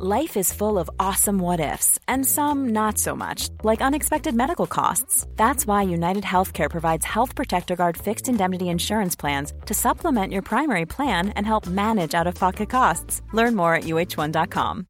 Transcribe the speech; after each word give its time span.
Life 0.00 0.36
is 0.36 0.52
full 0.52 0.78
of 0.78 0.88
awesome 1.00 1.40
what 1.40 1.58
ifs, 1.58 1.98
and 2.06 2.24
some 2.24 2.68
not 2.68 2.98
so 2.98 3.16
much, 3.16 3.48
like 3.64 3.82
unexpected 3.82 4.32
medical 4.32 4.68
costs. 4.68 5.26
That's 5.34 5.66
why 5.66 5.82
United 5.82 6.22
Healthcare 6.22 6.70
provides 6.70 7.04
Health 7.04 7.34
Protector 7.34 7.74
Guard 7.74 7.96
fixed 7.96 8.28
indemnity 8.28 8.68
insurance 8.68 9.16
plans 9.16 9.52
to 9.66 9.74
supplement 9.74 10.32
your 10.32 10.42
primary 10.42 10.86
plan 10.86 11.30
and 11.30 11.44
help 11.44 11.66
manage 11.66 12.14
out 12.14 12.28
of 12.28 12.36
pocket 12.36 12.70
costs. 12.70 13.22
Learn 13.32 13.56
more 13.56 13.74
at 13.74 13.84
uh1.com. 13.84 14.86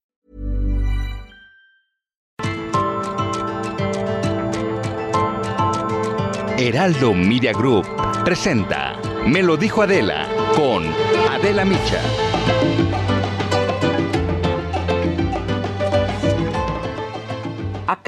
Heraldo 6.58 7.14
Media 7.14 7.54
Group 7.54 7.86
presenta 8.26 9.00
Me 9.26 9.42
lo 9.42 9.56
dijo 9.56 9.80
Adela 9.80 10.28
con 10.54 10.84
Adela 11.30 11.64
Micha. 11.64 13.07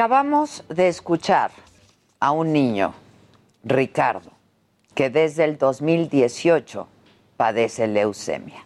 Acabamos 0.00 0.64
de 0.70 0.88
escuchar 0.88 1.50
a 2.20 2.30
un 2.30 2.54
niño, 2.54 2.94
Ricardo, 3.62 4.30
que 4.94 5.10
desde 5.10 5.44
el 5.44 5.58
2018 5.58 6.88
padece 7.36 7.86
leucemia. 7.86 8.64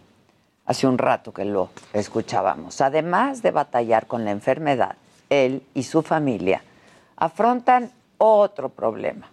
Hace 0.64 0.86
un 0.86 0.96
rato 0.96 1.34
que 1.34 1.44
lo 1.44 1.70
escuchábamos. 1.92 2.80
Además 2.80 3.42
de 3.42 3.50
batallar 3.50 4.06
con 4.06 4.24
la 4.24 4.30
enfermedad, 4.30 4.94
él 5.28 5.66
y 5.74 5.82
su 5.82 6.02
familia 6.02 6.62
afrontan 7.16 7.90
otro 8.16 8.68
problema, 8.68 9.28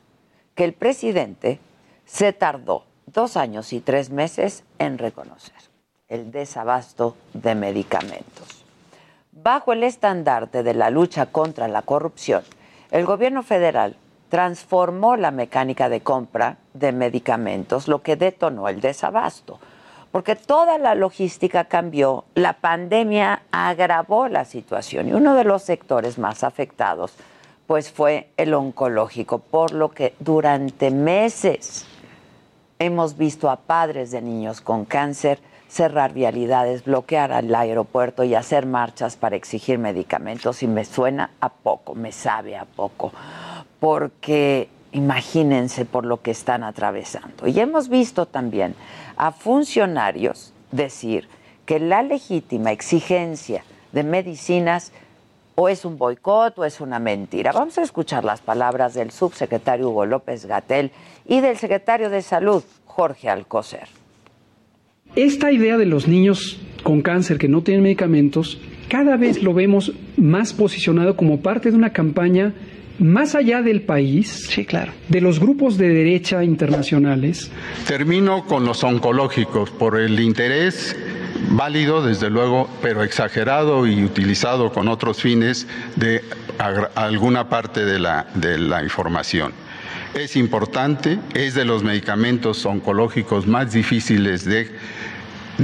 que 0.55 0.63
el 0.63 0.73
presidente 0.73 1.59
se 2.07 2.33
tardó 2.33 2.83
dos 3.05 3.37
años 3.37 3.73
y 3.73 3.79
tres 3.79 4.09
meses 4.09 4.63
en 4.79 4.97
reconocer, 4.97 5.53
el 6.07 6.31
desabasto 6.31 7.15
de 7.35 7.53
medicamentos. 7.53 8.60
Bajo 9.33 9.71
el 9.71 9.83
estandarte 9.83 10.61
de 10.61 10.73
la 10.73 10.89
lucha 10.89 11.27
contra 11.27 11.69
la 11.69 11.83
corrupción, 11.83 12.43
el 12.91 13.05
gobierno 13.05 13.43
federal 13.43 13.95
transformó 14.27 15.15
la 15.15 15.31
mecánica 15.31 15.87
de 15.87 16.01
compra 16.01 16.57
de 16.73 16.91
medicamentos, 16.91 17.87
lo 17.87 18.01
que 18.01 18.17
detonó 18.17 18.67
el 18.67 18.81
desabasto, 18.81 19.57
porque 20.11 20.35
toda 20.35 20.77
la 20.77 20.95
logística 20.95 21.63
cambió, 21.63 22.25
la 22.35 22.53
pandemia 22.59 23.43
agravó 23.51 24.27
la 24.27 24.43
situación 24.43 25.07
y 25.07 25.13
uno 25.13 25.33
de 25.33 25.45
los 25.45 25.63
sectores 25.63 26.17
más 26.17 26.43
afectados 26.43 27.13
pues 27.67 27.89
fue 27.89 28.27
el 28.35 28.53
oncológico, 28.53 29.39
por 29.39 29.71
lo 29.71 29.91
que 29.91 30.13
durante 30.19 30.91
meses 30.91 31.85
hemos 32.79 33.17
visto 33.17 33.49
a 33.49 33.55
padres 33.55 34.11
de 34.11 34.21
niños 34.21 34.59
con 34.59 34.83
cáncer 34.83 35.39
cerrar 35.71 36.13
vialidades, 36.13 36.83
bloquear 36.83 37.31
al 37.31 37.55
aeropuerto 37.55 38.25
y 38.25 38.35
hacer 38.35 38.65
marchas 38.65 39.15
para 39.15 39.37
exigir 39.37 39.79
medicamentos 39.79 40.63
y 40.63 40.67
me 40.67 40.83
suena 40.83 41.31
a 41.39 41.47
poco, 41.47 41.95
me 41.95 42.11
sabe 42.11 42.57
a 42.57 42.65
poco, 42.65 43.13
porque 43.79 44.67
imagínense 44.91 45.85
por 45.85 46.05
lo 46.05 46.21
que 46.21 46.31
están 46.31 46.65
atravesando. 46.65 47.47
Y 47.47 47.57
hemos 47.57 47.87
visto 47.87 48.25
también 48.25 48.75
a 49.15 49.31
funcionarios 49.31 50.53
decir 50.71 51.29
que 51.65 51.79
la 51.79 52.03
legítima 52.03 52.73
exigencia 52.73 53.63
de 53.93 54.03
medicinas 54.03 54.91
o 55.55 55.69
es 55.69 55.85
un 55.85 55.97
boicot 55.97 56.59
o 56.59 56.65
es 56.65 56.81
una 56.81 56.99
mentira. 56.99 57.53
Vamos 57.53 57.77
a 57.77 57.83
escuchar 57.83 58.25
las 58.25 58.41
palabras 58.41 58.93
del 58.93 59.11
subsecretario 59.11 59.89
Hugo 59.89 60.05
López 60.05 60.45
Gatel 60.45 60.91
y 61.25 61.39
del 61.39 61.57
secretario 61.57 62.09
de 62.09 62.21
Salud, 62.21 62.61
Jorge 62.85 63.29
Alcocer. 63.29 64.00
Esta 65.15 65.51
idea 65.51 65.77
de 65.77 65.85
los 65.85 66.07
niños 66.07 66.57
con 66.83 67.01
cáncer 67.01 67.37
que 67.37 67.49
no 67.49 67.61
tienen 67.61 67.83
medicamentos, 67.83 68.59
cada 68.87 69.17
vez 69.17 69.43
lo 69.43 69.53
vemos 69.53 69.91
más 70.17 70.53
posicionado 70.53 71.15
como 71.15 71.41
parte 71.41 71.69
de 71.69 71.77
una 71.77 71.91
campaña 71.91 72.53
más 72.97 73.35
allá 73.35 73.61
del 73.61 73.81
país, 73.81 74.47
sí, 74.49 74.63
claro. 74.63 74.93
de 75.09 75.21
los 75.21 75.39
grupos 75.39 75.77
de 75.77 75.89
derecha 75.89 76.43
internacionales. 76.43 77.51
Termino 77.87 78.45
con 78.45 78.63
los 78.63 78.83
oncológicos 78.83 79.69
por 79.71 79.99
el 79.99 80.19
interés 80.19 80.95
válido, 81.49 82.05
desde 82.05 82.29
luego, 82.29 82.69
pero 82.81 83.03
exagerado 83.03 83.87
y 83.87 84.03
utilizado 84.03 84.71
con 84.71 84.87
otros 84.87 85.21
fines 85.21 85.67
de 85.95 86.21
alguna 86.95 87.49
parte 87.49 87.85
de 87.85 87.99
la, 87.99 88.27
de 88.35 88.57
la 88.59 88.83
información. 88.83 89.51
Es 90.13 90.35
importante, 90.35 91.19
es 91.33 91.55
de 91.55 91.65
los 91.65 91.83
medicamentos 91.83 92.65
oncológicos 92.65 93.47
más 93.47 93.71
difíciles 93.71 94.45
de 94.45 94.69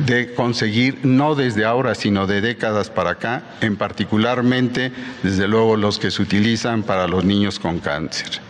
de 0.05 0.33
conseguir, 0.33 0.99
no 1.03 1.33
desde 1.35 1.65
ahora, 1.65 1.95
sino 1.95 2.27
de 2.27 2.41
décadas 2.41 2.89
para 2.89 3.11
acá, 3.11 3.43
en 3.61 3.77
particularmente, 3.77 4.91
desde 5.23 5.47
luego, 5.47 5.75
los 5.75 5.97
que 5.97 6.11
se 6.11 6.21
utilizan 6.21 6.83
para 6.83 7.07
los 7.07 7.25
niños 7.25 7.59
con 7.59 7.79
cáncer. 7.79 8.41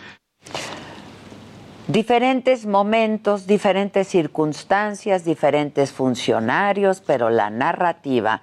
Diferentes 1.86 2.66
momentos, 2.66 3.46
diferentes 3.46 4.08
circunstancias, 4.08 5.24
diferentes 5.24 5.90
funcionarios, 5.90 7.00
pero 7.00 7.30
la 7.30 7.48
narrativa 7.48 8.42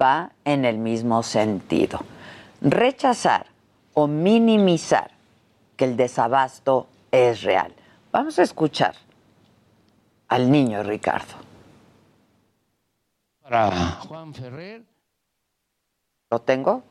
va 0.00 0.30
en 0.44 0.64
el 0.64 0.78
mismo 0.78 1.24
sentido. 1.24 2.00
Rechazar 2.60 3.46
o 3.94 4.06
minimizar 4.06 5.10
que 5.76 5.86
el 5.86 5.96
desabasto 5.96 6.86
es 7.10 7.42
real. 7.42 7.72
Vamos 8.12 8.38
a 8.38 8.44
escuchar 8.44 8.94
al 10.28 10.50
niño 10.50 10.84
Ricardo. 10.84 11.43
Para 13.44 13.70
Juan 14.08 14.32
Ferrer. 14.32 14.82
¿Lo 16.30 16.38
tengo? 16.38 16.82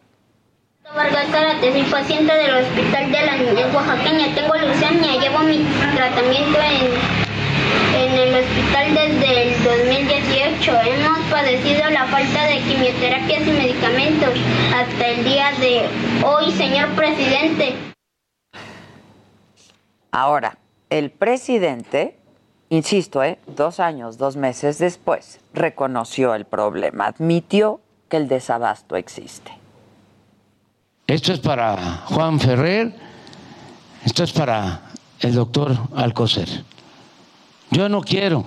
Vargas 0.84 1.28
Zárate, 1.32 1.72
soy 1.72 1.82
paciente 1.82 2.32
del 2.32 2.64
Hospital 2.64 3.12
de 3.12 3.26
la 3.26 3.38
Niñez 3.38 3.74
Oaxaqueña. 3.74 4.36
Tengo 4.36 4.54
leucemia, 4.54 5.20
llevo 5.20 5.40
mi 5.40 5.66
tratamiento 5.96 6.60
en, 6.60 8.06
en 8.06 8.14
el 8.20 8.36
hospital 8.36 8.94
desde 8.94 9.48
el 9.48 9.64
2018. 9.64 10.82
Hemos 10.82 11.20
padecido 11.32 11.90
la 11.90 12.06
falta 12.06 12.44
de 12.44 12.60
quimioterapias 12.60 13.48
y 13.48 13.52
medicamentos 13.52 14.30
hasta 14.76 15.08
el 15.08 15.24
día 15.24 15.52
de 15.60 15.90
hoy, 16.24 16.52
señor 16.52 16.90
presidente. 16.90 17.74
Ahora, 20.12 20.60
el 20.92 21.10
presidente 21.10 22.23
Insisto, 22.74 23.22
¿eh? 23.22 23.38
dos 23.46 23.80
años, 23.80 24.18
dos 24.18 24.36
meses 24.36 24.80
después, 24.80 25.40
reconoció 25.54 26.34
el 26.34 26.46
problema, 26.46 27.06
admitió 27.06 27.82
que 28.10 28.18
el 28.18 28.28
desabasto 28.28 28.96
existe. 28.96 29.52
Esto 31.06 31.34
es 31.34 31.40
para 31.40 31.98
Juan 32.08 32.40
Ferrer, 32.40 32.96
esto 34.04 34.24
es 34.24 34.34
para 34.34 34.90
el 35.20 35.36
doctor 35.36 35.78
Alcocer. 35.96 36.50
Yo 37.70 37.90
no 37.90 38.02
quiero 38.02 38.44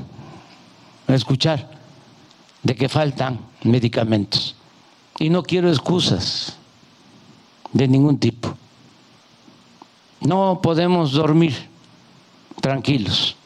escuchar 1.07 1.71
de 2.65 2.75
que 2.75 2.89
faltan 2.89 3.39
medicamentos 3.63 4.57
y 5.21 5.31
no 5.31 5.45
quiero 5.45 5.69
excusas 5.69 6.59
de 7.73 7.87
ningún 7.87 8.19
tipo. 8.19 8.57
No 10.21 10.59
podemos 10.61 11.13
dormir 11.13 11.55
tranquilos 12.61 13.37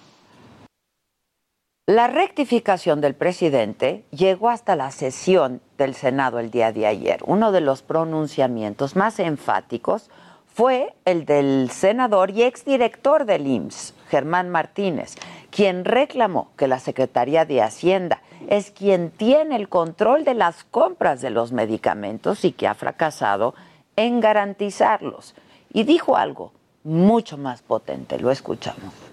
la 1.90 2.06
rectificación 2.06 3.00
del 3.00 3.16
presidente 3.16 4.04
llegó 4.12 4.48
hasta 4.48 4.76
la 4.76 4.92
sesión 4.92 5.60
del 5.76 5.96
Senado 5.96 6.38
el 6.38 6.52
día 6.52 6.70
de 6.70 6.86
ayer. 6.86 7.18
Uno 7.26 7.50
de 7.50 7.60
los 7.60 7.82
pronunciamientos 7.82 8.94
más 8.94 9.18
enfáticos 9.18 10.08
fue 10.46 10.94
el 11.04 11.24
del 11.24 11.68
senador 11.72 12.30
y 12.30 12.44
exdirector 12.44 13.24
del 13.24 13.44
IMSS, 13.44 13.94
Germán 14.08 14.50
Martínez, 14.50 15.16
quien 15.50 15.84
reclamó 15.84 16.52
que 16.56 16.68
la 16.68 16.78
Secretaría 16.78 17.44
de 17.44 17.60
Hacienda 17.60 18.22
es 18.48 18.70
quien 18.70 19.10
tiene 19.10 19.56
el 19.56 19.68
control 19.68 20.22
de 20.22 20.34
las 20.34 20.62
compras 20.62 21.20
de 21.20 21.30
los 21.30 21.50
medicamentos 21.50 22.44
y 22.44 22.52
que 22.52 22.68
ha 22.68 22.74
fracasado 22.74 23.56
en 23.96 24.20
garantizarlos. 24.20 25.34
Y 25.72 25.82
dijo 25.82 26.16
algo 26.16 26.52
mucho 26.84 27.36
más 27.36 27.62
potente, 27.62 28.16
lo 28.20 28.30
escuchamos. 28.30 29.09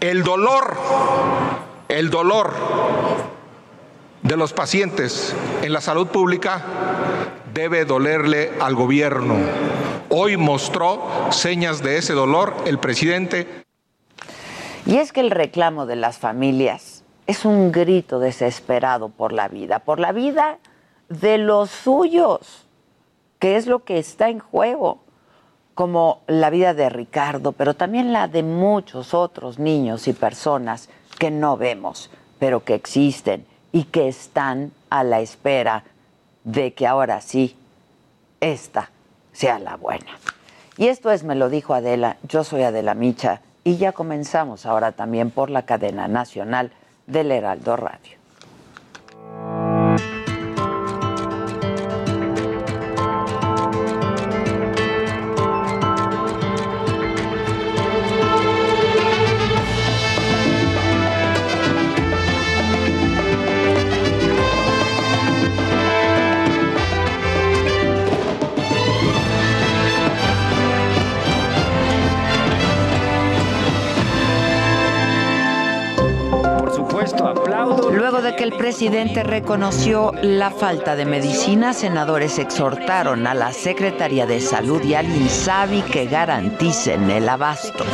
El 0.00 0.22
dolor, 0.22 0.76
el 1.88 2.08
dolor 2.08 2.52
de 4.22 4.36
los 4.36 4.52
pacientes 4.52 5.34
en 5.62 5.72
la 5.72 5.80
salud 5.80 6.06
pública 6.06 6.62
debe 7.52 7.84
dolerle 7.84 8.52
al 8.60 8.76
gobierno. 8.76 9.34
Hoy 10.10 10.36
mostró 10.36 11.02
señas 11.30 11.82
de 11.82 11.96
ese 11.96 12.12
dolor 12.12 12.54
el 12.64 12.78
presidente. 12.78 13.64
Y 14.86 14.98
es 14.98 15.12
que 15.12 15.18
el 15.18 15.32
reclamo 15.32 15.84
de 15.84 15.96
las 15.96 16.18
familias 16.18 17.02
es 17.26 17.44
un 17.44 17.72
grito 17.72 18.20
desesperado 18.20 19.08
por 19.08 19.32
la 19.32 19.48
vida, 19.48 19.80
por 19.80 19.98
la 19.98 20.12
vida 20.12 20.58
de 21.08 21.38
los 21.38 21.70
suyos, 21.70 22.68
que 23.40 23.56
es 23.56 23.66
lo 23.66 23.80
que 23.80 23.98
está 23.98 24.28
en 24.28 24.38
juego 24.38 25.07
como 25.78 26.22
la 26.26 26.50
vida 26.50 26.74
de 26.74 26.88
Ricardo, 26.88 27.52
pero 27.52 27.74
también 27.74 28.12
la 28.12 28.26
de 28.26 28.42
muchos 28.42 29.14
otros 29.14 29.60
niños 29.60 30.08
y 30.08 30.12
personas 30.12 30.88
que 31.20 31.30
no 31.30 31.56
vemos, 31.56 32.10
pero 32.40 32.64
que 32.64 32.74
existen 32.74 33.46
y 33.70 33.84
que 33.84 34.08
están 34.08 34.72
a 34.90 35.04
la 35.04 35.20
espera 35.20 35.84
de 36.42 36.74
que 36.74 36.84
ahora 36.84 37.20
sí, 37.20 37.56
esta 38.40 38.90
sea 39.32 39.60
la 39.60 39.76
buena. 39.76 40.18
Y 40.76 40.88
esto 40.88 41.12
es, 41.12 41.22
me 41.22 41.36
lo 41.36 41.48
dijo 41.48 41.74
Adela, 41.74 42.16
yo 42.24 42.42
soy 42.42 42.62
Adela 42.62 42.94
Micha 42.94 43.40
y 43.62 43.76
ya 43.76 43.92
comenzamos 43.92 44.66
ahora 44.66 44.90
también 44.90 45.30
por 45.30 45.48
la 45.48 45.62
cadena 45.62 46.08
nacional 46.08 46.72
del 47.06 47.30
Heraldo 47.30 47.76
Radio. 47.76 48.18
Luego 77.92 78.22
de 78.22 78.36
que 78.36 78.44
el 78.44 78.52
presidente 78.52 79.24
reconoció 79.24 80.12
la 80.22 80.50
falta 80.50 80.94
de 80.94 81.04
medicina, 81.04 81.72
senadores 81.72 82.38
exhortaron 82.38 83.26
a 83.26 83.34
la 83.34 83.52
Secretaría 83.52 84.24
de 84.24 84.40
Salud 84.40 84.82
y 84.84 84.94
al 84.94 85.06
INSABI 85.06 85.82
que 85.82 86.06
garanticen 86.06 87.10
el 87.10 87.28
abasto. 87.28 87.84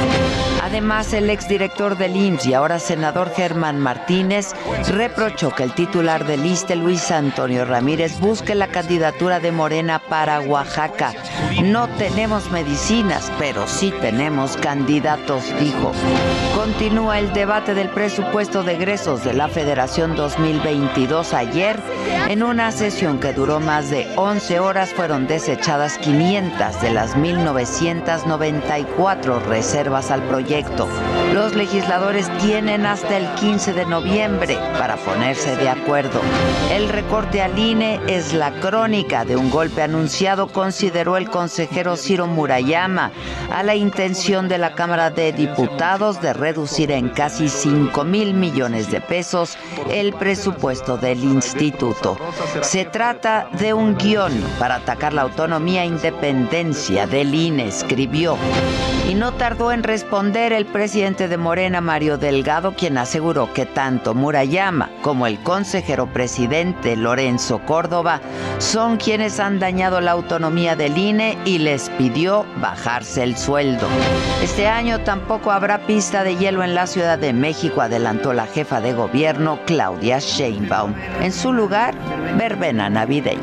Además, 0.62 1.12
el 1.12 1.30
exdirector 1.30 1.96
del 1.96 2.16
IMSS 2.16 2.46
y 2.46 2.54
ahora 2.54 2.78
senador 2.78 3.30
Germán 3.34 3.78
Martínez 3.78 4.52
reprochó 4.88 5.50
que 5.50 5.62
el 5.62 5.72
titular 5.72 6.26
del 6.26 6.44
ISTE, 6.44 6.76
Luis 6.76 7.10
Antonio 7.10 7.64
Ramírez, 7.64 8.18
busque 8.18 8.54
la 8.54 8.68
candidatura 8.68 9.40
de 9.40 9.52
Morena 9.52 10.00
para 10.00 10.40
Oaxaca. 10.40 11.14
No 11.62 11.88
tenemos 11.96 12.50
medicinas, 12.50 13.30
pero 13.38 13.66
sí 13.68 13.92
tenemos 14.00 14.56
candidatos, 14.56 15.44
dijo. 15.60 15.92
Continúa 16.54 17.18
el 17.18 17.32
debate 17.32 17.74
del 17.74 17.90
presupuesto 17.90 18.62
de 18.62 18.74
egresos 18.74 19.13
de 19.22 19.34
la 19.34 19.48
Federación 19.48 20.16
2022 20.16 21.34
ayer. 21.34 21.78
En 22.28 22.42
una 22.42 22.72
sesión 22.72 23.20
que 23.20 23.32
duró 23.32 23.60
más 23.60 23.90
de 23.90 24.08
11 24.16 24.58
horas 24.58 24.92
fueron 24.94 25.28
desechadas 25.28 25.98
500 25.98 26.80
de 26.80 26.90
las 26.90 27.16
1994 27.16 29.38
reservas 29.40 30.10
al 30.10 30.22
proyecto 30.22 30.88
los 31.34 31.56
legisladores 31.56 32.30
tienen 32.38 32.86
hasta 32.86 33.16
el 33.16 33.26
15 33.34 33.72
de 33.72 33.86
noviembre 33.86 34.56
para 34.78 34.96
ponerse 34.96 35.56
de 35.56 35.68
acuerdo. 35.68 36.20
El 36.70 36.88
recorte 36.88 37.42
al 37.42 37.58
INE 37.58 38.00
es 38.06 38.32
la 38.32 38.52
crónica 38.60 39.24
de 39.24 39.34
un 39.34 39.50
golpe 39.50 39.82
anunciado, 39.82 40.46
consideró 40.46 41.16
el 41.16 41.28
consejero 41.28 41.96
Ciro 41.96 42.28
Murayama, 42.28 43.10
a 43.50 43.64
la 43.64 43.74
intención 43.74 44.48
de 44.48 44.58
la 44.58 44.76
Cámara 44.76 45.10
de 45.10 45.32
Diputados 45.32 46.22
de 46.22 46.34
reducir 46.34 46.92
en 46.92 47.08
casi 47.08 47.48
5 47.48 48.04
mil 48.04 48.34
millones 48.34 48.92
de 48.92 49.00
pesos 49.08 49.56
el 49.90 50.12
presupuesto 50.12 50.96
del 50.96 51.22
instituto. 51.22 52.16
Se 52.62 52.84
trata 52.84 53.48
de 53.58 53.74
un 53.74 53.96
guion 53.96 54.32
para 54.58 54.76
atacar 54.76 55.12
la 55.12 55.22
autonomía 55.22 55.82
e 55.82 55.86
independencia 55.86 57.06
del 57.06 57.34
INE, 57.34 57.68
escribió. 57.68 58.36
Y 59.08 59.14
no 59.14 59.34
tardó 59.34 59.70
en 59.70 59.82
responder 59.82 60.52
el 60.52 60.64
presidente 60.64 61.28
de 61.28 61.36
Morena, 61.36 61.80
Mario 61.80 62.16
Delgado, 62.16 62.74
quien 62.74 62.96
aseguró 62.96 63.52
que 63.52 63.66
tanto 63.66 64.14
Murayama 64.14 64.90
como 65.02 65.26
el 65.26 65.38
consejero 65.40 66.06
presidente 66.06 66.96
Lorenzo 66.96 67.60
Córdoba 67.66 68.20
son 68.58 68.96
quienes 68.96 69.40
han 69.40 69.58
dañado 69.58 70.00
la 70.00 70.12
autonomía 70.12 70.74
del 70.74 70.96
INE 70.96 71.36
y 71.44 71.58
les 71.58 71.90
pidió 71.90 72.46
bajarse 72.60 73.22
el 73.22 73.36
sueldo. 73.36 73.86
Este 74.42 74.66
año 74.68 75.00
tampoco 75.00 75.50
habrá 75.50 75.86
pista 75.86 76.24
de 76.24 76.36
hielo 76.36 76.62
en 76.64 76.74
la 76.74 76.86
Ciudad 76.86 77.18
de 77.18 77.32
México, 77.32 77.82
adelantó 77.82 78.32
la 78.32 78.46
jefa 78.46 78.80
de 78.80 78.93
gobierno 78.94 79.58
Claudia 79.66 80.18
Sheinbaum. 80.18 80.94
En 81.20 81.32
su 81.32 81.52
lugar, 81.52 81.94
verbena 82.36 82.88
navideña. 82.88 83.42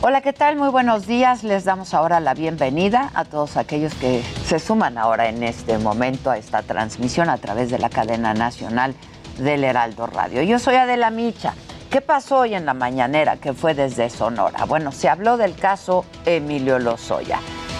Hola, 0.00 0.20
¿qué 0.20 0.34
tal? 0.34 0.56
Muy 0.56 0.68
buenos 0.68 1.06
días. 1.06 1.44
Les 1.44 1.64
damos 1.64 1.94
ahora 1.94 2.20
la 2.20 2.34
bienvenida 2.34 3.10
a 3.14 3.24
todos 3.24 3.56
aquellos 3.56 3.94
que 3.94 4.22
se 4.44 4.58
suman 4.58 4.98
ahora 4.98 5.28
en 5.30 5.42
este 5.42 5.78
momento 5.78 6.30
a 6.30 6.36
esta 6.36 6.62
transmisión 6.62 7.30
a 7.30 7.38
través 7.38 7.70
de 7.70 7.78
la 7.78 7.88
cadena 7.88 8.34
nacional 8.34 8.94
del 9.38 9.64
Heraldo 9.64 10.06
Radio. 10.06 10.42
Yo 10.42 10.58
soy 10.58 10.74
Adela 10.74 11.08
Micha. 11.10 11.54
¿Qué 11.90 12.00
pasó 12.00 12.40
hoy 12.40 12.54
en 12.54 12.66
la 12.66 12.74
mañanera 12.74 13.36
que 13.36 13.54
fue 13.54 13.72
desde 13.72 14.10
Sonora? 14.10 14.64
Bueno, 14.66 14.92
se 14.92 15.08
habló 15.08 15.36
del 15.36 15.54
caso 15.54 16.04
Emilio 16.26 16.78
Lozoya. 16.78 17.38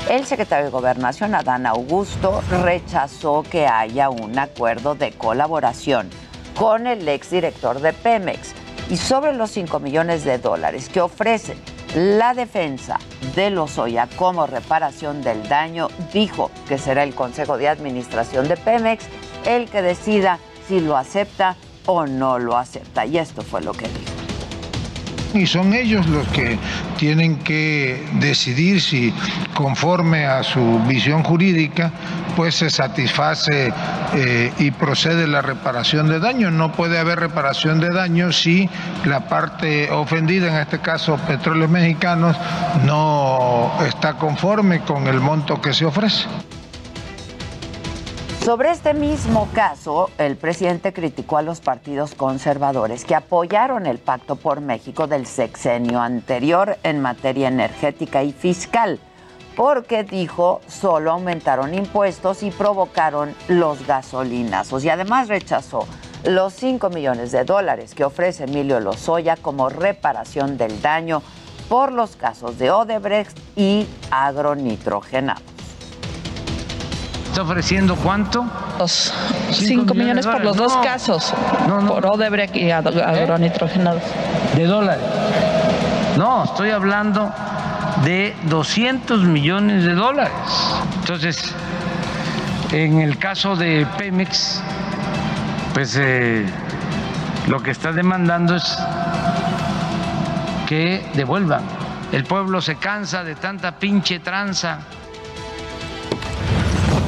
El 0.08 0.26
secretario 0.26 0.66
de 0.66 0.70
Gobernación, 0.70 1.34
Adán 1.34 1.64
Augusto, 1.64 2.42
rechazó 2.62 3.42
que 3.42 3.66
haya 3.66 4.10
un 4.10 4.38
acuerdo 4.38 4.94
de 4.94 5.12
colaboración 5.12 6.10
con 6.54 6.86
el 6.86 7.08
exdirector 7.08 7.80
de 7.80 7.94
Pemex 7.94 8.52
y 8.90 8.98
sobre 8.98 9.32
los 9.32 9.50
5 9.52 9.80
millones 9.80 10.24
de 10.24 10.36
dólares 10.36 10.90
que 10.90 11.00
ofrecen 11.00 11.58
la 11.94 12.34
defensa 12.34 12.98
de 13.34 13.48
Lozoya 13.48 14.06
como 14.16 14.46
reparación 14.46 15.22
del 15.22 15.48
daño 15.48 15.88
dijo 16.12 16.50
que 16.68 16.76
será 16.76 17.02
el 17.02 17.14
Consejo 17.14 17.56
de 17.56 17.68
Administración 17.68 18.46
de 18.46 18.58
Pemex 18.58 19.06
el 19.46 19.70
que 19.70 19.80
decida 19.80 20.38
si 20.68 20.80
lo 20.80 20.98
acepta 20.98 21.56
o 21.86 22.06
no 22.06 22.38
lo 22.38 22.58
acepta. 22.58 23.06
Y 23.06 23.16
esto 23.16 23.40
fue 23.40 23.62
lo 23.62 23.72
que 23.72 23.88
dijo 23.88 24.13
y 25.34 25.46
son 25.46 25.74
ellos 25.74 26.06
los 26.06 26.26
que 26.28 26.58
tienen 26.96 27.36
que 27.36 28.06
decidir 28.14 28.80
si 28.80 29.12
conforme 29.52 30.26
a 30.26 30.42
su 30.42 30.80
visión 30.86 31.22
jurídica 31.22 31.90
pues 32.36 32.56
se 32.56 32.70
satisface 32.70 33.72
eh, 34.14 34.52
y 34.58 34.70
procede 34.70 35.26
la 35.26 35.42
reparación 35.42 36.08
de 36.08 36.20
daño. 36.20 36.50
No 36.50 36.72
puede 36.72 36.98
haber 36.98 37.20
reparación 37.20 37.80
de 37.80 37.90
daño 37.90 38.32
si 38.32 38.68
la 39.04 39.28
parte 39.28 39.90
ofendida, 39.90 40.48
en 40.48 40.56
este 40.56 40.80
caso 40.80 41.16
petróleos 41.26 41.70
mexicanos, 41.70 42.36
no 42.84 43.72
está 43.86 44.14
conforme 44.14 44.80
con 44.80 45.06
el 45.06 45.20
monto 45.20 45.60
que 45.60 45.72
se 45.72 45.84
ofrece. 45.84 46.26
Sobre 48.44 48.72
este 48.72 48.92
mismo 48.92 49.48
caso, 49.54 50.10
el 50.18 50.36
presidente 50.36 50.92
criticó 50.92 51.38
a 51.38 51.42
los 51.42 51.62
partidos 51.62 52.14
conservadores 52.14 53.06
que 53.06 53.14
apoyaron 53.14 53.86
el 53.86 53.96
Pacto 53.96 54.36
por 54.36 54.60
México 54.60 55.06
del 55.06 55.24
sexenio 55.24 55.98
anterior 55.98 56.76
en 56.82 57.00
materia 57.00 57.48
energética 57.48 58.22
y 58.22 58.32
fiscal, 58.32 59.00
porque 59.56 60.04
dijo 60.04 60.60
solo 60.68 61.12
aumentaron 61.12 61.72
impuestos 61.72 62.42
y 62.42 62.50
provocaron 62.50 63.34
los 63.48 63.86
gasolinazos 63.86 64.84
y 64.84 64.90
además 64.90 65.28
rechazó 65.28 65.88
los 66.24 66.52
5 66.52 66.90
millones 66.90 67.32
de 67.32 67.46
dólares 67.46 67.94
que 67.94 68.04
ofrece 68.04 68.44
Emilio 68.44 68.78
Lozoya 68.78 69.38
como 69.38 69.70
reparación 69.70 70.58
del 70.58 70.82
daño 70.82 71.22
por 71.70 71.92
los 71.92 72.14
casos 72.14 72.58
de 72.58 72.70
Odebrecht 72.70 73.38
y 73.56 73.86
agronitrogenados. 74.10 75.53
¿Está 77.34 77.42
ofreciendo 77.42 77.96
cuánto? 77.96 78.46
5 79.50 79.92
millones, 79.92 80.24
por 80.24 80.44
los 80.44 80.56
dos 80.56 80.76
casos, 80.76 81.34
por 81.88 82.06
Odebrecht 82.06 82.54
y 82.54 82.70
agronitrogenados. 82.70 84.04
¿De 84.54 84.64
dólares? 84.66 85.04
No, 86.16 86.44
estoy 86.44 86.70
hablando 86.70 87.32
de 88.04 88.36
200 88.44 89.24
millones 89.24 89.82
de 89.82 89.94
dólares. 89.94 90.32
Entonces, 91.00 91.52
en 92.70 93.00
el 93.00 93.18
caso 93.18 93.56
de 93.56 93.84
Pemex, 93.98 94.60
pues 95.72 95.96
eh, 96.00 96.46
lo 97.48 97.60
que 97.64 97.72
está 97.72 97.90
demandando 97.90 98.54
es 98.54 98.78
que 100.68 101.04
devuelvan. 101.14 101.62
El 102.12 102.22
pueblo 102.22 102.60
se 102.60 102.76
cansa 102.76 103.24
de 103.24 103.34
tanta 103.34 103.72
pinche 103.72 104.20
tranza 104.20 104.78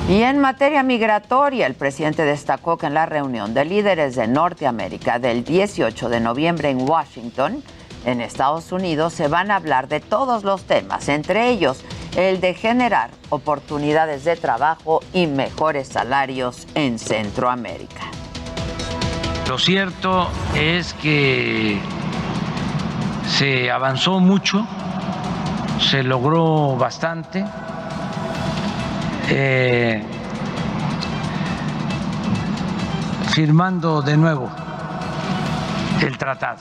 y 0.09 0.23
en 0.23 0.39
materia 0.39 0.85
migratoria, 0.85 1.67
el 1.67 1.75
presidente 1.75 2.25
destacó 2.25 2.79
que 2.79 2.87
en 2.87 2.95
la 2.95 3.07
reunión 3.07 3.55
de 3.55 3.65
líderes 3.65 4.15
de 4.15 4.29
Norteamérica 4.29 5.19
del 5.19 5.43
18 5.43 6.09
de 6.09 6.21
noviembre 6.21 6.71
en 6.71 6.89
Washington, 6.89 7.61
en 8.05 8.21
Estados 8.21 8.71
Unidos, 8.71 9.15
se 9.15 9.27
van 9.27 9.51
a 9.51 9.57
hablar 9.57 9.89
de 9.89 9.99
todos 9.99 10.45
los 10.45 10.63
temas, 10.63 11.09
entre 11.09 11.51
ellos 11.51 11.83
el 12.17 12.41
de 12.41 12.55
generar 12.55 13.11
oportunidades 13.31 14.23
de 14.25 14.37
trabajo 14.37 15.01
y 15.13 15.27
mejores 15.27 15.89
salarios 15.89 16.69
en 16.77 17.01
Centroamérica. 17.01 18.03
Lo 19.49 19.59
cierto 19.59 20.29
es 20.55 20.95
que 20.95 21.81
se 23.27 23.73
avanzó 23.73 24.21
mucho, 24.21 24.65
se 25.81 26.05
logró 26.05 26.77
bastante 26.77 27.45
eh, 29.31 30.03
firmando 33.35 34.03
de 34.03 34.17
nuevo 34.17 34.49
el 36.05 36.17
tratado. 36.17 36.59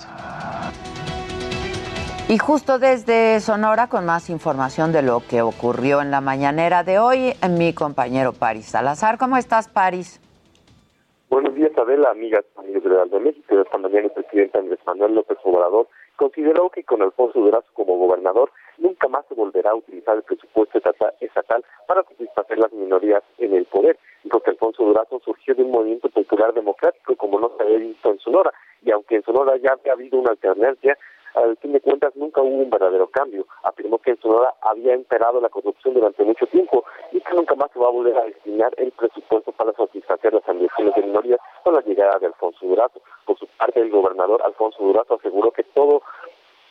Y 2.28 2.40
justo 2.40 2.80
desde 2.80 3.40
Sonora, 3.40 3.88
con 3.88 4.06
más 4.06 4.32
información 4.32 4.92
de 4.92 5.04
lo 5.04 5.22
que 5.30 5.44
ocurrió 5.44 6.02
en 6.02 6.10
la 6.10 6.22
mañanera 6.22 6.84
de 6.84 6.98
hoy, 6.98 7.34
mi 7.50 7.74
compañero 7.74 8.34
Paris 8.34 8.66
Salazar. 8.66 9.20
¿Cómo 9.20 9.38
estás, 9.38 9.68
Paris? 9.68 10.20
Buenos 11.30 11.54
días, 11.54 11.72
Adela, 11.78 12.10
amigas, 12.10 12.44
amigos 12.58 12.84
de 12.84 12.90
de 12.90 13.20
México. 13.20 13.62
Esta 13.62 13.78
mañana 13.78 14.06
el 14.06 14.12
presidente 14.12 14.58
Andrés 14.58 14.80
Manuel 14.88 15.14
López 15.14 15.38
Obrador 15.44 15.88
consideró 16.16 16.70
que 16.70 16.84
con 16.84 17.02
Alfonso 17.04 17.40
Durazo 17.40 17.68
como 17.74 17.98
gobernador 17.98 18.52
nunca 18.78 19.08
más 19.08 19.26
se 19.28 19.36
volverá 19.36 19.72
a 19.72 19.76
utilizar 19.76 20.16
el 20.16 20.24
presupuesto 20.24 20.78
estatal 20.78 21.66
para 21.88 22.04
satisfacer 22.04 22.58
las 22.58 22.72
minorías 22.72 23.24
en 23.38 23.54
el 23.54 23.66
poder. 23.66 23.98
Dijo 24.24 24.40
que 24.40 24.52
Alfonso 24.52 24.84
Durazo 24.84 25.20
surgió 25.24 25.56
de 25.56 25.64
un 25.64 25.72
movimiento 25.72 26.10
popular 26.10 26.54
democrático 26.54 27.16
como 27.16 27.40
no 27.40 27.52
se 27.58 27.64
había 27.64 27.78
visto 27.78 28.12
en 28.12 28.20
Sonora, 28.20 28.52
y 28.82 28.92
aunque 28.92 29.16
en 29.16 29.24
Sonora 29.24 29.58
ya 29.58 29.74
había 29.74 29.94
habido 29.94 30.20
una 30.20 30.32
alternancia, 30.32 30.98
al 31.36 31.58
fin 31.58 31.74
de 31.74 31.82
cuentas 31.82 32.16
nunca 32.16 32.42
hubo 32.42 32.64
un 32.64 32.70
verdadero 32.70 33.08
cambio. 33.08 33.46
Afirmó 33.64 33.98
que 33.98 34.12
en 34.12 34.22
Sonora 34.22 34.54
había 34.62 34.94
emperado 34.94 35.42
la 35.42 35.50
corrupción 35.50 35.94
durante 35.94 36.24
mucho 36.24 36.48
tiempo 36.48 36.86
y 37.12 37.20
que 37.20 37.34
nunca 37.34 37.56
más 37.56 37.72
se 37.72 37.80
va 37.80 37.88
a 37.88 37.92
volver 37.92 38.18
a 38.18 38.24
destinar 38.24 38.74
el 38.78 38.92
presupuesto 38.92 39.52
para 39.52 39.74
satisfacer 39.74 40.34
las 40.34 40.48
ambiciones 40.48 40.96
de 40.96 41.04
minorías 41.04 41.40
con 41.64 41.76
la 41.76 41.82
llegada 41.82 42.20
de 42.20 42.28
Alfonso 42.28 42.66
Durazo. 42.66 43.02
Por 43.26 43.38
su 43.38 43.48
parte, 43.48 43.82
el 43.82 43.90
gobernador 43.90 44.42
Alfonso 44.44 44.82
Durazo 44.82 45.16
aseguró 45.16 45.52
que 45.52 45.64
todo 45.64 46.02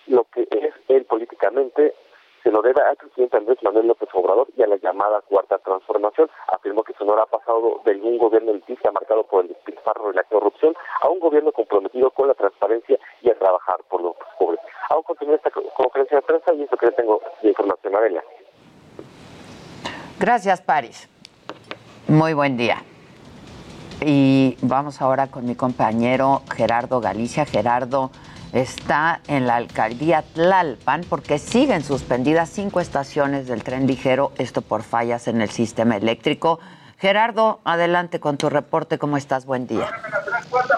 lo 0.07 0.25
que 0.25 0.47
es 0.51 0.75
él 0.89 1.05
políticamente 1.05 1.95
se 2.43 2.51
lo 2.51 2.61
debe 2.61 2.83
al 2.83 2.97
presidente 2.97 3.39
Andrés 3.39 3.59
Manuel 3.63 3.87
López 3.87 4.09
Obrador 4.13 4.49
y 4.55 4.63
a 4.63 4.67
la 4.67 4.77
llamada 4.77 5.23
Cuarta 5.23 5.57
Transformación. 5.59 6.29
Afirmó 6.53 6.83
que 6.83 6.93
Sonora 6.93 7.23
ha 7.23 7.27
pasado 7.27 7.81
de 7.87 7.95
un 7.97 8.19
gobierno 8.19 8.51
elitista 8.51 8.93
marcado 8.93 9.25
por 9.25 9.45
el 9.45 9.49
despilfarro 9.49 10.13
y 10.13 10.17
la 10.17 10.25
corrupción 10.25 10.75
a 11.01 11.09
un 11.09 11.21
gobierno 11.21 11.53
comprometido 11.53 12.11
con 12.11 12.29
la 12.29 12.35
transparencia 12.35 12.99
y 13.23 13.31
a 13.31 13.39
trabajar 13.39 13.81
por 13.89 14.03
los 14.03 14.15
pobres. 14.39 14.61
Aún 14.91 15.03
continúa 15.05 15.37
esta 15.37 15.51
conferencia 15.51 16.19
de 16.19 16.23
prensa 16.23 16.53
y 16.53 16.63
eso 16.65 16.77
que 16.77 16.91
tengo 16.91 17.23
de 17.41 17.49
información, 17.49 17.97
Adela. 17.97 18.23
Gracias, 20.21 20.61
Paris. 20.61 21.09
Muy 22.09 22.35
buen 22.35 22.59
día. 22.59 22.83
Y 24.03 24.59
vamos 24.61 25.01
ahora 25.01 25.29
con 25.29 25.47
mi 25.47 25.55
compañero 25.55 26.43
Gerardo 26.55 27.01
Galicia. 27.01 27.47
Gerardo, 27.47 28.11
está 28.55 29.21
en 29.27 29.47
la 29.47 29.57
alcaldía 29.57 30.23
Tlalpan 30.33 31.03
porque 31.11 31.39
siguen 31.39 31.83
suspendidas 31.83 32.49
cinco 32.49 32.81
estaciones 32.81 33.49
del 33.49 33.65
tren 33.65 33.87
ligero, 33.87 34.33
esto 34.39 34.63
por 34.63 34.85
fallas 34.85 35.27
en 35.29 35.43
el 35.43 35.51
sistema 35.51 35.97
eléctrico. 35.97 36.61
Gerardo, 36.97 37.61
adelante 37.65 38.21
con 38.21 38.39
tu 38.39 38.49
reporte. 38.49 38.97
¿Cómo 38.97 39.17
estás? 39.17 39.45
Buen 39.45 39.67
día. 39.67 39.91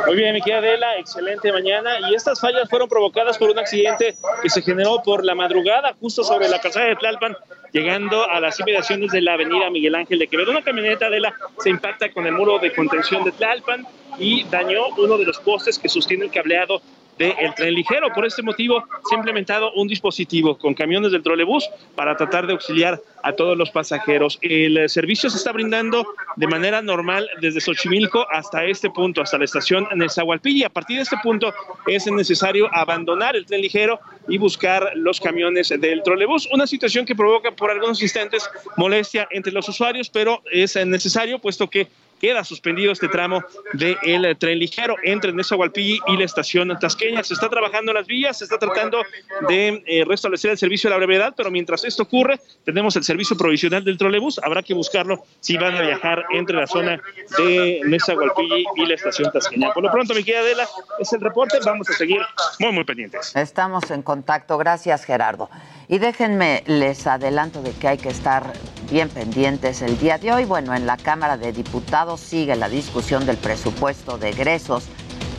Muy 0.07 0.17
bien, 0.17 0.35
mi 0.35 0.41
querida 0.41 0.59
Adela, 0.59 0.97
excelente 0.97 1.53
mañana. 1.53 1.91
Y 2.09 2.15
estas 2.15 2.41
fallas 2.41 2.69
fueron 2.71 2.89
provocadas 2.89 3.37
por 3.37 3.51
un 3.51 3.59
accidente 3.59 4.17
que 4.43 4.49
se 4.49 4.63
generó 4.63 5.03
por 5.05 5.25
la 5.25 5.35
madrugada, 5.35 5.95
justo 6.01 6.25
sobre 6.25 6.49
la 6.49 6.59
calzada 6.61 6.87
de 6.87 6.97
Tlalpan, 6.97 7.37
llegando 7.73 8.29
a 8.29 8.41
las 8.41 8.59
inmediaciones 8.59 9.13
de 9.13 9.21
la 9.21 9.35
avenida 9.35 9.69
Miguel 9.71 9.95
Ángel 9.95 10.19
de 10.19 10.27
Quevedo. 10.27 10.51
Una 10.51 10.63
camioneta 10.63 11.07
Adela 11.07 11.35
se 11.59 11.69
impacta 11.69 12.11
con 12.11 12.27
el 12.27 12.33
muro 12.33 12.59
de 12.59 12.73
contención 12.73 13.23
de 13.23 13.33
Tlalpan 13.33 13.87
y 14.19 14.45
dañó 14.45 14.87
uno 14.97 15.19
de 15.19 15.27
los 15.27 15.39
postes 15.39 15.79
que 15.79 15.91
sostiene 15.91 16.25
el 16.25 16.31
cableado 16.31 16.81
del 17.19 17.55
tren 17.55 17.75
ligero. 17.75 18.13
Por 18.13 18.27
este 18.27 18.43
motivo 18.43 18.85
se 19.09 19.15
ha 19.15 19.19
implementado 19.19 19.73
un 19.73 19.89
dispositivo 19.89 20.59
con 20.59 20.75
camiones 20.75 21.13
del 21.13 21.23
trolebús 21.23 21.69
para 21.95 22.17
tratar 22.17 22.47
de 22.47 22.53
auxiliar 22.53 23.01
a 23.23 23.33
todos 23.33 23.57
los 23.57 23.71
pasajeros. 23.71 24.39
El 24.43 24.77
eh, 24.77 24.89
servicio 24.89 25.31
se 25.31 25.37
está 25.37 25.53
brindando 25.53 26.07
de 26.37 26.47
manera 26.47 26.83
normal 26.83 27.29
desde 27.41 27.61
Xochimilco 27.61 28.27
hasta 28.31 28.65
este 28.65 28.91
punto, 28.91 29.23
hasta 29.23 29.39
la 29.39 29.45
estación 29.45 29.87
Nezahualpilli. 29.95 30.65
A 30.65 30.69
partir 30.69 30.97
de 30.97 31.03
este 31.03 31.17
punto 31.23 31.53
es 31.87 32.07
necesario 32.07 32.69
abandonar 32.73 33.35
el 33.35 33.47
tren 33.47 33.63
ligero 33.63 33.99
y 34.29 34.39
buscar 34.39 34.93
los 34.95 35.21
camiones 35.21 35.69
del 35.69 36.03
trolebús. 36.03 36.49
Una 36.53 36.67
situación 36.67 37.05
que 37.05 37.15
provoca 37.15 37.51
por 37.51 37.71
algunos 37.71 38.01
instantes 38.03 38.49
molestia 38.77 39.27
entre 39.31 39.53
los 39.53 39.69
usuarios, 39.69 40.09
pero 40.09 40.43
es 40.53 40.77
necesario 40.87 41.39
puesto 41.39 41.69
que 41.69 41.89
queda 42.21 42.45
suspendido 42.45 42.93
este 42.93 43.09
tramo 43.09 43.45
del 43.73 44.37
tren 44.39 44.59
ligero 44.59 44.97
entre 45.03 45.33
Nezahualpilli 45.33 46.01
y 46.07 46.17
la 46.17 46.25
estación 46.25 46.77
Tasqueña. 46.79 47.23
Se 47.23 47.35
está 47.35 47.49
trabajando 47.49 47.93
las 47.93 48.07
vías, 48.07 48.39
se 48.39 48.45
está 48.45 48.59
tratando 48.59 49.03
de 49.49 49.83
eh, 49.87 50.05
restablecer 50.07 50.51
el 50.51 50.59
servicio 50.59 50.89
a 50.89 50.93
la 50.93 50.97
brevedad, 50.97 51.35
pero 51.37 51.51
mientras 51.51 51.85
esto 51.85 52.05
ocurre, 52.05 52.41
tenemos 52.65 52.97
el 52.97 53.05
servicio 53.05 53.37
provisional 53.37 53.85
del 53.85 53.99
trolebús. 53.99 54.41
Habrá 54.43 54.63
que 54.63 54.75
buscarlo 54.75 55.25
si 55.41 55.57
van 55.57 55.77
a 55.77 55.83
viajar 55.83 56.25
entre 56.31 56.57
la 56.57 56.67
zona 56.67 57.01
de 57.39 57.81
Nezahualpilli 57.85 58.65
y 58.77 58.87
la 58.87 58.95
estación 58.95 59.31
Tasqueña. 59.33 59.73
Por 59.73 59.83
lo 59.83 59.91
pronto, 59.91 60.15
mi 60.15 60.25
querida 60.25 60.41
Adela, 60.41 60.69
es 60.99 61.13
el 61.13 61.21
reporte. 61.21 61.59
Vamos 61.65 61.89
a 61.91 61.93
seguir 61.93 62.21
muy, 62.59 62.73
muy 62.73 62.85
pendientes. 62.85 63.35
Estamos 63.37 63.91
en 63.91 64.03
contacto. 64.03 64.59
Gracias, 64.59 65.05
Gerardo. 65.05 65.49
Y 65.89 65.99
déjenme, 65.99 66.65
les 66.67 67.07
adelanto 67.07 67.63
de 67.63 67.71
que 67.71 67.87
hay 67.87 67.99
que 67.99 68.09
estar 68.09 68.53
bien 68.91 69.09
pendientes 69.09 69.83
el 69.83 69.99
día 69.99 70.19
de 70.19 70.33
hoy. 70.33 70.45
Bueno, 70.45 70.75
en 70.75 70.85
la 70.85 70.97
Cámara 70.97 71.37
de 71.37 71.53
Diputados 71.53 72.21
sigue 72.21 72.57
la 72.57 72.69
discusión 72.69 73.25
del 73.25 73.37
presupuesto 73.37 74.19
de 74.19 74.31
egresos 74.31 74.89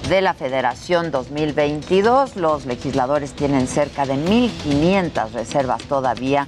de 0.08 0.22
la 0.22 0.34
Federación 0.34 1.12
2022. 1.12 2.38
Los 2.38 2.66
legisladores 2.66 3.34
tienen 3.34 3.68
cerca 3.68 4.06
de 4.06 4.13
1.500 4.13 5.32
reservas 5.32 5.84
todavía 5.84 6.48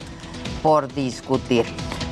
por 0.64 0.94
discutir. 0.94 1.66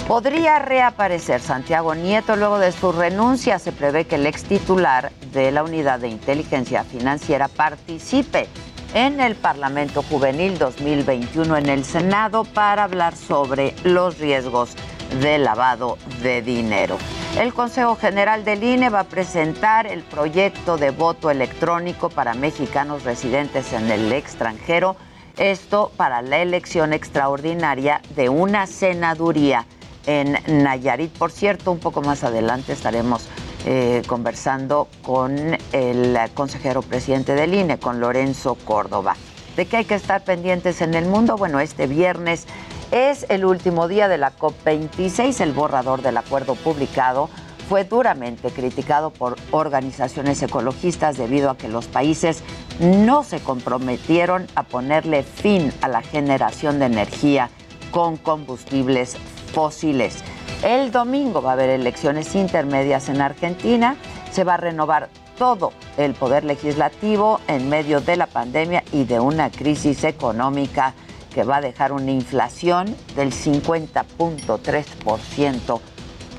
Podría 0.09 0.59
reaparecer 0.59 1.39
Santiago 1.39 1.95
Nieto 1.95 2.35
luego 2.35 2.59
de 2.59 2.73
su 2.73 2.91
renuncia. 2.91 3.59
Se 3.59 3.71
prevé 3.71 4.05
que 4.05 4.15
el 4.15 4.25
ex 4.25 4.43
titular 4.43 5.13
de 5.31 5.51
la 5.51 5.63
Unidad 5.63 5.99
de 5.99 6.09
Inteligencia 6.09 6.83
Financiera 6.83 7.47
participe 7.47 8.47
en 8.93 9.19
el 9.19 9.35
Parlamento 9.35 10.03
Juvenil 10.03 10.57
2021 10.57 11.57
en 11.57 11.69
el 11.69 11.83
Senado 11.85 12.43
para 12.43 12.83
hablar 12.83 13.15
sobre 13.15 13.73
los 13.83 14.17
riesgos 14.17 14.75
de 15.21 15.37
lavado 15.37 15.97
de 16.21 16.41
dinero. 16.41 16.97
El 17.37 17.53
Consejo 17.53 17.95
General 17.95 18.43
del 18.43 18.63
INE 18.63 18.89
va 18.89 19.01
a 19.01 19.03
presentar 19.03 19.87
el 19.87 20.01
proyecto 20.03 20.77
de 20.77 20.91
voto 20.91 21.29
electrónico 21.29 22.09
para 22.09 22.33
mexicanos 22.33 23.03
residentes 23.03 23.73
en 23.73 23.91
el 23.91 24.11
extranjero, 24.11 24.95
esto 25.37 25.91
para 25.97 26.21
la 26.21 26.39
elección 26.39 26.93
extraordinaria 26.93 28.01
de 28.15 28.29
una 28.29 28.65
senaduría 28.65 29.65
en 30.07 30.37
Nayarit. 30.47 31.11
Por 31.11 31.31
cierto, 31.31 31.71
un 31.71 31.79
poco 31.79 32.01
más 32.01 32.23
adelante 32.23 32.73
estaremos 32.73 33.29
eh, 33.69 34.01
conversando 34.07 34.87
con 35.01 35.57
el 35.73 36.17
consejero 36.33 36.81
presidente 36.81 37.35
del 37.35 37.53
INE, 37.53 37.77
con 37.77 37.99
Lorenzo 37.99 38.55
Córdoba. 38.55 39.17
¿De 39.57 39.65
qué 39.65 39.75
hay 39.75 39.83
que 39.83 39.95
estar 39.95 40.23
pendientes 40.23 40.79
en 40.79 40.93
el 40.93 41.05
mundo? 41.05 41.35
Bueno, 41.35 41.59
este 41.59 41.85
viernes 41.85 42.45
es 42.91 43.25
el 43.27 43.43
último 43.43 43.89
día 43.89 44.07
de 44.07 44.17
la 44.17 44.31
COP26, 44.37 45.41
el 45.41 45.51
borrador 45.51 46.01
del 46.01 46.15
acuerdo 46.15 46.55
publicado 46.55 47.29
fue 47.67 47.83
duramente 47.83 48.51
criticado 48.51 49.09
por 49.09 49.35
organizaciones 49.51 50.41
ecologistas 50.41 51.17
debido 51.17 51.49
a 51.49 51.57
que 51.57 51.67
los 51.67 51.87
países 51.87 52.43
no 52.79 53.25
se 53.25 53.41
comprometieron 53.41 54.47
a 54.55 54.63
ponerle 54.63 55.23
fin 55.23 55.73
a 55.81 55.89
la 55.89 56.01
generación 56.01 56.79
de 56.79 56.85
energía 56.85 57.49
con 57.91 58.15
combustibles 58.15 59.17
fósiles. 59.53 60.23
El 60.63 60.91
domingo 60.91 61.41
va 61.41 61.51
a 61.51 61.53
haber 61.53 61.69
elecciones 61.69 62.35
intermedias 62.35 63.07
en 63.09 63.21
Argentina. 63.21 63.95
Se 64.31 64.43
va 64.43 64.55
a 64.55 64.57
renovar 64.57 65.09
todo 65.37 65.71
el 65.97 66.13
poder 66.13 66.43
legislativo 66.43 67.39
en 67.47 67.69
medio 67.69 68.01
de 68.01 68.17
la 68.17 68.27
pandemia 68.27 68.83
y 68.91 69.03
de 69.03 69.19
una 69.19 69.51
crisis 69.51 70.03
económica 70.03 70.93
que 71.33 71.43
va 71.43 71.57
a 71.57 71.61
dejar 71.61 71.91
una 71.91 72.11
inflación 72.11 72.95
del 73.15 73.31
50.3% 73.31 75.79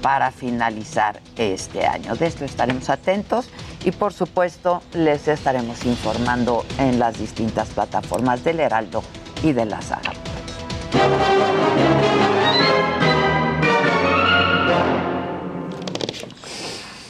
para 0.03 0.33
finalizar 0.33 1.21
este 1.37 1.87
año. 1.87 2.17
De 2.17 2.27
esto 2.27 2.45
estaremos 2.45 2.91
atentos 2.91 3.49
y 3.85 3.93
por 3.93 4.13
supuesto 4.13 4.83
les 4.93 5.29
estaremos 5.29 5.85
informando 5.85 6.65
en 6.79 6.99
las 6.99 7.17
distintas 7.19 7.69
plataformas 7.69 8.43
del 8.43 8.59
Heraldo 8.61 9.05
y 9.43 9.53
de 9.53 9.67
la 9.67 9.81
Saga. 9.81 10.13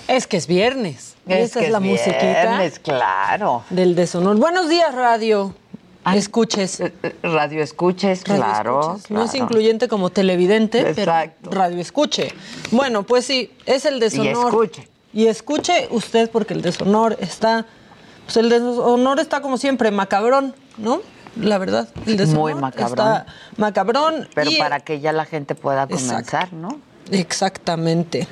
Es 0.08 0.26
que 0.26 0.38
es 0.38 0.46
viernes. 0.46 1.16
Esa 1.26 1.60
es, 1.60 1.70
la 1.70 1.80
viernes, 1.80 2.78
claro. 2.78 3.62
Del 3.68 3.94
deshonor. 3.94 4.38
Buenos 4.38 4.70
días, 4.70 4.94
radio. 4.94 5.54
escuches. 6.14 6.80
Eh, 6.80 6.94
eh, 7.02 7.14
radio 7.22 7.62
escuches, 7.62 8.24
claro, 8.24 8.98
No 9.10 9.24
es 9.24 9.34
incluyente 9.34 9.86
como 9.86 10.08
televidente, 10.08 10.94
pero 10.96 11.12
radio 11.42 11.78
escuche. 11.78 12.32
Bueno, 12.70 13.02
pues 13.02 13.26
sí, 13.26 13.52
es 13.66 13.84
el 13.84 14.00
deshonor. 14.00 14.26
Y 14.26 14.46
escuche. 14.46 14.88
Y 15.12 15.26
escuche 15.26 15.88
usted 15.90 16.30
porque 16.30 16.54
el 16.54 16.62
deshonor 16.62 17.18
está, 17.20 17.66
pues 18.24 18.38
el 18.38 18.48
deshonor 18.48 19.20
está 19.20 19.42
como 19.42 19.58
siempre, 19.58 19.90
macabrón, 19.90 20.54
¿no? 20.78 21.02
La 21.36 21.58
verdad, 21.58 21.86
el 22.06 22.16
deshonor 22.16 22.40
Muy 22.40 22.54
macabrón. 22.54 22.90
está 22.92 23.26
macabrón. 23.58 24.26
Pero 24.34 24.52
para 24.58 24.80
que 24.80 25.00
ya 25.00 25.12
la 25.12 25.26
gente 25.26 25.54
pueda 25.54 25.86
comenzar, 25.86 26.54
¿no? 26.54 26.80
Exactamente. 27.10 28.26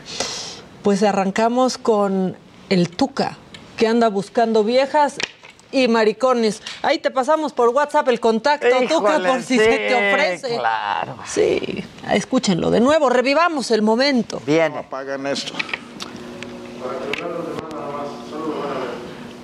Pues 0.87 1.03
arrancamos 1.03 1.79
con 1.79 2.37
el 2.69 2.91
Tuca, 2.91 3.37
que 3.77 3.89
anda 3.89 4.09
buscando 4.09 4.63
viejas 4.63 5.19
y 5.73 5.89
maricones. 5.89 6.63
Ahí 6.81 7.01
te 7.01 7.11
pasamos 7.11 7.53
por 7.53 7.71
WhatsApp 7.71 8.07
el 8.07 8.21
contacto, 8.21 8.69
Tuca, 8.89 9.19
por 9.19 9.43
si 9.43 9.59
sí, 9.59 9.65
se 9.65 9.79
te 9.79 9.95
ofrece. 10.13 10.57
claro. 10.57 11.17
Sí, 11.27 11.83
escúchenlo 12.13 12.71
de 12.71 12.79
nuevo, 12.79 13.09
revivamos 13.09 13.73
el 13.73 13.83
momento. 13.83 14.41
Viene. 14.47 14.79
Apagan 14.79 15.27
esto. 15.27 15.55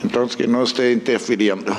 Entonces 0.01 0.37
que 0.37 0.47
no 0.47 0.63
esté 0.63 0.93
interfiriendo. 0.93 1.77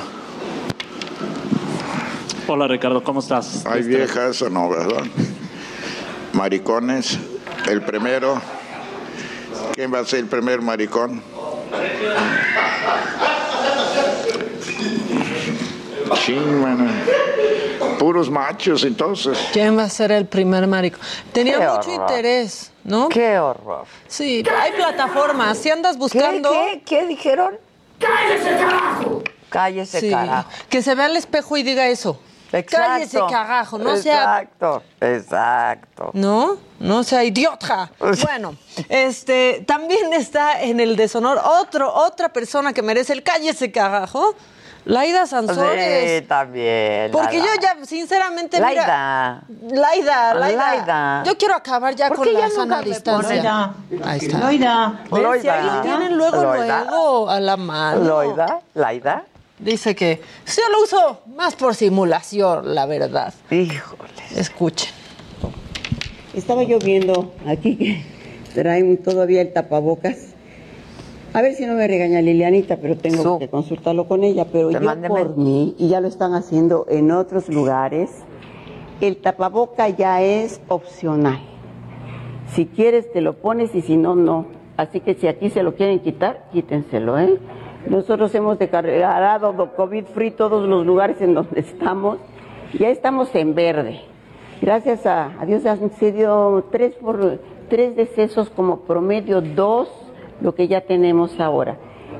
Hola 2.48 2.68
Ricardo, 2.68 3.02
¿cómo 3.02 3.20
estás? 3.20 3.64
Hay 3.64 3.82
viejas 3.84 4.42
o 4.42 4.50
no, 4.50 4.68
¿verdad? 4.68 5.04
Maricones. 6.34 7.18
El 7.66 7.80
primero. 7.80 8.42
¿Quién 9.72 9.92
va 9.92 10.00
a 10.00 10.04
ser 10.04 10.20
el 10.20 10.26
primer 10.26 10.60
maricón? 10.60 11.22
Sí, 16.24 16.32
mano. 16.34 16.90
Puros 17.98 18.30
machos, 18.30 18.84
entonces. 18.84 19.38
¿Quién 19.52 19.76
va 19.78 19.84
a 19.84 19.88
ser 19.88 20.12
el 20.12 20.26
primer 20.26 20.66
marico? 20.66 20.98
Tenía 21.32 21.58
Qué 21.58 21.66
mucho 21.66 21.90
horror. 21.90 22.10
interés, 22.10 22.72
¿no? 22.84 23.08
Qué 23.08 23.38
horror. 23.38 23.86
Sí, 24.08 24.42
hay 24.60 24.72
plataformas. 24.72 25.58
Si 25.58 25.70
andas 25.70 25.96
buscando. 25.96 26.50
¿Qué, 26.50 26.82
qué, 26.84 27.06
dijeron? 27.06 27.56
¡Cállese, 27.98 28.50
carajo! 28.50 29.22
Cállese, 29.48 30.00
Sí, 30.00 30.10
carajo. 30.10 30.48
Que 30.68 30.82
se 30.82 30.94
vea 30.94 31.06
al 31.06 31.16
espejo 31.16 31.56
y 31.56 31.62
diga 31.62 31.86
eso. 31.88 32.20
Exacto. 32.58 32.86
Cállese, 32.88 33.20
carajo. 33.30 33.78
No 33.78 33.96
sea 33.96 34.20
Exacto, 34.42 34.82
exacto. 35.00 36.10
¿No? 36.12 36.56
No 36.78 37.02
sea 37.04 37.24
idiota. 37.24 37.90
Bueno, 38.22 38.56
este 38.88 39.64
también 39.66 40.12
está 40.12 40.60
en 40.62 40.80
el 40.80 40.96
deshonor 40.96 41.38
otro, 41.44 41.92
otra 41.92 42.28
persona 42.30 42.72
que 42.72 42.82
merece 42.82 43.12
el 43.12 43.22
cállese 43.22 43.70
carajo. 43.72 44.34
Laida 44.86 45.26
Sansores. 45.26 46.20
Sí, 46.20 46.26
también. 46.26 47.10
Porque 47.10 47.38
yo 47.38 47.44
Laida. 47.46 47.76
ya, 47.78 47.84
sinceramente, 47.86 48.60
Laida. 48.60 49.42
mira. 49.48 49.80
Laida, 49.80 50.34
Laida. 50.34 50.56
Laida. 50.76 51.22
Yo 51.24 51.38
quiero 51.38 51.54
acabar 51.54 51.94
ya 51.94 52.08
¿Por 52.08 52.18
con 52.18 52.34
la 52.34 52.50
sana 52.50 52.82
distancia. 52.82 53.72
pone? 53.88 54.02
Ahí 54.04 54.18
está. 54.18 54.38
Loida. 54.40 55.00
¿Ves? 55.10 55.40
Si 55.42 55.48
ahí 55.48 55.62
lo 55.64 55.70
Loida. 55.72 55.82
tienen 55.82 56.18
luego, 56.18 56.42
Loida. 56.42 56.84
luego, 56.84 57.30
a 57.30 57.40
la 57.40 57.56
mano. 57.56 58.00
Loida, 58.04 58.60
Laida. 58.74 59.24
Dice 59.58 59.94
que 59.94 60.20
sí 60.44 60.60
lo 60.72 60.82
uso 60.82 61.20
más 61.36 61.54
por 61.54 61.74
simulación, 61.74 62.74
la 62.74 62.86
verdad. 62.86 63.32
Híjole. 63.50 64.10
Escuchen. 64.36 64.90
Estaba 66.34 66.64
yo 66.64 66.80
viendo 66.80 67.32
aquí 67.46 67.76
que 67.76 68.02
traen 68.52 68.96
todavía 68.96 69.40
el 69.40 69.52
tapabocas. 69.52 70.34
A 71.32 71.42
ver 71.42 71.54
si 71.54 71.66
no 71.66 71.74
me 71.74 71.86
regaña 71.86 72.20
Lilianita, 72.20 72.76
pero 72.76 72.96
tengo 72.96 73.38
que 73.38 73.48
consultarlo 73.48 74.06
con 74.06 74.24
ella. 74.24 74.46
Pero 74.50 74.70
yo 74.70 74.80
mandé 74.80 75.08
por 75.08 75.36
mí, 75.36 75.74
y 75.78 75.88
ya 75.88 76.00
lo 76.00 76.08
están 76.08 76.34
haciendo 76.34 76.86
en 76.88 77.10
otros 77.10 77.48
lugares, 77.48 78.10
el 79.00 79.16
tapaboca 79.16 79.88
ya 79.88 80.22
es 80.22 80.60
opcional. 80.68 81.40
Si 82.54 82.66
quieres 82.66 83.12
te 83.12 83.20
lo 83.20 83.34
pones 83.34 83.74
y 83.74 83.82
si 83.82 83.96
no, 83.96 84.14
no. 84.14 84.46
Así 84.76 85.00
que 85.00 85.14
si 85.14 85.26
aquí 85.28 85.50
se 85.50 85.62
lo 85.62 85.74
quieren 85.74 86.00
quitar, 86.00 86.48
quítenselo, 86.52 87.18
¿eh? 87.18 87.38
Nosotros 87.86 88.34
hemos 88.34 88.58
declarado 88.58 89.74
COVID 89.76 90.04
free 90.06 90.30
todos 90.30 90.68
los 90.68 90.86
lugares 90.86 91.20
en 91.20 91.34
donde 91.34 91.60
estamos. 91.60 92.18
Ya 92.78 92.88
estamos 92.88 93.34
en 93.34 93.54
verde. 93.54 94.00
Gracias 94.60 95.04
a, 95.06 95.32
a 95.40 95.46
Dios 95.46 95.66
han 95.66 95.90
sido 95.96 96.64
tres, 96.72 96.94
por, 96.94 97.40
tres 97.68 97.94
decesos 97.94 98.48
como 98.50 98.80
promedio, 98.80 99.40
dos 99.40 99.88
lo 100.40 100.54
que 100.54 100.66
ya 100.68 100.80
tenemos 100.80 101.38
ahora. 101.38 101.76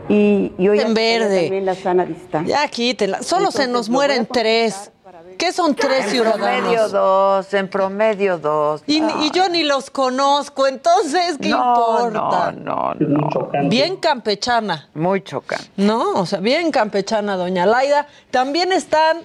Y, 0.08 0.52
y 0.58 0.68
hoy 0.68 0.80
En 0.80 0.92
verde. 0.92 1.42
también 1.42 1.64
la 1.64 1.74
sana 1.74 2.04
distancia. 2.04 2.60
Ya 2.60 2.68
quítenla. 2.68 3.22
Solo 3.22 3.50
se 3.50 3.66
nos 3.66 3.88
mueren 3.88 4.26
tres. 4.26 4.92
¿Qué 5.36 5.52
son 5.52 5.74
tres 5.74 6.04
En 6.06 6.10
ciudadanos? 6.10 6.38
promedio 6.48 6.88
dos, 6.88 7.54
en 7.54 7.68
promedio 7.68 8.38
dos. 8.38 8.82
Y, 8.86 9.02
y 9.02 9.30
yo 9.32 9.48
ni 9.48 9.62
los 9.62 9.90
conozco, 9.90 10.66
entonces, 10.66 11.36
¿qué 11.40 11.48
No, 11.50 12.08
importa? 12.08 12.52
No, 12.52 12.94
no, 12.94 12.94
no. 12.94 13.68
Bien 13.68 13.96
campechana. 13.96 14.88
Muy 14.94 15.22
chocante. 15.22 15.68
¿No? 15.76 16.12
O 16.14 16.26
sea, 16.26 16.40
bien 16.40 16.70
campechana, 16.70 17.36
doña 17.36 17.66
Laida. 17.66 18.06
También 18.30 18.72
están 18.72 19.22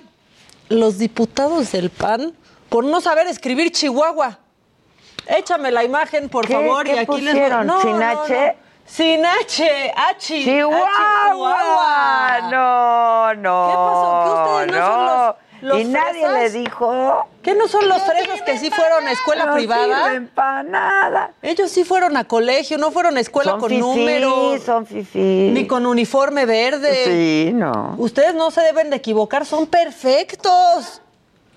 los 0.69 0.97
diputados 0.97 1.71
del 1.71 1.89
PAN 1.89 2.33
por 2.69 2.83
no 2.83 3.01
saber 3.01 3.27
escribir 3.27 3.71
Chihuahua. 3.71 4.37
Échame 5.27 5.71
la 5.71 5.83
imagen, 5.83 6.29
por 6.29 6.47
¿Qué- 6.47 6.53
favor, 6.53 6.85
qué 6.85 6.95
y 6.95 6.97
aquí 6.99 7.21
les 7.21 7.33
pusieron? 7.33 7.67
No, 7.67 7.81
¿Sin 7.81 7.99
no, 7.99 8.05
H? 8.23 8.33
no. 8.55 8.69
Sin 8.85 9.23
H, 9.23 9.93
H. 9.95 10.43
Chihuahua. 10.43 12.39
No, 12.49 13.33
no. 13.35 13.67
¿Qué 13.67 13.75
pasó? 13.75 14.23
¿Que 14.23 14.31
ustedes 14.63 14.79
no, 14.79 14.87
son 14.87 15.05
los, 15.05 15.15
los 15.27 15.35
y 15.61 15.83
nadie 15.85 16.25
fresas? 16.27 16.53
le 16.53 16.59
dijo. 16.59 17.27
¿Qué 17.41 17.55
no 17.55 17.67
son 17.67 17.87
los 17.87 18.01
fresas 18.03 18.41
que 18.41 18.57
sí 18.57 18.69
fueron 18.69 19.07
a 19.07 19.11
escuela 19.11 19.45
No 19.47 19.53
privada? 19.53 20.05
sirven 20.05 20.27
para 20.27 20.63
nada. 20.63 21.31
Ellos 21.41 21.71
sí 21.71 21.83
fueron 21.83 22.17
a 22.17 22.25
colegio, 22.25 22.77
no 22.77 22.91
fueron 22.91 23.17
a 23.17 23.19
escuela 23.21 23.51
Son 23.51 23.59
con 23.59 23.69
fifís, 23.69 23.85
números. 23.85 24.61
son 24.63 24.85
fifís. 24.85 25.51
Ni 25.53 25.65
con 25.67 25.85
uniforme 25.85 26.45
verde. 26.45 27.03
Sí, 27.05 27.51
no. 27.53 27.95
Ustedes 27.97 28.35
no 28.35 28.51
se 28.51 28.61
deben 28.61 28.89
de 28.89 28.97
equivocar, 28.97 29.45
son 29.45 29.67
perfectos. 29.67 31.01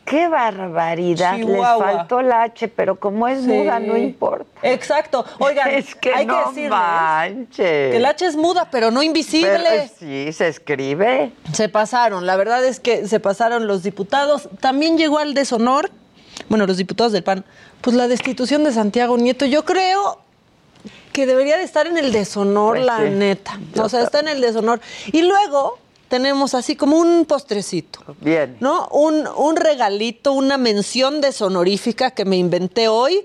Qué 0.05 0.27
barbaridad. 0.29 1.37
Chihuahua. 1.37 1.87
Les 1.87 1.97
faltó 1.97 2.23
la 2.23 2.43
H, 2.43 2.69
pero 2.69 2.97
como 2.99 3.29
es 3.29 3.41
Sí. 3.41 3.47
muda, 3.47 3.79
no 3.79 3.97
importa. 3.97 4.47
Exacto. 4.63 5.25
Oigan, 5.39 5.71
Es 5.71 5.95
que 5.95 6.13
hay 6.13 6.27
no 6.27 6.35
que 6.35 6.49
decirles 6.51 6.71
manches. 6.71 7.57
que 7.57 7.97
el 7.97 8.05
H 8.05 8.27
es 8.27 8.37
muda, 8.37 8.69
pero 8.71 8.91
no 8.91 9.03
invisible. 9.03 9.61
Pero, 9.63 9.91
sí, 9.99 10.33
se 10.33 10.49
escribe. 10.49 11.33
Se 11.53 11.69
pasaron, 11.69 12.27
la 12.27 12.37
verdad 12.37 12.65
es 12.65 12.81
que 12.81 13.07
se 13.07 13.21
pasaron 13.21 13.67
los 13.67 13.83
diputados. 13.83 14.49
También 14.61 14.99
llegó 14.99 15.19
al 15.19 15.35
deshonor, 15.35 15.91
bueno, 16.49 16.67
los 16.67 16.77
diputados 16.77 17.13
del 17.13 17.23
PAN, 17.23 17.45
pues 17.81 17.95
la 17.97 18.09
destitución 18.09 18.65
de 18.65 18.73
Santiago 18.73 19.17
Nieto. 19.17 19.47
Yo 19.47 19.65
creo 19.65 20.19
que 21.13 21.27
debería 21.27 21.59
de 21.59 21.63
estar 21.65 21.87
en 21.87 21.97
el 21.97 22.11
deshonor, 22.13 22.75
Pues 22.77 22.87
la 22.87 22.99
sí. 22.99 23.11
neta. 23.11 23.59
Yo 23.75 23.85
o 23.85 23.89
sea, 23.89 24.03
está 24.03 24.21
en 24.21 24.29
el 24.29 24.41
deshonor. 24.41 24.81
Y 25.13 25.23
luego 25.23 25.79
tenemos 26.13 26.55
así 26.55 26.77
como 26.77 26.99
un 26.99 27.25
postrecito. 27.25 28.01
Bien. 28.21 28.59
¿No? 28.61 28.87
Un, 28.89 29.27
un 29.35 29.57
regalito, 29.57 30.35
una 30.35 30.59
mención 30.59 31.23
deshonorífica 31.23 32.11
que 32.11 32.27
me 32.27 32.37
inventé 32.37 32.89
hoy. 32.89 33.25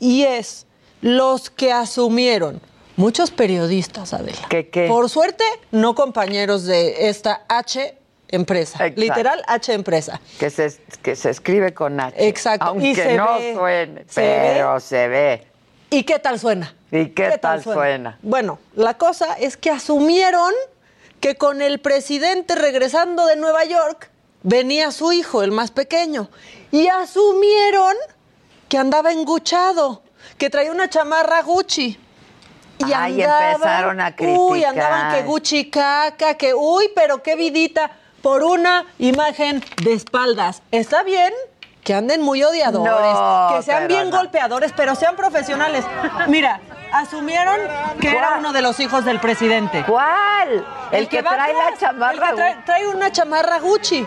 Y 0.00 0.24
es 0.24 0.66
los 1.02 1.50
que 1.50 1.70
asumieron. 1.70 2.60
Muchos 2.96 3.30
periodistas, 3.30 4.12
Adela. 4.12 4.40
¿Qué, 4.48 4.68
qué? 4.70 4.88
Por 4.88 5.08
suerte, 5.08 5.44
no 5.70 5.94
compañeros 5.94 6.64
de 6.64 7.08
esta 7.08 7.44
H 7.46 7.96
empresa. 8.26 8.78
Exacto. 8.78 9.00
Literal 9.02 9.42
H 9.46 9.72
empresa. 9.72 10.20
Que 10.40 10.50
se, 10.50 10.76
que 11.02 11.14
se 11.14 11.30
escribe 11.30 11.74
con 11.74 12.00
H. 12.00 12.26
Exacto. 12.26 12.66
Aunque 12.66 12.88
Y 12.88 12.94
se 12.96 13.16
no 13.16 13.34
ve, 13.38 13.54
suene, 13.54 14.04
se 14.08 14.20
pero 14.20 14.80
se 14.80 15.06
ve. 15.06 15.46
¿Y 15.90 16.02
qué 16.02 16.18
tal 16.18 16.40
suena? 16.40 16.74
¿Y 16.90 17.10
qué, 17.10 17.38
tal 17.40 17.62
suena? 17.62 18.18
Bueno, 18.20 18.58
la 18.74 18.94
cosa 18.94 19.34
es 19.34 19.56
que 19.56 19.70
asumieron 19.70 20.52
que 21.26 21.34
con 21.34 21.60
el 21.60 21.80
presidente 21.80 22.54
regresando 22.54 23.26
de 23.26 23.34
Nueva 23.34 23.64
York 23.64 24.12
venía 24.44 24.92
su 24.92 25.10
hijo, 25.10 25.42
el 25.42 25.50
más 25.50 25.72
pequeño. 25.72 26.30
Y 26.70 26.86
asumieron 26.86 27.94
que 28.68 28.78
andaba 28.78 29.10
enguchado, 29.10 30.04
que 30.38 30.50
traía 30.50 30.70
una 30.70 30.88
chamarra 30.88 31.42
Gucci. 31.42 31.98
Y 32.78 32.92
Ay, 32.92 33.20
andaban- 33.22 33.52
empezaron 33.54 34.00
a 34.00 34.14
Uy, 34.20 34.62
andaban 34.62 35.00
criticar. 35.00 35.14
que 35.16 35.22
Gucci 35.26 35.68
caca, 35.68 36.34
que 36.34 36.54
uy, 36.54 36.92
pero 36.94 37.24
qué 37.24 37.34
vidita 37.34 37.90
por 38.22 38.44
una 38.44 38.84
imagen 39.00 39.64
de 39.82 39.94
espaldas. 39.94 40.62
¿Está 40.70 41.02
bien? 41.02 41.32
Que 41.82 41.92
anden 41.94 42.22
muy 42.22 42.44
odiadores, 42.44 42.92
No, 42.94 43.48
que 43.56 43.62
sean 43.64 43.88
bien 43.88 44.10
no. 44.10 44.16
golpeadores, 44.18 44.72
pero 44.76 44.94
sean 44.94 45.16
profesionales. 45.16 45.84
Mira, 46.28 46.60
asumieron 47.00 47.56
que 48.00 48.10
era 48.10 48.36
uno 48.38 48.52
de 48.52 48.62
los 48.62 48.78
hijos 48.80 49.04
del 49.04 49.20
presidente. 49.20 49.84
¿Cuál? 49.86 50.66
El, 50.90 51.08
que, 51.08 51.22
va 51.22 51.30
trae 51.30 51.52
atrás, 51.52 51.70
la 51.72 51.78
chamarra. 51.78 52.28
el 52.30 52.34
que 52.34 52.36
trae, 52.36 52.56
trae 52.64 52.86
una 52.88 53.12
chamarra 53.12 53.58
Gucci 53.60 54.06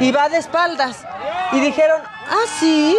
y 0.00 0.12
va 0.12 0.28
de 0.28 0.38
espaldas. 0.38 1.04
Y 1.52 1.60
dijeron, 1.60 2.00
ah, 2.02 2.44
sí, 2.58 2.98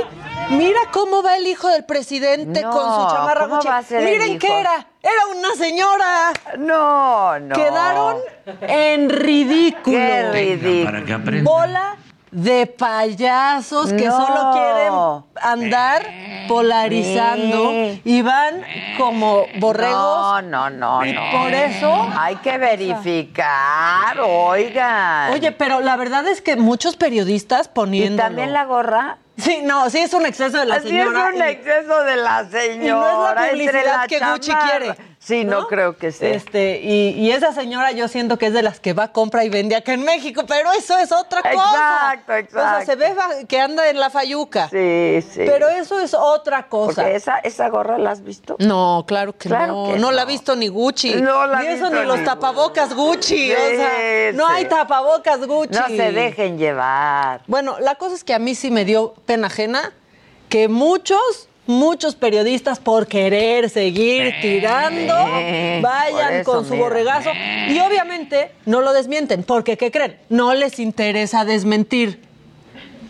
mira 0.49 0.79
cómo 0.91 1.21
va 1.23 1.35
el 1.37 1.47
hijo 1.47 1.67
del 1.67 1.85
presidente 1.85 2.61
No, 2.61 2.69
con 2.71 2.81
su 2.81 3.15
chamarra 3.15 3.41
¿cómo 3.41 3.55
Gucci. 3.55 3.67
va 3.67 3.77
a 3.77 3.83
ser 3.83 4.03
el 4.03 4.09
Miren 4.09 4.39
qué 4.39 4.59
era, 4.59 4.87
era 5.01 5.27
una 5.35 5.55
señora. 5.55 6.33
No, 6.57 7.39
no. 7.39 7.55
Quedaron 7.55 8.17
en 8.61 9.09
ridículo. 9.09 9.97
Qué 9.97 10.31
ridículo. 10.31 10.85
Para 10.85 11.03
que. 11.03 11.41
Bola 11.41 11.97
de 12.35 12.67
payasos 12.67 13.93
que 13.93 14.05
No. 14.07 14.17
solo 14.25 14.51
quieren 14.53 15.23
andar 15.41 16.05
polarizando 16.49 17.71
Sí. 17.71 18.01
y 18.03 18.21
van 18.21 18.61
como 18.97 19.45
borregos. 19.59 19.95
No, 19.95 20.41
no, 20.41 20.69
no, 20.69 21.05
Y 21.05 21.13
no. 21.13 21.21
por 21.31 21.53
eso- 21.53 22.07
Hay 22.17 22.35
que 22.37 22.57
verificar, 22.57 24.19
oigan. 24.19 25.31
Oye, 25.31 25.51
pero 25.53 25.79
la 25.79 25.95
verdad 25.95 26.27
es 26.27 26.41
que 26.41 26.55
muchos 26.57 26.97
periodistas 26.97 27.67
¿Y 27.67 27.69
poniendo. 27.73 28.21
también 28.21 28.51
la 28.53 28.65
gorra? 28.65 29.17
Sí, 29.37 29.61
no, 29.63 29.89
sí 29.89 29.99
es 29.99 30.13
un 30.13 30.25
exceso 30.25 30.57
de 30.59 30.65
la 30.65 30.75
Así 30.75 30.87
señora. 30.89 31.29
es 31.29 31.35
un 31.35 31.41
y- 31.41 31.45
exceso 31.49 32.03
de 32.03 32.15
la 32.15 32.45
señora. 32.49 32.85
y 32.85 32.87
no 32.89 33.29
es 33.29 33.35
la 33.35 33.49
entre 33.49 33.49
publicidad 33.51 33.97
la 34.01 34.07
que 34.07 34.19
Gucci 34.19 34.51
quiere. 34.53 34.95
Sí, 35.25 35.43
no, 35.43 35.67
creo 35.67 35.97
que 35.97 36.11
sea. 36.11 36.29
Este, 36.35 36.79
y, 36.83 37.09
y 37.09 37.31
esa 37.31 37.51
señora 37.51 37.91
yo 37.91 38.07
siento 38.07 38.37
que 38.37 38.45
es 38.45 38.53
de 38.53 38.61
las 38.61 38.79
que 38.79 38.93
va, 38.93 39.11
compra 39.11 39.43
y 39.43 39.49
vende 39.49 39.75
acá 39.75 39.93
en 39.93 40.03
México, 40.03 40.43
pero 40.47 40.71
eso 40.73 40.95
es 40.99 41.11
otra 41.11 41.41
cosa. 41.41 42.13
Exacto, 42.13 42.33
exacto. 42.35 42.59
O 42.59 42.61
sea, 42.77 42.85
se 42.85 42.95
ve 42.95 43.15
que 43.47 43.59
anda 43.59 43.89
en 43.89 43.99
la 43.99 44.11
fayuca. 44.11 44.69
Sí, 44.69 45.23
sí. 45.27 45.41
Pero 45.45 45.67
eso 45.67 45.99
es 45.99 46.13
otra 46.13 46.67
cosa. 46.67 47.01
Porque 47.01 47.15
esa, 47.15 47.39
esa 47.39 47.69
gorra 47.69 47.97
la 47.97 48.11
has 48.11 48.23
visto. 48.23 48.55
No, 48.59 49.03
claro 49.07 49.35
que 49.35 49.49
Claro 49.49 49.87
no. 49.87 49.93
que 49.93 49.99
no. 49.99 50.11
la 50.11 50.21
ha 50.21 50.25
visto 50.25 50.55
ni 50.55 50.67
Gucci. 50.67 51.15
No 51.15 51.47
la 51.47 51.57
ha 51.57 51.61
ni 51.61 51.67
eso 51.69 51.85
visto 51.85 52.01
ni 52.01 52.07
los 52.07 52.19
ni 52.19 52.25
tapabocas 52.25 52.93
Gucci. 52.93 53.47
Sí, 53.47 53.51
o 53.51 53.75
sea, 53.75 54.31
no 54.33 54.47
hay 54.47 54.65
tapabocas 54.65 55.43
Gucci. 55.47 55.73
No 55.79 55.87
se 55.87 56.11
dejen 56.11 56.59
llevar. 56.59 57.41
Bueno, 57.47 57.77
la 57.79 57.95
cosa 57.95 58.13
es 58.13 58.23
que 58.23 58.35
a 58.35 58.39
mí 58.39 58.53
sí 58.53 58.69
me 58.69 58.85
dio 58.85 59.15
pena 59.25 59.47
ajena 59.47 59.91
que 60.49 60.67
muchos, 60.67 61.49
muchos 61.67 62.15
periodistas 62.15 62.79
por 62.79 63.07
querer 63.07 63.69
seguir 63.69 64.35
tirando 64.41 65.13
vayan 65.81 66.33
eso, 66.35 66.51
con 66.51 66.65
su 66.65 66.71
mira. 66.73 66.83
borregazo 66.83 67.31
y 67.69 67.79
obviamente 67.79 68.51
no 68.65 68.81
lo 68.81 68.93
desmienten 68.93 69.43
porque 69.43 69.77
¿qué 69.77 69.91
creen? 69.91 70.17
No 70.29 70.53
les 70.53 70.79
interesa 70.79 71.45
desmentir. 71.45 72.23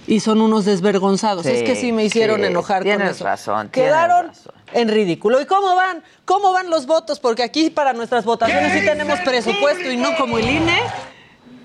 Y 0.07 0.19
son 0.19 0.39
unos 0.39 0.65
desvergonzados. 0.65 1.47
Sí, 1.47 1.51
es 1.51 1.63
que 1.63 1.75
sí 1.75 1.91
me 1.91 2.05
hicieron 2.05 2.41
sí, 2.41 2.45
enojar 2.45 2.83
con 2.83 2.91
tienes 2.91 3.15
eso. 3.15 3.23
razón, 3.23 3.69
tienes 3.69 3.91
Quedaron 3.91 4.31
en 4.73 4.87
ridículo. 4.89 5.41
¿Y 5.41 5.45
cómo 5.45 5.75
van? 5.75 6.03
¿Cómo 6.25 6.51
van 6.51 6.69
los 6.69 6.85
votos? 6.85 7.19
Porque 7.19 7.41
aquí 7.41 7.71
para 7.71 7.93
nuestras 7.93 8.23
votaciones 8.23 8.71
sí 8.73 8.85
tenemos 8.85 9.19
presupuesto 9.21 9.89
y 9.89 9.97
no 9.97 10.15
como 10.15 10.37
el 10.37 10.47
INE. 10.47 10.79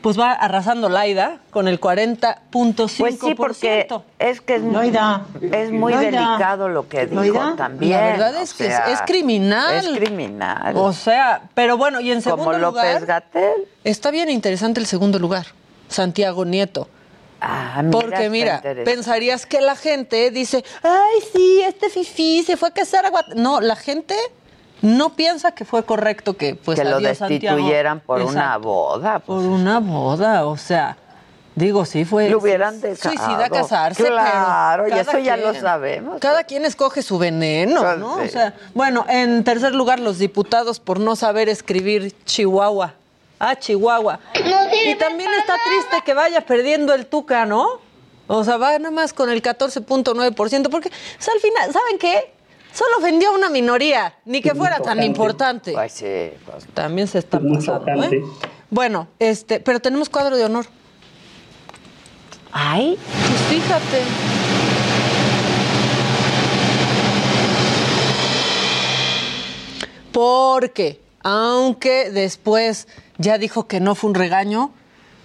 Pues 0.01 0.19
va 0.19 0.33
arrasando 0.33 0.89
Laida 0.89 1.39
con 1.51 1.69
el 1.69 1.79
40.5%. 1.79 2.97
Pues 2.99 3.19
sí, 3.21 3.35
porque 3.35 3.87
es 4.19 4.41
que 4.41 4.55
es, 4.55 4.63
es 4.63 5.71
muy 5.73 5.93
Loida. 5.93 6.01
delicado 6.01 6.69
lo 6.69 6.89
que 6.89 7.07
dijo 7.07 7.23
Loida. 7.23 7.55
también. 7.57 7.93
La 7.93 8.01
verdad 8.07 8.35
o 8.37 8.39
es 8.41 8.55
que 8.55 8.67
es- 8.67 8.75
sea, 8.75 8.91
es 8.91 9.03
criminal. 9.03 9.77
Es 9.77 9.89
criminal. 9.99 10.75
O 10.77 10.93
sea, 10.93 11.43
pero 11.55 11.77
bueno, 11.77 12.01
y 12.01 12.11
en 12.13 12.23
segundo 12.23 12.45
Como 12.45 12.59
López 12.59 12.83
lugar. 13.01 13.07
Gatel. 13.07 13.53
Está 13.85 14.11
bien 14.11 14.31
interesante 14.31 14.81
el 14.81 14.87
segundo 14.87 15.19
lugar, 15.19 15.47
Santiago 15.89 16.45
Nieto. 16.45 16.89
Ah, 17.43 17.81
mira, 17.83 17.91
Porque 17.99 18.29
mira, 18.31 18.63
pensarías 18.85 19.47
que 19.47 19.63
la 19.63 19.75
gente 19.75 20.31
dice, 20.31 20.63
ay, 20.83 21.21
sí, 21.33 21.63
este 21.67 21.89
fifí 21.89 22.43
se 22.43 22.57
fue 22.59 22.69
a 22.69 22.73
casar 22.73 23.07
a 23.07 23.11
Guat-". 23.11 23.35
No, 23.35 23.61
la 23.63 23.77
gente 23.77 24.15
no 24.83 25.11
piensa 25.11 25.53
que 25.53 25.65
fue 25.65 25.85
correcto 25.85 26.37
que 26.37 26.55
pues 26.55 26.79
que 26.79 26.85
lo 26.85 26.97
adiós, 26.97 27.19
Santiago. 27.19 27.57
destituyeran 27.57 28.01
por 28.01 28.23
una 28.23 28.57
boda. 28.59 29.19
pues. 29.21 29.41
Por 29.43 29.47
una 29.51 29.79
boda, 29.81 30.47
o 30.47 30.57
sea, 30.57 30.97
digo, 31.55 31.85
sí 31.85 32.05
fue 32.05 32.31
Lo 32.31 32.39
hubieran 32.39 32.81
dejado. 32.81 33.15
suicida 33.15 33.49
casarse, 33.51 34.05
Claro, 34.05 34.85
pero 34.85 34.97
y 34.97 34.99
eso 35.01 35.19
ya 35.19 35.37
lo 35.37 35.53
sabemos. 35.55 36.19
Cada 36.21 36.45
quien 36.45 36.65
escoge 36.65 37.03
su 37.03 37.19
veneno, 37.19 37.81
Pues 37.83 37.99
¿no? 37.99 38.19
sí. 38.21 38.27
O 38.27 38.29
sea, 38.29 38.55
bueno, 38.75 39.05
en 39.09 39.45
tercer 39.45 39.75
lugar 39.75 40.01
los 40.01 40.19
diputados 40.19 40.81
por 40.81 40.99
no 41.01 41.17
saber 41.17 41.49
escribir 41.49 42.15
Chihuahua. 42.25 42.95
Ah, 43.39 43.57
Chihuahua. 43.57 44.21
y 44.35 44.95
también 44.97 45.31
está 45.39 45.55
triste 45.65 45.97
que 46.05 46.13
vaya 46.15 46.43
perdiendo 46.43 46.93
el 46.95 47.07
Tuca, 47.07 47.47
¿no? 47.47 47.81
O 48.27 48.45
sea, 48.45 48.59
va 48.59 48.79
nada 48.79 48.91
más 48.91 49.13
con 49.13 49.29
el 49.31 49.43
14.9%, 49.43 50.69
porque 50.71 50.89
o 50.89 50.93
sea, 51.23 51.35
al 51.35 51.41
final, 51.41 51.73
¿saben 51.73 51.99
qué? 51.99 52.33
Solo 52.73 52.99
ofendió 52.99 53.31
a 53.31 53.33
una 53.33 53.51
minoría, 53.51 54.15
ni 54.25 54.41
que 54.41 54.55
fuera 54.55 54.81
tan 54.81 55.03
importante. 55.03 55.73
Pues 55.73 55.93
sí, 55.93 56.31
pues. 56.47 56.67
También 56.73 57.09
se 57.09 57.19
está 57.19 57.41
pasando. 57.41 58.05
¿eh? 58.05 58.23
Bueno, 58.71 59.09
este, 59.19 59.61
pero 59.61 59.81
tenemos 59.81 60.09
cuadro 60.09 60.37
de 60.37 60.45
honor. 60.45 60.67
Ay. 62.53 62.99
Pues 63.29 63.41
fíjate. 63.61 64.03
Porque, 70.13 71.01
aunque 71.23 72.11
después 72.11 72.89
ya 73.19 73.39
dijo 73.39 73.67
que 73.67 73.81
no 73.81 73.95
fue 73.95 74.11
un 74.11 74.15
regaño, 74.15 74.73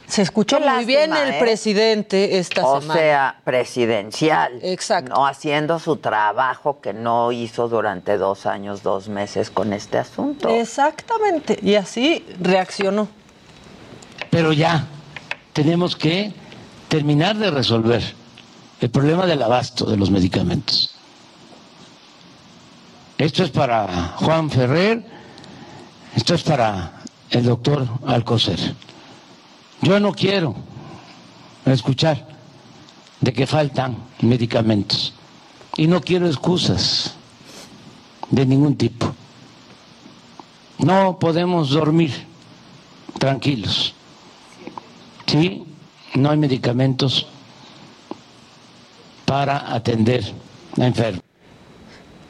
se 0.07 0.21
escuchó 0.21 0.57
Qué 0.59 0.69
muy 0.69 0.85
bien 0.85 1.13
el 1.13 1.33
¿eh? 1.33 1.37
presidente 1.39 2.37
esta 2.37 2.65
o 2.65 2.81
semana. 2.81 2.99
sea, 2.99 3.41
presidencial. 3.43 4.59
Exacto. 4.61 5.13
No 5.13 5.25
haciendo 5.25 5.79
su 5.79 5.97
trabajo 5.97 6.79
que 6.79 6.93
no 6.93 7.31
hizo 7.31 7.67
durante 7.67 8.17
dos 8.17 8.45
años, 8.45 8.83
dos 8.83 9.09
meses 9.09 9.49
con 9.49 9.73
este 9.73 9.97
asunto. 9.97 10.49
Exactamente. 10.49 11.59
Y 11.61 11.75
así 11.75 12.25
reaccionó. 12.39 13.07
Pero 14.29 14.53
ya 14.53 14.87
tenemos 15.53 15.95
que 15.95 16.33
terminar 16.87 17.35
de 17.37 17.51
resolver 17.51 18.03
el 18.81 18.89
problema 18.89 19.25
del 19.25 19.41
abasto 19.41 19.85
de 19.85 19.97
los 19.97 20.11
medicamentos. 20.11 20.93
Esto 23.17 23.43
es 23.43 23.49
para 23.49 24.13
Juan 24.17 24.49
Ferrer, 24.49 25.03
esto 26.15 26.35
es 26.35 26.43
para 26.43 27.01
el 27.29 27.45
doctor 27.45 27.87
Alcocer. 28.05 28.75
Yo 29.85 29.99
no 29.99 30.13
quiero 30.13 30.55
escuchar 31.63 32.25
de 33.21 33.31
que 33.31 33.45
faltan 33.45 33.95
medicamentos 34.19 35.13
y 35.77 35.85
no 35.85 36.01
quiero 36.01 36.25
excusas 36.25 37.13
de 38.31 38.47
ningún 38.47 38.75
tipo. 38.75 39.13
No 40.79 41.19
podemos 41.19 41.69
dormir 41.69 42.11
tranquilos. 43.19 43.93
Sí, 45.27 45.63
no 46.15 46.31
hay 46.31 46.37
medicamentos 46.37 47.27
para 49.25 49.71
atender 49.71 50.23
a 50.81 50.85
enfermos. 50.87 51.21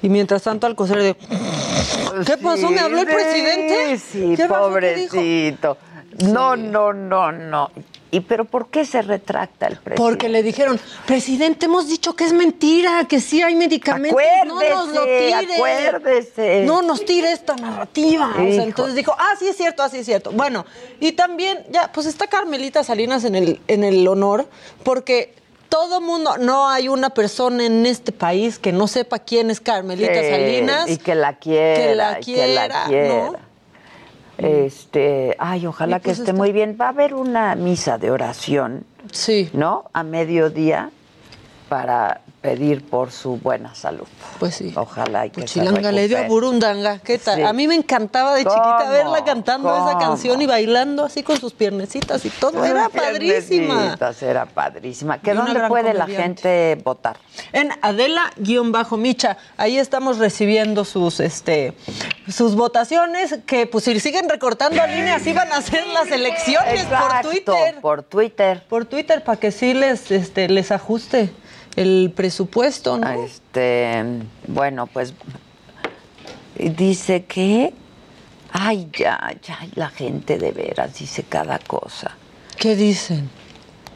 Y 0.02 0.10
mientras 0.10 0.44
tanto, 0.44 0.68
Alcocer 0.68 1.02
de... 1.02 1.15
¿Qué 1.15 2.38
pasó? 2.38 2.70
¿Me 2.70 2.82
habló 2.82 3.00
el 3.00 3.08
Sí, 3.08 3.13
presidente? 3.13 3.98
Sí, 3.98 4.34
¿Qué 4.36 4.46
pasó? 4.46 4.74
¿Qué 4.76 4.96
dijo? 4.96 5.78
No, 6.19 6.56
no, 6.56 6.93
no, 6.93 7.32
no. 7.32 7.71
¿Y 8.12 8.21
pero 8.21 8.45
por 8.45 8.67
qué 8.69 8.86
se 8.86 9.01
retracta 9.01 9.67
el 9.67 9.73
presidente? 9.75 10.01
Porque 10.01 10.30
le 10.30 10.41
dijeron, 10.41 10.80
presidente, 11.06 11.65
hemos 11.65 11.89
dicho 11.89 12.15
que 12.15 12.23
es 12.23 12.32
mentira, 12.32 13.06
que 13.10 13.19
sí 13.19 13.41
hay 13.41 13.56
medicamentos, 13.56 14.17
no 14.45 14.62
nos 14.62 14.88
lo 14.89 15.04
tire. 15.04 15.56
acuérdese. 15.56 16.63
No 16.65 16.82
nos 16.82 17.04
tire 17.04 17.32
esta 17.34 17.56
narrativa. 17.56 18.30
O 18.32 18.36
sea, 18.36 18.43
Hijo. 18.45 18.63
entonces 18.63 18.95
dijo, 18.95 19.13
ah, 19.17 19.34
sí 19.38 19.47
es 19.49 19.58
cierto, 19.58 19.84
así 19.84 19.97
es 19.97 20.06
cierto. 20.06 20.32
Bueno, 20.32 20.65
y 21.01 21.12
también, 21.12 21.65
ya, 21.71 21.91
pues 21.91 22.06
está 22.08 22.28
Carmelita 22.28 22.84
Salinas 22.86 23.25
en 23.25 23.36
el, 23.36 23.60
en 23.67 23.84
el 23.84 24.08
honor, 24.08 24.47
porque 24.84 25.34
todo 25.67 25.99
mundo, 25.99 26.38
no 26.38 26.69
hay 26.69 26.88
una 26.88 27.10
persona 27.10 27.65
en 27.65 27.86
este 27.86 28.13
país 28.13 28.60
que 28.60 28.71
no 28.71 28.88
sepa 28.88 29.19
quién 29.19 29.49
es 29.49 29.60
Carmelita 29.60 30.21
Sí, 30.21 30.30
Salinas. 30.30 30.89
Y 30.89 30.97
que 30.99 31.15
la 31.15 31.34
quiera. 31.38 31.82
que 31.82 31.95
la 31.95 32.19
y 32.21 32.23
que 32.23 32.47
la 32.47 32.62
quiera, 32.62 32.86
quiera. 32.88 33.08
¿no? 33.32 33.55
Este, 34.38 35.36
ay, 35.39 35.65
ojalá 35.67 36.00
que 36.00 36.06
pues 36.06 36.19
esté 36.19 36.32
está- 36.32 36.38
muy 36.38 36.52
bien. 36.52 36.78
Va 36.80 36.86
a 36.88 36.89
haber 36.89 37.13
una 37.13 37.56
misa 37.56 37.98
de 37.98 38.12
oración, 38.12 38.86
Sí, 39.12 39.50
¿no? 39.54 39.86
A 39.93 40.04
mediodía 40.04 40.89
para 41.69 42.21
pedir 42.45 42.86
por 42.86 43.12
su 43.12 43.38
buena 43.38 43.73
salud. 43.75 44.08
pues 44.39 44.55
sí. 44.55 44.73
Ojalá 44.75 45.25
y 45.25 45.29
que 45.29 45.41
se 45.41 45.47
Chilanga 45.47 45.91
le 45.91 46.08
dio 46.08 46.17
a. 46.17 46.27
Burundanga, 46.27 46.99
¿qué 46.99 47.17
tal? 47.17 47.38
Sí. 47.38 47.41
A 47.43 47.53
mí 47.53 47.67
me 47.67 47.75
encantaba 47.75 48.34
de 48.36 48.43
¿Cómo? 48.43 48.55
chiquita 48.55 48.89
verla 48.89 49.23
cantando 49.23 49.75
esa 49.75 49.97
canción 49.97 50.41
y 50.41 50.45
bailando 50.45 51.03
así 51.05 51.23
con 51.23 51.39
sus 51.39 51.53
piernecitas 51.53 52.25
y 52.25 52.29
todo. 52.29 52.60
Sus 52.60 52.67
Era 52.67 52.89
padrísima. 52.89 53.97
Era 54.21 54.45
padrísima. 54.45 55.21
¿Que 55.21 55.31
Y 55.31 55.34
una 55.34 55.45
dónde 55.45 55.67
puede 55.67 55.93
la 55.93 56.08
gente 56.08 56.77
votar? 56.84 57.17
En 57.51 57.69
Adela-Micha, 57.81 59.38
ahí 59.58 59.77
estamos 59.77 60.17
recibiendo 60.17 60.86
sus 60.86 61.19
este 61.19 61.73
sus 62.27 62.55
votaciones 62.55 63.39
que 63.45 63.67
pues 63.67 63.84
si 63.84 63.99
siguen 63.99 64.29
recortando 64.29 64.81
a 64.81 64.88
línea 64.88 65.15
así 65.15 65.34
van 65.34 65.51
a 65.51 65.62
ser 65.62 65.86
las 65.88 66.10
elecciones 66.12 66.84
Exacto, 66.84 67.21
por 67.21 67.31
Twitter. 67.31 67.81
Por 67.81 68.03
Twitter. 68.03 68.63
Por 68.67 68.86
Twitter 68.86 69.23
para 69.23 69.39
que 69.39 69.51
sí 69.51 69.73
les 69.73 70.12
este 70.12 70.49
les 70.49 70.71
ajuste 70.71 71.31
el 71.76 72.12
presupuesto, 72.16 72.98
¿no? 72.98 73.10
Este, 73.24 74.04
bueno, 74.48 74.88
pues 74.88 75.14
dice 76.58 77.26
que, 77.26 77.74
ay, 78.52 78.90
ya, 78.94 79.36
ya, 79.42 79.60
la 79.76 79.90
gente 79.90 80.38
de 80.38 80.52
veras 80.52 80.98
dice 80.98 81.24
cada 81.24 81.60
cosa. 81.60 82.16
¿Qué 82.58 82.76
dicen? 82.76 83.30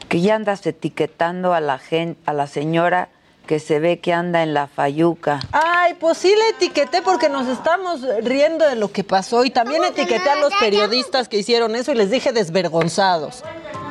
Que 0.08 0.20
ya 0.20 0.34
andas 0.34 0.66
etiquetando 0.66 1.54
a 1.54 1.60
la 1.60 1.78
gente, 1.78 2.20
a 2.26 2.32
la 2.32 2.46
señora 2.46 3.08
que 3.46 3.58
se 3.58 3.80
ve 3.80 3.98
que 3.98 4.12
anda 4.12 4.42
en 4.42 4.54
la 4.54 4.66
fayuca. 4.66 5.40
Ay, 5.52 5.94
pues 5.94 6.18
sí 6.18 6.28
le 6.28 6.48
etiqueté 6.50 7.02
porque 7.02 7.28
nos 7.28 7.48
estamos 7.48 8.00
riendo 8.22 8.66
de 8.68 8.76
lo 8.76 8.92
que 8.92 9.04
pasó 9.04 9.44
y 9.44 9.50
también 9.50 9.84
etiqueté 9.84 10.30
a 10.30 10.36
los 10.36 10.52
periodistas 10.60 11.28
que 11.28 11.38
hicieron 11.38 11.74
eso 11.74 11.92
y 11.92 11.96
les 11.96 12.10
dije 12.10 12.32
desvergonzados. 12.32 13.42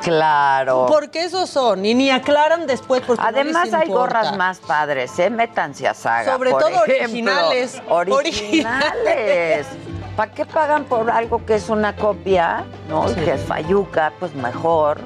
Claro. 0.02 0.86
Porque 0.88 1.24
esos 1.24 1.50
son 1.50 1.86
y 1.86 1.94
ni 1.94 2.10
aclaran 2.10 2.68
después 2.68 3.02
porque 3.06 3.22
no 3.22 3.32
les 3.32 3.56
Además 3.56 3.74
hay 3.74 3.90
gorras 3.90 4.38
más 4.38 4.60
padres, 4.60 5.18
¿eh? 5.20 5.30
Métanse 5.30 5.88
a 5.88 5.94
saga. 5.94 6.32
Sobre 6.32 6.52
por 6.52 6.62
todo 6.62 6.86
ejemplo. 6.86 7.04
originales. 7.04 7.82
Originales. 7.90 9.68
¿Para 10.16 10.32
qué 10.32 10.46
pagan 10.46 10.86
por 10.86 11.10
algo 11.10 11.46
que 11.46 11.56
es 11.56 11.70
una 11.70 11.96
copia? 11.96 12.66
¿No? 12.90 13.10
Y 13.10 13.16
Que 13.16 13.34
es 13.34 13.42
fayuca, 13.42 14.14
pues 14.20 14.34
mejor. 14.36 15.00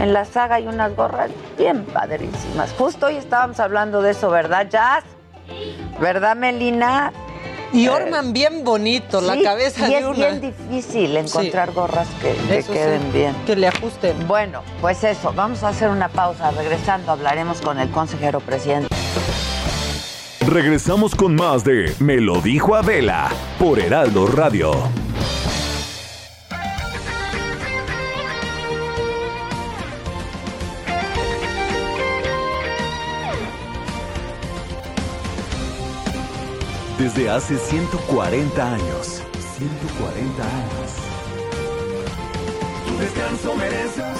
En 0.00 0.14
la 0.14 0.24
saga 0.24 0.54
hay 0.54 0.66
unas 0.66 0.96
gorras 0.96 1.30
bien 1.58 1.84
padrísimas. 1.84 2.72
Justo 2.78 3.06
hoy 3.06 3.16
estábamos 3.16 3.60
hablando 3.60 4.00
de 4.00 4.12
eso, 4.12 4.30
¿verdad, 4.30 4.66
Jazz? 4.70 5.04
¿Verdad, 6.00 6.36
Melina? 6.36 7.12
Y 7.72 7.86
Orman 7.86 8.32
bien 8.32 8.64
bonito, 8.64 9.20
la 9.20 9.40
cabeza 9.40 9.86
y 9.88 9.92
de 9.92 9.98
es 9.98 10.04
una. 10.06 10.30
bien 10.30 10.40
difícil 10.40 11.16
encontrar 11.16 11.72
gorras 11.72 12.08
que, 12.20 12.34
que 12.48 12.62
sí, 12.62 12.72
queden 12.72 13.12
bien. 13.12 13.36
Que 13.46 13.54
le 13.54 13.68
ajusten. 13.68 14.26
Bueno, 14.26 14.62
pues 14.80 15.04
eso, 15.04 15.34
vamos 15.36 15.62
a 15.62 15.68
hacer 15.68 15.90
una 15.90 16.08
pausa. 16.08 16.50
Regresando 16.50 17.12
hablaremos 17.12 17.60
con 17.60 17.78
el 17.78 17.90
consejero 17.90 18.40
presidente. 18.40 18.88
Regresamos 20.48 21.14
con 21.14 21.36
más 21.36 21.62
de 21.62 21.94
Me 22.00 22.16
lo 22.16 22.40
dijo 22.40 22.74
Adela 22.74 23.28
por 23.58 23.78
Heraldo 23.78 24.26
Radio. 24.26 24.72
Desde 37.00 37.30
hace 37.30 37.56
140 37.56 38.74
años. 38.74 39.22
140 39.56 40.42
años. 40.42 40.96
Tu 42.86 42.98
descanso 42.98 43.56
merece 43.56 44.02
un 44.02 44.14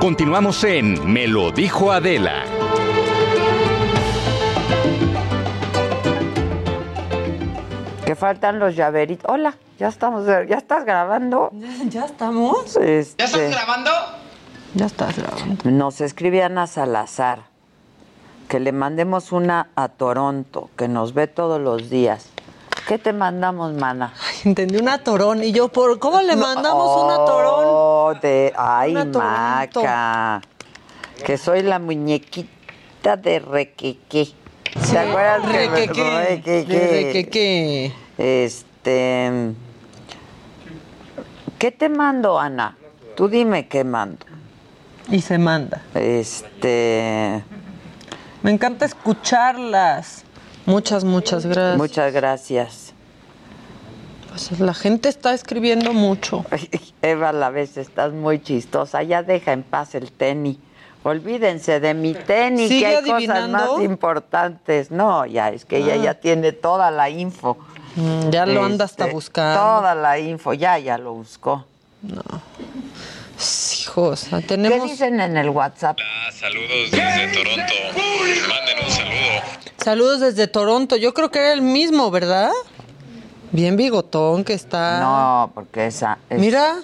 Continuamos 0.00 0.62
en 0.64 1.10
Me 1.10 1.26
lo 1.26 1.50
dijo 1.50 1.92
Adela. 1.92 2.55
Faltan 8.16 8.58
los 8.58 8.74
llaveritos. 8.76 9.30
Hola, 9.30 9.56
ya 9.78 9.88
estamos, 9.88 10.26
ya 10.26 10.56
estás 10.56 10.84
grabando. 10.84 11.50
¿Ya 11.88 12.04
estamos? 12.04 12.76
Este, 12.76 13.14
¿Ya 13.18 13.24
estás 13.26 13.50
grabando? 13.50 13.90
Ya 14.74 14.86
estás 14.86 15.16
grabando. 15.16 15.70
Nos 15.70 16.00
escribe 16.00 16.42
Ana 16.42 16.66
Salazar 16.66 17.40
que 18.48 18.60
le 18.60 18.70
mandemos 18.72 19.32
una 19.32 19.70
a 19.74 19.88
Toronto, 19.88 20.70
que 20.76 20.86
nos 20.88 21.14
ve 21.14 21.26
todos 21.26 21.60
los 21.60 21.90
días. 21.90 22.28
¿Qué 22.86 22.98
te 22.98 23.12
mandamos, 23.12 23.72
mana? 23.74 24.12
Entendí 24.44 24.76
una 24.76 24.98
torón. 25.02 25.42
Y 25.42 25.50
yo, 25.50 25.66
¿por 25.68 25.98
cómo 25.98 26.20
le 26.22 26.36
mandamos 26.36 27.02
una 27.04 27.16
torón? 27.24 27.64
Oh, 27.66 28.14
de, 28.22 28.52
ay, 28.56 28.92
Una 28.92 29.10
Toronto. 29.10 29.18
maca. 29.82 30.40
Que 31.24 31.36
soy 31.36 31.62
la 31.62 31.80
muñequita 31.80 33.16
de 33.16 33.40
Requeque. 33.40 34.28
¿Te 34.92 34.98
acuerdas? 34.98 35.40
que- 35.50 35.68
Requeque. 35.68 36.42
Requeque. 37.02 37.92
Este. 38.18 39.52
¿Qué 41.58 41.70
te 41.72 41.88
mando, 41.88 42.38
Ana? 42.38 42.76
Tú 43.16 43.28
dime 43.28 43.66
qué 43.68 43.84
mando. 43.84 44.24
Y 45.10 45.20
se 45.20 45.38
manda. 45.38 45.82
Este. 45.94 47.42
Me 48.42 48.50
encanta 48.50 48.84
escucharlas. 48.84 50.24
Muchas, 50.66 51.04
muchas 51.04 51.46
gracias. 51.46 51.76
Muchas 51.78 52.12
gracias. 52.12 52.92
Pues 54.28 54.60
la 54.60 54.74
gente 54.74 55.08
está 55.08 55.32
escribiendo 55.32 55.92
mucho. 55.94 56.44
Eva, 57.02 57.30
a 57.30 57.32
la 57.32 57.50
vez 57.50 57.76
estás 57.76 58.12
muy 58.12 58.40
chistosa. 58.42 59.02
Ya 59.02 59.22
deja 59.22 59.52
en 59.52 59.62
paz 59.62 59.94
el 59.94 60.12
tenis. 60.12 60.58
Olvídense 61.04 61.78
de 61.78 61.94
mi 61.94 62.14
tenis, 62.14 62.68
¿Sigue 62.68 62.80
que 63.04 63.12
hay 63.12 63.26
cosas 63.26 63.48
más 63.48 63.80
importantes. 63.80 64.90
No, 64.90 65.24
ya, 65.24 65.50
es 65.50 65.64
que 65.64 65.76
ella 65.78 65.94
Ah. 65.94 66.04
ya 66.04 66.14
tiene 66.14 66.50
toda 66.50 66.90
la 66.90 67.08
info. 67.08 67.56
Mm, 67.96 68.30
ya 68.30 68.46
lo 68.46 68.62
anda 68.64 68.84
hasta 68.84 69.04
Este, 69.04 69.14
buscando. 69.14 69.58
Toda 69.60 69.94
la 69.94 70.18
info, 70.18 70.52
ya, 70.52 70.78
ya 70.78 70.98
lo 70.98 71.14
buscó. 71.14 71.64
Hijos, 73.82 74.26
¿Qué 74.30 74.40
tenemos... 74.42 74.88
dicen 74.90 75.20
en 75.20 75.36
el 75.36 75.50
WhatsApp? 75.50 75.98
Saludos 76.32 76.90
desde 76.90 77.32
Toronto. 77.34 77.74
Manden 78.48 78.84
un 78.84 78.90
saludo. 78.90 79.42
Saludos 79.82 80.20
desde 80.20 80.46
Toronto. 80.46 80.96
Yo 80.96 81.14
creo 81.14 81.30
que 81.30 81.38
era 81.38 81.52
el 81.52 81.62
mismo, 81.62 82.10
¿verdad? 82.10 82.50
Bien 83.52 83.76
bigotón 83.76 84.44
que 84.44 84.54
está. 84.54 85.00
No, 85.00 85.50
porque 85.54 85.86
esa. 85.86 86.18
es- 86.30 86.38
Mira. 86.38 86.76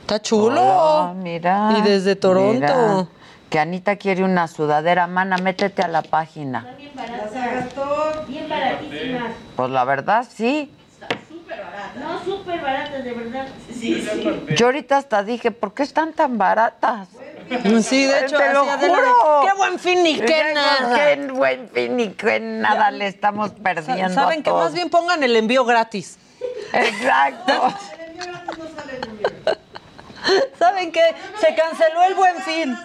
Está 0.00 0.22
chulo. 0.22 0.60
Hola, 0.60 1.14
mira. 1.16 1.76
Y 1.78 1.82
desde 1.82 2.16
Toronto. 2.16 2.54
mira. 2.54 3.06
Que 3.50 3.58
Anita 3.58 3.96
quiere 3.96 4.24
una 4.24 4.46
sudadera. 4.46 5.06
Mana, 5.06 5.38
métete 5.38 5.82
a 5.82 5.88
la 5.88 6.02
página. 6.02 6.74
Bien 6.76 6.92
baratas. 6.94 8.28
Bien 8.28 8.48
baratísimas. 8.48 9.32
Pues 9.56 9.70
la 9.70 9.84
verdad, 9.84 10.26
sí. 10.28 10.70
Súper 11.28 11.58
baratas. 11.58 11.96
No, 11.96 12.24
súper 12.24 12.60
baratas, 12.60 13.04
de 13.04 13.12
verdad. 13.12 13.48
Sí, 13.72 14.06
sí. 14.12 14.54
Yo 14.54 14.66
ahorita 14.66 14.98
hasta 14.98 15.22
dije, 15.22 15.50
¿por 15.50 15.72
qué 15.72 15.82
están 15.82 16.12
tan 16.12 16.36
baratas? 16.36 17.08
Sí, 17.82 18.04
de 18.04 18.26
hecho, 18.26 18.36
te 18.36 18.52
lo 18.52 18.66
juro. 18.66 19.46
qué 19.46 19.56
buen 19.56 19.78
fin 19.78 20.02
ni 20.02 20.20
qué 20.20 20.52
nada. 20.52 20.96
Qué 20.96 21.26
buen 21.32 21.70
fin 21.70 21.96
ni 21.96 22.08
qué 22.10 22.40
nada 22.40 22.90
le 22.90 23.06
estamos 23.06 23.52
perdiendo. 23.52 24.12
Saben 24.12 24.40
a 24.40 24.42
que 24.42 24.50
todos. 24.50 24.64
más 24.64 24.74
bien 24.74 24.90
pongan 24.90 25.22
el 25.22 25.34
envío 25.34 25.64
gratis. 25.64 26.18
Exacto. 26.74 27.74
¿Saben 30.58 30.92
qué? 30.92 31.14
Se 31.40 31.54
canceló 31.54 32.04
el 32.04 32.14
buen 32.14 32.36
fin. 32.42 32.76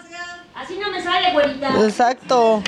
Así 0.63 0.77
no 0.79 0.89
me 0.91 1.01
sale, 1.03 1.33
güerita. 1.33 1.69
Exacto. 1.83 2.63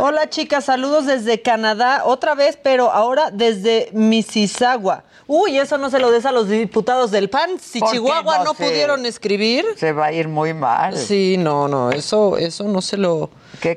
Hola 0.00 0.28
chicas, 0.28 0.64
saludos 0.66 1.06
desde 1.06 1.40
Canadá, 1.40 2.02
otra 2.04 2.34
vez, 2.34 2.58
pero 2.62 2.90
ahora 2.90 3.30
desde 3.30 3.88
Mississauga. 3.92 5.04
Uy, 5.26 5.58
eso 5.58 5.78
no 5.78 5.90
se 5.90 5.98
lo 5.98 6.10
des 6.10 6.26
a 6.26 6.32
los 6.32 6.48
diputados 6.48 7.10
del 7.10 7.30
PAN. 7.30 7.58
Si 7.60 7.80
¿Por 7.80 7.90
qué 7.90 7.96
Chihuahua 7.96 8.38
no 8.38 8.44
no, 8.44 8.54
se- 8.54 8.64
pudieron 8.64 9.06
escribir. 9.06 9.64
Se 9.76 9.92
va 9.92 10.06
a 10.06 10.12
ir 10.12 10.28
muy 10.28 10.52
mal. 10.54 10.96
Sí, 10.96 11.36
no, 11.38 11.66
no, 11.66 11.90
eso, 11.90 12.36
eso 12.36 12.64
no 12.64 12.80
se 12.82 12.96
lo, 12.96 13.30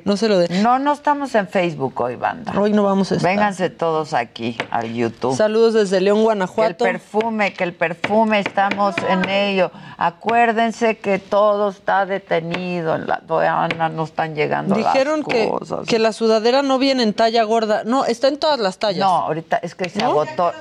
no 0.06 0.18
se 0.18 0.28
lo 0.28 0.38
de. 0.38 0.50
No, 0.62 0.78
no 0.80 0.94
estamos 0.94 1.34
en 1.36 1.48
Facebook 1.48 2.00
hoy, 2.02 2.16
banda. 2.16 2.54
Hoy 2.60 2.72
no 2.74 2.84
vamos 2.84 3.12
a 3.12 3.16
estar. 3.16 3.30
Vénganse 3.32 3.70
todos 3.70 4.14
aquí 4.14 4.58
al 4.72 4.94
YouTube. 4.94 5.36
Saludos 5.36 5.74
desde 5.74 6.02
León, 6.02 6.18
Que 6.18 6.20
el 6.22 6.24
Guanajuato. 6.26 6.84
perfume, 6.86 7.54
que 7.54 7.64
el 7.64 7.74
perfume, 7.74 8.40
estamos 8.40 8.96
en 9.10 9.28
ello. 9.30 9.72
Acuérdense 9.98 10.98
que 10.98 11.20
todo 11.20 11.70
está 11.70 12.06
detenido. 12.06 12.96
En 12.96 13.08
la 13.08 13.16
aduana 13.16 13.90
no 13.90 14.04
están 14.04 14.36
llegando 14.36 14.76
Dijeron 14.76 15.20
las 15.22 15.28
que, 15.28 15.48
cosas. 15.50 15.88
que 15.88 16.00
la 16.00 16.14
sudadera 16.14 16.62
no 16.62 16.78
viene 16.78 17.04
en 17.04 17.14
talla 17.14 17.44
gorda. 17.44 17.84
No, 17.86 18.06
está 18.06 18.28
en 18.28 18.38
todas 18.38 18.60
las 18.60 18.78
tallas. 18.80 19.00
No, 19.00 19.08
ahorita 19.18 19.58
es 19.58 19.76
que 19.76 19.90
se 19.90 20.00
¿No? 20.00 20.08
agotó, 20.12 20.52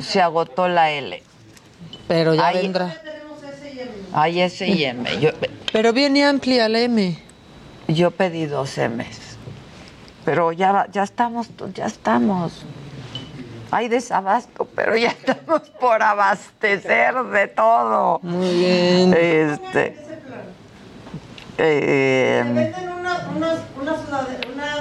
se 0.00 0.20
agotó 0.22 0.68
la 0.68 0.90
L. 0.90 1.22
Pero 2.08 2.34
ya 2.34 2.46
Ahí- 2.48 2.62
vendrá. 2.62 2.94
Hay 4.12 4.40
S 4.40 4.66
y 4.66 4.84
M. 4.84 5.20
Yo, 5.20 5.30
Pero 5.72 5.92
viene 5.92 6.24
amplia 6.24 6.68
la 6.68 6.80
M. 6.80 7.16
yo 7.94 8.10
pedí 8.10 8.46
dos 8.46 8.76
M's. 8.78 9.36
Pero 10.24 10.52
ya, 10.52 10.72
va- 10.72 10.86
ya 10.92 11.02
estamos, 11.02 11.48
ya 11.74 11.86
estamos. 11.86 12.64
Hay 13.70 13.88
desabasto, 13.88 14.66
pero 14.74 14.96
ya 14.96 15.08
estamos 15.10 15.62
por 15.80 16.02
abastecer 16.02 17.14
de 17.24 17.46
todo. 17.48 18.18
Muy 18.22 18.54
bien. 18.54 19.14
Este. 19.14 19.96
eh, 21.58 22.42
Venden 22.44 22.88
unas, 22.98 23.26
unas, 23.36 23.58
unas, 23.80 24.00
sudade- 24.06 24.40
unas 24.54 24.80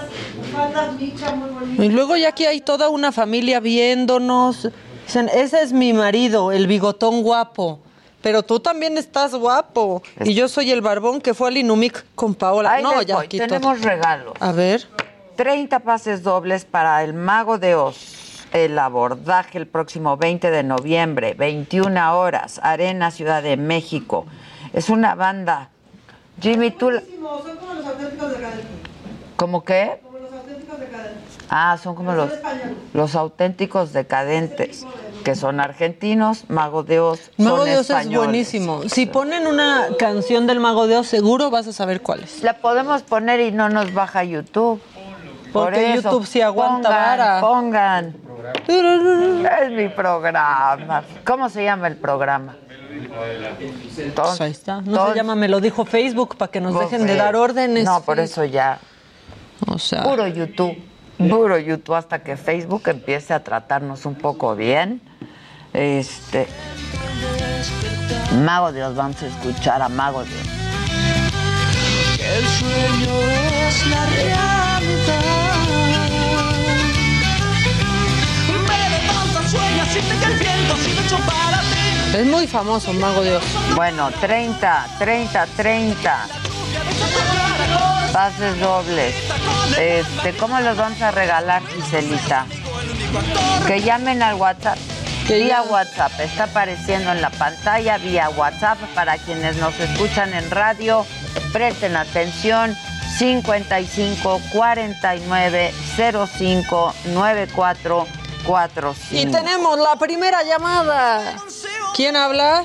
faldas 0.54 0.94
micha 0.94 1.36
muy 1.36 1.50
bonitas. 1.50 1.86
Y 1.86 1.90
luego 1.90 2.16
ya 2.18 2.30
aquí 2.30 2.46
hay 2.46 2.62
toda 2.62 2.90
una 2.90 3.12
familia 3.12 3.60
viéndonos. 3.60 4.70
Dicen, 5.06 5.30
ese 5.34 5.62
es 5.62 5.74
mi 5.74 5.94
marido, 5.94 6.52
el 6.52 6.68
bigotón 6.68 7.22
guapo. 7.24 7.80
Pero 8.22 8.44
tú 8.44 8.60
también 8.60 8.98
estás 8.98 9.34
guapo. 9.34 10.04
Y 10.24 10.34
yo 10.34 10.48
soy 10.48 10.72
el 10.72 10.82
barbón 10.82 11.22
que 11.22 11.34
fue 11.34 11.50
al 11.50 11.58
Inumic 11.58 12.06
con 12.16 12.36
Paola. 12.36 12.74
ahí 12.74 12.84
no, 12.84 13.02
ya 13.02 13.22
tenemos 13.28 13.80
todo. 13.80 13.90
regalos. 13.90 14.34
A 14.40 14.52
ver. 14.52 14.88
30 15.36 15.80
pases 15.80 16.22
dobles 16.22 16.66
para 16.66 17.02
el 17.04 17.14
Mago 17.14 17.58
de 17.58 17.76
Oz. 17.76 18.46
El 18.52 18.78
abordaje 18.80 19.58
el 19.58 19.68
próximo 19.68 20.18
20 20.18 20.50
de 20.50 20.64
noviembre, 20.64 21.36
21 21.36 22.18
horas, 22.20 22.60
Arena 22.64 23.12
Ciudad 23.12 23.44
de 23.44 23.56
México. 23.58 24.26
Es 24.74 24.90
una 24.90 25.16
banda. 25.16 25.70
Jimmy, 26.42 26.72
tú. 26.72 26.92
Son 26.92 27.58
como 27.58 27.74
los 27.76 27.86
auténticos 27.86 28.32
decadentes. 28.32 28.66
¿Cómo 29.36 29.64
qué? 29.64 30.00
Como 30.04 30.18
los 30.18 30.34
auténticos 30.34 30.80
decadentes. 30.80 31.38
Ah, 31.50 31.78
son 31.82 31.96
como 31.96 32.14
los, 32.14 32.32
los 32.94 33.16
auténticos 33.16 33.94
decadentes, 33.94 34.86
que 35.24 35.36
son 35.36 35.60
argentinos, 35.60 36.46
Mago 36.50 36.84
de 36.84 37.00
Oz. 37.00 37.32
Mago 37.38 37.58
son 37.58 37.66
de 37.66 37.78
Oz 37.78 37.90
es 37.90 38.10
buenísimo. 38.10 38.82
Si 38.88 39.06
ponen 39.06 39.48
una 39.48 39.88
canción 39.98 40.48
del 40.48 40.60
Mago 40.60 40.88
de 40.88 40.98
Oz, 40.98 41.08
seguro 41.08 41.50
vas 41.50 41.68
a 41.68 41.74
saber 41.74 42.02
cuál 42.02 42.24
es. 42.24 42.44
La 42.44 42.54
podemos 42.54 43.04
poner 43.04 43.40
y 43.40 43.52
no 43.52 43.70
nos 43.70 43.94
baja 43.94 44.24
YouTube. 44.24 44.82
Por 45.52 45.66
Porque 45.66 45.94
eso, 45.94 46.12
YouTube 46.12 46.28
sí 46.28 46.42
aguanta 46.42 46.90
pongan, 46.90 47.18
vara. 47.18 47.42
Pongan. 47.42 48.16
Es 49.62 49.72
mi 49.72 49.90
programa. 49.90 51.04
¿Cómo 51.26 51.50
se 51.50 51.64
llama 51.64 51.88
el 51.88 51.96
programa? 51.96 52.56
Pues 54.16 54.42
ahí 54.42 54.52
está. 54.52 54.82
No 54.82 55.10
se 55.10 55.16
llama, 55.16 55.36
me 55.36 55.48
lo 55.48 55.60
dijo 55.60 55.86
Facebook 55.86 56.36
para 56.38 56.52
que 56.52 56.62
nos 56.62 56.80
dejen 56.80 57.06
de 57.08 57.16
dar 57.16 57.36
órdenes. 57.36 57.86
No, 57.86 58.02
por 58.02 58.20
eso 58.20 58.46
ya. 58.46 58.80
O 59.68 59.80
sea. 59.80 60.04
Puro 60.04 60.28
YouTube. 60.28 60.78
Duro 61.20 61.60
YouTube 61.60 61.96
hasta 61.96 62.24
que 62.24 62.38
Facebook 62.38 62.84
empiece 62.88 63.34
a 63.34 63.44
tratarnos 63.44 64.06
un 64.06 64.16
poco 64.16 64.56
bien. 64.56 65.02
Este. 65.74 66.48
Mago 68.44 68.72
Dios, 68.72 68.96
vamos 68.96 69.22
a 69.22 69.28
escuchar 69.28 69.82
a 69.82 69.90
Mago 69.90 70.24
Dios. 70.24 70.40
El 72.20 72.46
sueño 72.46 73.22
es 73.68 73.88
la 73.88 74.06
realidad. 74.06 74.82
Me 78.68 78.90
levanto, 78.90 79.50
sueño, 79.50 79.86
siente 79.92 80.16
que 80.20 80.26
el 80.26 80.40
viento 80.40 80.76
sido 80.78 81.02
hecho 81.02 81.18
para 81.26 81.60
ti. 81.62 82.18
Es 82.18 82.26
muy 82.26 82.48
famoso, 82.48 82.94
Mago 82.94 83.24
Dios. 83.24 83.44
Bueno, 83.76 84.10
30, 84.22 84.88
30, 85.00 85.46
30. 85.58 86.28
Pases 88.14 88.60
dobles. 88.60 89.16
Este, 89.78 90.36
¿cómo 90.38 90.60
los 90.60 90.78
vamos 90.78 91.02
a 91.02 91.12
regalar, 91.12 91.62
Giselita? 91.68 92.46
Que 93.68 93.82
llamen 93.82 94.24
al 94.24 94.36
WhatsApp. 94.36 94.78
Vía 95.28 95.62
WhatsApp, 95.62 96.20
está 96.20 96.46
apareciendo 96.46 97.12
en 97.12 97.22
la 97.22 97.30
pantalla 97.30 98.00
vía 98.00 98.30
WhatsApp 98.32 98.80
para 98.96 99.16
quienes 99.20 99.58
nos 99.58 99.80
escuchan 99.80 100.34
en 100.34 100.50
radio. 100.50 101.06
Presten 101.54 101.96
atención. 101.96 102.76
55 103.18 104.42
49 104.54 105.74
05 106.38 106.94
94 107.06 108.08
45. 108.46 109.28
Y 109.28 109.32
tenemos 109.32 109.78
la 109.78 109.96
primera 109.98 110.42
llamada. 110.44 111.36
¿Quién 111.96 112.16
habla? 112.16 112.64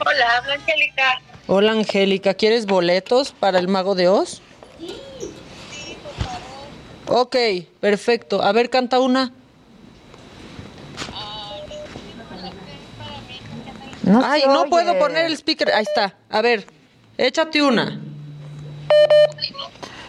Hola, 0.00 0.36
habla 0.36 0.54
Angélica. 0.54 1.20
Hola 1.50 1.72
Angélica, 1.72 2.34
¿quieres 2.34 2.66
boletos 2.66 3.32
para 3.32 3.58
el 3.58 3.68
Mago 3.68 3.94
de 3.94 4.08
Oz? 4.08 4.42
Ok, 7.06 7.36
perfecto. 7.80 8.42
A 8.42 8.52
ver, 8.52 8.68
canta 8.68 9.00
una. 9.00 9.32
No 14.02 14.20
Ay, 14.24 14.42
no 14.46 14.60
oye. 14.62 14.70
puedo 14.70 14.98
poner 14.98 15.24
el 15.26 15.32
speaker. 15.34 15.72
Ahí 15.72 15.82
está. 15.84 16.14
A 16.30 16.42
ver, 16.42 16.66
échate 17.16 17.62
una. 17.62 17.98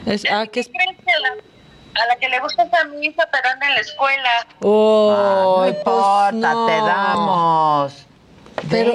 Es, 0.05 0.23
ah, 0.29 0.45
¿qué 0.51 0.59
es? 0.61 0.67
¿Crees 0.69 0.97
que 0.97 1.11
la- 1.21 2.01
a 2.03 2.05
la 2.07 2.15
que 2.17 2.29
le 2.29 2.39
gusta 2.39 2.63
esa 2.63 2.83
misa, 2.85 3.27
pero 3.31 3.49
anda 3.49 3.67
en 3.67 3.73
la 3.75 3.81
escuela? 3.81 4.47
Oh, 4.61 5.57
no 5.61 5.67
importa, 5.67 6.65
te 6.65 6.87
damos. 6.87 8.05
Pero, 8.69 8.93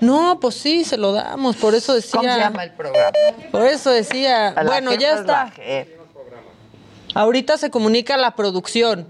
no, 0.00 0.38
pues 0.40 0.54
sí, 0.56 0.84
se 0.84 0.96
lo 0.96 1.12
damos. 1.12 1.56
Por 1.56 1.74
eso 1.74 1.94
decía. 1.94 2.20
¿Cómo 2.20 2.32
se 2.32 2.38
llama 2.40 2.64
el 2.64 2.72
programa? 2.72 3.10
Por 3.52 3.66
eso 3.66 3.90
decía. 3.90 4.48
A 4.48 4.64
Bueno, 4.64 4.92
ya 4.94 5.14
está. 5.14 5.52
Ahorita 7.14 7.56
se 7.56 7.70
comunica 7.70 8.16
la 8.16 8.34
producción. 8.34 9.06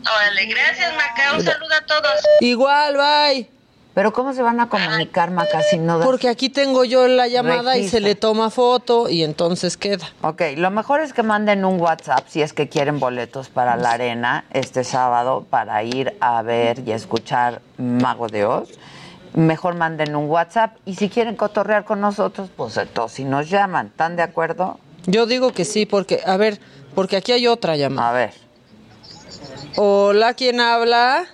Órale, 0.00 0.46
gracias, 0.46 0.92
Maca. 0.94 1.34
Un 1.34 1.42
saludo 1.42 1.74
a 1.74 1.86
todos. 1.86 2.20
Igual, 2.40 2.96
bye. 2.96 3.48
Pero 3.94 4.12
¿cómo 4.12 4.32
se 4.34 4.42
van 4.42 4.58
a 4.58 4.68
comunicar, 4.68 5.30
Maca, 5.30 5.62
si 5.62 5.78
no 5.78 5.98
das- 5.98 6.06
Porque 6.06 6.28
aquí 6.28 6.48
tengo 6.48 6.82
yo 6.84 7.06
la 7.06 7.28
llamada 7.28 7.76
y 7.78 7.88
se 7.88 8.00
le 8.00 8.16
toma 8.16 8.50
foto 8.50 9.08
y 9.08 9.22
entonces 9.22 9.76
queda. 9.76 10.04
Ok, 10.22 10.42
lo 10.56 10.68
mejor 10.72 11.00
es 11.00 11.12
que 11.12 11.22
manden 11.22 11.64
un 11.64 11.80
WhatsApp 11.80 12.26
si 12.28 12.42
es 12.42 12.52
que 12.52 12.68
quieren 12.68 12.98
boletos 12.98 13.50
para 13.50 13.76
la 13.76 13.92
arena 13.92 14.46
este 14.52 14.82
sábado 14.82 15.46
para 15.48 15.80
ir 15.84 16.16
a 16.20 16.42
ver 16.42 16.80
y 16.84 16.90
escuchar 16.90 17.62
Mago 17.78 18.26
de 18.26 18.44
Oz. 18.44 18.70
Mejor 19.34 19.74
manden 19.74 20.14
un 20.14 20.28
WhatsApp 20.30 20.76
y 20.84 20.94
si 20.94 21.08
quieren 21.10 21.34
cotorrear 21.36 21.84
con 21.84 22.00
nosotros, 22.00 22.50
pues 22.56 22.76
entonces 22.76 23.16
si 23.16 23.24
nos 23.24 23.50
llaman, 23.50 23.88
¿están 23.88 24.14
de 24.14 24.22
acuerdo? 24.22 24.78
Yo 25.06 25.26
digo 25.26 25.52
que 25.52 25.64
sí, 25.64 25.86
porque, 25.86 26.20
a 26.24 26.36
ver, 26.36 26.60
porque 26.94 27.16
aquí 27.16 27.32
hay 27.32 27.48
otra 27.48 27.74
llamada. 27.76 28.10
A 28.10 28.12
ver. 28.12 28.32
Hola, 29.76 30.34
¿quién 30.34 30.60
habla? 30.60 31.24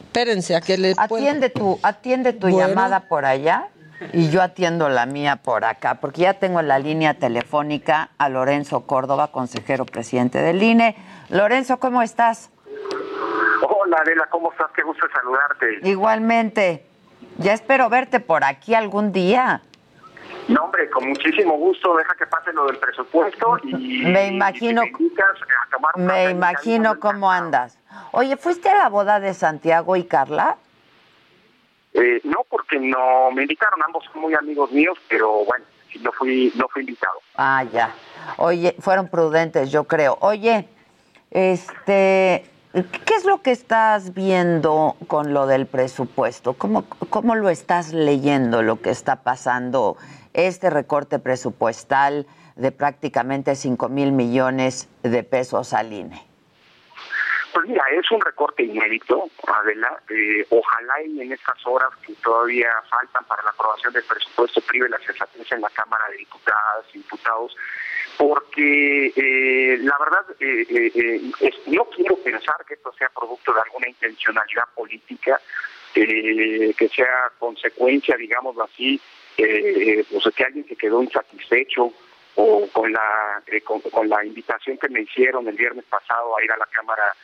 Espérense, 0.00 0.56
a 0.56 0.60
que 0.60 0.76
le 0.76 0.94
puedo- 0.96 1.22
Atiende 1.24 1.48
tu, 1.48 1.78
atiende 1.82 2.32
tu 2.32 2.48
Bueno. 2.48 2.58
llamada 2.68 3.00
por 3.08 3.24
allá 3.24 3.68
y 4.12 4.28
yo 4.30 4.42
atiendo 4.42 4.88
la 4.88 5.06
mía 5.06 5.36
por 5.36 5.64
acá, 5.64 5.94
porque 6.00 6.22
ya 6.22 6.34
tengo 6.34 6.58
en 6.58 6.66
la 6.66 6.80
línea 6.80 7.14
telefónica 7.14 8.10
a 8.18 8.28
Lorenzo 8.28 8.80
Córdoba, 8.84 9.28
consejero 9.30 9.86
presidente 9.86 10.38
del 10.42 10.60
INE. 10.60 10.96
Lorenzo, 11.30 11.78
¿cómo 11.78 12.02
estás? 12.02 12.50
Hola 13.62 13.96
Adela, 14.04 14.26
¿cómo 14.28 14.50
estás? 14.50 14.66
Qué 14.74 14.82
gusto 14.82 15.06
saludarte. 15.14 15.88
Igualmente. 15.88 16.86
Ya 17.38 17.52
espero 17.52 17.88
verte 17.88 18.20
por 18.20 18.44
aquí 18.44 18.74
algún 18.74 19.12
día. 19.12 19.62
No, 20.48 20.64
hombre, 20.64 20.90
con 20.90 21.08
muchísimo 21.08 21.56
gusto. 21.56 21.96
Deja 21.96 22.14
que 22.18 22.26
pase 22.26 22.52
lo 22.52 22.66
del 22.66 22.76
presupuesto 22.78 23.58
y. 23.64 24.02
Me 24.04 24.26
imagino- 24.28 24.84
y 24.84 24.90
me 24.92 24.98
a 25.22 25.70
tomar 25.70 26.30
imagino 26.30 26.98
cómo 27.00 27.30
andas. 27.30 27.78
Oye, 28.12 28.36
¿fuiste 28.36 28.68
a 28.68 28.76
la 28.76 28.88
boda 28.88 29.20
de 29.20 29.34
Santiago 29.34 29.96
y 29.96 30.04
Carla? 30.04 30.56
Eh, 31.94 32.20
no, 32.24 32.44
porque 32.48 32.78
no 32.78 33.30
me 33.32 33.42
invitaron. 33.42 33.82
Ambos 33.82 34.04
son 34.12 34.22
muy 34.22 34.34
amigos 34.34 34.70
míos, 34.72 34.98
pero 35.08 35.44
bueno, 35.44 35.64
no 36.00 36.12
fui, 36.12 36.52
no 36.56 36.66
fui 36.68 36.80
invitado. 36.82 37.18
Ah, 37.36 37.64
ya. 37.72 37.94
Oye, 38.38 38.74
fueron 38.80 39.08
prudentes, 39.08 39.70
yo 39.70 39.84
creo. 39.84 40.16
Oye, 40.20 40.68
este, 41.30 42.46
¿qué 42.72 43.14
es 43.14 43.24
lo 43.24 43.42
que 43.42 43.50
estás 43.50 44.14
viendo 44.14 44.96
con 45.06 45.34
lo 45.34 45.46
del 45.46 45.66
presupuesto? 45.66 46.54
¿Cómo, 46.54 46.84
cómo 47.10 47.34
lo 47.34 47.48
estás 47.48 47.92
leyendo, 47.92 48.62
lo 48.62 48.80
que 48.80 48.90
está 48.90 49.22
pasando, 49.22 49.96
este 50.32 50.70
recorte 50.70 51.18
presupuestal 51.18 52.26
de 52.56 52.72
prácticamente 52.72 53.54
5 53.54 53.88
mil 53.88 54.12
millones 54.12 54.88
de 55.02 55.22
pesos 55.22 55.74
al 55.74 55.92
INE? 55.92 56.32
Pues 57.52 57.68
mira, 57.68 57.84
es 57.92 58.10
un 58.10 58.20
recorte 58.22 58.62
inédito, 58.62 59.28
Adela. 59.46 60.00
Eh, 60.08 60.46
ojalá 60.48 61.02
y 61.02 61.20
en 61.20 61.32
estas 61.32 61.58
horas 61.66 61.90
que 62.06 62.14
todavía 62.14 62.70
faltan 62.88 63.24
para 63.24 63.42
la 63.42 63.50
aprobación 63.50 63.92
del 63.92 64.04
presupuesto 64.04 64.62
prive 64.62 64.88
la 64.88 64.98
sensatez 65.00 65.52
en 65.52 65.60
la 65.60 65.68
Cámara 65.68 66.04
de 66.10 66.16
Diputadas 66.16 66.86
Diputados, 66.94 67.54
porque 68.16 69.12
eh, 69.16 69.78
la 69.80 69.96
verdad 69.98 70.24
eh, 70.40 70.66
eh, 70.68 70.92
eh, 71.40 71.50
no 71.66 71.84
quiero 71.86 72.16
pensar 72.16 72.56
que 72.66 72.74
esto 72.74 72.92
sea 72.92 73.08
producto 73.08 73.52
de 73.52 73.60
alguna 73.60 73.88
intencionalidad 73.88 74.64
política, 74.74 75.40
eh, 75.94 76.74
que 76.76 76.88
sea 76.88 77.32
consecuencia, 77.38 78.16
digamos 78.16 78.56
así, 78.58 79.00
eh, 79.36 80.04
pues 80.10 80.34
que 80.34 80.44
alguien 80.44 80.66
se 80.66 80.76
quedó 80.76 81.02
insatisfecho 81.02 81.92
o 82.34 82.66
con 82.72 82.92
la 82.92 83.42
con, 83.64 83.80
con 83.80 84.08
la 84.08 84.24
invitación 84.24 84.78
que 84.78 84.88
me 84.88 85.02
hicieron 85.02 85.46
el 85.48 85.56
viernes 85.56 85.84
pasado 85.84 86.36
a 86.36 86.44
ir 86.44 86.50
a 86.52 86.56
la 86.56 86.66
Cámara 86.66 87.14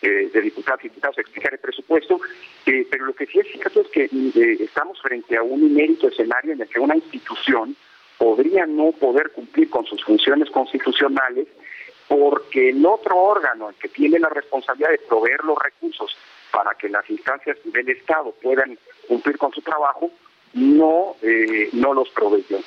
de 0.00 0.40
Diputados 0.42 0.80
y 0.84 0.88
Diputados 0.88 1.16
a 1.16 1.20
explicar 1.22 1.54
el 1.54 1.60
presupuesto, 1.60 2.20
pero 2.64 3.06
lo 3.06 3.14
que 3.14 3.24
sí 3.24 3.38
es 3.38 3.46
cierto 3.52 3.80
es 3.80 3.88
que 3.88 4.10
estamos 4.60 5.00
frente 5.00 5.34
a 5.36 5.42
un 5.42 5.62
inédito 5.62 6.08
escenario 6.08 6.52
en 6.52 6.60
el 6.60 6.68
que 6.68 6.78
una 6.78 6.96
institución 6.96 7.74
podría 8.24 8.64
no 8.64 8.92
poder 8.92 9.32
cumplir 9.32 9.68
con 9.68 9.84
sus 9.84 10.02
funciones 10.02 10.48
constitucionales 10.50 11.46
porque 12.08 12.70
el 12.70 12.86
otro 12.86 13.18
órgano 13.18 13.68
el 13.68 13.74
que 13.74 13.88
tiene 13.88 14.18
la 14.18 14.30
responsabilidad 14.30 14.92
de 14.92 15.00
proveer 15.06 15.44
los 15.44 15.58
recursos 15.62 16.16
para 16.50 16.72
que 16.74 16.88
las 16.88 17.08
instancias 17.10 17.58
del 17.66 17.86
Estado 17.90 18.34
puedan 18.42 18.78
cumplir 19.08 19.36
con 19.36 19.52
su 19.52 19.60
trabajo 19.60 20.10
no 20.54 21.16
eh, 21.20 21.68
no 21.74 21.92
los 21.92 22.08
proveyó. 22.10 22.60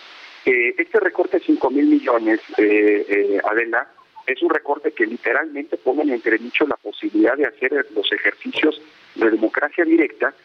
Eh, 0.45 0.75
este 0.77 0.99
recorte 0.99 1.39
de 1.39 1.45
5 1.45 1.71
mil 1.71 1.87
millones, 1.87 2.39
eh, 2.59 3.05
eh, 3.09 3.41
Adela, 3.43 3.87
es 4.27 4.39
un 4.43 4.51
recorte 4.51 4.91
que 4.91 5.07
literalmente 5.07 5.77
pone 5.77 6.03
en 6.03 6.11
entredicho 6.11 6.67
la 6.67 6.77
posibilidad 6.77 7.35
de 7.35 7.47
hacer 7.47 7.87
los 7.95 8.11
ejercicios 8.11 8.79
de 9.15 9.31
democracia 9.31 9.83
directa 9.85 10.35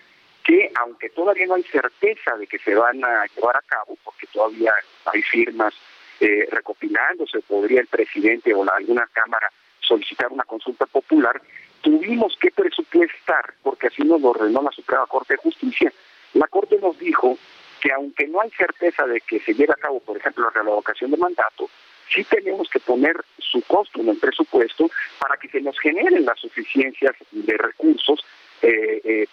que, 0.45 0.71
aunque 0.81 1.11
todavía 1.11 1.47
no 1.47 1.55
hay 1.55 1.63
certeza 1.65 2.37
de 2.37 2.47
que 2.47 2.59
se 2.59 2.75
van 2.75 3.05
a 3.05 3.27
llevar 3.35 3.57
a 3.57 3.63
cabo, 3.63 3.97
porque 4.05 4.27
todavía 4.33 4.73
hay 5.07 5.23
firmas 5.23 5.75
eh, 6.21 6.47
recopilándose, 6.51 7.41
podría 7.41 7.81
el 7.81 7.87
presidente 7.87 8.55
o 8.55 8.65
la, 8.65 8.73
alguna 8.77 9.07
cámara 9.13 9.51
solicitar 9.81 10.31
una 10.31 10.45
consulta 10.45 10.87
popular, 10.87 11.41
tuvimos 11.81 12.37
que 12.41 12.51
presupuestar, 12.51 13.55
porque 13.63 13.89
así 13.89 14.03
nos 14.03 14.21
lo 14.21 14.29
ordenó 14.31 14.63
la 14.63 14.71
Suprema 14.71 15.07
Corte 15.07 15.35
de 15.35 15.38
Justicia. 15.38 15.93
La 16.35 16.47
Corte 16.47 16.79
nos 16.81 16.99
dijo 16.99 17.37
que 17.81 17.93
aunque 17.93 18.29
no 18.29 18.40
hay 18.40 18.51
certeza 18.51 19.07
de 19.07 19.21
que 19.21 19.40
se 19.40 19.55
lleve 19.55 19.73
a 19.73 19.83
cabo, 19.83 20.01
por 20.01 20.17
ejemplo, 20.17 20.45
la 20.45 20.63
revocación 20.63 21.11
de 21.11 21.17
mandato, 21.17 21.69
sí 22.09 22.25
tenemos 22.25 22.69
que 22.71 22.79
poner 22.79 23.17
su 23.38 23.61
costo 23.63 24.01
en 24.01 24.11
el 24.11 24.19
presupuesto 24.19 24.88
para 25.19 25.37
que 25.37 25.49
se 25.49 25.61
nos 25.61 25.79
generen 25.81 26.25
las 26.25 26.38
suficiencias 26.38 27.15
de 27.33 27.57
recursos 27.57 28.25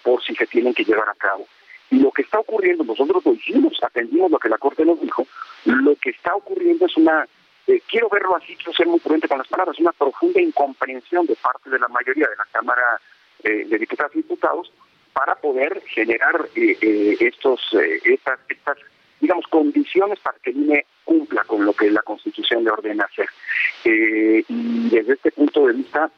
por 0.03 0.23
si 0.23 0.35
se 0.35 0.47
tienen 0.47 0.73
que 0.73 0.83
llevar 0.83 1.09
a 1.09 1.15
cabo. 1.15 1.47
Y 1.91 1.99
lo 1.99 2.11
que 2.11 2.21
está 2.21 2.39
ocurriendo, 2.39 2.83
nosotros 2.83 3.25
lo 3.25 3.33
hicimos, 3.33 3.77
atendimos 3.81 4.29
lo 4.29 4.37
que 4.37 4.49
la 4.49 4.57
Corte 4.57 4.85
nos 4.85 5.01
dijo, 5.01 5.25
lo 5.65 5.95
que 5.95 6.11
está 6.11 6.35
ocurriendo 6.35 6.85
es 6.85 6.95
una, 6.97 7.27
eh, 7.65 7.81
quiero 7.87 8.09
verlo 8.09 8.35
así, 8.35 8.55
quiero 8.55 8.73
ser 8.73 8.87
muy 8.87 8.99
prudente 8.99 9.27
con 9.27 9.39
las 9.39 9.47
palabras, 9.47 9.79
una 9.79 9.91
profunda 9.91 10.39
incomprensión 10.39 11.25
de 11.25 11.35
parte 11.35 11.69
de 11.69 11.79
la 11.79 11.87
mayoría 11.87 12.27
de 12.27 12.35
la 12.35 12.45
Cámara 12.51 12.99
eh, 13.43 13.65
de 13.67 13.77
Diputadas 13.77 14.13
y 14.13 14.17
Diputados 14.17 14.71
para 15.13 15.35
poder 15.35 15.81
generar 15.87 16.47
eh, 16.55 16.77
eh, 16.79 17.17
estos 17.19 17.59
eh, 17.73 17.99
estas, 18.05 18.39
estas 18.47 18.77
digamos, 19.19 19.45
condiciones 19.47 20.19
para 20.19 20.37
que 20.39 20.51
el 20.51 20.85
cumpla 21.03 21.43
con 21.43 21.65
lo 21.65 21.73
que 21.73 21.89
la 21.89 22.03
Constitución 22.03 22.63
le 22.63 22.69
ordena 22.69 23.05
hacer. 23.05 23.27
Eh, 23.83 24.43
y 24.47 24.89
desde 24.89 25.13
este 25.13 25.31
punto 25.31 25.65
de 25.67 25.73
vista, 25.73 26.09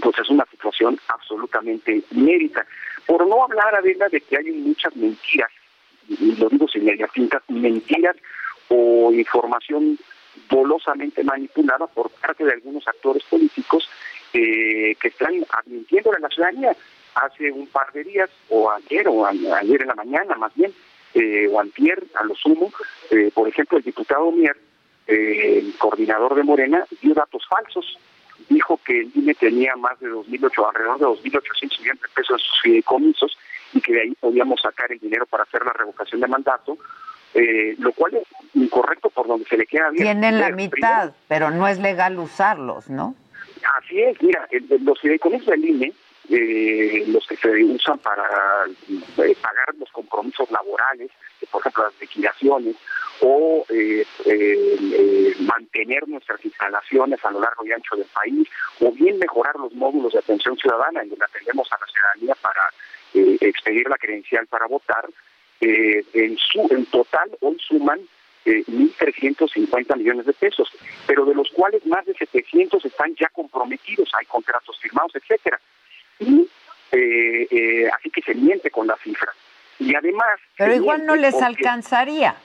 pues 0.00 0.18
es 0.18 0.28
una 0.30 0.44
situación 0.46 0.98
absolutamente 1.08 2.02
inédita. 2.10 2.66
Por 3.06 3.26
no 3.26 3.44
hablar, 3.44 3.74
Adela, 3.74 4.08
de 4.08 4.20
que 4.20 4.36
hay 4.36 4.50
muchas 4.52 4.94
mentiras, 4.96 5.50
y 6.08 6.36
lo 6.36 6.48
digo 6.48 6.68
sin 6.68 6.84
medias 6.84 7.10
mentiras 7.48 8.16
o 8.68 9.12
información 9.12 9.98
dolosamente 10.48 11.22
manipulada 11.24 11.86
por 11.86 12.10
parte 12.10 12.44
de 12.44 12.52
algunos 12.52 12.86
actores 12.88 13.22
políticos 13.24 13.88
eh, 14.32 14.96
que 15.00 15.08
están 15.08 15.44
admitiendo 15.50 16.12
a 16.12 16.18
la 16.18 16.28
ciudadanía. 16.28 16.76
Hace 17.14 17.52
un 17.52 17.66
par 17.66 17.92
de 17.92 18.04
días, 18.04 18.30
o 18.48 18.70
ayer, 18.70 19.06
o 19.06 19.26
ayer 19.26 19.82
en 19.82 19.88
la 19.88 19.94
mañana 19.94 20.34
más 20.36 20.54
bien, 20.54 20.72
eh, 21.14 21.46
o 21.50 21.60
antier, 21.60 22.02
a 22.14 22.24
lo 22.24 22.34
sumo, 22.34 22.72
eh, 23.10 23.30
por 23.34 23.46
ejemplo, 23.46 23.76
el 23.76 23.84
diputado 23.84 24.32
Mier, 24.32 24.56
eh, 25.06 25.58
el 25.58 25.76
coordinador 25.76 26.34
de 26.34 26.42
Morena, 26.42 26.86
dio 27.02 27.12
datos 27.12 27.46
falsos. 27.46 27.98
Dijo 28.48 28.78
que 28.84 29.00
el 29.00 29.10
INE 29.14 29.34
tenía 29.34 29.76
más 29.76 29.98
de 30.00 30.08
2.800, 30.10 30.68
alrededor 30.68 30.98
de 30.98 31.30
2.800 31.30 31.80
millones 31.80 32.02
de 32.02 32.08
pesos 32.14 32.40
en 32.40 32.46
sus 32.46 32.62
fideicomisos 32.62 33.38
y 33.74 33.80
que 33.80 33.92
de 33.92 34.00
ahí 34.02 34.14
podíamos 34.20 34.60
sacar 34.60 34.92
el 34.92 34.98
dinero 34.98 35.26
para 35.26 35.44
hacer 35.44 35.64
la 35.64 35.72
revocación 35.72 36.20
de 36.20 36.26
mandato, 36.26 36.76
eh, 37.34 37.74
lo 37.78 37.92
cual 37.92 38.14
es 38.16 38.28
incorrecto 38.54 39.10
por 39.10 39.26
donde 39.26 39.46
se 39.46 39.56
le 39.56 39.66
queda 39.66 39.90
bien. 39.90 40.04
Tienen 40.04 40.38
la 40.38 40.50
mitad, 40.50 41.12
pero 41.28 41.50
no 41.50 41.66
es 41.66 41.78
legal 41.78 42.18
usarlos, 42.18 42.90
¿no? 42.90 43.14
Así 43.78 44.00
es, 44.00 44.20
mira, 44.22 44.46
los 44.80 45.00
fideicomisos 45.00 45.46
del 45.46 45.64
INE, 45.64 45.92
eh, 46.32 47.04
los 47.08 47.26
que 47.26 47.36
se 47.36 47.48
usan 47.64 47.98
para 47.98 48.24
eh, 49.18 49.36
pagar 49.40 49.74
los 49.78 49.90
compromisos 49.90 50.50
laborales, 50.50 51.10
por 51.50 51.60
ejemplo 51.60 51.84
las 51.84 52.00
liquidaciones, 52.00 52.76
o 53.20 53.64
eh, 53.68 54.04
mantener 55.40 56.08
nuestras 56.08 56.44
instalaciones 56.44 57.24
a 57.24 57.30
lo 57.30 57.40
largo 57.40 57.64
y 57.66 57.72
ancho 57.72 57.96
del 57.96 58.06
país, 58.06 58.48
o 58.80 58.90
bien 58.92 59.18
mejorar 59.18 59.54
los 59.56 59.72
módulos 59.74 60.12
de 60.14 60.20
atención 60.20 60.56
ciudadana, 60.56 61.02
en 61.02 61.10
donde 61.10 61.24
atendemos 61.24 61.70
a 61.70 61.78
la 61.78 61.86
ciudadanía 61.86 62.34
para 62.36 62.70
eh, 63.14 63.36
expedir 63.42 63.88
la 63.90 63.98
credencial 63.98 64.46
para 64.46 64.66
votar, 64.66 65.06
eh, 65.60 66.02
en, 66.14 66.38
su, 66.38 66.66
en 66.70 66.86
total 66.86 67.30
hoy 67.40 67.58
suman 67.60 68.00
eh, 68.44 68.64
1.350 68.66 69.96
millones 69.98 70.26
de 70.26 70.32
pesos, 70.32 70.68
pero 71.06 71.24
de 71.26 71.34
los 71.34 71.50
cuales 71.50 71.84
más 71.86 72.04
de 72.06 72.14
700 72.14 72.84
están 72.84 73.14
ya 73.14 73.28
comprometidos, 73.28 74.10
hay 74.18 74.26
contratos 74.26 74.78
firmados, 74.80 75.12
etcétera. 75.14 75.60
Y 76.18 76.48
eh, 76.92 77.46
eh, 77.50 77.90
así 77.92 78.10
que 78.10 78.22
se 78.22 78.34
miente 78.34 78.70
con 78.70 78.86
la 78.86 78.96
cifra. 78.96 79.32
Y 79.78 79.94
además... 79.94 80.38
Pero 80.56 80.74
igual 80.74 81.06
no 81.06 81.16
les 81.16 81.34
alcanzaría. 81.34 82.36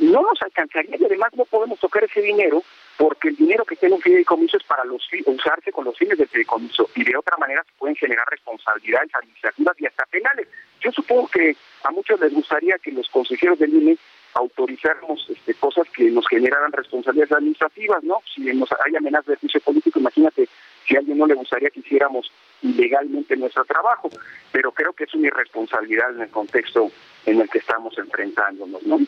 No 0.00 0.22
nos 0.22 0.40
alcanzaría 0.42 0.96
y 0.98 1.04
además 1.04 1.30
no 1.34 1.44
podemos 1.44 1.78
tocar 1.78 2.04
ese 2.04 2.20
dinero 2.20 2.62
porque 2.96 3.28
el 3.28 3.36
dinero 3.36 3.64
que 3.64 3.76
tiene 3.76 3.94
un 3.94 4.02
fideicomiso 4.02 4.58
es 4.58 4.64
para 4.64 4.84
los 4.84 5.08
usarse 5.24 5.72
con 5.72 5.86
los 5.86 5.96
fines 5.96 6.18
del 6.18 6.28
fideicomiso 6.28 6.90
y 6.94 7.02
de 7.02 7.16
otra 7.16 7.36
manera 7.38 7.64
se 7.64 7.72
pueden 7.78 7.96
generar 7.96 8.26
responsabilidades 8.28 9.14
administrativas 9.14 9.80
y 9.80 9.86
hasta 9.86 10.04
penales. 10.06 10.48
Yo 10.80 10.92
supongo 10.92 11.28
que 11.28 11.56
a 11.82 11.90
muchos 11.90 12.20
les 12.20 12.32
gustaría 12.32 12.76
que 12.78 12.92
los 12.92 13.08
consejeros 13.08 13.58
del 13.58 13.72
INE 13.74 13.96
autorizáramos 14.34 15.26
este, 15.28 15.54
cosas 15.54 15.88
que 15.90 16.10
nos 16.10 16.26
generaran 16.28 16.72
responsabilidades 16.72 17.32
administrativas, 17.32 18.02
¿no? 18.04 18.18
Si 18.34 18.42
nos 18.52 18.68
hay 18.84 18.96
amenazas 18.96 19.26
de 19.26 19.36
juicio 19.36 19.60
político, 19.60 19.98
imagínate 19.98 20.48
si 20.86 20.96
a 20.96 21.00
alguien 21.00 21.18
no 21.18 21.26
le 21.26 21.34
gustaría 21.34 21.70
que 21.70 21.80
hiciéramos 21.80 22.30
ilegalmente 22.62 23.36
nuestro 23.36 23.64
trabajo, 23.64 24.10
pero 24.52 24.72
creo 24.72 24.92
que 24.92 25.04
es 25.04 25.14
una 25.14 25.28
irresponsabilidad 25.28 26.14
en 26.14 26.22
el 26.22 26.30
contexto 26.30 26.90
en 27.26 27.40
el 27.40 27.48
que 27.48 27.58
estamos 27.58 27.96
enfrentándonos, 27.98 28.82
¿no? 28.84 28.98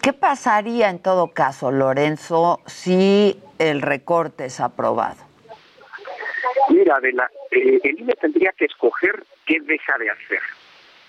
¿Qué 0.00 0.12
pasaría 0.12 0.90
en 0.90 1.00
todo 1.00 1.28
caso, 1.28 1.72
Lorenzo, 1.72 2.60
si 2.66 3.40
el 3.58 3.82
recorte 3.82 4.46
es 4.46 4.60
aprobado? 4.60 5.16
Mira, 6.68 6.96
Adela, 6.96 7.30
eh, 7.50 7.80
el 7.82 8.00
INE 8.00 8.14
tendría 8.14 8.52
que 8.52 8.66
escoger 8.66 9.24
qué 9.44 9.60
deja 9.60 9.98
de 9.98 10.10
hacer. 10.10 10.40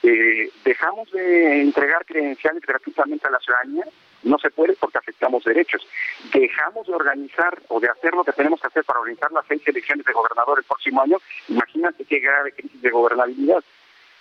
Eh, 0.03 0.51
dejamos 0.65 1.09
de 1.11 1.61
entregar 1.61 2.05
credenciales 2.05 2.61
gratuitamente 2.61 3.25
a 3.25 3.31
la 3.31 3.39
ciudadanía, 3.39 3.85
no 4.23 4.37
se 4.37 4.51
puede 4.51 4.73
porque 4.73 4.97
afectamos 4.97 5.43
derechos. 5.43 5.85
Dejamos 6.33 6.87
de 6.87 6.93
organizar 6.93 7.57
o 7.69 7.79
de 7.79 7.89
hacer 7.89 8.13
lo 8.13 8.23
que 8.23 8.33
tenemos 8.33 8.59
que 8.59 8.67
hacer 8.67 8.83
para 8.83 8.99
organizar 8.99 9.31
las 9.31 9.45
seis 9.47 9.61
elecciones 9.65 10.05
de 10.05 10.13
gobernador 10.13 10.59
el 10.59 10.65
próximo 10.65 11.01
año. 11.01 11.17
Imagínate 11.47 12.05
qué 12.05 12.19
grave 12.19 12.51
crisis 12.51 12.81
de 12.81 12.89
gobernabilidad. 12.89 13.63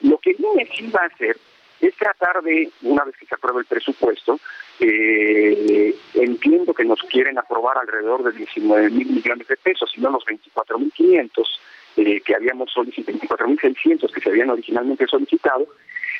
Lo 0.02 0.18
que 0.18 0.36
INE 0.38 0.90
va 0.90 1.02
a 1.02 1.06
hacer 1.06 1.36
es 1.80 1.96
tratar 1.96 2.42
de, 2.42 2.70
una 2.82 3.04
vez 3.04 3.16
que 3.16 3.26
se 3.26 3.34
apruebe 3.34 3.60
el 3.60 3.66
presupuesto, 3.66 4.38
eh, 4.78 5.94
entiendo 6.14 6.74
que 6.74 6.84
nos 6.84 7.00
quieren 7.02 7.38
aprobar 7.38 7.76
alrededor 7.78 8.22
de 8.22 8.32
19 8.38 8.90
mil 8.90 9.08
millones 9.08 9.48
de 9.48 9.56
pesos, 9.56 9.90
si 9.92 10.00
no 10.00 10.10
los 10.10 10.24
24 10.24 10.78
mil 10.78 10.92
500 10.92 11.60
eh, 11.96 12.20
que 12.20 12.34
habíamos 12.34 12.70
solicitado, 12.72 13.12
24 13.18 13.48
mil 13.48 13.58
600 13.60 14.12
que 14.12 14.20
se 14.20 14.28
habían 14.30 14.50
originalmente 14.50 15.06
solicitado, 15.06 15.66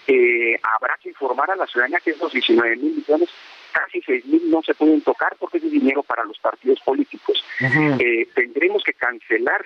eh, 0.06 0.58
habrá 0.62 0.96
que 1.02 1.10
informar 1.10 1.50
a 1.50 1.56
la 1.56 1.66
ciudadanía 1.66 2.00
que 2.00 2.10
esos 2.10 2.32
19 2.32 2.76
mil 2.76 2.96
millones, 2.96 3.28
casi 3.72 4.02
6 4.02 4.26
mil 4.26 4.50
no 4.50 4.62
se 4.62 4.74
pueden 4.74 5.00
tocar 5.02 5.36
porque 5.38 5.58
es 5.58 5.70
dinero 5.70 6.02
para 6.02 6.24
los 6.24 6.38
partidos 6.38 6.80
políticos. 6.80 7.42
Eh, 8.00 8.28
tendremos 8.34 8.82
que 8.82 8.92
cancelar 8.94 9.64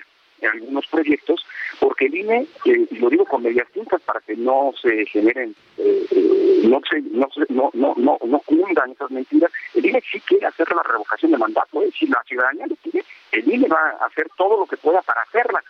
algunos 0.53 0.85
proyectos 0.87 1.43
porque 1.79 2.05
el 2.05 2.15
INE, 2.15 2.45
eh, 2.65 2.85
lo 2.91 3.09
digo 3.09 3.25
con 3.25 3.41
medias 3.41 3.67
tintas 3.73 3.99
para 4.03 4.19
que 4.21 4.35
no 4.35 4.71
se 4.79 5.07
generen, 5.07 5.55
eh, 5.79 6.61
no, 6.65 6.79
se, 6.87 7.01
no, 7.01 7.27
se- 7.33 7.51
no, 7.51 7.71
no, 7.73 7.95
no, 7.97 8.19
no 8.23 8.39
cundan 8.45 8.91
esas 8.91 9.09
mentiras, 9.09 9.51
el 9.73 9.83
INE 9.87 10.01
sí 10.11 10.19
quiere 10.21 10.45
hacer 10.45 10.67
la 10.75 10.83
revocación 10.83 11.31
de 11.31 11.39
mandato, 11.39 11.81
si 11.97 12.05
la 12.05 12.21
ciudadanía 12.27 12.67
lo 12.67 12.75
quiere, 12.75 13.03
el 13.31 13.51
INE 13.51 13.67
va 13.67 13.97
a 13.99 14.05
hacer 14.05 14.27
todo 14.37 14.59
lo 14.59 14.67
que 14.67 14.77
pueda 14.77 15.01
para 15.01 15.23
hacerla 15.23 15.63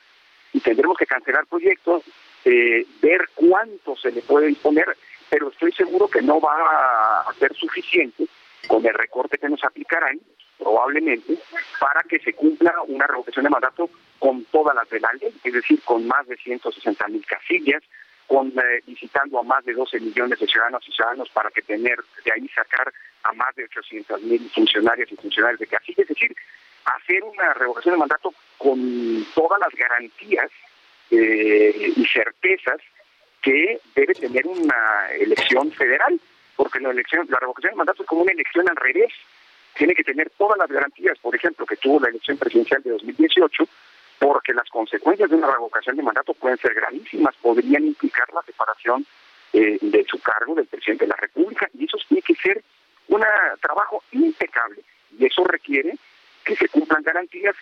y 0.54 0.60
tendremos 0.60 0.98
que 0.98 1.06
cancelar 1.06 1.45
proyectos, 1.48 2.04
eh, 2.45 2.86
ver 3.02 3.30
cuánto 3.36 3.95
se 3.95 4.12
le 4.12 4.22
puede 4.22 4.48
disponer, 4.48 4.86
pero 5.30 5.50
estoy 5.50 5.72
seguro 5.72 6.08
que 6.08 6.22
no 6.22 6.39
va 6.39 7.22
a 7.22 7.34
ser 7.39 7.54
suficiente 7.56 8.26
con 8.68 8.86
el 8.86 8.93
recorte 8.93 9.38
que 9.38 9.50
nos 9.50 9.64
aplicarán, 9.64 10.20
probablemente, 10.58 11.38
para 11.80 12.02
que 12.04 12.20
se 12.20 12.34
cumpla 12.34 12.74
una 12.88 13.08
revocación 13.08 13.43
de 13.43 13.50
mandato 13.50 13.89
con 14.20 14.43
todas 14.45 14.76
las 14.76 14.89
de 14.89 15.00
la 15.00 15.10
es 15.43 15.54
decir, 15.54 15.82
con 15.84 16.08
más 16.08 16.28
de 16.28 16.38
160 16.38 17.08
mil 17.08 17.26
casillas, 17.26 17.84
con 18.28 18.50
eh, 18.50 18.82
visitando 18.86 19.39
a 19.39 19.43
más 19.43 19.64
de 19.64 19.74
12 19.74 20.00
millones 20.00 20.39
de 20.39 20.48
ciudadanos 20.48 20.88
y 20.88 20.91
ciudadanos 20.91 21.30
para 21.30 21.50
que 21.50 21.62
tener 21.62 21.98
de 22.26 22.32
ahí 22.32 22.48
sacar 22.50 22.91
a 23.24 23.34
más 23.34 23.56
de 23.56 23.64
800 23.66 24.22
mil 24.24 24.50
funcionarios 24.50 25.12
y 25.12 25.16
funcionarios 25.16 25.60
de 25.60 25.68
casillas, 25.68 26.00
es 26.00 26.08
decir, 26.10 26.36
hacer 26.86 27.24
una 27.24 27.54
revocación 27.54 27.95
de 27.95 28.00
mandato 28.00 28.34
con 28.58 29.26
todas 29.36 29.60
las 29.60 29.74
garantías 29.74 30.49
eh, 31.12 31.93
y 31.95 32.05
certezas 32.05 32.80
que 33.41 33.80
debe 33.95 34.14
tener 34.14 34.45
una 34.45 35.10
elección 35.20 35.72
federal, 35.72 36.20
porque 36.55 36.80
la 36.80 36.89
elección, 36.89 37.28
la 37.30 37.39
revocación 37.39 37.72
de 37.72 37.78
mandato 37.78 38.03
es 38.03 38.08
como 38.08 38.24
una 38.24 38.32
elección 38.32 38.68
al 38.70 38.76
revés, 38.76 39.14
tiene 39.76 39.93
que 39.93 40.03
tener 40.03 40.30
todas 40.32 40.58
las 40.58 40.70
garantías, 40.70 41.18
por 41.20 41.36
ejemplo, 41.36 41.66
que 41.66 41.78
tuvo 41.78 41.99
la 41.99 42.10
elección 42.10 42.38
presidencial 42.38 42.82
de 42.82 42.91
2018, 42.91 43.68
porque 44.20 44.53
las 44.53 44.68
consecuencias 44.70 45.30
de 45.30 45.36
una 45.36 45.51
revocación 45.51 45.95
de 45.95 46.03
mandato 46.03 46.34
pueden 46.34 46.58
ser 46.58 46.74
gravísimas, 46.74 47.36
podrían 47.41 47.86
implicar 47.86 48.28
la 48.34 48.41
separación 48.41 49.05
eh, 49.53 49.78
de 49.80 50.03
su 50.10 50.20
cargo 50.20 50.55
del 50.55 50.66
presidente 50.66 51.05
de 51.05 51.10
la 51.10 51.16
República, 51.16 51.70
y 51.78 51.86
eso 51.86 51.97
tiene 52.08 52.24
que 52.24 52.36
ser 52.36 52.62
un 53.08 53.24
trabajo 53.62 54.03
impecable, 54.12 54.82
y 55.18 55.26
eso 55.26 55.43
requiere 55.43 55.95
que 56.43 56.55
se 56.55 56.68
cumplan 56.70 57.03
garantías, 57.03 57.55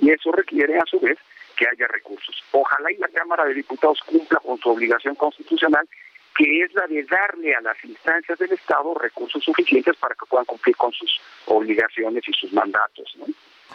y 0.00 0.10
eso 0.10 0.32
requiere 0.32 0.78
a 0.78 0.84
su 0.86 0.98
vez 1.00 1.18
que 1.56 1.66
haya 1.66 1.86
recursos. 1.88 2.42
Ojalá 2.52 2.92
y 2.92 2.96
la 2.98 3.08
Cámara 3.08 3.44
de 3.44 3.54
Diputados 3.54 3.98
cumpla 4.06 4.38
con 4.40 4.58
su 4.58 4.68
obligación 4.70 5.14
constitucional, 5.16 5.88
que 6.36 6.62
es 6.62 6.72
la 6.74 6.86
de 6.86 7.02
darle 7.04 7.54
a 7.54 7.60
las 7.60 7.76
instancias 7.84 8.38
del 8.38 8.52
Estado 8.52 8.94
recursos 8.94 9.42
suficientes 9.42 9.96
para 9.96 10.14
que 10.14 10.24
puedan 10.28 10.46
cumplir 10.46 10.76
con 10.76 10.92
sus 10.92 11.20
obligaciones 11.46 12.22
y 12.28 12.32
sus 12.32 12.52
mandatos. 12.52 13.16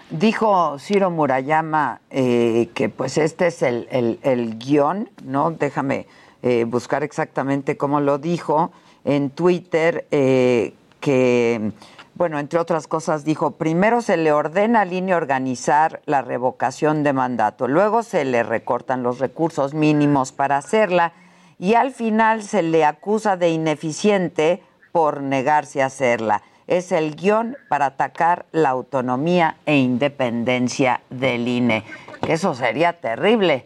Dijo 0.09 0.77
Ciro 0.79 1.09
Murayama 1.09 1.99
eh, 2.09 2.69
que 2.73 2.87
pues 2.89 3.17
este 3.17 3.47
es 3.47 3.61
el, 3.63 3.87
el- 3.91 4.19
el 4.23 4.57
guion, 4.59 5.09
¿no? 5.23 5.51
Déjame 5.51 6.07
eh, 6.41 6.65
buscar 6.65 7.03
exactamente 7.03 7.77
cómo 7.77 7.99
lo 7.99 8.17
dijo 8.17 8.71
en 9.05 9.29
Twitter, 9.31 10.05
eh, 10.11 10.73
que, 11.01 11.71
bueno, 12.15 12.37
entre 12.39 12.59
otras 12.59 12.87
cosas 12.87 13.25
dijo, 13.25 13.51
primero 13.51 14.01
se 14.01 14.17
le 14.17 14.31
ordena 14.31 14.81
al 14.81 14.93
INE 14.93 15.15
organizar 15.15 16.01
la 16.05 16.21
revocación 16.21 17.03
de 17.03 17.13
mandato, 17.13 17.67
luego 17.67 18.03
se 18.03 18.23
le 18.25 18.43
recortan 18.43 19.01
los 19.03 19.19
recursos 19.19 19.73
mínimos 19.73 20.31
para 20.31 20.57
hacerla 20.57 21.13
y 21.59 21.73
al 21.75 21.91
final 21.91 22.43
se 22.43 22.61
le 22.61 22.85
acusa 22.85 23.35
de 23.37 23.49
ineficiente 23.49 24.61
por 24.91 25.21
negarse 25.21 25.81
a 25.81 25.87
hacerla. 25.87 26.43
Es 26.67 26.91
el 26.91 27.15
guion 27.15 27.57
para 27.67 27.87
atacar 27.87 28.45
la 28.51 28.69
autonomía 28.69 29.57
e 29.65 29.75
independencia 29.77 31.01
del 31.09 31.47
INE. 31.47 31.83
Eso 32.27 32.53
sería 32.53 32.93
terrible 32.93 33.65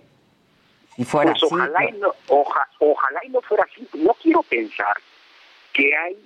si 0.96 1.06
fuera 1.06 1.32
Pues 1.32 1.44
así. 1.44 1.54
ojalá, 1.54 1.86
y 1.90 1.92
no, 2.00 2.08
oja- 2.30 2.68
ojalá 2.80 3.20
y 3.24 3.30
no 3.30 3.42
fuera 3.42 3.66
así. 3.72 3.88
No 4.00 4.16
quiero 4.22 4.42
pensar 4.44 4.96
que 5.74 5.96
hay 5.96 6.18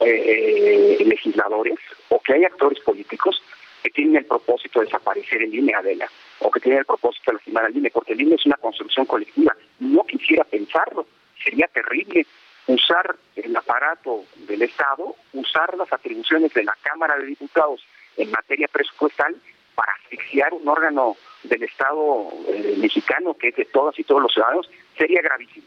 eh, 0.00 0.98
legisladores 1.04 1.78
o 2.08 2.20
que 2.20 2.34
hay 2.34 2.44
actores 2.44 2.80
políticos 2.80 3.42
que 3.82 3.90
tienen 3.90 4.16
el 4.16 4.24
propósito 4.24 4.80
de 4.80 4.86
desaparecer 4.86 5.42
el 5.42 5.54
INE, 5.54 5.74
Adela, 5.74 6.10
o 6.40 6.50
que 6.50 6.60
tienen 6.60 6.80
el 6.80 6.86
propósito 6.86 7.30
de 7.30 7.34
lastimar 7.34 7.64
al 7.64 7.76
INE, 7.76 7.90
porque 7.90 8.12
el 8.14 8.20
INE 8.20 8.34
es 8.34 8.46
una 8.46 8.56
construcción 8.56 9.06
colectiva. 9.06 9.56
No 9.78 10.04
quisiera 10.04 10.44
pensarlo, 10.44 11.06
sería 11.42 11.68
terrible 11.68 12.26
usar 12.66 13.16
el 13.36 13.56
aparato 13.56 14.24
del 14.48 14.62
Estado, 14.62 15.14
usar 15.32 15.76
las 15.76 15.92
atribuciones 15.92 16.52
de 16.52 16.64
la 16.64 16.76
Cámara 16.82 17.16
de 17.16 17.26
Diputados 17.26 17.86
en 18.16 18.30
materia 18.30 18.66
presupuestal 18.68 19.36
para 19.74 19.92
asfixiar 19.92 20.52
un 20.52 20.66
órgano 20.66 21.16
del 21.44 21.62
Estado 21.62 22.28
eh, 22.48 22.74
mexicano 22.78 23.34
que 23.34 23.48
es 23.48 23.56
de 23.56 23.66
todas 23.66 23.98
y 23.98 24.04
todos 24.04 24.22
los 24.22 24.32
ciudadanos, 24.32 24.68
sería 24.96 25.20
gravísimo. 25.22 25.66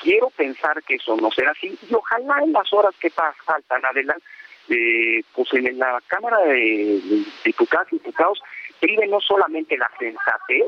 Quiero 0.00 0.30
pensar 0.30 0.82
que 0.82 0.96
eso 0.96 1.16
no 1.16 1.30
será 1.30 1.52
así 1.52 1.76
y 1.88 1.94
ojalá 1.94 2.40
en 2.42 2.52
las 2.52 2.72
horas 2.72 2.94
que 3.00 3.10
faltan 3.10 3.84
adelante, 3.84 4.24
eh, 4.68 5.22
pues 5.34 5.52
en 5.54 5.78
la 5.78 6.00
Cámara 6.06 6.38
de, 6.40 7.24
Diputados 7.44 7.88
y 7.92 7.96
Diputados 7.96 8.42
prive 8.80 9.06
no 9.06 9.20
solamente 9.20 9.76
la 9.76 9.90
sensatez, 9.98 10.66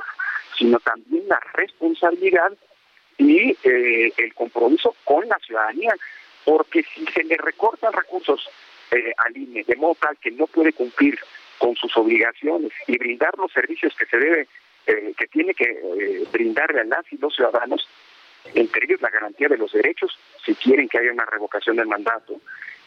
sino 0.56 0.78
también 0.80 1.28
la 1.28 1.40
responsabilidad 1.54 2.52
y 3.18 3.56
eh, 3.62 4.12
el 4.16 4.34
compromiso 4.34 4.94
con 5.04 5.28
la 5.28 5.38
ciudadanía, 5.38 5.94
porque 6.44 6.82
si 6.94 7.04
se 7.06 7.24
le 7.24 7.36
recortan 7.36 7.92
recursos 7.92 8.48
eh, 8.90 9.12
al 9.18 9.36
INE 9.36 9.64
de 9.64 9.76
modo 9.76 9.96
tal 10.00 10.16
que 10.16 10.30
no 10.30 10.46
puede 10.46 10.72
cumplir 10.72 11.18
con 11.58 11.74
sus 11.76 11.94
obligaciones 11.96 12.72
y 12.86 12.96
brindar 12.96 13.36
los 13.36 13.52
servicios 13.52 13.94
que 13.94 14.06
se 14.06 14.16
debe, 14.16 14.48
eh, 14.86 15.12
que 15.16 15.26
tiene 15.26 15.52
que 15.52 15.64
eh, 15.64 16.24
brindarle 16.32 16.80
a 16.80 16.84
las 16.84 17.12
y 17.12 17.18
los 17.18 17.34
ciudadanos, 17.34 17.86
entre 18.54 18.84
ellos 18.84 19.00
la 19.00 19.10
garantía 19.10 19.48
de 19.48 19.56
los 19.56 19.72
derechos, 19.72 20.18
si 20.44 20.54
quieren 20.54 20.88
que 20.88 20.98
haya 20.98 21.12
una 21.12 21.24
revocación 21.24 21.76
del 21.76 21.86
mandato, 21.86 22.40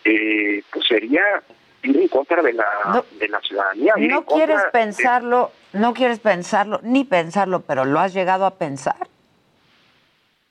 eh, 0.03 0.63
pues 0.71 0.87
sería 0.87 1.43
ir 1.83 1.97
en 1.97 2.07
contra 2.07 2.41
de 2.41 2.53
la, 2.53 3.03
de 3.19 3.27
la 3.27 3.39
ciudadanía. 3.41 3.93
No 3.97 4.25
quieres 4.25 4.61
pensarlo, 4.71 5.51
no 5.73 5.93
quieres 5.93 6.19
pensarlo, 6.19 6.79
ni 6.83 7.03
pensarlo, 7.03 7.61
pero 7.61 7.85
lo 7.85 7.99
has 7.99 8.13
llegado 8.13 8.45
a 8.45 8.57
pensar. 8.57 9.07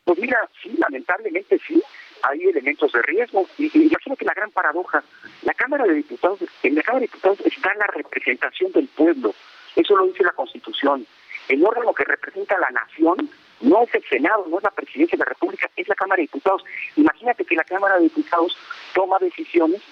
Pues 0.05 0.19
mira, 0.19 0.39
sí, 0.63 0.75
lamentablemente 0.77 1.61
sí, 1.67 1.83
hay 2.23 2.43
elementos 2.43 2.93
de 2.93 3.03
riesgo. 3.03 3.47
Y, 3.59 3.67
y 3.67 3.89
que 3.91 4.25
la 4.25 4.35
gran 4.35 4.51
paradoja, 4.51 5.03
la 5.43 5.55
Cámara 5.55 5.85
de 5.85 5.95
Diputados, 5.95 6.41
en 6.63 6.75
la 6.75 6.83
Cámara 6.83 7.01
de 7.01 7.07
Diputados 7.07 7.41
está 7.41 7.73
la 7.75 7.87
representación 7.87 8.73
del 8.73 8.89
pueblo, 8.89 9.35
eso 9.77 9.97
lo 9.97 10.07
dice 10.07 10.25
la 10.25 10.33
Constitución. 10.33 11.07
El 11.49 11.65
órgano 11.65 11.93
que 11.95 12.05
representa 12.05 12.57
a 12.57 12.61
la 12.61 12.71
nación 12.71 13.31
no 13.61 13.83
es 13.83 13.95
el 13.95 14.05
Senado, 14.05 14.47
no 14.49 14.59
es 14.59 14.65
la 14.65 14.71
Presidencia 14.71 15.17
de 15.17 15.25
la 15.25 15.31
República, 15.31 15.71
es 15.77 15.89
la 15.89 15.95
Cámara 15.95 16.17
de 16.21 16.23
Diputados. 16.23 16.65
Imagínate 16.97 17.45
que 17.45 17.55
la 17.55 17.65
Cámara 17.65 17.97
de 17.97 18.05
Diputados 18.05 18.57
toma 18.95 19.19
decisiones 19.19 19.83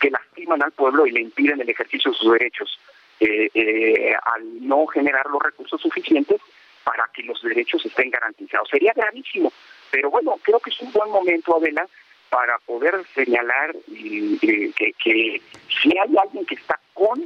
que 0.00 0.10
lastiman 0.10 0.62
al 0.62 0.72
pueblo 0.72 1.06
y 1.06 1.12
le 1.12 1.20
impiden 1.20 1.60
el 1.60 1.68
ejercicio 1.68 2.10
de 2.10 2.16
sus 2.16 2.32
derechos, 2.32 2.78
eh, 3.20 3.48
eh, 3.54 4.14
al 4.34 4.66
no 4.66 4.86
generar 4.86 5.26
los 5.26 5.42
recursos 5.42 5.80
suficientes 5.80 6.40
para 6.84 7.08
que 7.14 7.22
los 7.22 7.42
derechos 7.42 7.84
estén 7.84 8.10
garantizados. 8.10 8.68
Sería 8.68 8.92
gravísimo, 8.94 9.52
pero 9.90 10.10
bueno, 10.10 10.38
creo 10.42 10.60
que 10.60 10.70
es 10.70 10.80
un 10.80 10.92
buen 10.92 11.10
momento, 11.10 11.56
Adela, 11.56 11.86
para 12.28 12.58
poder 12.58 12.94
señalar 13.14 13.74
que, 13.86 14.72
que 15.02 15.40
si 15.68 15.98
hay 15.98 16.16
alguien 16.16 16.44
que 16.44 16.56
está 16.56 16.78
con 16.92 17.24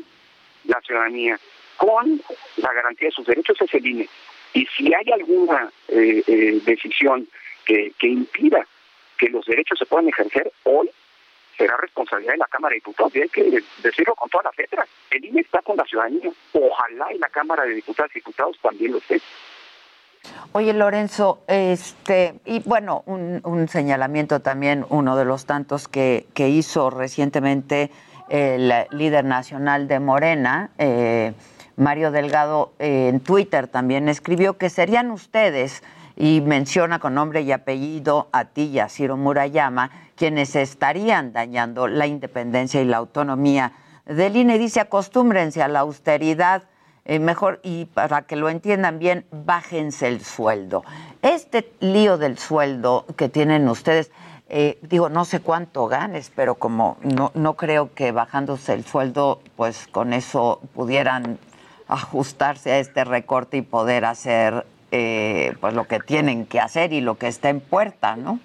la 0.65 0.81
ciudadanía, 0.83 1.39
con 1.77 2.21
la 2.57 2.73
garantía 2.73 3.09
de 3.09 3.13
sus 3.13 3.27
derechos, 3.27 3.61
es 3.61 3.75
el 3.75 3.87
INE. 3.87 4.09
Y 4.53 4.67
si 4.67 4.93
hay 4.93 5.13
alguna 5.13 5.71
eh, 5.89 6.23
eh, 6.27 6.61
decisión 6.65 7.29
que, 7.65 7.93
que 7.99 8.09
impida 8.09 8.67
que 9.17 9.29
los 9.29 9.45
derechos 9.47 9.79
se 9.79 9.87
puedan 9.87 10.09
ejercer, 10.09 10.51
hoy 10.65 10.91
será 11.57 11.77
responsabilidad 11.77 12.33
de 12.33 12.39
la 12.39 12.47
Cámara 12.47 12.73
de 12.73 12.77
Diputados, 12.77 13.15
y 13.15 13.21
hay 13.21 13.29
que 13.29 13.63
decirlo 13.83 14.15
con 14.15 14.31
todas 14.31 14.47
las 14.47 14.59
letras. 14.59 14.89
El 15.11 15.25
INE 15.25 15.43
está 15.43 15.61
con 15.61 15.77
la 15.77 15.85
ciudadanía. 15.85 16.31
Ojalá 16.53 17.13
y 17.13 17.19
la 17.19 17.29
Cámara 17.29 17.65
de 17.65 17.75
Diputados 17.75 18.11
y 18.15 18.21
Diputados 18.21 18.59
también 18.63 18.93
lo 18.93 18.99
esté. 18.99 19.21
Oye, 20.53 20.73
Lorenzo, 20.73 21.43
este, 21.47 22.35
y 22.45 22.61
bueno, 22.61 23.03
un, 23.07 23.69
señalamiento 23.69 24.41
también, 24.41 24.85
uno 24.89 25.17
de 25.17 25.25
los 25.25 25.47
tantos 25.47 25.87
que, 25.87 26.27
que 26.35 26.49
hizo 26.49 26.91
recientemente 26.91 27.91
el 28.31 28.73
líder 28.91 29.25
nacional 29.25 29.89
de 29.89 30.01
Morena, 30.01 30.71
eh, 30.79 31.33
Mario 31.81 32.11
Delgado, 32.11 32.73
eh, 32.79 33.09
en 33.09 33.21
Twitter 33.21 33.67
también 33.67 34.09
escribió 34.09 34.59
que 34.59 34.69
serían 34.71 35.11
ustedes, 35.11 35.83
y 36.21 36.43
menciona 36.43 36.99
con 36.99 37.15
nombre 37.15 37.41
y 37.41 37.51
apellido 37.51 38.29
a 38.33 38.45
ti 38.45 38.65
y 38.65 38.79
a 38.79 38.91
Ciro 38.91 39.17
Murayama, 39.17 39.91
quienes 40.17 40.55
estarían 40.55 41.33
dañando 41.33 41.89
la 41.89 42.07
independencia 42.07 42.83
y 42.83 42.85
la 42.85 42.99
autonomía 42.99 43.73
del 44.05 44.37
INE. 44.37 44.59
Dice, 44.59 44.81
acostúmbrense 44.81 45.63
a 45.63 45.69
la 45.69 45.81
austeridad 45.81 46.65
eh, 47.07 47.19
mejor 47.19 47.61
y 47.63 47.87
para 47.87 48.23
que 48.23 48.37
lo 48.37 48.51
entiendan 48.51 48.99
bien, 48.99 49.25
bájense 49.31 50.09
el 50.09 50.23
sueldo. 50.23 50.85
Este 51.23 51.73
lío 51.81 52.19
del 52.19 52.37
sueldo 52.37 53.07
que 53.17 53.31
tienen 53.31 53.67
ustedes, 53.67 54.11
eh, 54.51 54.79
digo, 54.83 55.09
no 55.09 55.25
sé 55.25 55.41
cuánto 55.41 55.87
ganes, 55.87 56.31
pero 56.37 56.57
como 56.57 56.99
no, 57.03 57.31
no 57.33 57.55
creo 57.55 57.95
que 57.95 58.13
bajándose 58.13 58.75
el 58.75 58.85
sueldo, 58.85 59.41
pues 59.57 59.87
con 59.87 60.13
eso 60.13 60.61
pudieran 60.75 61.39
ajustarse 61.91 62.73
a 62.73 62.79
este 62.79 63.05
recorte 63.05 63.57
y 63.57 63.63
poder 63.63 64.05
hacer 64.05 64.65
eh, 64.93 65.55
pues 65.61 65.75
lo 65.75 65.87
que 65.87 66.01
tienen 66.01 66.47
que 66.47 66.61
hacer 66.61 66.93
y 66.93 67.01
lo 67.01 67.19
que 67.19 67.29
está 67.29 67.49
en 67.49 67.61
puerta, 67.61 68.17
¿no? 68.17 68.41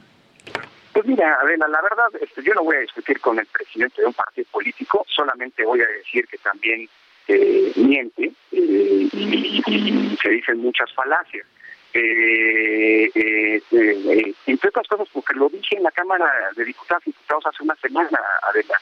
Pues 0.93 1.05
mira, 1.05 1.37
Adela, 1.41 1.67
la 1.67 1.81
verdad, 1.81 2.07
este, 2.21 2.41
yo 2.41 2.53
no 2.53 2.63
voy 2.63 2.77
a 2.77 2.79
discutir 2.79 3.19
con 3.19 3.37
el 3.37 3.45
presidente 3.47 4.01
de 4.01 4.07
un 4.07 4.13
partido 4.13 4.47
político, 4.51 5.05
solamente 5.09 5.65
voy 5.65 5.81
a 5.81 5.87
decir 5.87 6.25
que 6.27 6.37
también 6.37 6.87
eh, 7.27 7.73
miente 7.75 8.31
eh, 8.51 9.09
y, 9.11 10.17
se 10.21 10.29
dicen 10.29 10.59
muchas 10.59 10.91
falacias. 10.93 11.45
Eh, 11.93 13.09
eh, 13.15 14.33
entre 14.45 14.69
otras 14.69 14.87
cosas, 14.87 15.07
porque 15.13 15.33
lo 15.33 15.49
dije 15.49 15.77
en 15.77 15.83
la 15.83 15.91
Cámara 15.91 16.29
de 16.55 16.65
Diputados 16.65 17.03
y 17.05 17.11
Diputados 17.11 17.45
hace 17.47 17.63
una 17.63 17.75
semana, 17.75 18.19
Adela, 18.49 18.79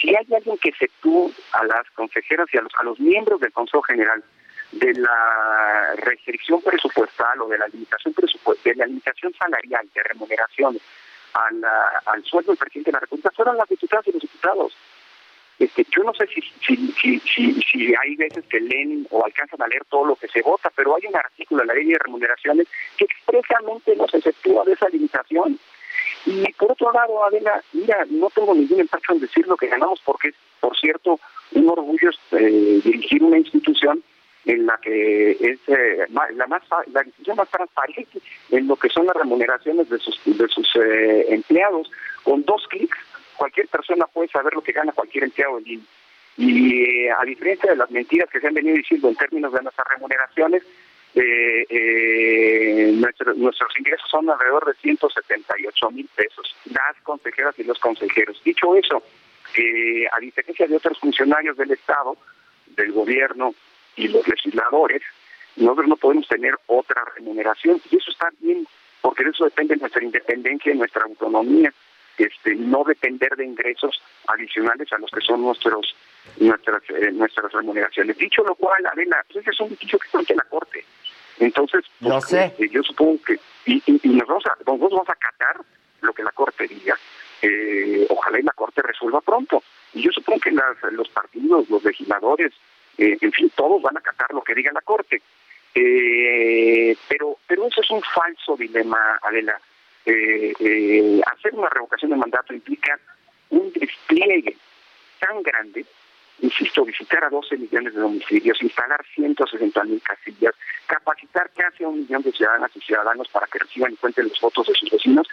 si 0.00 0.14
hay 0.14 0.26
alguien 0.34 0.58
que 0.58 0.72
tú 1.00 1.32
a 1.52 1.64
las 1.64 1.90
consejeras 1.90 2.48
y 2.52 2.58
a 2.58 2.62
los, 2.62 2.72
a 2.78 2.84
los 2.84 3.00
miembros 3.00 3.40
del 3.40 3.52
Consejo 3.52 3.82
General 3.82 4.22
de 4.72 4.94
la 4.94 5.94
restricción 5.96 6.62
presupuestal 6.62 7.40
o 7.42 7.48
de 7.48 7.58
la 7.58 7.68
limitación 7.68 8.14
presupuestal, 8.14 8.72
de 8.72 8.78
la 8.78 8.86
limitación 8.86 9.32
salarial 9.34 9.88
de 9.94 10.02
remuneraciones 10.02 10.82
al 11.34 12.24
sueldo 12.24 12.52
del 12.52 12.58
presidente 12.58 12.90
de 12.90 12.94
la 12.94 13.00
República, 13.00 13.30
fueron 13.34 13.56
las 13.56 13.68
diputadas 13.68 14.06
y 14.08 14.12
los 14.12 14.22
diputados. 14.22 14.76
Este, 15.58 15.86
yo 15.94 16.02
no 16.02 16.12
sé 16.14 16.26
si, 16.26 16.40
si, 16.66 17.20
si, 17.20 17.60
si, 17.62 17.94
hay 17.94 18.16
veces 18.16 18.44
que 18.46 18.58
leen 18.60 19.06
o 19.10 19.24
alcanzan 19.24 19.62
a 19.62 19.68
leer 19.68 19.84
todo 19.84 20.06
lo 20.06 20.16
que 20.16 20.28
se 20.28 20.42
vota, 20.42 20.70
pero 20.74 20.96
hay 20.96 21.06
un 21.06 21.16
artículo 21.16 21.62
en 21.62 21.68
la 21.68 21.74
ley 21.74 21.86
de 21.86 21.98
remuneraciones 21.98 22.66
que 22.96 23.04
expresamente 23.04 23.94
nos 23.94 24.12
efectúa 24.12 24.64
de 24.64 24.72
esa 24.72 24.88
limitación. 24.88 25.58
Y 26.26 26.52
por 26.52 26.72
otro 26.72 26.92
lado, 26.92 27.24
Adela, 27.24 27.62
mira, 27.72 28.04
no 28.10 28.30
tengo 28.30 28.54
ningún 28.54 28.80
empacho 28.80 29.12
en 29.12 29.20
decir 29.20 29.46
lo 29.46 29.56
que 29.56 29.68
ganamos 29.68 30.00
porque 30.04 30.28
es, 30.28 30.34
por 30.60 30.76
cierto, 30.78 31.18
un 31.52 31.68
orgullo 31.68 32.10
eh, 32.32 32.80
dirigir 32.84 33.22
una 33.22 33.38
institución 33.38 34.02
en 34.44 34.66
la 34.66 34.76
que 34.78 35.32
es 35.32 35.60
eh, 35.68 36.06
la 36.10 36.46
más 36.48 36.62
la 36.92 37.04
institución 37.04 37.36
más 37.36 37.48
transparente 37.48 38.18
en 38.50 38.66
lo 38.66 38.74
que 38.74 38.88
son 38.88 39.06
las 39.06 39.14
remuneraciones 39.14 39.88
de 39.88 39.98
sus 39.98 40.18
de 40.24 40.48
sus 40.48 40.68
eh, 40.74 41.26
empleados 41.28 41.88
con 42.24 42.42
dos 42.42 42.66
clics 42.68 42.98
cualquier 43.42 43.66
persona 43.66 44.06
puede 44.06 44.28
saber 44.28 44.54
lo 44.54 44.62
que 44.62 44.70
gana 44.70 44.92
cualquier 44.92 45.24
empleado 45.24 45.56
del 45.56 45.72
INE. 45.72 45.84
Y 46.36 46.82
eh, 46.82 47.10
a 47.10 47.24
diferencia 47.24 47.70
de 47.70 47.76
las 47.76 47.90
mentiras 47.90 48.30
que 48.30 48.38
se 48.40 48.46
han 48.46 48.54
venido 48.54 48.76
diciendo 48.76 49.08
en 49.08 49.16
términos 49.16 49.52
de 49.52 49.62
nuestras 49.62 49.88
remuneraciones, 49.88 50.62
eh, 51.14 51.66
eh, 51.68 52.92
nuestros 52.94 53.78
ingresos 53.78 54.08
son 54.10 54.30
alrededor 54.30 54.66
de 54.66 54.74
178 54.80 55.90
mil 55.90 56.08
pesos, 56.14 56.54
las 56.66 56.96
consejeras 57.02 57.58
y 57.58 57.64
los 57.64 57.78
consejeros. 57.78 58.40
Dicho 58.44 58.74
eso, 58.76 59.02
a 60.12 60.20
diferencia 60.20 60.66
de 60.66 60.76
otros 60.76 60.98
funcionarios 60.98 61.56
del 61.56 61.72
Estado, 61.72 62.16
del 62.66 62.92
gobierno 62.92 63.54
y 63.96 64.08
los 64.08 64.26
legisladores, 64.26 65.02
nosotros 65.56 65.88
no 65.88 65.96
podemos 65.96 66.26
tener 66.28 66.54
otra 66.66 67.02
remuneración 67.14 67.80
y 67.90 67.96
eso 67.96 68.10
está 68.10 68.30
bien, 68.40 68.66
porque 69.02 69.24
de 69.24 69.30
eso 69.30 69.44
depende 69.44 69.76
nuestra 69.76 70.02
independencia 70.02 70.72
y 70.72 70.78
nuestra 70.78 71.04
autonomía 71.04 71.72
este, 72.18 72.54
no 72.54 72.84
depender 72.84 73.34
de 73.36 73.44
ingresos 73.44 74.00
adicionales 74.26 74.92
a 74.92 74.98
los 74.98 75.10
que 75.10 75.20
son 75.20 75.42
nuestros 75.42 75.94
nuestras 76.38 76.82
eh, 76.90 77.10
nuestras 77.12 77.52
remuneraciones. 77.52 78.16
Dicho 78.16 78.42
lo 78.44 78.54
cual, 78.54 78.84
Adela, 78.86 79.24
pues 79.26 79.42
ese 79.42 79.50
es 79.50 79.60
un 79.60 79.70
dicho 79.70 79.98
que 79.98 80.06
está 80.06 80.20
en 80.20 80.36
la 80.36 80.44
Corte. 80.44 80.84
Entonces, 81.38 81.84
pues, 82.00 82.32
este, 82.32 82.68
yo 82.68 82.82
supongo 82.82 83.18
que, 83.24 83.38
y, 83.66 83.82
y, 83.86 84.08
nos, 84.08 84.28
vamos 84.28 84.46
a, 84.46 84.56
vamos 84.64 85.08
a 85.08 85.12
acatar 85.12 85.56
lo 86.00 86.12
que 86.12 86.22
la 86.22 86.32
Corte 86.32 86.66
diga. 86.66 86.96
Eh, 87.40 88.06
ojalá 88.08 88.38
y 88.38 88.42
la 88.42 88.52
Corte 88.52 88.82
resuelva 88.82 89.20
pronto. 89.20 89.62
Y 89.94 90.02
yo 90.02 90.10
supongo 90.12 90.40
que 90.40 90.52
las, 90.52 90.76
los 90.92 91.08
partidos, 91.08 91.68
los 91.68 91.82
legisladores, 91.84 92.52
eh, 92.98 93.16
en 93.20 93.32
fin, 93.32 93.50
todos 93.54 93.82
van 93.82 93.96
a 93.96 94.00
acatar 94.00 94.32
lo 94.32 94.42
que 94.42 94.54
diga 94.54 94.72
la 94.72 94.82
Corte. 94.82 95.22
pero, 95.72 97.38
pero 97.46 97.66
eso 97.66 97.80
es 97.80 97.90
un 97.90 98.02
falso 98.02 98.56
dilema, 98.56 99.18
Adela. 99.22 99.58
Eh, 100.04 100.52
eh, 100.58 101.20
hacer 101.26 101.54
una 101.54 101.68
revocación 101.68 102.10
de 102.10 102.16
mandato 102.16 102.52
implica 102.52 102.98
un 103.50 103.72
despliegue 103.72 104.56
tan 105.20 105.42
grande, 105.44 105.86
insisto, 106.42 106.84
visitar 106.84 107.24
a 107.24 107.30
12 107.30 107.56
millones 107.56 107.94
de 107.94 108.00
domicilios, 108.00 108.60
instalar 108.62 109.00
160 109.14 109.84
mil 109.84 110.02
casillas, 110.02 110.54
capacitar 110.86 111.50
casi 111.56 111.84
a 111.84 111.88
un 111.88 112.00
millón 112.00 112.22
de 112.22 112.32
ciudadanas 112.32 112.70
y 112.74 112.80
ciudadanos 112.80 113.28
para 113.28 113.46
que 113.46 113.60
reciban 113.60 113.92
y 113.92 113.96
cuenten 113.96 114.28
los 114.28 114.40
votos 114.40 114.66
de 114.66 114.74
sus 114.74 114.90
vecinos, 114.90 115.26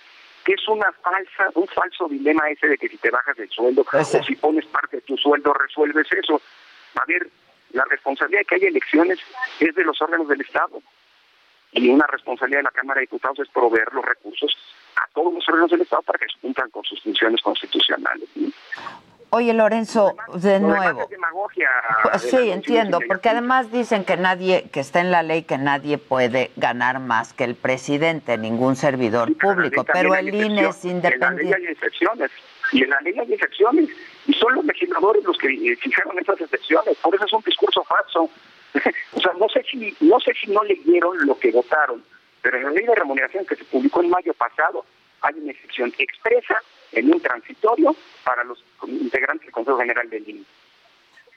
que 0.46 0.54
es 0.54 0.68
una 0.68 0.92
falsa, 0.94 1.50
un 1.56 1.68
falso 1.68 2.08
dilema 2.08 2.50
ese 2.50 2.68
de 2.68 2.78
que 2.78 2.88
si 2.88 2.98
te 2.98 3.10
bajas 3.10 3.36
del 3.36 3.50
sueldo 3.50 3.86
o 3.92 4.04
si 4.24 4.36
pones 4.36 4.66
parte 4.68 4.98
de 4.98 5.02
tu 5.02 5.18
sueldo 5.18 5.54
resuelves 5.54 6.08
eso. 6.12 6.42
A 6.96 7.06
ver, 7.06 7.28
la 7.74 7.86
responsabilidad 7.86 8.42
de 8.42 8.46
que 8.46 8.56
haya 8.56 8.68
elecciones 8.68 9.20
es 9.60 9.76
de 9.76 9.84
los 9.84 10.02
órganos 10.02 10.28
del 10.28 10.42
Estado 10.42 10.82
y 11.72 11.90
una 11.90 12.08
responsabilidad 12.08 12.60
de 12.60 12.64
la 12.64 12.72
Cámara 12.72 13.00
de 13.00 13.06
Diputados 13.06 13.40
es 13.40 13.50
proveer 13.50 13.94
los 13.94 14.06
recursos 14.06 14.56
a 14.96 15.08
todos 15.14 15.34
los 15.34 15.48
órganos 15.48 15.72
del 15.72 15.82
Estado 15.82 16.02
para 16.04 16.20
que 16.20 16.26
se 16.26 16.40
cumplan 16.40 16.70
con 16.70 16.84
sus 16.84 17.02
funciones 17.02 17.42
constitucionales. 17.42 18.30
Oye, 19.32 19.54
Lorenzo, 19.54 20.16
de 20.34 20.60
nuevo. 20.60 21.08
Pues 22.04 22.16
Adela, 22.16 22.18
sí, 22.20 22.50
entiendo, 22.52 23.00
porque 23.08 23.30
además 23.30 23.72
dicen 23.72 24.04
que 24.04 24.18
nadie, 24.18 24.70
que 24.72 24.80
está 24.80 25.02
en 25.02 25.12
la 25.12 25.22
ley 25.22 25.44
que 25.44 25.58
nadie 25.60 26.00
puede 26.00 26.50
ganar 26.56 27.00
más 27.00 27.34
que 27.34 27.44
el 27.44 27.56
presidente, 27.56 28.38
ningún 28.40 28.76
servidor 28.76 29.36
público, 29.38 29.84
pero 29.94 30.16
el 30.16 30.34
INE 30.34 30.62
es 30.70 30.84
excepción- 30.84 31.06
En 31.06 31.20
la 31.20 31.30
ley 31.30 31.46
independiente. 31.46 31.56
hay 31.56 31.66
excepciones. 31.74 32.32
Y 32.72 32.84
en 32.84 32.90
la 32.90 33.02
ley 33.02 33.20
hay 33.20 33.34
excepciones. 33.34 33.90
Y 34.26 34.34
son 34.34 34.56
los 34.56 34.66
legisladores 34.66 35.24
los 35.24 35.38
que 35.38 35.48
eh, 35.48 35.76
fijaron 35.76 36.18
esas 36.20 36.42
excepciones. 36.42 36.96
Por 36.98 37.14
eso 37.16 37.26
es 37.26 37.34
un 37.34 37.42
discurso 37.44 37.84
falso. 37.84 38.30
o 39.14 39.20
sea, 39.22 39.32
no 39.40 39.48
sé 39.50 39.64
si 39.70 39.96
no 40.02 40.20
sé 40.20 40.32
si 40.34 40.52
no 40.52 40.64
leyeron 40.64 41.26
lo 41.26 41.38
que 41.40 41.52
votaron, 41.52 42.04
pero 42.42 42.58
en 42.58 42.64
la 42.66 42.70
ley 42.72 42.86
de 42.86 42.96
remuneración 42.96 43.46
que 43.46 43.56
se 43.56 43.64
publicó 43.66 44.02
en 44.02 44.10
mayo 44.10 44.34
pasado 44.34 44.86
hay 45.22 45.34
una 45.40 45.52
excepción 45.52 45.92
expresa 45.98 46.56
en 46.92 47.14
un 47.14 47.22
transitorio 47.22 47.96
para 48.24 48.44
los 48.44 48.64
integrantes 48.88 49.46
del 49.46 49.54
Consejo 49.54 49.78
General 49.78 50.10
del 50.10 50.28
INE. 50.28 50.44